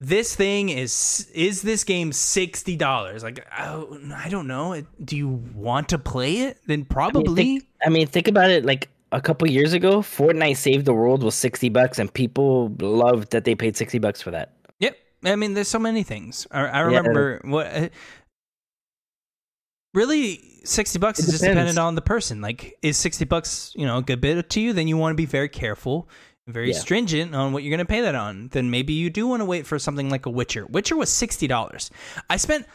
This 0.03 0.34
thing 0.34 0.70
is 0.70 1.30
is 1.34 1.61
this 1.61 1.84
game 1.84 2.12
sixty 2.12 2.74
dollars? 2.74 3.22
Like 3.22 3.46
oh, 3.59 3.98
I 4.14 4.30
don't 4.30 4.46
know. 4.46 4.82
Do 5.05 5.16
you 5.16 5.28
want 5.28 5.90
to 5.90 5.98
play 5.98 6.38
it? 6.38 6.57
Then 6.66 6.86
probably. 6.86 7.34
think- 7.34 7.64
I 7.84 7.90
mean, 7.90 8.07
think 8.07 8.26
about 8.26 8.51
it. 8.51 8.64
Like 8.64 8.88
a 9.12 9.20
couple 9.20 9.48
years 9.51 9.74
ago, 9.74 10.01
Fortnite 10.01 10.57
Saved 10.57 10.86
the 10.86 10.94
World 10.94 11.22
was 11.22 11.34
sixty 11.34 11.68
bucks, 11.68 11.98
and 11.98 12.12
people 12.12 12.74
loved 12.80 13.32
that 13.32 13.44
they 13.44 13.55
paid 13.55 13.76
sixty 13.76 13.98
bucks 13.98 14.22
for 14.22 14.30
that. 14.30 14.55
Yep. 14.78 14.96
I 15.24 15.36
mean, 15.36 15.53
there's 15.53 15.68
so 15.68 15.78
many 15.78 16.03
things. 16.03 16.46
I, 16.51 16.61
I 16.66 16.80
remember 16.80 17.40
what 17.44 17.66
uh, 17.66 17.88
really 19.95 20.41
60 20.64 20.99
bucks 20.99 21.18
It 21.18 21.24
is 21.26 21.30
just 21.32 21.45
dependent 21.45 21.78
on 21.78 21.95
the 21.95 22.03
person. 22.03 22.41
Like 22.41 22.76
is 22.82 22.97
60 22.97 23.24
bucks 23.24 23.72
you 23.76 23.86
know 23.86 23.99
a 23.99 24.03
good 24.03 24.20
bit 24.20 24.49
to 24.51 24.61
you? 24.61 24.72
Then 24.72 24.88
you 24.88 24.97
want 24.97 25.12
to 25.12 25.16
be 25.16 25.26
very 25.26 25.49
careful 25.49 26.09
and 26.47 26.55
very 26.55 26.70
Yeah. 26.72 26.78
stringent 26.78 27.34
on 27.34 27.53
what 27.53 27.62
you're 27.62 27.70
going 27.70 27.86
to 27.86 27.91
pay 27.91 28.01
that 28.03 28.14
on. 28.14 28.49
Then 28.53 28.70
maybe 28.70 28.93
you 28.93 29.11
do 29.11 29.26
want 29.26 29.41
to 29.41 29.45
wait 29.45 29.66
for 29.66 29.78
something 29.78 30.09
like 30.11 30.26
a 30.26 30.30
witcher. 30.30 30.66
Witcher 30.66 30.97
was 30.97 31.11
$60 31.11 31.91
i 32.28 32.36
spent 32.36 32.66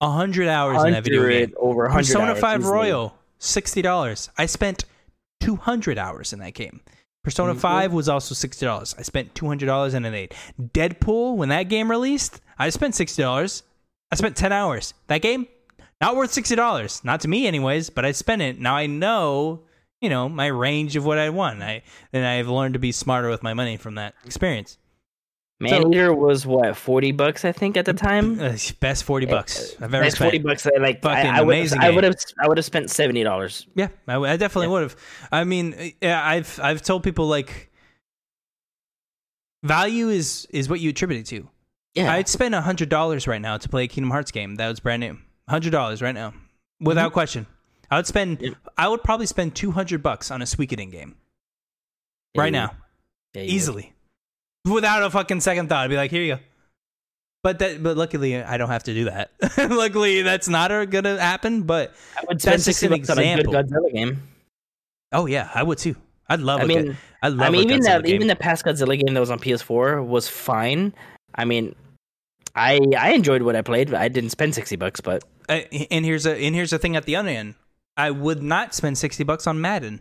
100 0.00 0.48
hours 0.48 0.82
in 0.84 0.92
that 0.92 1.04
video 1.04 1.26
game. 1.28 1.54
over 1.56 1.84
100 1.84 1.98
persona 2.00 2.30
hours 2.32 2.40
5 2.40 2.66
royal 2.66 3.16
$60 3.40 4.28
i 4.38 4.46
spent 4.46 4.84
200 5.40 5.98
hours 5.98 6.32
in 6.32 6.38
that 6.40 6.54
game. 6.54 6.80
Persona 7.22 7.54
Mhm. 7.54 7.58
5 7.58 7.92
was 7.92 8.08
also 8.08 8.34
$60 8.34 8.94
i 8.98 9.02
spent 9.02 9.34
$200 9.34 9.94
in 9.94 10.04
an 10.04 10.14
8 10.14 10.34
deadpool 10.60 11.36
when 11.36 11.48
that 11.50 11.64
game 11.64 11.90
released 11.90 12.40
i 12.58 12.68
spent 12.70 12.94
$60 12.94 13.62
i 14.10 14.16
spent 14.16 14.36
10 14.36 14.52
hours. 14.52 14.94
That 15.08 15.22
game 15.22 15.46
not 16.00 16.16
worth 16.16 16.32
sixty 16.32 16.54
dollars. 16.56 17.02
Not 17.04 17.20
to 17.22 17.28
me, 17.28 17.46
anyways. 17.46 17.90
But 17.90 18.04
I 18.04 18.12
spent 18.12 18.42
it. 18.42 18.60
Now 18.60 18.76
I 18.76 18.86
know, 18.86 19.62
you 20.00 20.08
know, 20.08 20.28
my 20.28 20.46
range 20.46 20.96
of 20.96 21.04
what 21.04 21.18
I 21.18 21.30
want. 21.30 21.62
I 21.62 21.82
and 22.12 22.24
I've 22.26 22.48
learned 22.48 22.74
to 22.74 22.80
be 22.80 22.92
smarter 22.92 23.28
with 23.30 23.42
my 23.42 23.54
money 23.54 23.76
from 23.76 23.94
that 23.96 24.14
experience. 24.24 24.78
Man 25.60 25.82
So- 25.82 25.90
Eater 25.92 26.12
was 26.12 26.44
what 26.44 26.76
40 26.76 27.12
bucks 27.12 27.44
I 27.44 27.52
think 27.52 27.76
at 27.76 27.84
the 27.84 27.92
time. 27.92 28.40
Uh, 28.44 28.56
best 28.80 29.04
forty 29.04 29.24
bucks 29.24 29.76
I've 29.76 29.94
ever 29.94 30.02
That's 30.02 30.16
spent. 30.16 30.32
40 30.32 30.38
bucks. 30.38 30.66
I 30.66 30.70
like 30.80 31.00
Fucking 31.00 31.30
I, 31.30 31.38
I 31.38 31.42
would 31.42 31.54
amazing 31.54 31.80
I 31.80 31.90
would 31.90 32.02
have 32.04 32.16
I 32.42 32.48
would 32.48 32.58
have 32.58 32.64
spent 32.64 32.90
seventy 32.90 33.22
dollars. 33.22 33.66
Yeah, 33.76 33.88
I, 34.08 34.16
I 34.16 34.36
definitely 34.36 34.68
would 34.68 34.82
have. 34.82 34.96
I 35.30 35.44
mean, 35.44 35.92
yeah, 36.02 36.20
I've 36.26 36.58
I've 36.60 36.82
told 36.82 37.04
people 37.04 37.28
like 37.28 37.70
value 39.62 40.08
is 40.08 40.46
is 40.50 40.68
what 40.68 40.80
you 40.80 40.90
attribute 40.90 41.20
it 41.20 41.26
to. 41.26 41.48
Yeah, 41.94 42.12
I'd 42.12 42.28
spend 42.28 42.54
hundred 42.56 42.88
dollars 42.88 43.28
right 43.28 43.40
now 43.40 43.56
to 43.56 43.68
play 43.68 43.84
a 43.84 43.88
Kingdom 43.88 44.10
Hearts 44.10 44.32
game 44.32 44.56
that 44.56 44.68
was 44.68 44.80
brand 44.80 45.00
new. 45.00 45.18
Hundred 45.48 45.70
dollars 45.70 46.00
right 46.00 46.14
now, 46.14 46.32
without 46.80 47.08
mm-hmm. 47.08 47.14
question. 47.14 47.46
I 47.90 47.96
would 47.96 48.06
spend. 48.06 48.56
I 48.78 48.88
would 48.88 49.02
probably 49.02 49.26
spend 49.26 49.54
two 49.54 49.70
hundred 49.70 50.02
bucks 50.02 50.30
on 50.30 50.40
a 50.40 50.46
Suikoden 50.46 50.90
game 50.90 51.16
right 52.34 52.52
now. 52.52 52.72
Yeah, 53.34 53.42
you 53.42 53.46
would. 53.48 53.54
easily 53.54 53.94
without 54.64 55.02
a 55.02 55.10
fucking 55.10 55.40
second 55.40 55.68
thought. 55.68 55.84
I'd 55.84 55.90
be 55.90 55.96
like, 55.96 56.10
here 56.10 56.22
you 56.22 56.34
go. 56.36 56.40
But 57.42 57.58
that, 57.58 57.82
but 57.82 57.96
luckily, 57.96 58.42
I 58.42 58.56
don't 58.56 58.70
have 58.70 58.84
to 58.84 58.94
do 58.94 59.04
that. 59.04 59.32
luckily, 59.70 60.22
that's 60.22 60.48
not 60.48 60.68
gonna 60.90 61.20
happen. 61.20 61.64
But 61.64 61.92
I 62.16 62.24
would 62.26 62.40
spend 62.40 62.54
That's 62.54 62.64
just 62.64 62.80
60 62.80 62.86
an 62.86 63.00
bucks 63.00 63.10
on 63.10 63.18
a 63.18 63.22
good 63.22 63.46
example. 63.46 63.78
Godzilla 63.78 63.92
game. 63.92 64.22
oh 65.12 65.26
yeah, 65.26 65.50
I 65.54 65.62
would 65.62 65.76
too. 65.76 65.94
I'd 66.30 66.40
love. 66.40 66.62
I 66.62 66.64
mean, 66.64 66.84
good, 66.86 66.96
I 67.22 67.28
love. 67.28 67.40
I 67.40 67.50
mean, 67.50 67.64
even 67.64 67.80
Godzilla 67.80 67.84
that, 67.84 68.04
game. 68.04 68.14
even 68.14 68.28
the 68.28 68.36
past 68.36 68.64
Godzilla 68.64 68.98
game 68.98 69.12
that 69.12 69.20
was 69.20 69.30
on 69.30 69.38
PS4 69.38 70.06
was 70.06 70.26
fine. 70.26 70.94
I 71.34 71.44
mean, 71.44 71.74
I 72.54 72.78
I 72.98 73.10
enjoyed 73.12 73.42
what 73.42 73.56
I 73.56 73.62
played. 73.62 73.92
I 73.94 74.08
didn't 74.08 74.30
spend 74.30 74.54
sixty 74.54 74.76
bucks, 74.76 75.00
but 75.00 75.24
Uh, 75.48 75.60
and 75.90 76.04
here's 76.04 76.26
a 76.26 76.36
and 76.36 76.54
here's 76.54 76.70
the 76.70 76.78
thing 76.78 76.96
at 76.96 77.04
the 77.04 77.16
other 77.16 77.28
end. 77.30 77.54
I 77.96 78.10
would 78.10 78.42
not 78.42 78.74
spend 78.74 78.96
sixty 78.98 79.24
bucks 79.24 79.46
on 79.46 79.60
Madden. 79.60 80.00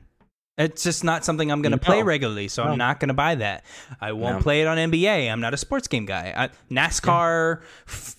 It's 0.58 0.84
just 0.84 1.04
not 1.04 1.26
something 1.26 1.52
I'm 1.52 1.64
gonna 1.64 1.80
play 1.80 2.04
regularly, 2.04 2.48
so 2.48 2.64
No. 2.64 2.72
I'm 2.72 2.78
not 2.78 3.00
gonna 3.00 3.16
buy 3.16 3.36
that. 3.36 3.66
I 4.00 4.12
won't 4.12 4.38
No. 4.38 4.42
play 4.44 4.62
it 4.62 4.68
on 4.68 4.78
NBA. 4.78 5.28
I'm 5.32 5.42
not 5.42 5.54
a 5.54 5.58
sports 5.58 5.88
game 5.88 6.06
guy. 6.06 6.32
I, 6.36 6.50
NASCAR, 6.72 7.62
f- 7.88 8.16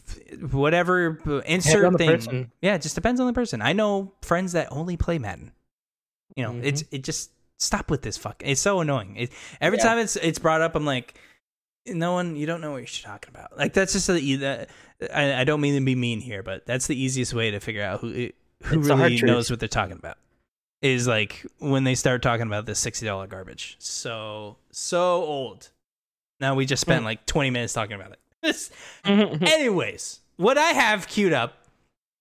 whatever, 0.51 1.19
insert 1.47 1.97
thing. 1.97 2.09
person. 2.11 2.53
Yeah, 2.61 2.75
it 2.75 2.83
just 2.83 2.95
depends 2.97 3.21
on 3.21 3.27
the 3.29 3.33
person. 3.33 3.63
I 3.63 3.73
know 3.73 4.13
friends 4.23 4.53
that 4.53 4.69
only 4.73 4.97
play 4.97 5.19
Madden. 5.19 5.53
You 6.37 6.43
know, 6.45 6.51
Mm-hmm. 6.51 6.65
it's 6.65 6.85
it 6.91 7.05
just 7.05 7.31
stop 7.59 7.89
with 7.91 8.03
this 8.03 8.17
fuck. 8.17 8.43
It's 8.45 8.61
so 8.61 8.81
annoying. 8.81 9.15
It, 9.17 9.33
every 9.61 9.79
Yeah. 9.79 9.85
time 9.85 9.99
it's 9.99 10.17
it's 10.17 10.39
brought 10.41 10.61
up, 10.61 10.75
I'm 10.75 10.85
like, 10.85 11.15
no 11.87 12.13
one, 12.13 12.37
you 12.37 12.47
don't 12.47 12.61
know 12.61 12.73
what 12.73 12.79
you're 12.79 13.11
talking 13.13 13.31
about. 13.35 13.57
Like 13.59 13.73
that's 13.73 13.93
just 13.93 14.09
a, 14.09 14.37
that, 14.37 14.71
I, 15.15 15.41
I 15.41 15.45
don't 15.45 15.61
mean 15.61 15.75
to 15.75 15.85
be 15.85 15.95
mean 15.95 16.21
here, 16.21 16.43
but 16.43 16.67
that's 16.67 16.87
the 16.87 17.01
easiest 17.01 17.35
way 17.35 17.51
to 17.51 17.61
figure 17.61 17.83
out 17.83 18.01
who 18.01 18.09
who 18.63 18.79
It's 18.81 18.89
really 18.89 19.21
knows 19.23 19.51
what 19.51 19.61
they're 19.61 19.69
talking 19.69 19.97
about. 19.97 20.17
Is 20.83 21.07
like 21.09 21.47
when 21.59 21.85
they 21.85 21.95
start 21.95 22.21
talking 22.23 22.47
about 22.47 22.67
this 22.67 22.79
sixty 22.79 23.07
dollar 23.07 23.27
garbage. 23.27 23.77
So 23.79 24.57
so 24.71 25.23
old. 25.25 25.71
Now 26.41 26.55
we 26.55 26.67
just 26.67 26.81
spent 26.83 27.01
Hmm. 27.01 27.07
like 27.07 27.27
twenty 27.27 27.51
minutes 27.51 27.73
talking 27.73 27.95
about 27.97 28.13
it. 28.43 28.71
Anyways, 29.05 30.21
what 30.37 30.59
I 30.59 30.71
have 30.73 31.09
queued 31.09 31.33
up, 31.33 31.55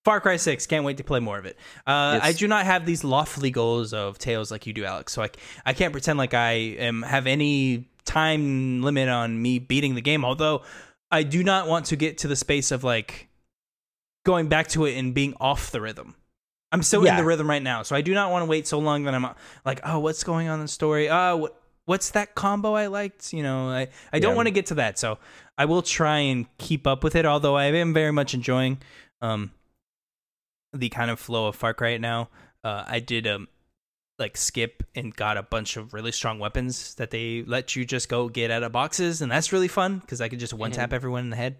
Far 0.04 0.20
Cry 0.20 0.36
Six. 0.36 0.66
Can't 0.66 0.84
wait 0.84 0.96
to 0.98 1.04
play 1.04 1.20
more 1.20 1.38
of 1.38 1.46
it. 1.46 1.56
Uh, 1.86 2.18
Yes. 2.18 2.24
I 2.24 2.32
do 2.32 2.48
not 2.48 2.64
have 2.64 2.86
these 2.86 3.04
lofty 3.04 3.50
goals 3.50 3.92
of 3.92 4.18
Tales 4.18 4.50
like 4.50 4.66
you 4.66 4.72
do, 4.72 4.84
Alex. 4.84 5.12
So 5.12 5.22
I 5.22 5.30
I 5.66 5.72
can't 5.74 5.92
pretend 5.92 6.18
like 6.18 6.34
I 6.34 6.52
am 6.52 7.02
have 7.02 7.26
any 7.26 7.88
time 8.04 8.82
limit 8.82 9.08
on 9.08 9.40
me 9.40 9.58
beating 9.58 9.94
the 9.94 10.00
game. 10.02 10.24
Although 10.24 10.62
I 11.10 11.22
do 11.22 11.42
not 11.44 11.68
want 11.68 11.86
to 11.86 11.96
get 11.96 12.18
to 12.18 12.28
the 12.28 12.36
space 12.36 12.70
of 12.70 12.84
like 12.84 13.28
going 14.24 14.48
back 14.48 14.68
to 14.68 14.84
it 14.86 14.96
and 14.96 15.14
being 15.14 15.34
off 15.40 15.70
the 15.70 15.80
rhythm. 15.80 16.14
I'm 16.72 16.82
still 16.82 17.04
in 17.04 17.16
the 17.16 17.24
rhythm 17.24 17.48
right 17.48 17.62
now, 17.62 17.82
so 17.84 17.94
I 17.94 18.00
do 18.00 18.14
not 18.14 18.32
want 18.32 18.42
to 18.42 18.46
wait 18.46 18.66
so 18.66 18.80
long 18.80 19.04
that 19.04 19.14
I'm 19.14 19.24
like, 19.64 19.80
oh, 19.84 20.00
what's 20.00 20.24
going 20.24 20.48
on 20.48 20.58
in 20.58 20.64
the 20.64 20.68
story? 20.68 21.08
Uh, 21.08 21.36
what 21.36 21.60
what's 21.84 22.10
that 22.10 22.34
combo 22.34 22.74
I 22.74 22.86
liked? 22.88 23.32
You 23.32 23.44
know, 23.44 23.68
I 23.70 23.88
I 24.12 24.18
don't 24.18 24.32
Yeah. 24.32 24.36
want 24.36 24.46
to 24.48 24.50
get 24.50 24.66
to 24.66 24.74
that, 24.76 24.98
so 24.98 25.18
I 25.56 25.66
will 25.66 25.82
try 25.82 26.18
and 26.18 26.46
keep 26.58 26.86
up 26.88 27.04
with 27.04 27.14
it. 27.14 27.26
Although 27.26 27.54
I 27.54 27.66
am 27.66 27.94
very 27.94 28.10
much 28.10 28.34
enjoying 28.34 28.78
um 29.22 29.52
the 30.72 30.88
kind 30.88 31.10
of 31.12 31.20
flow 31.20 31.46
of 31.46 31.54
Far 31.54 31.74
Cry 31.74 31.90
right 31.92 32.00
now. 32.00 32.28
Uh, 32.64 32.82
I 32.88 32.98
did 32.98 33.26
um 33.28 33.46
like 34.18 34.36
skip 34.36 34.82
and 34.94 35.14
got 35.14 35.36
a 35.36 35.42
bunch 35.42 35.76
of 35.76 35.92
really 35.92 36.12
strong 36.12 36.38
weapons 36.38 36.94
that 36.96 37.10
they 37.10 37.42
let 37.46 37.74
you 37.74 37.84
just 37.84 38.08
go 38.08 38.28
get 38.28 38.50
out 38.50 38.62
of 38.62 38.72
boxes, 38.72 39.22
and 39.22 39.30
that's 39.30 39.52
really 39.52 39.68
fun 39.68 39.98
because 39.98 40.20
I 40.20 40.28
could 40.28 40.38
just 40.38 40.54
one 40.54 40.70
tap 40.70 40.92
everyone 40.92 41.24
in 41.24 41.30
the 41.30 41.36
head. 41.36 41.56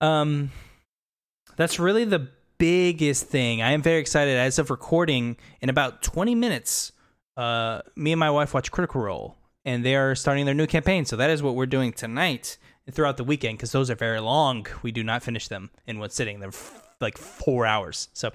Um, 0.00 0.50
that's 1.56 1.78
really 1.78 2.04
the 2.04 2.28
biggest 2.58 3.26
thing. 3.26 3.62
I 3.62 3.72
am 3.72 3.82
very 3.82 4.00
excited. 4.00 4.36
As 4.36 4.58
of 4.58 4.70
recording, 4.70 5.36
in 5.60 5.68
about 5.68 6.02
twenty 6.02 6.34
minutes, 6.34 6.92
uh, 7.36 7.80
me 7.96 8.12
and 8.12 8.20
my 8.20 8.30
wife 8.30 8.52
watch 8.52 8.70
Critical 8.70 9.00
Role, 9.00 9.36
and 9.64 9.84
they 9.84 9.96
are 9.96 10.14
starting 10.14 10.44
their 10.44 10.54
new 10.54 10.66
campaign. 10.66 11.04
So 11.04 11.16
that 11.16 11.30
is 11.30 11.42
what 11.42 11.54
we're 11.54 11.66
doing 11.66 11.92
tonight 11.92 12.58
and 12.86 12.94
throughout 12.94 13.16
the 13.16 13.24
weekend 13.24 13.56
because 13.56 13.72
those 13.72 13.90
are 13.90 13.94
very 13.94 14.20
long. 14.20 14.66
We 14.82 14.92
do 14.92 15.02
not 15.02 15.22
finish 15.22 15.48
them 15.48 15.70
in 15.86 15.98
one 15.98 16.10
sitting. 16.10 16.40
They're 16.40 16.52
like 17.00 17.18
four 17.18 17.66
hours. 17.66 18.08
So 18.12 18.30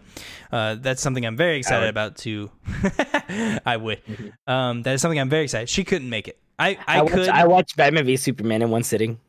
uh, 0.51 0.76
that's 0.76 1.01
something 1.01 1.26
I'm 1.26 1.38
very 1.38 1.57
excited 1.57 1.86
would. 1.86 1.89
about. 1.89 2.18
To 2.18 2.51
I 3.66 3.78
would. 3.78 4.01
Um, 4.47 4.84
that 4.84 4.93
is 4.93 5.01
something 5.01 5.20
I'm 5.20 5.30
very 5.30 5.43
excited. 5.43 5.70
She 5.70 5.84
couldn't 5.84 6.10
make 6.10 6.28
it. 6.28 6.38
I 6.57 6.78
I, 6.88 6.99
I, 6.99 7.01
watched, 7.01 7.14
could. 7.14 7.30
I 7.30 7.41
I, 7.41 7.47
watched 7.47 7.78
Batman 7.78 8.05
v 8.05 8.18
Superman 8.18 8.62
in 8.62 8.70
one 8.70 8.84
sitting. 8.84 9.20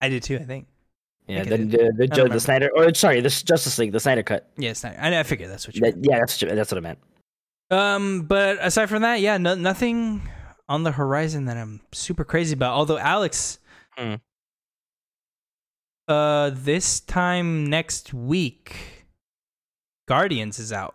I 0.00 0.08
did 0.08 0.22
too. 0.22 0.36
I 0.36 0.44
think. 0.44 0.66
Yeah, 1.28 1.40
I 1.40 1.44
the 1.44 1.56
the, 1.58 1.92
the, 1.96 2.06
Joe, 2.08 2.28
the 2.28 2.40
Snyder 2.40 2.70
or 2.74 2.92
sorry, 2.94 3.20
the 3.20 3.28
Justice 3.28 3.78
League, 3.78 3.92
the 3.92 4.00
Snyder 4.00 4.22
cut. 4.22 4.50
Yes, 4.56 4.84
I, 4.84 4.96
I 4.98 5.22
figured 5.22 5.50
that's 5.50 5.66
what 5.66 5.76
you. 5.76 5.82
That, 5.82 5.94
yeah, 6.02 6.18
that's 6.18 6.38
that's 6.38 6.72
what 6.72 6.78
I 6.78 6.80
meant. 6.80 6.98
Um, 7.70 8.22
but 8.22 8.58
aside 8.60 8.88
from 8.88 9.02
that, 9.02 9.20
yeah, 9.20 9.38
no, 9.38 9.54
nothing 9.54 10.28
on 10.68 10.82
the 10.82 10.92
horizon 10.92 11.46
that 11.46 11.56
I'm 11.56 11.80
super 11.92 12.24
crazy 12.24 12.54
about. 12.54 12.74
Although 12.74 12.98
Alex, 12.98 13.60
Hmm. 13.96 14.14
Uh, 16.08 16.50
this 16.52 17.00
time 17.00 17.64
next 17.66 18.12
week, 18.14 19.06
Guardians 20.08 20.58
is 20.58 20.72
out. 20.72 20.94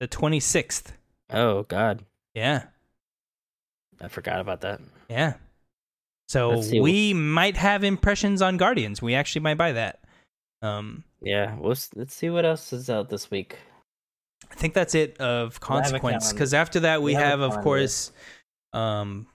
The 0.00 0.06
twenty 0.06 0.40
sixth. 0.40 0.92
Oh 1.30 1.62
God, 1.64 2.04
Yeah, 2.34 2.64
I 4.00 4.08
forgot 4.08 4.40
about 4.40 4.60
that. 4.62 4.80
yeah. 5.08 5.34
So 6.28 6.62
we 6.80 7.12
might 7.12 7.56
have 7.56 7.84
impressions 7.84 8.40
on 8.42 8.56
Guardians. 8.56 9.00
We 9.02 9.14
actually 9.14 9.42
might 9.42 9.58
buy 9.58 9.72
that. 9.72 10.00
Um, 10.62 11.04
Yeah, 11.20 11.54
we'll, 11.56 11.76
let's 11.94 12.14
see 12.14 12.30
what 12.30 12.44
else 12.46 12.72
is 12.72 12.88
out 12.88 13.10
this 13.10 13.30
week. 13.30 13.58
I 14.50 14.54
think 14.54 14.72
that's 14.72 14.94
it 14.94 15.18
of 15.18 15.60
We'll 15.68 15.80
have 15.80 15.88
a 15.88 15.90
consequence. 15.90 16.32
Because 16.32 16.54
after 16.54 16.80
that, 16.80 17.02
we 17.02 17.12
We'll 17.12 17.22
have 17.22 17.40
have, 17.40 17.52
of 17.52 17.62
course, 17.62 18.10
um, 18.72 19.26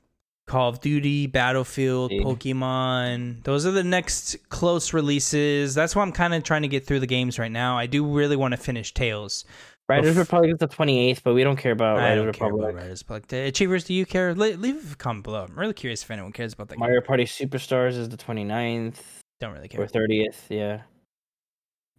Call 0.49 0.69
of 0.69 0.81
Duty, 0.81 1.27
Battlefield, 1.27 2.11
Indeed. 2.11 2.25
Pokemon. 2.25 3.43
Those 3.43 3.65
are 3.65 3.71
the 3.71 3.83
next 3.83 4.35
close 4.49 4.93
releases. 4.93 5.73
That's 5.75 5.95
why 5.95 6.01
I'm 6.01 6.11
kind 6.11 6.33
of 6.33 6.43
trying 6.43 6.63
to 6.63 6.67
get 6.67 6.85
through 6.85 6.99
the 6.99 7.07
games 7.07 7.39
right 7.39 7.51
now. 7.51 7.77
I 7.77 7.85
do 7.85 8.05
really 8.05 8.35
want 8.35 8.51
to 8.53 8.57
finish 8.57 8.93
Tales. 8.93 9.45
Riders 9.87 10.11
Oof. 10.17 10.27
Republic 10.27 10.51
is 10.51 10.59
the 10.59 10.67
twenty 10.67 10.99
eighth, 11.09 11.21
but 11.23 11.33
we 11.33 11.43
don't 11.43 11.55
care 11.55 11.71
about 11.71 11.97
Riders 11.97 12.35
care 12.35 12.47
Republic. 12.49 12.69
about 12.71 12.81
Riders 12.83 13.01
Republic. 13.07 13.31
Achievers, 13.33 13.83
do 13.85 13.93
you 13.95 14.05
care? 14.05 14.35
Le- 14.35 14.55
leave 14.57 14.93
a 14.93 14.95
comment 14.95 15.23
below. 15.23 15.45
I'm 15.49 15.57
really 15.57 15.73
curious 15.73 16.03
if 16.03 16.11
anyone 16.11 16.31
cares 16.31 16.53
about 16.53 16.67
that. 16.69 16.75
game. 16.75 16.79
Mario 16.81 17.01
Party 17.01 17.23
Superstars 17.23 17.97
is 17.97 18.07
the 18.09 18.17
29th 18.17 18.97
Don't 19.39 19.53
really 19.53 19.67
care. 19.67 19.81
or 19.81 19.87
thirtieth. 19.87 20.45
Yeah. 20.49 20.81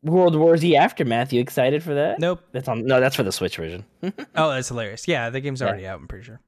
World 0.02 0.34
War 0.36 0.56
Z 0.56 0.76
Aftermath. 0.76 1.32
You 1.32 1.40
excited 1.40 1.82
for 1.82 1.94
that? 1.94 2.18
Nope. 2.20 2.40
That's 2.52 2.68
on. 2.68 2.86
No, 2.86 3.00
that's 3.00 3.16
for 3.16 3.22
the 3.22 3.32
Switch 3.32 3.56
version. 3.56 3.84
Oh, 4.36 4.50
that's 4.50 4.68
hilarious. 4.68 5.06
Yeah, 5.08 5.28
the 5.30 5.40
game's 5.40 5.60
Yeah. 5.60 5.66
already 5.68 5.86
out. 5.86 5.98
I'm 6.00 6.08
pretty 6.08 6.24
sure. 6.24 6.40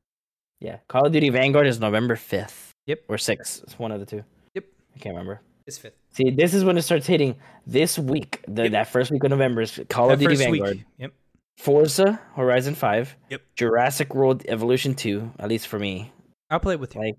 Yeah. 0.63 0.79
Call 0.89 1.07
of 1.07 1.13
Duty 1.13 1.29
Vanguard 1.31 1.67
is 1.67 1.81
November 1.81 2.17
fifth. 2.17 2.71
Yep. 2.87 3.01
Or 3.09 3.19
sixth. 3.19 3.63
It's 3.65 3.79
one 3.79 3.93
of 3.93 4.01
the 4.01 4.07
two. 4.07 4.25
Yep. 4.55 4.65
I 4.95 4.99
can't 4.99 5.15
remember. 5.15 5.41
It's 5.67 5.79
fifth. 5.79 5.95
See, 6.11 6.31
this 6.31 6.55
is 6.55 6.65
when 6.65 6.77
it 6.77 6.83
starts 6.83 7.07
hitting 7.07 7.37
this 7.67 7.99
week. 7.99 8.45
The, 8.49 8.65
Yep. 8.65 8.73
That 8.73 8.89
first 8.89 9.11
week 9.11 9.23
of 9.25 9.31
November 9.31 9.61
is 9.63 9.81
Call 9.89 10.09
That 10.09 10.15
of 10.15 10.21
Duty 10.21 10.37
Vanguard, 10.37 10.77
week. 10.77 10.85
Yep. 10.99 11.13
Forza 11.59 12.21
Horizon 12.35 12.75
Five, 12.75 13.15
Yep. 13.31 13.43
Jurassic 13.57 14.15
World 14.15 14.43
Evolution 14.49 14.95
Two. 14.95 15.31
At 15.39 15.49
least 15.49 15.69
for 15.69 15.79
me, 15.79 16.13
I'll 16.51 16.59
play 16.61 16.75
it 16.75 16.81
with 16.81 16.95
you. 16.95 17.01
like, 17.03 17.17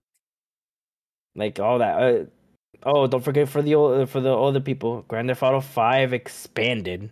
like 1.35 1.59
all 1.59 1.79
that. 1.79 2.01
Uh, 2.01 2.25
Oh, 2.85 3.07
don't 3.07 3.23
forget 3.23 3.47
for 3.47 3.61
the 3.61 3.75
old, 3.75 4.09
for 4.09 4.19
the 4.19 4.29
older 4.31 4.59
people, 4.59 5.05
Grand 5.07 5.29
Theft 5.29 5.41
Auto 5.41 5.61
Five 5.61 6.11
expanded. 6.11 7.11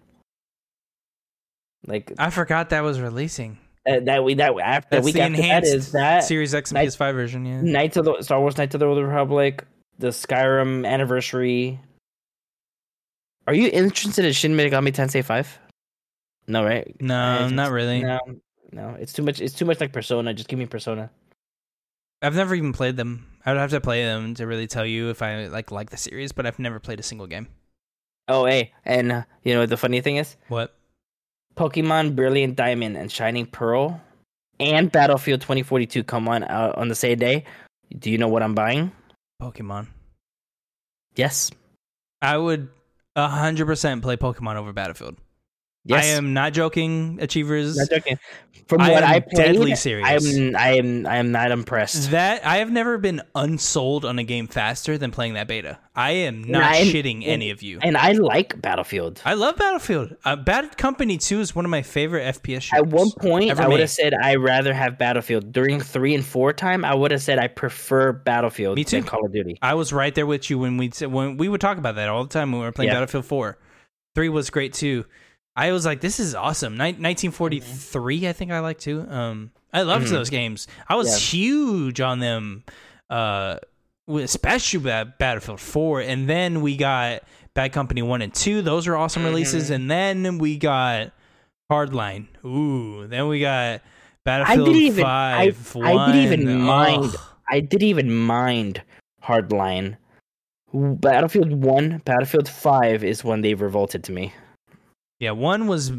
Like 1.87 2.11
I 2.17 2.29
forgot 2.29 2.69
that 2.71 2.81
was 2.83 2.99
releasing. 2.99 3.57
Uh, 3.89 3.99
that 4.01 4.23
we 4.23 4.35
that 4.35 4.53
after 4.59 4.87
That's 4.97 5.05
week 5.05 5.15
the 5.15 5.21
after 5.21 5.37
that 5.41 5.63
is 5.63 5.91
that 5.93 6.23
Series 6.23 6.53
X 6.53 6.71
and 6.71 6.75
Night- 6.75 6.87
PS5 6.89 7.13
version. 7.13 7.45
Yeah. 7.45 7.61
Knights 7.61 7.97
of 7.97 8.05
the 8.05 8.21
Star 8.21 8.39
Wars 8.39 8.57
Knights 8.57 8.75
of 8.75 8.79
the 8.79 8.85
Old 8.85 8.97
Republic, 9.03 9.65
the 9.99 10.07
Skyrim 10.09 10.85
anniversary. 10.87 11.79
Are 13.47 13.53
you 13.53 13.69
interested 13.73 14.23
in 14.25 14.33
Shin 14.33 14.53
Megami 14.55 14.93
Tensei 14.93 15.23
Five? 15.23 15.57
No, 16.47 16.63
right? 16.63 16.95
No, 17.01 17.15
Uh, 17.45 17.49
not 17.49 17.71
really. 17.71 18.01
No, 18.03 18.19
no, 18.71 18.95
it's 18.99 19.13
too 19.13 19.23
much. 19.23 19.41
It's 19.41 19.53
too 19.53 19.65
much 19.65 19.79
like 19.79 19.91
Persona. 19.93 20.33
Just 20.33 20.47
give 20.49 20.59
me 20.59 20.65
Persona. 20.65 21.09
I've 22.21 22.35
never 22.35 22.53
even 22.53 22.71
played 22.73 22.97
them. 22.97 23.25
I 23.45 23.51
would 23.51 23.59
have 23.59 23.71
to 23.71 23.81
play 23.81 24.03
them 24.03 24.35
to 24.35 24.45
really 24.45 24.67
tell 24.67 24.85
you 24.85 25.09
if 25.09 25.21
I 25.23 25.47
like 25.47 25.71
like 25.71 25.89
the 25.89 25.97
series, 25.97 26.31
but 26.31 26.45
I've 26.45 26.59
never 26.59 26.79
played 26.79 26.99
a 26.99 27.03
single 27.03 27.25
game. 27.27 27.47
Oh, 28.27 28.45
hey, 28.45 28.71
and 28.85 29.11
uh, 29.11 29.23
you 29.43 29.53
know 29.55 29.61
what 29.61 29.69
the 29.69 29.77
funny 29.77 29.99
thing 30.01 30.17
is, 30.17 30.37
What? 30.47 30.75
Pokemon 31.55 32.15
Brilliant 32.15 32.55
Diamond 32.55 32.97
and 32.97 33.11
Shining 33.11 33.45
Pearl, 33.45 34.01
and 34.59 34.91
Battlefield 34.91 35.41
2042 35.41 36.03
come 36.03 36.27
on 36.27 36.43
out 36.43 36.77
on 36.77 36.87
the 36.87 36.95
same 36.95 37.17
day. 37.17 37.45
Do 37.97 38.09
you 38.09 38.17
know 38.17 38.27
what 38.27 38.43
I'm 38.43 38.55
buying? 38.55 38.91
Pokemon. 39.41 39.87
Yes. 41.15 41.51
I 42.21 42.37
would 42.37 42.69
hundred 43.17 43.65
percent 43.65 44.01
play 44.01 44.15
Pokemon 44.15 44.55
over 44.55 44.71
Battlefield. 44.71 45.17
Yes. 45.83 46.03
I 46.03 46.07
am 46.09 46.33
not 46.33 46.53
joking, 46.53 47.17
Achievers. 47.21 47.75
Not 47.75 47.89
joking. 47.89 48.19
From 48.67 48.81
I 48.81 48.91
what 48.91 49.03
am 49.03 49.09
I 49.09 49.19
played, 49.19 49.35
deadly 49.47 49.75
serious. 49.75 50.07
I 50.07 50.13
am. 50.13 50.55
I 50.55 50.67
am. 50.77 51.05
I 51.07 51.17
am 51.17 51.31
not 51.31 51.51
impressed. 51.51 52.11
That 52.11 52.45
I 52.45 52.57
have 52.57 52.71
never 52.71 52.97
been 52.99 53.21
unsold 53.35 54.05
on 54.05 54.17
a 54.19 54.23
game 54.23 54.47
faster 54.47 54.97
than 54.97 55.11
playing 55.11 55.33
that 55.33 55.47
beta. 55.47 55.79
I 55.95 56.11
am 56.11 56.43
not 56.43 56.63
I- 56.63 56.83
shitting 56.83 57.23
any 57.25 57.49
of 57.49 57.63
you. 57.63 57.79
And 57.81 57.97
I 57.97 58.11
like 58.13 58.61
Battlefield. 58.61 59.21
I 59.25 59.33
love 59.33 59.57
Battlefield. 59.57 60.15
Uh, 60.23 60.37
Bad 60.37 60.77
Company 60.77 61.17
2 61.17 61.41
is 61.41 61.53
one 61.55 61.65
of 61.65 61.71
my 61.71 61.81
favorite 61.81 62.23
FPS 62.35 62.61
shooters. 62.61 62.71
At 62.73 62.87
one 62.87 63.11
point, 63.11 63.59
I 63.59 63.67
would 63.67 63.79
have 63.81 63.89
said 63.89 64.13
I'd 64.13 64.35
rather 64.35 64.73
have 64.73 64.97
Battlefield. 64.97 65.51
During 65.51 65.81
three 65.81 66.13
and 66.15 66.23
four 66.23 66.53
time, 66.53 66.85
I 66.85 66.93
would 66.93 67.11
have 67.11 67.21
said 67.23 67.39
I 67.39 67.47
prefer 67.47 68.13
Battlefield 68.13 68.77
Me 68.77 68.83
too. 68.85 68.97
than 68.97 69.03
Call 69.03 69.25
of 69.25 69.33
Duty. 69.33 69.57
I 69.61 69.73
was 69.73 69.91
right 69.91 70.13
there 70.15 70.27
with 70.27 70.49
you 70.49 70.59
when 70.59 70.77
we 70.77 70.89
when 71.01 71.35
we 71.37 71.49
would 71.49 71.59
talk 71.59 71.77
about 71.77 71.95
that 71.95 72.07
all 72.07 72.23
the 72.23 72.29
time 72.29 72.51
when 72.51 72.61
we 72.61 72.67
were 72.67 72.71
playing 72.71 72.89
Yeah. 72.89 72.95
Battlefield 72.95 73.25
4. 73.25 73.57
3 74.15 74.29
was 74.29 74.49
great 74.49 74.73
too. 74.73 75.03
I 75.55 75.71
was 75.71 75.85
like 75.85 76.01
this 76.01 76.19
is 76.19 76.33
awesome. 76.35 76.73
Nin- 76.73 77.01
1943 77.01 78.27
I 78.27 78.33
think 78.33 78.51
I 78.51 78.59
like 78.59 78.79
too. 78.79 79.05
Um 79.09 79.51
I 79.73 79.83
loved 79.83 80.07
Mhm. 80.07 80.11
those 80.11 80.29
games. 80.29 80.67
I 80.87 80.95
was 80.95 81.09
Yeah. 81.09 81.17
huge 81.39 82.01
on 82.01 82.19
them 82.19 82.63
uh 83.09 83.57
especially 84.09 84.79
Battlefield 85.19 85.59
4 85.59 86.01
and 86.01 86.27
then 86.29 86.61
we 86.61 86.75
got 86.77 87.23
Bad 87.53 87.71
Company 87.73 88.01
1 88.01 88.21
and 88.21 88.33
2. 88.33 88.61
Those 88.61 88.87
are 88.87 88.95
awesome 88.95 89.23
releases 89.23 89.65
Mm-hmm. 89.65 89.73
and 89.73 89.91
then 90.25 90.37
we 90.37 90.57
got 90.57 91.11
Hardline. 91.71 92.27
Ooh, 92.45 93.07
then 93.07 93.27
we 93.27 93.39
got 93.39 93.79
I 93.79 93.81
Battlefield 94.23 94.67
didn't 94.67 94.81
even. 94.83 95.03
5 95.03 95.77
I, 95.81 95.93
I 95.93 96.05
didn't 96.11 96.21
even 96.33 96.47
1. 96.47 96.61
mind. 96.65 97.15
I 97.49 97.59
didn't 97.59 97.87
even 97.87 98.11
mind 98.13 98.81
Hardline. 99.23 99.97
Battlefield 100.73 101.51
One, 101.63 102.01
Battlefield 102.05 102.47
Five 102.47 103.03
is 103.03 103.23
when 103.23 103.41
they 103.41 103.53
revolted 103.55 104.03
to 104.05 104.11
me. 104.11 104.33
Yeah, 105.21 105.31
one 105.31 105.67
was 105.67 105.91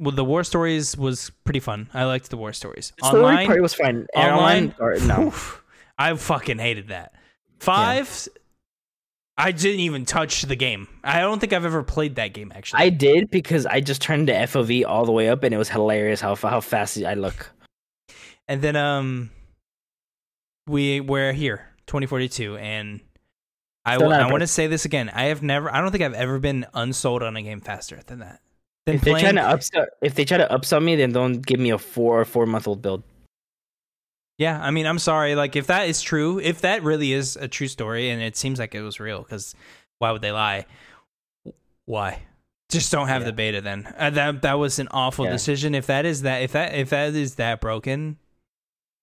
well, 0.00 0.10
the 0.10 0.24
war 0.24 0.42
stories 0.42 0.96
was 0.96 1.30
pretty 1.44 1.60
fun. 1.60 1.88
I 1.94 2.04
liked 2.04 2.28
the 2.28 2.36
war 2.36 2.52
stories. 2.52 2.92
The 2.98 3.06
story 3.06 3.22
Online, 3.22 3.46
part 3.46 3.62
was 3.62 3.72
fine. 3.72 4.06
And 4.16 4.32
online, 4.32 4.74
or- 4.80 4.96
no. 4.96 5.22
oof, 5.28 5.62
I 5.96 6.12
fucking 6.16 6.58
hated 6.58 6.88
that. 6.88 7.14
Five, 7.60 8.28
I 9.38 9.52
didn't 9.52 9.78
even 9.78 10.04
touch 10.04 10.42
the 10.42 10.56
game. 10.56 10.88
I 11.04 11.20
don't 11.20 11.38
think 11.38 11.52
I've 11.52 11.64
ever 11.64 11.84
played 11.84 12.16
that 12.16 12.34
game 12.34 12.52
actually. 12.52 12.80
I 12.80 12.88
did 12.88 13.30
because 13.30 13.64
I 13.64 13.78
just 13.78 14.02
turned 14.02 14.26
the 14.26 14.32
FOV 14.32 14.84
all 14.86 15.04
the 15.04 15.12
way 15.12 15.28
up, 15.28 15.44
and 15.44 15.54
it 15.54 15.58
was 15.58 15.68
hilarious 15.68 16.20
how 16.20 16.34
how 16.34 16.60
fast 16.60 16.98
I 16.98 17.14
look. 17.14 17.48
and 18.48 18.60
then 18.60 18.74
um, 18.74 19.30
we 20.66 20.98
we're 20.98 21.32
here, 21.32 21.68
2042, 21.86 22.56
and 22.56 22.98
I 23.84 23.96
Still 23.96 24.08
want 24.10 24.40
to 24.42 24.46
say 24.46 24.68
this 24.68 24.84
again. 24.84 25.10
I 25.12 25.24
have 25.24 25.42
never. 25.42 25.72
I 25.72 25.80
don't 25.80 25.90
think 25.90 26.04
I've 26.04 26.14
ever 26.14 26.38
been 26.38 26.66
unsold 26.72 27.22
on 27.22 27.36
a 27.36 27.42
game 27.42 27.60
faster 27.60 28.00
than 28.06 28.20
that. 28.20 28.40
Than 28.86 28.96
If 28.96 29.02
they 29.02 29.12
try 29.12 29.32
to 29.32 29.40
upsell, 29.40 29.86
if 30.00 30.14
they 30.14 30.24
try 30.24 30.38
to 30.38 30.46
upsell 30.46 30.82
me, 30.82 30.96
then 30.96 31.12
don't 31.12 31.44
give 31.44 31.58
me 31.58 31.70
a 31.70 31.78
four 31.78 32.20
or 32.20 32.24
four 32.24 32.46
month 32.46 32.68
old 32.68 32.80
build. 32.82 33.02
Yeah, 34.38 34.60
I 34.60 34.70
mean, 34.70 34.86
I'm 34.86 34.98
sorry. 34.98 35.34
Like, 35.34 35.56
if 35.56 35.66
that 35.68 35.88
is 35.88 36.00
true, 36.00 36.38
if 36.38 36.62
that 36.62 36.82
really 36.82 37.12
is 37.12 37.36
a 37.36 37.48
true 37.48 37.68
story, 37.68 38.10
and 38.10 38.22
it 38.22 38.36
seems 38.36 38.58
like 38.58 38.74
it 38.74 38.82
was 38.82 38.98
real, 38.98 39.22
because 39.22 39.54
why 39.98 40.10
would 40.10 40.22
they 40.22 40.32
lie? 40.32 40.66
Why? 41.84 42.22
Just 42.70 42.90
don't 42.90 43.08
have 43.08 43.22
Yeah. 43.22 43.26
the 43.26 43.32
beta 43.32 43.60
then. 43.60 43.92
Uh, 43.98 44.10
that 44.10 44.42
that 44.42 44.54
was 44.54 44.78
an 44.78 44.88
awful 44.90 45.26
Yeah. 45.26 45.32
decision. 45.32 45.74
If 45.74 45.86
that 45.86 46.06
is 46.06 46.22
that, 46.22 46.42
if 46.42 46.52
that 46.52 46.74
if 46.74 46.90
that 46.90 47.14
is 47.14 47.34
that 47.34 47.60
broken, 47.60 48.16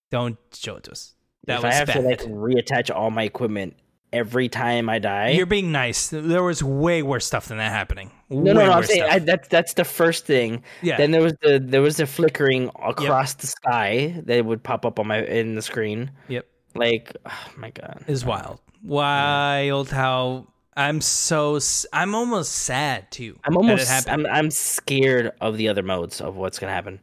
don't 0.10 0.38
show 0.53 0.77
it 0.77 0.84
to 0.85 0.91
us. 0.91 1.15
That 1.45 1.57
if 1.60 1.64
was 1.64 1.73
I 1.73 1.77
have 1.77 1.88
bad. 1.88 1.93
to 1.95 2.01
like 2.01 2.22
reattach 2.22 2.93
all 2.93 3.11
my 3.11 3.23
equipment 3.23 3.76
every 4.14 4.49
time 4.49 4.90
I 4.90 4.99
die, 4.99 5.30
You're 5.30 5.45
being 5.45 5.72
nice. 5.72 6.10
There 6.10 6.44
was 6.44 6.64
way 6.64 7.03
worse 7.03 7.26
stuff 7.26 7.48
than 7.48 7.57
that 7.57 7.72
happening. 7.72 8.11
no, 8.30 8.53
no, 8.53 8.65
no. 8.65 8.72
I'm 8.72 8.84
saying. 8.84 9.03
I, 9.03 9.19
that's 9.19 9.48
that's 9.48 9.73
the 9.73 9.86
first 9.86 10.26
thing. 10.26 10.64
yeah. 10.81 10.98
Then 10.98 11.11
there 11.11 11.22
was 11.22 11.34
the 11.41 11.60
there 11.64 11.81
was 11.81 11.98
the 11.98 12.06
flickering 12.06 12.69
across 12.84 13.34
the 13.36 13.48
sky 13.48 14.22
that 14.26 14.45
would 14.45 14.64
pop 14.64 14.86
up 14.86 14.99
on 14.99 15.07
my 15.07 15.23
in 15.23 15.56
the 15.56 15.61
screen. 15.61 16.11
Yep. 16.27 16.45
Like, 16.76 17.15
oh 17.26 17.52
my 17.57 17.72
god, 17.72 18.03
is 18.07 18.26
wild. 18.26 18.60
Wild 18.84 19.90
how 19.90 20.48
I'm 20.77 21.02
so 21.02 21.60
I'm 21.91 22.15
almost 22.15 22.53
sad 22.53 23.11
too. 23.11 23.38
I'm 23.44 23.53
that 23.53 23.57
almost. 23.57 24.10
I'm 24.10 24.26
I'm 24.27 24.49
scared 24.49 25.31
of 25.41 25.57
the 25.57 25.68
other 25.68 25.84
modes 25.84 26.22
of 26.22 26.36
what's 26.36 26.57
gonna 26.57 26.72
happen. 26.73 26.99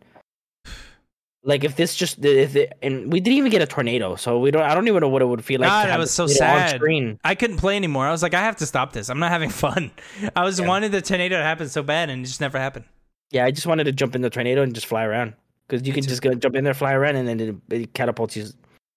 Like 1.49 1.63
if 1.63 1.77
this 1.77 1.95
just 1.95 2.25
if 2.25 2.57
it, 2.57 2.73
and 2.83 3.11
we 3.13 3.21
didn't 3.21 3.39
even 3.39 3.53
get 3.53 3.63
a 3.63 3.67
tornado, 3.67 4.17
so 4.17 4.41
we 4.41 4.51
don't. 4.51 4.63
I 4.63 4.75
don't 4.75 4.89
even 4.89 5.01
know 5.01 5.09
what 5.09 5.23
it 5.23 5.27
would 5.27 5.45
feel 5.45 5.61
like. 5.61 5.71
God, 5.71 5.89
have 5.89 6.01
was 6.01 6.11
so 6.11 6.27
sad. 6.27 6.81
I 7.25 7.35
couldn't 7.37 7.59
play 7.59 7.77
anymore. 7.77 8.05
I 8.05 8.11
was 8.11 8.21
like, 8.21 8.35
I 8.35 8.41
have 8.41 8.57
to 8.57 8.67
stop 8.67 8.93
this. 8.93 9.09
I'm 9.09 9.21
not 9.21 9.31
having 9.31 9.51
fun. 9.65 9.93
I 10.35 10.43
was 10.45 10.59
Yeah. 10.59 10.67
wanting 10.67 10.91
the 10.91 11.01
tornado 11.01 11.37
to 11.37 11.43
happen 11.45 11.69
so 11.69 11.85
bad, 11.85 12.11
and 12.11 12.23
it 12.23 12.27
just 12.27 12.41
never 12.41 12.59
happened. 12.59 12.85
Yeah, 13.31 13.45
I 13.45 13.53
just 13.53 13.65
wanted 13.67 13.85
to 13.85 13.93
jump 13.93 14.17
in 14.17 14.23
the 14.23 14.31
tornado 14.31 14.63
and 14.63 14.75
just 14.75 14.87
fly 14.89 15.05
around 15.05 15.35
because 15.69 15.87
you 15.87 15.93
Me 15.93 15.95
can 15.95 16.03
too. 16.03 16.09
just 16.11 16.21
go 16.23 16.35
jump 16.35 16.57
in 16.57 16.65
there, 16.65 16.75
fly 16.75 16.93
around, 16.95 17.15
and 17.15 17.29
then 17.29 17.41
it, 17.41 17.55
it 17.83 17.95
catapults 17.95 18.37
you. 18.37 18.47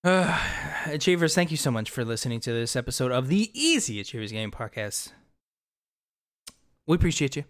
Uh, 0.03 0.35
Achievers, 0.87 1.35
thank 1.35 1.51
you 1.51 1.57
so 1.57 1.69
much 1.69 1.91
for 1.91 2.03
listening 2.03 2.39
to 2.39 2.51
this 2.51 2.75
episode 2.75 3.11
of 3.11 3.27
the 3.27 3.51
Easy 3.53 3.99
Achievers 3.99 4.31
Game 4.31 4.49
Podcast. 4.49 5.11
We 6.87 6.95
appreciate 6.95 7.35
you. 7.35 7.43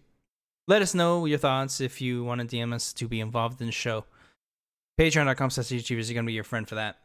Let 0.68 0.82
us 0.82 0.94
know 0.94 1.26
your 1.26 1.38
thoughts 1.38 1.80
if 1.80 2.02
you 2.02 2.26
want 2.26 2.42
to 2.42 2.48
DM 2.58 2.74
us 2.74 2.92
to 2.94 3.08
be 3.08 3.22
involved 3.22 3.62
in 3.62 3.68
the 3.68 3.72
show. 3.72 4.04
Patreon.com 5.00 5.50
slash 5.50 5.72
is 5.72 5.90
going 5.90 6.06
to 6.08 6.24
be 6.24 6.34
your 6.34 6.44
friend 6.44 6.68
for 6.68 6.76
that. 6.76 6.98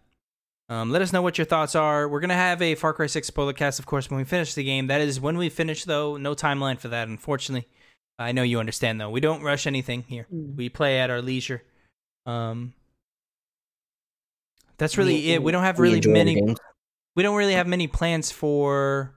Um, 0.69 0.91
let 0.91 1.01
us 1.01 1.13
know 1.13 1.23
what 1.23 1.39
your 1.39 1.45
thoughts 1.45 1.77
are. 1.77 2.09
We're 2.09 2.21
going 2.21 2.31
to 2.31 2.35
have 2.35 2.61
a 2.61 2.75
Far 2.75 2.93
Cry 2.93 3.07
6 3.07 3.25
spoiler 3.25 3.53
cast, 3.53 3.79
of 3.79 3.87
course, 3.87 4.11
when 4.11 4.19
we 4.19 4.25
finish 4.25 4.55
the 4.55 4.65
game. 4.65 4.89
That 4.89 5.01
is 5.01 5.21
when 5.21 5.39
we 5.39 5.49
finish, 5.49 5.85
though. 5.85 6.17
No 6.17 6.35
timeline 6.35 6.81
for 6.81 6.89
that, 6.89 7.07
unfortunately. 7.07 7.69
I 8.19 8.33
know 8.33 8.43
you 8.43 8.59
understand, 8.59 9.01
though. 9.01 9.11
We 9.11 9.21
don't 9.21 9.43
rush 9.43 9.67
anything 9.67 10.05
here. 10.09 10.27
We 10.31 10.69
play 10.69 10.99
at 10.99 11.11
our 11.11 11.23
leisure. 11.23 11.63
Um, 12.27 12.73
that's 14.77 14.99
really 14.99 15.15
We- 15.15 15.31
it. 15.33 15.43
We 15.43 15.53
don't 15.53 15.63
have 15.65 15.79
really 15.79 16.01
many 16.07 16.57
we 17.17 17.23
don't 17.23 17.37
really 17.37 17.55
have 17.55 17.69
many 17.69 17.87
plans 17.87 18.33
for 18.33 19.15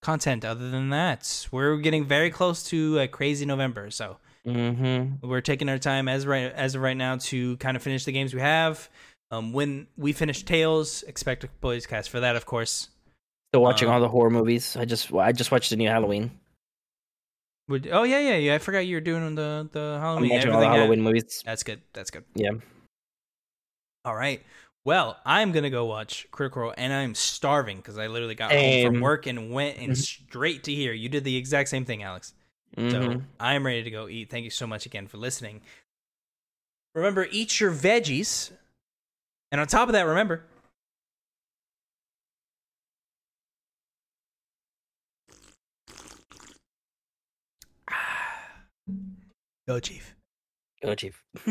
content 0.00 0.46
other 0.46 0.70
than 0.70 0.88
that. 0.90 1.46
We're 1.52 1.76
getting 1.76 2.06
very 2.06 2.30
close 2.30 2.62
to 2.70 3.00
a 3.00 3.08
crazy 3.08 3.44
November, 3.44 3.90
so 3.90 4.16
Mm-hmm. 4.46 5.26
we're 5.26 5.40
taking 5.40 5.68
our 5.70 5.78
time 5.78 6.06
as 6.06 6.26
right 6.26 6.52
as 6.52 6.74
of 6.74 6.82
right 6.82 6.96
now 6.96 7.16
to 7.16 7.56
kind 7.56 7.76
of 7.76 7.82
finish 7.82 8.04
the 8.04 8.12
games 8.12 8.34
we 8.34 8.40
have. 8.40 8.90
Um, 9.30 9.52
when 9.54 9.86
we 9.96 10.12
finish 10.12 10.42
Tales, 10.44 11.02
expect 11.04 11.44
a 11.44 11.48
boys 11.62 11.86
cast 11.86 12.10
for 12.10 12.20
that, 12.20 12.36
of 12.36 12.44
course. 12.44 12.88
Still 13.50 13.62
watching 13.62 13.88
Um, 13.88 13.94
all 13.94 14.00
the 14.00 14.08
horror 14.08 14.30
movies. 14.30 14.76
I 14.76 14.84
just 14.84 15.12
I 15.14 15.32
just 15.32 15.50
watched 15.50 15.70
the 15.70 15.76
new 15.76 15.88
Halloween. 15.88 16.30
Would, 17.68 17.88
oh 17.90 18.02
yeah, 18.02 18.18
yeah, 18.18 18.36
yeah. 18.36 18.54
I 18.54 18.58
forgot 18.58 18.80
you 18.80 18.96
were 18.96 19.00
doing 19.00 19.34
the 19.34 19.66
the 19.72 19.80
I'm 19.80 20.00
Halloween. 20.00 20.30
watching 20.30 20.50
all 20.52 20.60
the 20.60 20.66
everything 20.66 20.72
at- 20.72 20.78
Halloween 20.80 21.02
movies. 21.02 21.42
That's 21.46 21.62
good. 21.62 21.80
That's 21.94 22.10
good. 22.10 22.24
Yeah. 22.34 22.50
All 24.04 24.14
right. 24.14 24.42
Well, 24.84 25.16
I'm 25.24 25.52
gonna 25.52 25.70
go 25.70 25.86
watch 25.86 26.26
Critical 26.30 26.60
Role, 26.62 26.74
and 26.76 26.92
I'm 26.92 27.14
starving 27.14 27.78
because 27.78 27.96
I 27.96 28.08
literally 28.08 28.34
got 28.34 28.52
home 28.52 28.92
from 28.92 29.00
work 29.00 29.26
and 29.26 29.50
went 29.50 29.78
and 29.78 29.92
Mhm. 29.92 29.96
straight 29.96 30.64
to 30.64 30.74
here. 30.74 30.92
You 30.92 31.08
did 31.08 31.24
the 31.24 31.36
exact 31.38 31.70
same 31.70 31.86
thing, 31.86 32.02
Alex. 32.02 32.34
So 32.76 33.00
Mhm. 33.00 33.24
I'm 33.40 33.64
ready 33.66 33.82
to 33.82 33.90
go 33.90 34.08
eat. 34.08 34.30
Thank 34.30 34.44
you 34.44 34.50
so 34.50 34.66
much 34.66 34.86
again 34.86 35.06
for 35.06 35.16
listening. 35.16 35.62
Remember, 36.94 37.26
eat 37.30 37.60
your 37.60 37.72
veggies. 37.72 38.52
And 39.50 39.60
on 39.60 39.66
top 39.66 39.88
of 39.88 39.92
that, 39.92 40.02
remember. 40.02 40.44
Go, 49.68 49.80
Chief. 49.80 50.14
Go, 50.82 50.94
Chief. 50.94 51.22